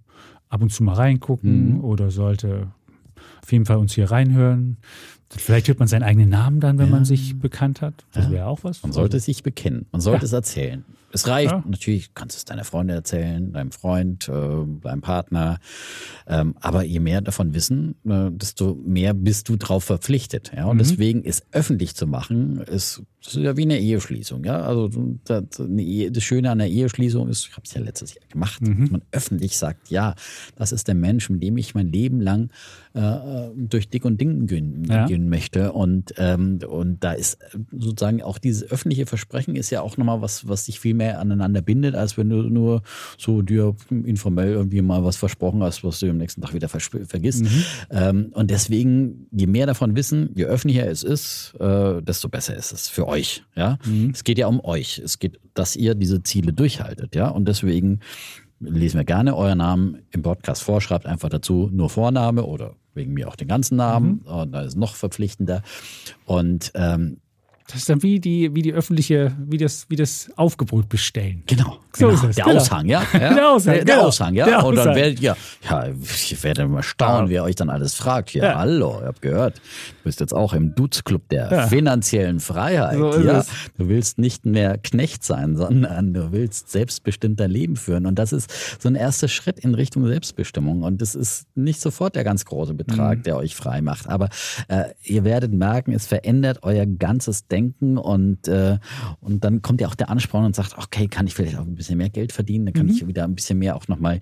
ab 0.49 0.61
und 0.61 0.71
zu 0.71 0.83
mal 0.83 0.93
reingucken 0.93 1.75
Mhm. 1.75 1.83
oder 1.83 2.11
sollte 2.11 2.71
auf 3.43 3.51
jeden 3.51 3.65
Fall 3.65 3.77
uns 3.77 3.93
hier 3.93 4.09
reinhören. 4.09 4.77
Vielleicht 5.37 5.67
hört 5.67 5.79
man 5.79 5.87
seinen 5.87 6.03
eigenen 6.03 6.29
Namen 6.29 6.59
dann, 6.59 6.77
wenn 6.79 6.89
man 6.89 7.05
sich 7.05 7.37
bekannt 7.37 7.81
hat. 7.81 8.05
Das 8.13 8.31
wäre 8.31 8.47
auch 8.47 8.63
was. 8.63 8.81
Man 8.83 8.91
sollte 8.93 9.19
sich 9.19 9.43
bekennen. 9.43 9.85
Man 9.91 10.01
sollte 10.01 10.21
Ja. 10.21 10.25
es 10.25 10.33
erzählen. 10.33 10.83
Es 11.11 11.27
reicht. 11.27 11.51
Ja. 11.51 11.63
Natürlich 11.67 12.13
kannst 12.13 12.35
du 12.35 12.37
es 12.37 12.45
deiner 12.45 12.63
Freundin 12.63 12.95
erzählen, 12.95 13.51
deinem 13.51 13.71
Freund, 13.71 14.29
äh, 14.29 14.31
deinem 14.81 15.01
Partner. 15.01 15.59
Ähm, 16.27 16.53
aber 16.61 16.83
je 16.83 16.99
mehr 16.99 17.21
davon 17.21 17.55
wissen, 17.55 17.95
äh, 18.07 18.29
desto 18.31 18.75
mehr 18.85 19.15
bist 19.15 19.49
du 19.49 19.55
drauf 19.55 19.85
verpflichtet. 19.85 20.51
Ja? 20.55 20.65
Und 20.65 20.75
Mhm. 20.75 20.79
deswegen 20.79 21.23
ist 21.23 21.45
öffentlich 21.51 21.95
zu 21.95 22.05
machen, 22.05 22.59
ist, 22.61 23.01
das 23.23 23.35
ist 23.35 23.41
ja 23.41 23.57
wie 23.57 23.63
eine 23.63 23.79
Eheschließung. 23.79 24.43
Ja? 24.43 24.61
Also 24.61 24.87
das, 25.23 25.59
Ehe, 25.77 26.11
das 26.11 26.23
Schöne 26.23 26.51
an 26.51 26.61
einer 26.61 26.69
Eheschließung 26.69 27.27
ist, 27.27 27.47
ich 27.47 27.53
habe 27.53 27.63
es 27.65 27.73
ja 27.73 27.81
letztes 27.81 28.13
Jahr 28.13 28.25
gemacht, 28.29 28.61
Mhm. 28.61 28.81
dass 28.81 28.91
man 28.91 29.01
öffentlich 29.11 29.57
sagt, 29.57 29.89
ja, 29.89 30.13
das 30.57 30.71
ist 30.71 30.87
der 30.87 30.95
Mensch, 30.95 31.27
mit 31.31 31.41
dem 31.41 31.57
ich 31.57 31.73
mein 31.73 31.91
Leben 31.91 32.21
lang 32.21 32.51
äh, 32.99 33.49
durch 33.55 33.89
dick 33.89 34.03
und 34.05 34.19
ding 34.19 34.45
gehen, 34.47 34.83
Ja. 34.89 35.05
gehen 35.07 35.29
möchte. 35.29 35.71
Und, 35.73 36.13
ähm, 36.17 36.59
und 36.67 37.03
da 37.03 37.13
ist 37.13 37.35
äh, 37.35 37.57
sozusagen 37.71 38.21
auch 38.21 38.37
dieses 38.37 38.69
öffentliche 38.69 39.05
Versprechen 39.05 39.55
ist 39.55 39.69
ja 39.69 39.81
auch 39.81 39.97
nochmal 39.97 40.21
was, 40.21 40.47
was 40.47 40.65
dich 40.65 40.79
viel 40.79 40.93
mehr 40.93 41.19
aneinander 41.19 41.61
bindet, 41.61 41.95
als 41.95 42.17
wenn 42.17 42.29
du 42.29 42.41
nur 42.43 42.81
so 43.17 43.41
dir 43.41 43.75
informell 43.89 44.51
irgendwie 44.51 44.81
mal 44.81 45.03
was 45.03 45.15
versprochen 45.17 45.63
hast, 45.63 45.83
was 45.83 45.99
du 45.99 46.09
am 46.09 46.17
nächsten 46.17 46.41
Tag 46.41 46.53
wieder 46.53 46.67
vergisst. 46.69 47.45
Ähm, 47.89 48.31
und 48.33 48.51
deswegen, 48.51 49.27
je 49.31 49.47
mehr 49.47 49.65
davon 49.65 49.95
wissen, 49.95 50.29
je 50.35 50.45
öffentlicher 50.45 50.87
es 50.89 51.03
ist, 51.03 51.53
äh, 51.59 52.01
desto 52.01 52.29
besser 52.29 52.55
ist 52.55 52.71
es 52.71 52.87
für 52.87 53.07
euch. 53.07 53.43
Ja, 53.55 53.77
es 54.11 54.23
geht 54.23 54.37
ja 54.37 54.47
um 54.47 54.59
euch. 54.63 54.99
Es 55.03 55.19
geht, 55.19 55.39
dass 55.53 55.75
ihr 55.75 55.95
diese 55.95 56.21
Ziele 56.23 56.53
durchhaltet. 56.53 57.15
Ja, 57.15 57.29
und 57.29 57.47
deswegen 57.47 57.99
lesen 58.59 58.97
wir 58.97 59.05
gerne 59.05 59.35
euren 59.35 59.59
Namen 59.59 60.01
im 60.11 60.21
Podcast 60.21 60.63
vor, 60.63 60.81
schreibt 60.81 61.05
einfach 61.05 61.29
dazu 61.29 61.69
nur 61.71 61.89
Vorname 61.89 62.43
oder 62.43 62.75
wegen 62.93 63.13
mir 63.13 63.27
auch 63.27 63.35
den 63.35 63.47
ganzen 63.47 63.77
Namen. 63.77 64.19
Und 64.19 64.51
da 64.51 64.61
ist 64.61 64.75
noch 64.75 64.95
verpflichtender. 64.95 65.61
Und 66.25 66.71
ähm, 66.75 67.21
Das 67.71 67.81
ist 67.81 67.89
dann 67.89 68.01
wie 68.01 68.19
die, 68.19 68.55
wie 68.55 68.63
die 68.63 68.73
öffentliche, 68.73 69.31
wie 69.47 69.57
das, 69.57 69.85
wie 69.89 69.95
das 69.95 70.31
Aufgebot 70.35 70.89
bestellen. 70.89 71.43
Genau, 71.45 71.77
So 71.95 72.07
genau. 72.07 72.17
ist 72.17 72.23
es, 72.23 72.35
der 72.37 72.45
genau. 72.45 72.57
Aushang, 72.57 72.85
ja. 72.87 73.03
ja. 73.13 73.19
Der 73.35 73.49
Aushang, 73.51 73.73
der, 73.75 73.85
der 73.85 73.95
genau. 73.95 74.07
Aushang, 74.07 74.33
ja. 74.33 74.45
Der 74.45 74.65
Und 74.65 74.75
dann 74.75 74.95
werdet 74.95 75.19
ihr, 75.21 75.37
ja, 75.69 75.87
ich 76.01 76.43
werde 76.43 76.67
mal 76.67 76.81
staunen, 76.81 77.29
wer 77.29 77.43
euch 77.43 77.53
dann 77.55 77.69
alles 77.69 77.93
fragt. 77.93 78.33
Ja, 78.33 78.43
Ja. 78.43 78.55
hallo, 78.57 78.97
ihr 79.01 79.07
habt 79.07 79.21
gehört, 79.21 79.57
du 79.57 80.03
bist 80.05 80.19
jetzt 80.19 80.33
auch 80.33 80.53
im 80.53 80.73
Dudes-Club 80.73 81.29
der 81.29 81.51
Ja. 81.51 81.67
finanziellen 81.67 82.39
Freiheit. 82.39 82.97
So 82.97 83.19
ja. 83.19 83.37
es. 83.41 83.49
Du 83.77 83.87
willst 83.87 84.17
nicht 84.17 84.47
mehr 84.47 84.79
Knecht 84.79 85.23
sein, 85.23 85.55
sondern 85.55 86.15
du 86.15 86.31
willst 86.31 86.71
selbstbestimmt 86.71 87.39
dein 87.39 87.51
Leben 87.51 87.75
führen. 87.75 88.07
Und 88.07 88.17
das 88.17 88.33
ist 88.33 88.49
so 88.81 88.89
ein 88.89 88.95
erster 88.95 89.27
Schritt 89.27 89.59
in 89.59 89.75
Richtung 89.75 90.07
Selbstbestimmung. 90.07 90.81
Und 90.81 91.01
das 91.03 91.13
ist 91.13 91.45
nicht 91.55 91.81
sofort 91.81 92.15
der 92.15 92.23
ganz 92.23 92.45
große 92.45 92.73
Betrag, 92.73 93.19
Mhm. 93.19 93.23
der 93.23 93.37
euch 93.37 93.55
frei 93.55 93.81
macht. 93.81 94.09
Aber 94.09 94.29
äh, 94.69 94.85
ihr 95.03 95.23
werdet 95.23 95.53
merken, 95.53 95.91
es 95.91 96.07
verändert 96.07 96.63
euer 96.63 96.87
ganzes 96.87 97.45
Denken 97.45 97.58
und, 97.79 98.47
äh, 98.47 98.77
und 99.21 99.43
dann 99.43 99.61
kommt 99.61 99.81
ja 99.81 99.87
auch 99.87 99.95
der 99.95 100.09
Ansporn 100.09 100.45
und 100.45 100.55
sagt, 100.55 100.77
okay, 100.77 101.07
kann 101.07 101.27
ich 101.27 101.33
vielleicht 101.33 101.57
auch 101.57 101.65
ein 101.65 101.75
bisschen 101.75 101.97
mehr 101.97 102.09
Geld 102.09 102.31
verdienen, 102.31 102.65
dann 102.65 102.73
kann 102.73 102.85
Mhm. 102.87 102.91
ich 102.91 103.07
wieder 103.07 103.23
ein 103.23 103.35
bisschen 103.35 103.59
mehr 103.59 103.75
auch 103.75 103.87
nochmal 103.87 104.19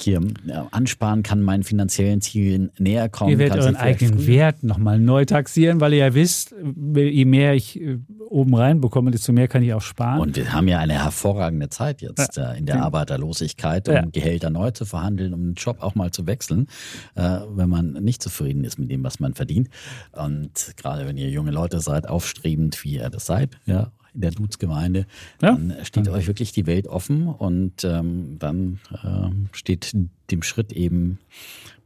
hier 0.00 0.20
äh, 0.46 0.52
ansparen, 0.70 1.22
kann 1.22 1.42
meinen 1.42 1.64
finanziellen 1.64 2.20
Zielen 2.20 2.70
näher 2.78 3.08
kommen. 3.08 3.30
Ihr 3.32 3.38
werdet 3.38 3.58
euren 3.58 3.76
eigenen 3.76 4.26
Wert 4.26 4.62
nochmal 4.62 4.98
neu 5.00 5.24
taxieren, 5.24 5.80
weil 5.80 5.92
ihr 5.92 5.98
ja 5.98 6.14
wisst, 6.14 6.54
je 6.94 7.24
mehr 7.24 7.54
ich 7.54 7.80
äh, 7.80 7.98
oben 8.28 8.54
reinbekomme, 8.54 9.10
desto 9.10 9.32
mehr 9.32 9.48
kann 9.48 9.62
ich 9.62 9.72
auch 9.74 9.80
sparen. 9.82 10.20
Und 10.20 10.36
wir 10.36 10.52
haben 10.52 10.68
ja 10.68 10.78
eine 10.78 11.02
hervorragende 11.02 11.68
Zeit 11.68 12.00
jetzt 12.02 12.36
ja. 12.36 12.52
äh, 12.52 12.58
in 12.58 12.66
der 12.66 12.82
Arbeiterlosigkeit, 12.82 13.88
um 13.88 13.94
ja. 13.94 14.04
Gehälter 14.12 14.50
neu 14.50 14.70
zu 14.70 14.84
verhandeln, 14.84 15.34
um 15.34 15.42
den 15.46 15.54
Job 15.54 15.78
auch 15.80 15.94
mal 15.94 16.10
zu 16.10 16.26
wechseln, 16.26 16.66
wenn 17.14 17.68
man 17.68 17.92
nicht 17.92 18.22
zufrieden 18.22 18.64
ist 18.64 18.78
mit 18.78 18.90
dem, 18.90 19.02
was 19.02 19.18
man 19.20 19.34
verdient. 19.34 19.68
Und 20.12 20.74
gerade 20.76 21.06
wenn 21.06 21.16
ihr 21.16 21.30
junge 21.30 21.50
Leute 21.50 21.80
seid, 21.80 22.08
aufstrebend, 22.08 22.76
wie 22.84 22.94
ihr 22.94 23.10
das 23.10 23.26
seid, 23.26 23.58
ja, 23.66 23.92
in 24.14 24.20
der 24.20 24.30
Dudes-Gemeinde, 24.30 25.06
ja. 25.42 25.52
dann 25.52 25.74
steht 25.82 26.06
ja. 26.06 26.12
euch 26.12 26.26
wirklich 26.26 26.52
die 26.52 26.66
Welt 26.66 26.86
offen 26.88 27.28
und 27.28 27.84
ähm, 27.84 28.36
dann 28.38 28.80
äh, 28.92 29.56
steht 29.56 29.94
dem 30.30 30.42
Schritt 30.42 30.72
eben 30.72 31.18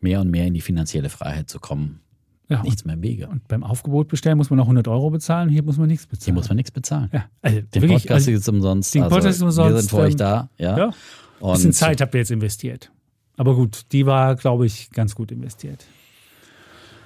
mehr 0.01 0.21
und 0.21 0.31
mehr 0.31 0.47
in 0.47 0.55
die 0.55 0.61
finanzielle 0.61 1.09
Freiheit 1.09 1.49
zu 1.49 1.61
kommen. 1.61 2.01
Ja, 2.49 2.63
nichts 2.63 2.85
mehr 2.85 2.97
im 2.97 3.03
Wege. 3.03 3.29
Und 3.29 3.49
beim 3.49 3.65
Aufgebot 3.65 4.09
bestellen 4.09 4.37
muss 4.37 4.51
man 4.51 4.59
noch 4.59 4.67
100 4.67 4.87
Euro 4.89 5.11
bezahlen, 5.11 5.49
hier 5.49 5.63
muss 5.63 5.79
man 5.79 5.89
nichts 5.89 6.07
bezahlen. 6.07 6.25
Hier 6.25 6.35
muss 6.35 6.49
man 6.49 6.57
nichts 6.57 6.71
bezahlen. 6.71 7.09
Ja, 7.13 7.25
also 7.41 7.61
den 7.61 7.83
wirklich, 7.83 8.03
Podcast 8.03 8.29
also, 8.29 8.31
ist 8.33 8.49
umsonst. 8.49 8.95
Den 8.95 9.03
Podcast 9.03 9.27
also, 9.27 9.37
ist 9.37 9.43
umsonst. 9.43 9.75
Wir 9.75 9.81
sind 9.81 9.91
für 9.91 9.97
euch 9.97 10.17
da. 10.17 10.51
Ja. 10.59 10.77
ja. 10.77 10.91
Und 11.41 11.55
bisschen 11.55 11.73
Zeit 11.73 12.01
habt 12.01 12.15
ihr 12.15 12.19
jetzt 12.19 12.31
investiert. 12.31 12.93
Aber 13.37 13.55
gut, 13.55 13.83
die 13.93 14.07
war, 14.07 14.37
glaube 14.37 14.67
ich, 14.67 14.91
ganz 14.91 15.15
gut 15.15 15.33
investiert. 15.33 15.87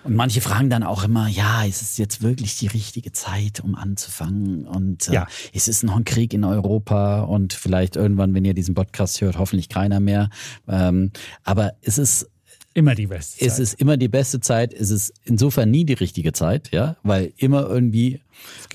Und 0.07 0.15
manche 0.15 0.41
fragen 0.41 0.71
dann 0.71 0.85
auch 0.85 1.03
immer, 1.03 1.27
ja, 1.27 1.65
ist 1.65 1.83
es 1.83 1.99
jetzt 1.99 2.23
wirklich 2.23 2.57
die 2.57 2.69
richtige 2.69 3.11
Zeit, 3.11 3.59
um 3.59 3.75
anzufangen? 3.75 4.65
Und 4.65 5.09
äh, 5.09 5.15
ja. 5.15 5.27
ist 5.53 5.67
es 5.67 5.83
noch 5.83 5.97
ein 5.97 6.05
Krieg 6.05 6.33
in 6.33 6.45
Europa? 6.45 7.23
Und 7.23 7.53
vielleicht 7.53 7.97
irgendwann, 7.97 8.33
wenn 8.33 8.45
ihr 8.45 8.55
diesen 8.55 8.77
Podcast 8.77 9.21
hört, 9.21 9.37
hoffentlich 9.37 9.69
keiner 9.69 9.99
mehr. 9.99 10.31
Ähm, 10.69 11.11
aber 11.43 11.73
ist 11.81 11.99
es 11.99 12.31
Immer 12.77 12.95
die 12.95 13.07
beste 13.07 13.39
Zeit. 13.39 13.49
Es 13.49 13.59
ist 13.59 13.81
immer 13.81 13.97
die 13.97 14.09
beste 14.09 14.39
Zeit. 14.41 14.75
Es 14.75 14.91
ist 14.91 15.15
insofern 15.25 15.71
nie 15.71 15.87
die 15.87 15.95
richtige 15.95 16.35
Zeit, 16.35 16.71
ja, 16.73 16.97
weil 17.03 17.33
immer 17.39 17.67
irgendwie 17.67 18.21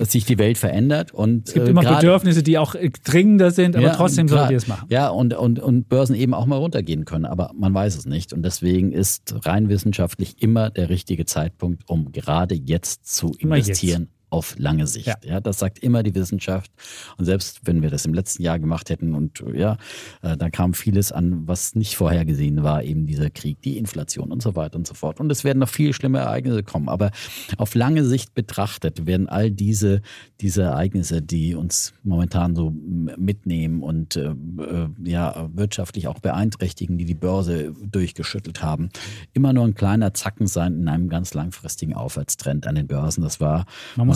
sich 0.00 0.24
die 0.24 0.38
Welt 0.38 0.58
verändert 0.58 1.14
und 1.14 1.46
es 1.46 1.54
gibt 1.54 1.68
äh, 1.68 1.70
immer 1.70 1.82
grad, 1.82 2.00
Bedürfnisse, 2.00 2.42
die 2.42 2.58
auch 2.58 2.74
dringender 3.04 3.52
sind, 3.52 3.76
aber 3.76 3.86
ja, 3.86 3.94
trotzdem 3.94 4.26
solltet 4.26 4.50
ihr 4.50 4.56
es 4.56 4.66
machen. 4.66 4.88
Ja, 4.90 5.08
und, 5.08 5.34
und, 5.34 5.60
und 5.60 5.88
Börsen 5.88 6.16
eben 6.16 6.34
auch 6.34 6.46
mal 6.46 6.56
runtergehen 6.56 7.04
können, 7.04 7.26
aber 7.26 7.52
man 7.54 7.72
weiß 7.72 7.96
es 7.96 8.04
nicht. 8.04 8.32
Und 8.32 8.42
deswegen 8.42 8.90
ist 8.90 9.36
rein 9.46 9.68
wissenschaftlich 9.68 10.42
immer 10.42 10.70
der 10.70 10.88
richtige 10.88 11.24
Zeitpunkt, 11.24 11.88
um 11.88 12.10
gerade 12.10 12.56
jetzt 12.56 13.06
zu 13.06 13.36
investieren 13.38 14.08
auf 14.32 14.58
lange 14.58 14.86
Sicht. 14.86 15.06
Ja. 15.06 15.16
ja. 15.22 15.40
das 15.40 15.58
sagt 15.58 15.78
immer 15.80 16.02
die 16.02 16.14
Wissenschaft. 16.14 16.70
Und 17.18 17.26
selbst 17.26 17.60
wenn 17.64 17.82
wir 17.82 17.90
das 17.90 18.06
im 18.06 18.14
letzten 18.14 18.42
Jahr 18.42 18.58
gemacht 18.58 18.88
hätten 18.88 19.14
und 19.14 19.44
ja, 19.54 19.76
äh, 20.22 20.36
da 20.36 20.48
kam 20.48 20.72
vieles 20.74 21.12
an, 21.12 21.46
was 21.46 21.74
nicht 21.74 21.96
vorhergesehen 21.96 22.62
war, 22.62 22.82
eben 22.82 23.06
dieser 23.06 23.28
Krieg, 23.30 23.60
die 23.62 23.76
Inflation 23.76 24.32
und 24.32 24.42
so 24.42 24.56
weiter 24.56 24.76
und 24.76 24.86
so 24.86 24.94
fort. 24.94 25.20
Und 25.20 25.30
es 25.30 25.44
werden 25.44 25.58
noch 25.58 25.68
viel 25.68 25.92
schlimme 25.92 26.20
Ereignisse 26.20 26.62
kommen. 26.62 26.88
Aber 26.88 27.10
auf 27.58 27.74
lange 27.74 28.04
Sicht 28.04 28.34
betrachtet 28.34 29.06
werden 29.06 29.28
all 29.28 29.50
diese, 29.50 30.00
diese 30.40 30.62
Ereignisse, 30.62 31.20
die 31.20 31.54
uns 31.54 31.92
momentan 32.02 32.56
so 32.56 32.70
mitnehmen 32.70 33.82
und 33.82 34.16
äh, 34.16 34.30
äh, 34.30 34.88
ja, 35.04 35.50
wirtschaftlich 35.52 36.08
auch 36.08 36.20
beeinträchtigen, 36.20 36.96
die 36.96 37.04
die 37.04 37.14
Börse 37.14 37.74
durchgeschüttelt 37.82 38.62
haben, 38.62 38.88
immer 39.34 39.52
nur 39.52 39.64
ein 39.64 39.74
kleiner 39.74 40.14
Zacken 40.14 40.46
sein 40.46 40.74
in 40.74 40.88
einem 40.88 41.10
ganz 41.10 41.34
langfristigen 41.34 41.94
Aufwärtstrend 41.94 42.66
an 42.66 42.76
den 42.76 42.86
Börsen. 42.86 43.22
Das 43.22 43.40
war 43.40 43.66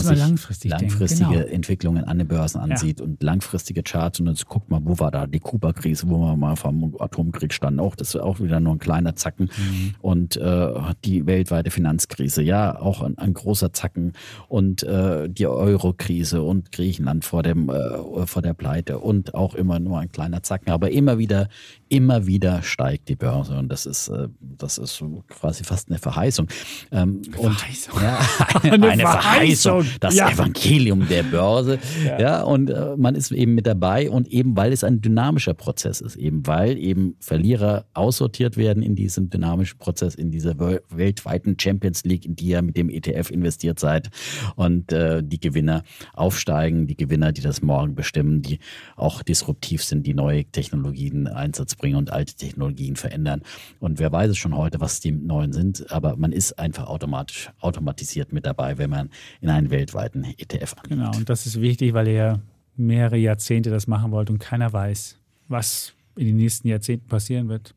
sich 0.06 0.18
langfristig 0.18 0.70
langfristige 0.70 1.30
genau. 1.30 1.46
Entwicklungen 1.46 2.04
an 2.04 2.18
den 2.18 2.28
Börsen 2.28 2.60
ansieht 2.60 3.00
ja. 3.00 3.06
und 3.06 3.22
langfristige 3.22 3.82
Charts 3.82 4.20
und 4.20 4.28
jetzt 4.28 4.46
guckt 4.46 4.70
mal, 4.70 4.80
wo 4.84 4.98
war 4.98 5.10
da 5.10 5.26
die 5.26 5.40
Kuba-Krise, 5.40 6.08
wo 6.08 6.18
wir 6.18 6.36
mal 6.36 6.56
vom 6.56 6.96
Atomkrieg 6.98 7.52
standen, 7.52 7.80
auch 7.80 7.94
das 7.94 8.14
ist 8.14 8.20
auch 8.20 8.40
wieder 8.40 8.60
nur 8.60 8.74
ein 8.74 8.78
kleiner 8.78 9.16
Zacken 9.16 9.50
mhm. 9.56 9.94
und 10.00 10.36
äh, 10.36 10.68
die 11.04 11.26
weltweite 11.26 11.70
Finanzkrise, 11.70 12.42
ja, 12.42 12.78
auch 12.78 13.02
ein, 13.02 13.18
ein 13.18 13.34
großer 13.34 13.72
Zacken 13.72 14.12
und 14.48 14.82
äh, 14.82 15.28
die 15.28 15.46
Euro-Krise 15.46 16.42
und 16.42 16.72
Griechenland 16.72 17.24
vor 17.24 17.42
dem 17.42 17.68
äh, 17.68 18.26
vor 18.26 18.42
der 18.42 18.54
Pleite 18.54 18.98
und 18.98 19.34
auch 19.34 19.54
immer 19.54 19.78
nur 19.78 19.98
ein 19.98 20.10
kleiner 20.10 20.42
Zacken, 20.42 20.70
aber 20.70 20.90
immer 20.90 21.18
wieder 21.18 21.48
immer 21.88 22.26
wieder 22.26 22.62
steigt 22.62 23.08
die 23.08 23.16
Börse 23.16 23.56
und 23.56 23.68
das 23.68 23.86
ist 23.86 24.08
äh, 24.08 24.28
das 24.40 24.78
ist 24.78 25.02
quasi 25.28 25.64
fast 25.64 25.88
eine 25.88 25.98
Verheißung. 25.98 26.48
Ähm, 26.90 27.22
Verheißung. 27.24 27.94
Und, 27.94 28.02
ja, 28.02 28.18
eine, 28.62 28.88
eine 28.88 29.02
Verheißung 29.02 29.86
das 30.00 30.16
ja. 30.16 30.30
Evangelium 30.30 31.06
der 31.08 31.22
Börse. 31.22 31.78
Ja, 32.04 32.20
ja 32.20 32.42
und 32.42 32.70
äh, 32.70 32.96
man 32.96 33.14
ist 33.14 33.30
eben 33.30 33.54
mit 33.54 33.66
dabei 33.66 34.10
und 34.10 34.28
eben 34.28 34.56
weil 34.56 34.72
es 34.72 34.84
ein 34.84 35.00
dynamischer 35.00 35.54
Prozess 35.54 36.00
ist, 36.00 36.16
eben 36.16 36.46
weil 36.46 36.78
eben 36.78 37.16
Verlierer 37.20 37.86
aussortiert 37.94 38.56
werden 38.56 38.82
in 38.82 38.94
diesem 38.94 39.30
dynamischen 39.30 39.78
Prozess, 39.78 40.14
in 40.14 40.30
dieser 40.30 40.58
weltweiten 40.58 41.56
Champions 41.58 42.04
League, 42.04 42.24
in 42.24 42.36
die 42.36 42.46
ihr 42.46 42.62
mit 42.62 42.76
dem 42.76 42.90
ETF 42.90 43.30
investiert 43.30 43.78
seid 43.78 44.10
und 44.56 44.92
äh, 44.92 45.22
die 45.22 45.40
Gewinner 45.40 45.82
aufsteigen, 46.14 46.86
die 46.86 46.96
Gewinner, 46.96 47.32
die 47.32 47.42
das 47.42 47.62
morgen 47.62 47.94
bestimmen, 47.94 48.42
die 48.42 48.58
auch 48.96 49.22
disruptiv 49.22 49.84
sind, 49.84 50.06
die 50.06 50.14
neue 50.14 50.44
Technologien 50.44 51.26
Einsatz 51.26 51.75
bringen 51.76 51.96
und 51.96 52.12
alte 52.12 52.34
Technologien 52.34 52.96
verändern. 52.96 53.42
Und 53.80 53.98
wer 53.98 54.12
weiß 54.12 54.30
es 54.30 54.38
schon 54.38 54.56
heute, 54.56 54.80
was 54.80 55.00
die 55.00 55.12
neuen 55.12 55.52
sind, 55.52 55.90
aber 55.90 56.16
man 56.16 56.32
ist 56.32 56.58
einfach 56.58 56.86
automatisch 56.86 57.50
automatisiert 57.60 58.32
mit 58.32 58.46
dabei, 58.46 58.78
wenn 58.78 58.90
man 58.90 59.10
in 59.40 59.50
einen 59.50 59.70
weltweiten 59.70 60.24
ETF 60.24 60.74
anlegt. 60.78 60.88
Genau, 60.88 61.16
und 61.16 61.28
das 61.28 61.46
ist 61.46 61.60
wichtig, 61.60 61.94
weil 61.94 62.08
ihr 62.08 62.40
mehrere 62.76 63.16
Jahrzehnte 63.16 63.70
das 63.70 63.86
machen 63.86 64.10
wollt 64.10 64.30
und 64.30 64.38
keiner 64.38 64.72
weiß, 64.72 65.18
was 65.48 65.94
in 66.16 66.26
den 66.26 66.36
nächsten 66.36 66.68
Jahrzehnten 66.68 67.08
passieren 67.08 67.48
wird. 67.48 67.74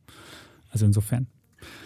Also 0.71 0.85
insofern. 0.85 1.27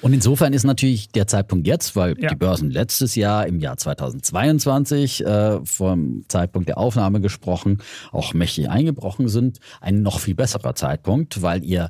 Und 0.02 0.14
insofern 0.14 0.54
ist 0.54 0.64
natürlich 0.64 1.10
der 1.10 1.28
Zeitpunkt 1.28 1.66
jetzt, 1.66 1.95
weil 1.95 2.20
ja. 2.20 2.30
die 2.30 2.36
Börsen 2.36 2.70
letztes 2.70 3.16
Jahr 3.16 3.48
im 3.48 3.60
Jahr 3.60 3.78
2022 3.78 5.26
äh, 5.26 5.66
vom 5.66 6.26
Zeitpunkt 6.28 6.68
der 6.68 6.78
Aufnahme 6.78 7.22
gesprochen 7.22 7.82
auch 8.12 8.34
mächtig 8.34 8.70
eingebrochen 8.70 9.28
sind, 9.28 9.60
ein 9.82 10.02
noch 10.02 10.20
viel 10.20 10.36
besserer 10.36 10.76
Zeitpunkt, 10.76 11.41
weil 11.41 11.64
ihr 11.64 11.90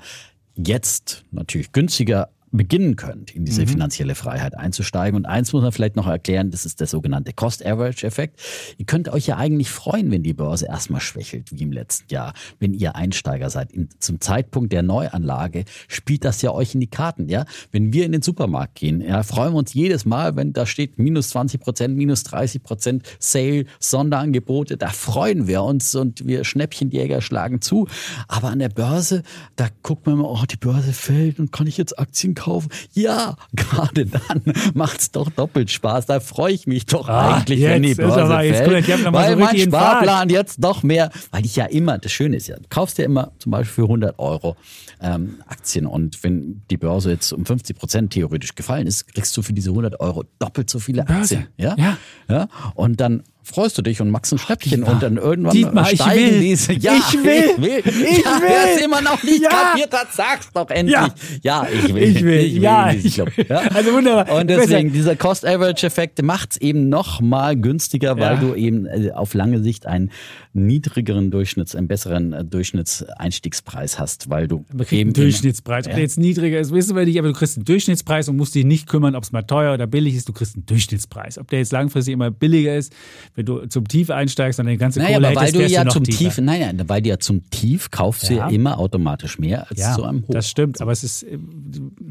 jetzt 0.55 1.25
natürlich 1.31 1.71
günstiger 1.71 2.29
beginnen 2.53 2.95
könnt, 2.95 3.35
in 3.35 3.45
diese 3.45 3.63
mhm. 3.63 3.67
finanzielle 3.67 4.15
Freiheit 4.15 4.55
einzusteigen. 4.55 5.17
Und 5.17 5.25
eins 5.25 5.51
muss 5.53 5.63
man 5.63 5.71
vielleicht 5.71 5.95
noch 5.95 6.07
erklären, 6.07 6.51
das 6.51 6.65
ist 6.65 6.79
der 6.79 6.87
sogenannte 6.87 7.33
Cost-Average-Effekt. 7.33 8.39
Ihr 8.77 8.85
könnt 8.85 9.09
euch 9.09 9.25
ja 9.25 9.37
eigentlich 9.37 9.71
freuen, 9.71 10.11
wenn 10.11 10.21
die 10.21 10.33
Börse 10.33 10.67
erstmal 10.67 11.01
schwächelt, 11.01 11.51
wie 11.51 11.63
im 11.63 11.71
letzten 11.71 12.13
Jahr. 12.13 12.33
Wenn 12.59 12.75
ihr 12.75 12.95
Einsteiger 12.95 13.49
seid, 13.49 13.71
in, 13.71 13.89
zum 13.97 14.21
Zeitpunkt 14.21 14.71
der 14.71 14.83
Neuanlage 14.83 15.65
spielt 15.87 16.25
das 16.25 16.43
ja 16.43 16.51
euch 16.51 16.75
in 16.75 16.79
die 16.79 16.87
Karten. 16.87 17.27
Ja, 17.27 17.45
Wenn 17.71 17.91
wir 17.91 18.05
in 18.05 18.11
den 18.11 18.21
Supermarkt 18.21 18.75
gehen, 18.75 19.01
ja, 19.01 19.23
freuen 19.23 19.53
wir 19.53 19.57
uns 19.57 19.73
jedes 19.73 20.05
Mal, 20.05 20.35
wenn 20.35 20.53
da 20.53 20.67
steht 20.67 20.99
minus 20.99 21.29
20 21.29 21.59
Prozent, 21.59 21.97
minus 21.97 22.23
30 22.23 22.61
Prozent 22.61 23.03
Sale, 23.17 23.65
Sonderangebote, 23.79 24.77
da 24.77 24.89
freuen 24.89 25.47
wir 25.47 25.63
uns 25.63 25.95
und 25.95 26.27
wir 26.27 26.43
Schnäppchenjäger 26.43 27.21
schlagen 27.21 27.61
zu. 27.61 27.87
Aber 28.27 28.49
an 28.49 28.59
der 28.59 28.69
Börse, 28.69 29.23
da 29.55 29.69
guckt 29.81 30.05
man 30.05 30.19
immer, 30.19 30.29
oh, 30.29 30.43
die 30.49 30.57
Börse 30.57 30.93
fällt 30.93 31.39
und 31.39 31.51
kann 31.51 31.65
ich 31.65 31.77
jetzt 31.77 31.97
Aktien 31.97 32.35
kaufen? 32.35 32.42
Kaufen. 32.43 32.69
Ja, 32.93 33.35
gerade 33.55 34.05
dann 34.05 34.41
macht 34.73 34.99
es 34.99 35.11
doch 35.11 35.29
doppelt 35.29 35.71
Spaß. 35.71 36.05
Da 36.05 36.19
freue 36.19 36.53
ich 36.53 36.67
mich 36.67 36.85
doch 36.85 37.07
ah, 37.07 37.35
eigentlich, 37.35 37.61
wenn 37.61 37.83
die 37.83 37.95
Börse 37.95 38.23
aber, 38.23 38.39
fällt. 38.39 38.87
Jetzt 38.87 39.11
weil 39.11 39.31
so 39.31 39.39
mein 39.39 39.57
Sparplan 39.59 40.29
jetzt 40.29 40.59
noch 40.59 40.83
mehr, 40.83 41.09
weil 41.31 41.45
ich 41.45 41.55
ja 41.55 41.65
immer, 41.65 41.97
das 41.97 42.11
Schöne 42.11 42.37
ist 42.37 42.47
ja, 42.47 42.57
du 42.57 42.67
kaufst 42.69 42.97
ja 42.97 43.05
immer 43.05 43.31
zum 43.39 43.51
Beispiel 43.51 43.73
für 43.73 43.83
100 43.83 44.19
Euro 44.19 44.55
ähm, 45.01 45.37
Aktien 45.47 45.85
und 45.85 46.23
wenn 46.23 46.61
die 46.69 46.77
Börse 46.77 47.11
jetzt 47.11 47.31
um 47.33 47.45
50 47.45 47.77
Prozent 47.77 48.13
theoretisch 48.13 48.55
gefallen 48.55 48.87
ist, 48.87 49.07
kriegst 49.13 49.35
du 49.35 49.41
für 49.41 49.53
diese 49.53 49.69
100 49.69 49.99
Euro 49.99 50.23
doppelt 50.39 50.69
so 50.69 50.79
viele 50.79 51.07
Aktien. 51.07 51.47
Ja? 51.57 51.75
ja. 51.77 51.97
ja? 52.29 52.47
Und 52.75 52.99
dann 52.99 53.23
freust 53.43 53.77
du 53.77 53.81
dich 53.81 54.01
und 54.01 54.09
machst 54.09 54.31
ein 54.33 54.37
Schnäppchen 54.37 54.83
und 54.83 55.03
dann 55.03 55.17
irgendwann 55.17 55.53
Dietmar, 55.53 55.85
steigen 55.85 56.25
ich 56.25 56.31
will. 56.31 56.39
diese. 56.39 56.73
Ja, 56.73 56.93
ich 56.95 57.23
will. 57.23 57.51
Ich 57.55 57.61
will. 57.61 57.83
Ich 57.85 58.23
ja, 58.23 58.41
will. 58.41 58.47
Wer 58.47 58.75
es 58.75 58.81
immer 58.81 59.01
noch 59.01 59.21
nicht 59.23 59.43
ja. 59.43 59.49
kapiert 59.49 59.93
hat, 59.93 60.07
sag's 60.13 60.49
doch 60.53 60.69
endlich. 60.69 60.95
Ja, 60.95 61.13
ja 61.41 61.67
ich 61.71 61.93
will. 61.93 62.03
Ich 62.03 62.23
will. 62.23 62.39
Ich 62.39 62.55
will 62.55 62.61
ja, 62.63 62.91
ich, 62.91 63.17
ja. 63.17 63.25
Also 63.73 63.93
wunderbar. 63.93 64.39
Und 64.39 64.49
deswegen, 64.49 64.91
dieser 64.91 65.15
Cost-Average-Effekt 65.15 66.21
macht's 66.21 66.57
eben 66.57 66.89
noch 66.89 67.21
mal 67.21 67.55
günstiger, 67.55 68.17
weil 68.17 68.37
du 68.37 68.55
eben 68.55 68.85
äh, 68.85 69.11
auf 69.11 69.33
lange 69.33 69.61
Sicht 69.61 69.85
einen 69.85 70.11
niedrigeren 70.53 71.31
Durchschnitts, 71.31 71.75
einen 71.75 71.87
besseren 71.87 72.33
äh, 72.33 72.45
Durchschnittseinstiegspreis 72.45 73.99
hast, 73.99 74.29
weil 74.29 74.47
du 74.47 74.65
eben 74.91 75.09
einen 75.09 75.13
Durchschnittspreis. 75.13 75.87
Ob 75.87 75.93
der 75.93 76.01
jetzt 76.01 76.17
niedriger 76.17 76.59
ist, 76.59 76.71
wissen 76.71 76.95
wir 76.95 77.05
nicht, 77.05 77.17
aber 77.19 77.29
du 77.29 77.33
kriegst 77.33 77.57
einen 77.57 77.65
Durchschnittspreis 77.65 78.29
und 78.29 78.37
musst 78.37 78.55
dich 78.55 78.65
nicht 78.65 78.87
kümmern, 78.87 79.15
ob 79.15 79.23
es 79.23 79.31
mal 79.31 79.41
teuer 79.41 79.73
oder 79.73 79.87
billig 79.87 80.15
ist. 80.15 80.29
Du 80.29 80.33
kriegst 80.33 80.55
einen 80.55 80.65
Durchschnittspreis. 80.65 81.37
Ob 81.37 81.49
der 81.49 81.59
jetzt 81.59 81.71
langfristig 81.71 82.13
immer 82.13 82.31
billiger 82.31 82.75
ist, 82.75 82.93
wenn 83.35 83.45
du 83.45 83.65
zum 83.67 83.87
Tief 83.87 84.09
einsteigst 84.09 84.59
und 84.59 84.65
deine 84.65 84.77
ganze 84.77 84.99
naja, 84.99 85.15
Kohle 85.15 85.29
aber 85.29 85.41
hättest, 85.41 85.55
weil 85.55 85.67
du 85.67 85.73
ja 85.73 85.83
du 85.83 85.89
zum 85.91 86.03
tiefer. 86.03 86.17
Tief, 86.17 86.37
nein, 86.39 86.75
nein, 86.75 86.89
weil 86.89 87.01
du 87.01 87.09
ja 87.09 87.17
zum 87.17 87.49
Tief 87.49 87.89
kaufst 87.89 88.29
du 88.29 88.35
ja 88.35 88.47
immer 88.49 88.77
automatisch 88.77 89.39
mehr 89.39 89.69
als 89.69 89.79
ja, 89.79 89.95
zu 89.95 90.03
einem 90.03 90.23
Hoch. 90.23 90.33
Das 90.33 90.49
stimmt, 90.49 90.81
aber 90.81 90.91
es 90.91 91.03
ist, 91.03 91.25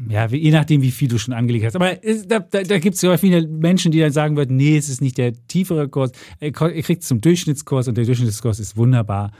ja, 0.09 0.27
je 0.27 0.51
nachdem, 0.51 0.81
wie 0.81 0.91
viel 0.91 1.07
du 1.07 1.17
schon 1.17 1.33
angelegt 1.33 1.65
hast. 1.65 1.75
Aber 1.75 1.95
da, 2.27 2.39
da, 2.39 2.63
da 2.63 2.79
gibt 2.79 2.95
es 2.95 3.01
ja 3.01 3.17
viele 3.17 3.47
Menschen, 3.47 3.91
die 3.91 3.99
dann 3.99 4.11
sagen 4.11 4.35
würden, 4.35 4.57
nee, 4.57 4.77
es 4.77 4.89
ist 4.89 5.01
nicht 5.01 5.17
der 5.17 5.33
tiefere 5.47 5.87
Kurs. 5.87 6.11
Ihr 6.41 6.51
kriegt 6.51 7.03
es 7.03 7.07
zum 7.07 7.21
Durchschnittskurs 7.21 7.87
und 7.87 7.97
der 7.97 8.05
Durchschnittskurs 8.05 8.59
ist 8.59 8.75
wunderbar 8.75 9.31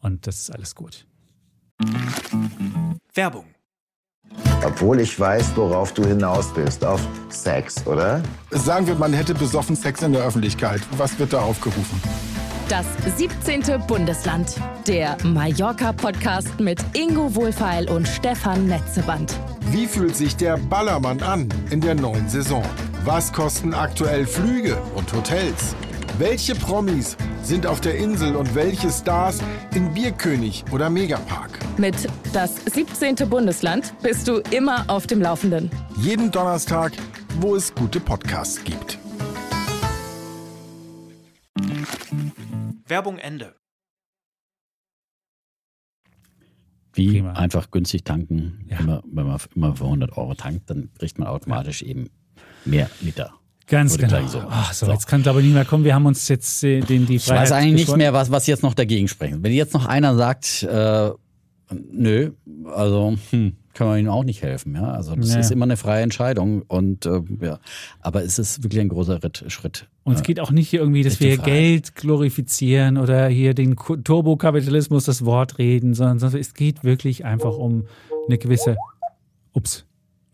und 0.00 0.26
das 0.26 0.40
ist 0.40 0.50
alles 0.50 0.74
gut. 0.74 1.06
Werbung 3.14 3.44
obwohl 4.64 5.00
ich 5.00 5.18
weiß, 5.18 5.52
worauf 5.56 5.92
du 5.94 6.04
hinaus 6.04 6.52
bist. 6.52 6.84
Auf 6.84 7.00
Sex, 7.28 7.86
oder? 7.86 8.20
Sagen 8.50 8.86
wir, 8.86 8.94
man 8.94 9.12
hätte 9.12 9.34
besoffen 9.34 9.76
Sex 9.76 10.02
in 10.02 10.12
der 10.12 10.22
Öffentlichkeit. 10.22 10.80
Was 10.96 11.18
wird 11.18 11.32
da 11.32 11.40
aufgerufen? 11.40 12.00
Das 12.68 12.84
17. 13.16 13.62
Bundesland. 13.86 14.56
Der 14.88 15.16
Mallorca-Podcast 15.22 16.58
mit 16.58 16.84
Ingo 16.94 17.32
Wohlfeil 17.34 17.88
und 17.88 18.08
Stefan 18.08 18.66
Netzeband. 18.66 19.38
Wie 19.70 19.86
fühlt 19.86 20.16
sich 20.16 20.36
der 20.36 20.56
Ballermann 20.56 21.22
an 21.22 21.48
in 21.70 21.80
der 21.80 21.94
neuen 21.94 22.28
Saison? 22.28 22.64
Was 23.04 23.32
kosten 23.32 23.72
aktuell 23.72 24.26
Flüge 24.26 24.76
und 24.96 25.12
Hotels? 25.12 25.76
Welche 26.18 26.54
Promis 26.54 27.14
sind 27.42 27.66
auf 27.66 27.82
der 27.82 27.96
Insel 27.96 28.36
und 28.36 28.54
welche 28.54 28.90
Stars 28.90 29.42
in 29.74 29.92
Bierkönig 29.92 30.64
oder 30.72 30.88
Megapark? 30.88 31.58
Mit 31.78 31.94
Das 32.32 32.56
17. 32.64 33.28
Bundesland 33.28 33.92
bist 34.02 34.26
du 34.26 34.38
immer 34.50 34.88
auf 34.88 35.06
dem 35.06 35.20
Laufenden. 35.20 35.70
Jeden 35.98 36.30
Donnerstag, 36.30 36.92
wo 37.40 37.54
es 37.54 37.74
gute 37.74 38.00
Podcasts 38.00 38.64
gibt. 38.64 38.98
Werbung 42.86 43.18
Ende. 43.18 43.54
Wie 46.94 47.10
Prima. 47.10 47.32
einfach 47.32 47.70
günstig 47.70 48.04
tanken. 48.04 48.64
Ja. 48.70 48.78
Immer, 48.80 49.02
wenn 49.04 49.26
man 49.26 49.38
immer 49.54 49.76
für 49.76 49.84
100 49.84 50.16
Euro 50.16 50.34
tankt, 50.34 50.70
dann 50.70 50.90
kriegt 50.98 51.18
man 51.18 51.28
automatisch 51.28 51.82
eben 51.82 52.08
mehr 52.64 52.88
Liter. 53.02 53.34
Ganz 53.68 53.98
genau. 53.98 54.26
so. 54.28 54.42
Ach, 54.48 54.72
so, 54.72 54.86
So. 54.86 54.92
jetzt 54.92 55.06
kann 55.06 55.22
glaube 55.22 55.40
ich 55.40 55.46
nicht 55.46 55.54
mehr 55.54 55.64
kommen. 55.64 55.84
Wir 55.84 55.94
haben 55.94 56.06
uns 56.06 56.28
jetzt 56.28 56.62
äh, 56.62 56.80
den, 56.80 57.06
die 57.06 57.16
Ich 57.16 57.24
Freiheit 57.24 57.42
weiß 57.44 57.52
eigentlich 57.52 57.72
nicht 57.72 57.80
geschworen. 57.82 57.98
mehr, 57.98 58.12
was, 58.12 58.30
was 58.30 58.46
jetzt 58.46 58.62
noch 58.62 58.74
dagegen 58.74 59.08
spricht. 59.08 59.42
Wenn 59.42 59.52
jetzt 59.52 59.74
noch 59.74 59.86
einer 59.86 60.14
sagt, 60.14 60.62
äh, 60.62 61.10
nö, 61.90 62.30
also 62.72 63.16
hm, 63.30 63.56
kann 63.74 63.88
man 63.88 63.98
ihnen 63.98 64.08
auch 64.08 64.22
nicht 64.24 64.40
helfen. 64.42 64.74
Ja? 64.74 64.92
Also 64.92 65.16
das 65.16 65.34
Ja. 65.34 65.40
ist 65.40 65.50
immer 65.50 65.64
eine 65.64 65.76
freie 65.76 66.02
Entscheidung. 66.02 66.62
Und 66.62 67.06
äh, 67.06 67.20
ja, 67.40 67.58
aber 68.00 68.22
es 68.22 68.38
ist 68.38 68.62
wirklich 68.62 68.80
ein 68.80 68.88
großer 68.88 69.22
Ritt, 69.24 69.44
Schritt. 69.48 69.88
Und 70.04 70.14
es 70.14 70.22
geht 70.22 70.38
auch 70.38 70.52
nicht 70.52 70.68
hier 70.68 70.80
irgendwie, 70.80 71.02
dass 71.02 71.18
wir 71.18 71.30
hier. 71.30 71.38
Geld 71.38 71.96
glorifizieren 71.96 72.96
oder 72.96 73.26
hier 73.26 73.52
den 73.54 73.74
Turbokapitalismus 73.76 75.04
das 75.06 75.24
Wort 75.24 75.58
reden, 75.58 75.94
sondern 75.94 76.20
sondern 76.20 76.40
es 76.40 76.54
geht 76.54 76.84
wirklich 76.84 77.24
einfach 77.24 77.56
um 77.56 77.86
eine 78.28 78.38
gewisse. 78.38 78.76
Ups, 79.52 79.84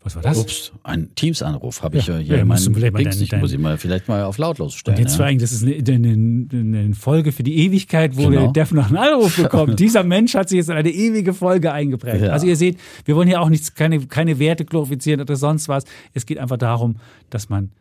was 0.03 0.15
war 0.15 0.21
das? 0.21 0.37
Ups, 0.37 0.71
ein 0.83 1.13
Teams-Anruf 1.15 1.81
habe 1.81 1.97
ich 1.97 2.07
Ja, 2.07 2.15
ja, 2.15 2.19
hier 2.19 2.35
ja, 2.35 2.41
in 2.41 2.47
meinen 2.47 2.73
vielleicht 2.73 2.93
mal 2.93 3.03
dein- 3.03 3.27
dein- 3.27 3.39
Muss 3.39 3.51
ich 3.53 3.59
mal 3.59 3.77
vielleicht 3.77 4.07
mal 4.07 4.23
auf 4.23 4.37
lautlos 4.37 4.73
stellen. 4.75 4.97
Und 4.97 5.03
jetzt 5.03 5.13
ja? 5.13 5.19
war 5.19 5.25
eigentlich, 5.27 5.49
das 5.49 5.51
ist 5.51 5.63
eine, 5.63 5.75
eine, 5.75 6.47
eine 6.51 6.93
Folge 6.95 7.31
für 7.31 7.43
die 7.43 7.57
Ewigkeit, 7.65 8.15
wo 8.17 8.27
Genau. 8.27 8.51
der 8.51 8.65
Dev 8.65 8.73
noch 8.75 8.87
einen 8.87 8.97
Anruf 8.97 9.37
bekommt. 9.37 9.79
Dieser 9.79 10.03
Mensch 10.03 10.33
hat 10.35 10.49
sich 10.49 10.57
jetzt 10.57 10.69
in 10.69 10.75
eine 10.75 10.89
ewige 10.91 11.33
Folge 11.33 11.71
eingeprägt. 11.71 12.21
Ja. 12.23 12.31
Also 12.31 12.47
ihr 12.47 12.55
seht, 12.57 12.77
wir 13.05 13.15
wollen 13.15 13.27
hier 13.27 13.41
auch 13.41 13.49
nichts, 13.49 13.73
keine, 13.75 13.99
keine 14.07 14.39
Werte 14.39 14.65
glorifizieren 14.65 15.21
oder 15.21 15.35
sonst 15.35 15.67
was. 15.69 15.83
Es 16.13 16.25
geht 16.25 16.37
einfach 16.37 16.57
darum, 16.57 16.97
dass 17.29 17.49
man 17.49 17.71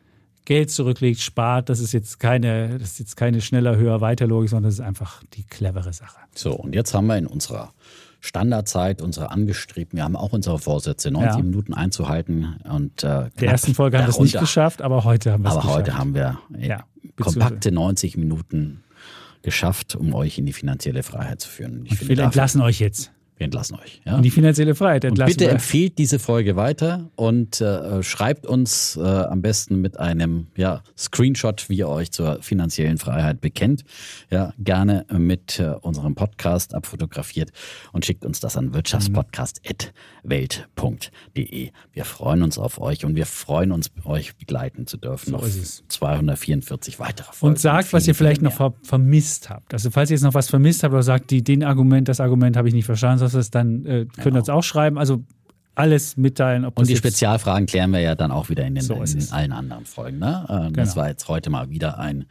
Geld 0.45 0.71
zurücklegt, 0.73 1.21
spart. 1.21 1.69
Das 1.69 1.79
ist 1.79 1.93
jetzt 1.93 2.19
keine, 2.19 2.79
das 2.79 2.93
ist 2.93 2.99
jetzt 2.99 3.17
keine 3.17 3.41
schneller, 3.41 3.77
höher, 3.77 4.01
weiter 4.01 4.27
Logik, 4.27 4.51
sondern 4.51 4.65
das 4.71 4.75
ist 4.75 4.81
einfach 4.81 5.23
die 5.35 5.45
clevere 5.45 5.93
Sache. 5.93 6.19
So, 6.35 6.53
und 6.55 6.75
jetzt 6.75 6.95
haben 6.95 7.07
wir 7.07 7.17
in 7.17 7.27
unserer 7.29 7.73
Standardzeit, 8.25 9.03
unsere 9.03 9.31
angestrebten, 9.33 9.97
wir 9.99 10.05
haben 10.05 10.15
auch 10.17 10.33
unsere 10.33 10.59
Vorsätze, 10.59 11.11
90 11.11 11.37
Ja. 11.39 11.43
Minuten 11.43 11.75
einzuhalten. 11.75 12.57
Und, 12.71 13.03
äh, 13.03 13.29
Der 13.41 13.49
ersten 13.51 13.75
Folge 13.75 13.99
haben 13.99 14.05
wir 14.07 14.11
es 14.11 14.21
nicht 14.21 14.39
geschafft, 14.39 14.81
aber 14.81 15.03
heute 15.05 15.33
haben 15.33 15.43
wir 15.43 15.49
es 15.51 15.57
Aber 15.57 15.63
geschafft. 15.63 15.79
heute 15.79 15.99
haben 15.99 16.15
wir 16.15 16.39
äh, 16.57 16.69
Ja, 16.69 16.85
kompakte 17.21 17.73
90 17.73 18.17
Minuten 18.17 18.85
geschafft, 19.43 19.97
um 19.97 20.15
euch 20.15 20.39
in 20.39 20.47
die 20.47 20.53
finanzielle 20.53 21.03
Freiheit 21.03 21.41
zu 21.41 21.49
führen. 21.49 21.83
Ich 21.85 21.91
Und 21.93 21.97
finde, 21.99 22.17
wir 22.19 22.25
entlassen 22.25 22.61
euch 22.61 22.79
jetzt. 22.79 23.11
Wir 23.43 23.47
entlassen 23.47 23.77
euch. 23.77 24.01
Ja? 24.07 24.17
In 24.17 24.23
die 24.23 24.31
finanzielle 24.31 24.77
Freiheit 24.77 25.05
Und 25.05 25.11
entlassen 25.11 25.33
bitte 25.33 25.45
wir. 25.47 25.53
empfehlt 25.53 25.99
diese 25.99 26.21
Folge 26.21 26.55
weiter 26.55 27.11
und 27.17 27.61
äh, 27.61 28.01
schreibt 28.03 28.47
uns 28.47 28.97
äh, 28.97 29.03
am 29.03 29.43
besten 29.43 29.81
mit 29.81 29.99
einem 29.99 30.47
ja, 30.57 30.83
Screenshot, 30.97 31.69
wie 31.69 31.79
ihr 31.79 31.89
euch 31.89 32.13
zur 32.13 32.41
finanziellen 32.41 32.99
Freiheit 32.99 33.41
bekennt. 33.41 33.83
Ja, 34.31 34.53
gerne 34.59 35.07
mit 35.13 35.59
äh, 35.59 35.75
unserem 35.81 36.15
Podcast 36.15 36.73
abfotografiert 36.75 37.51
und 37.93 38.07
schickt 38.07 38.25
uns 38.25 38.39
das 38.39 38.57
an 38.57 38.75
wirtschaftspodcast.welt.de. 38.75 41.71
Wir 41.93 42.05
freuen 42.05 42.45
uns 42.45 42.59
auf 42.59 42.81
euch 42.81 43.05
und 43.05 43.17
wir 43.17 43.27
freuen 43.27 43.73
uns, 43.73 43.91
euch 44.05 44.37
begleiten 44.37 44.87
zu 44.87 44.99
dürfen. 44.99 45.31
So 45.31 45.39
es. 45.45 45.83
244 45.89 47.01
weitere 47.01 47.33
Folgen. 47.33 47.55
Und 47.55 47.59
sagt, 47.59 47.93
was 47.93 48.05
Viele, 48.05 48.13
ihr 48.13 48.15
vielleicht 48.15 48.43
noch 48.43 48.53
ver 48.53 48.73
vermisst 48.85 49.51
habt. 49.51 49.75
Also 49.75 49.91
falls 49.91 50.11
ihr 50.11 50.15
jetzt 50.15 50.23
noch 50.23 50.35
was 50.35 50.49
vermisst 50.49 50.85
habt 50.85 50.95
oder 50.95 51.03
sagt, 51.03 51.33
die, 51.33 51.43
den 51.43 51.65
Argument, 51.65 52.09
das 52.09 52.21
Argument 52.21 52.57
habe 52.57 52.69
ich 52.69 52.75
nicht 52.75 52.87
verstanden, 52.87 53.19
sonst 53.33 53.47
was, 53.47 53.51
dann 53.51 53.85
äh, 53.87 54.07
könnt 54.23 54.37
ihr 54.37 54.41
uns 54.41 54.49
auch 54.49 54.63
schreiben. 54.63 54.99
Also 54.99 55.25
alles 55.75 56.19
mitteilen. 56.19 56.67
Und 56.67 56.79
das 56.79 56.87
die 56.89 56.97
Spezialfragen 56.97 57.65
klären 57.67 57.93
wir 57.93 58.01
ja 58.01 58.15
dann 58.15 58.31
auch 58.31 58.51
wieder 58.51 58.65
in 58.67 58.75
den, 58.75 58.85
So 58.85 58.95
in 58.97 59.03
es. 59.03 59.33
allen 59.33 59.53
anderen 59.53 59.87
Folgen. 59.87 60.19
Ne? 60.19 60.45
Äh, 60.47 60.71
Das 60.73 60.91
Genau. 60.91 60.97
war 61.03 61.09
jetzt 61.09 61.29
heute 61.29 61.49
mal 61.49 61.71
wieder 61.71 61.99
ein 61.99 62.27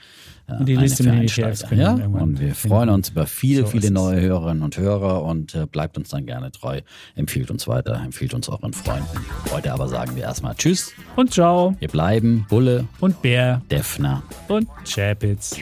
äh, 0.47 0.57
Und 0.59 0.67
die 0.69 0.75
Liste 0.75 1.01
mit 1.03 1.23
ETFs 1.37 1.65
ja? 1.71 1.93
Und 1.93 2.39
wir 2.39 2.53
freuen 2.53 2.89
uns 2.89 3.09
über 3.09 3.25
viele, 3.25 3.61
So 3.61 3.67
viele 3.69 3.85
es. 3.85 3.91
neue 3.91 4.21
Hörerinnen 4.21 4.61
und 4.61 4.77
Hörer 4.77 5.23
und 5.23 5.55
äh, 5.55 5.65
bleibt 5.65 5.97
uns 5.97 6.09
dann 6.09 6.27
gerne 6.27 6.51
treu. 6.51 6.81
Empfiehlt 7.15 7.49
uns 7.49 7.67
weiter, 7.67 7.95
empfiehlt 7.95 8.35
uns 8.35 8.47
euren 8.47 8.73
Freunden. 8.73 9.25
Heute 9.51 9.73
aber 9.73 9.87
sagen 9.87 10.15
wir 10.15 10.21
erstmal 10.21 10.53
Tschüss. 10.53 10.91
Und 11.15 11.33
ciao. 11.33 11.75
Wir 11.79 11.87
bleiben 11.87 12.45
Bulle, 12.47 12.87
Und 12.99 13.23
Bär. 13.23 13.63
Defner. 13.71 14.21
Und 14.49 14.67
Chapitz. 14.87 15.57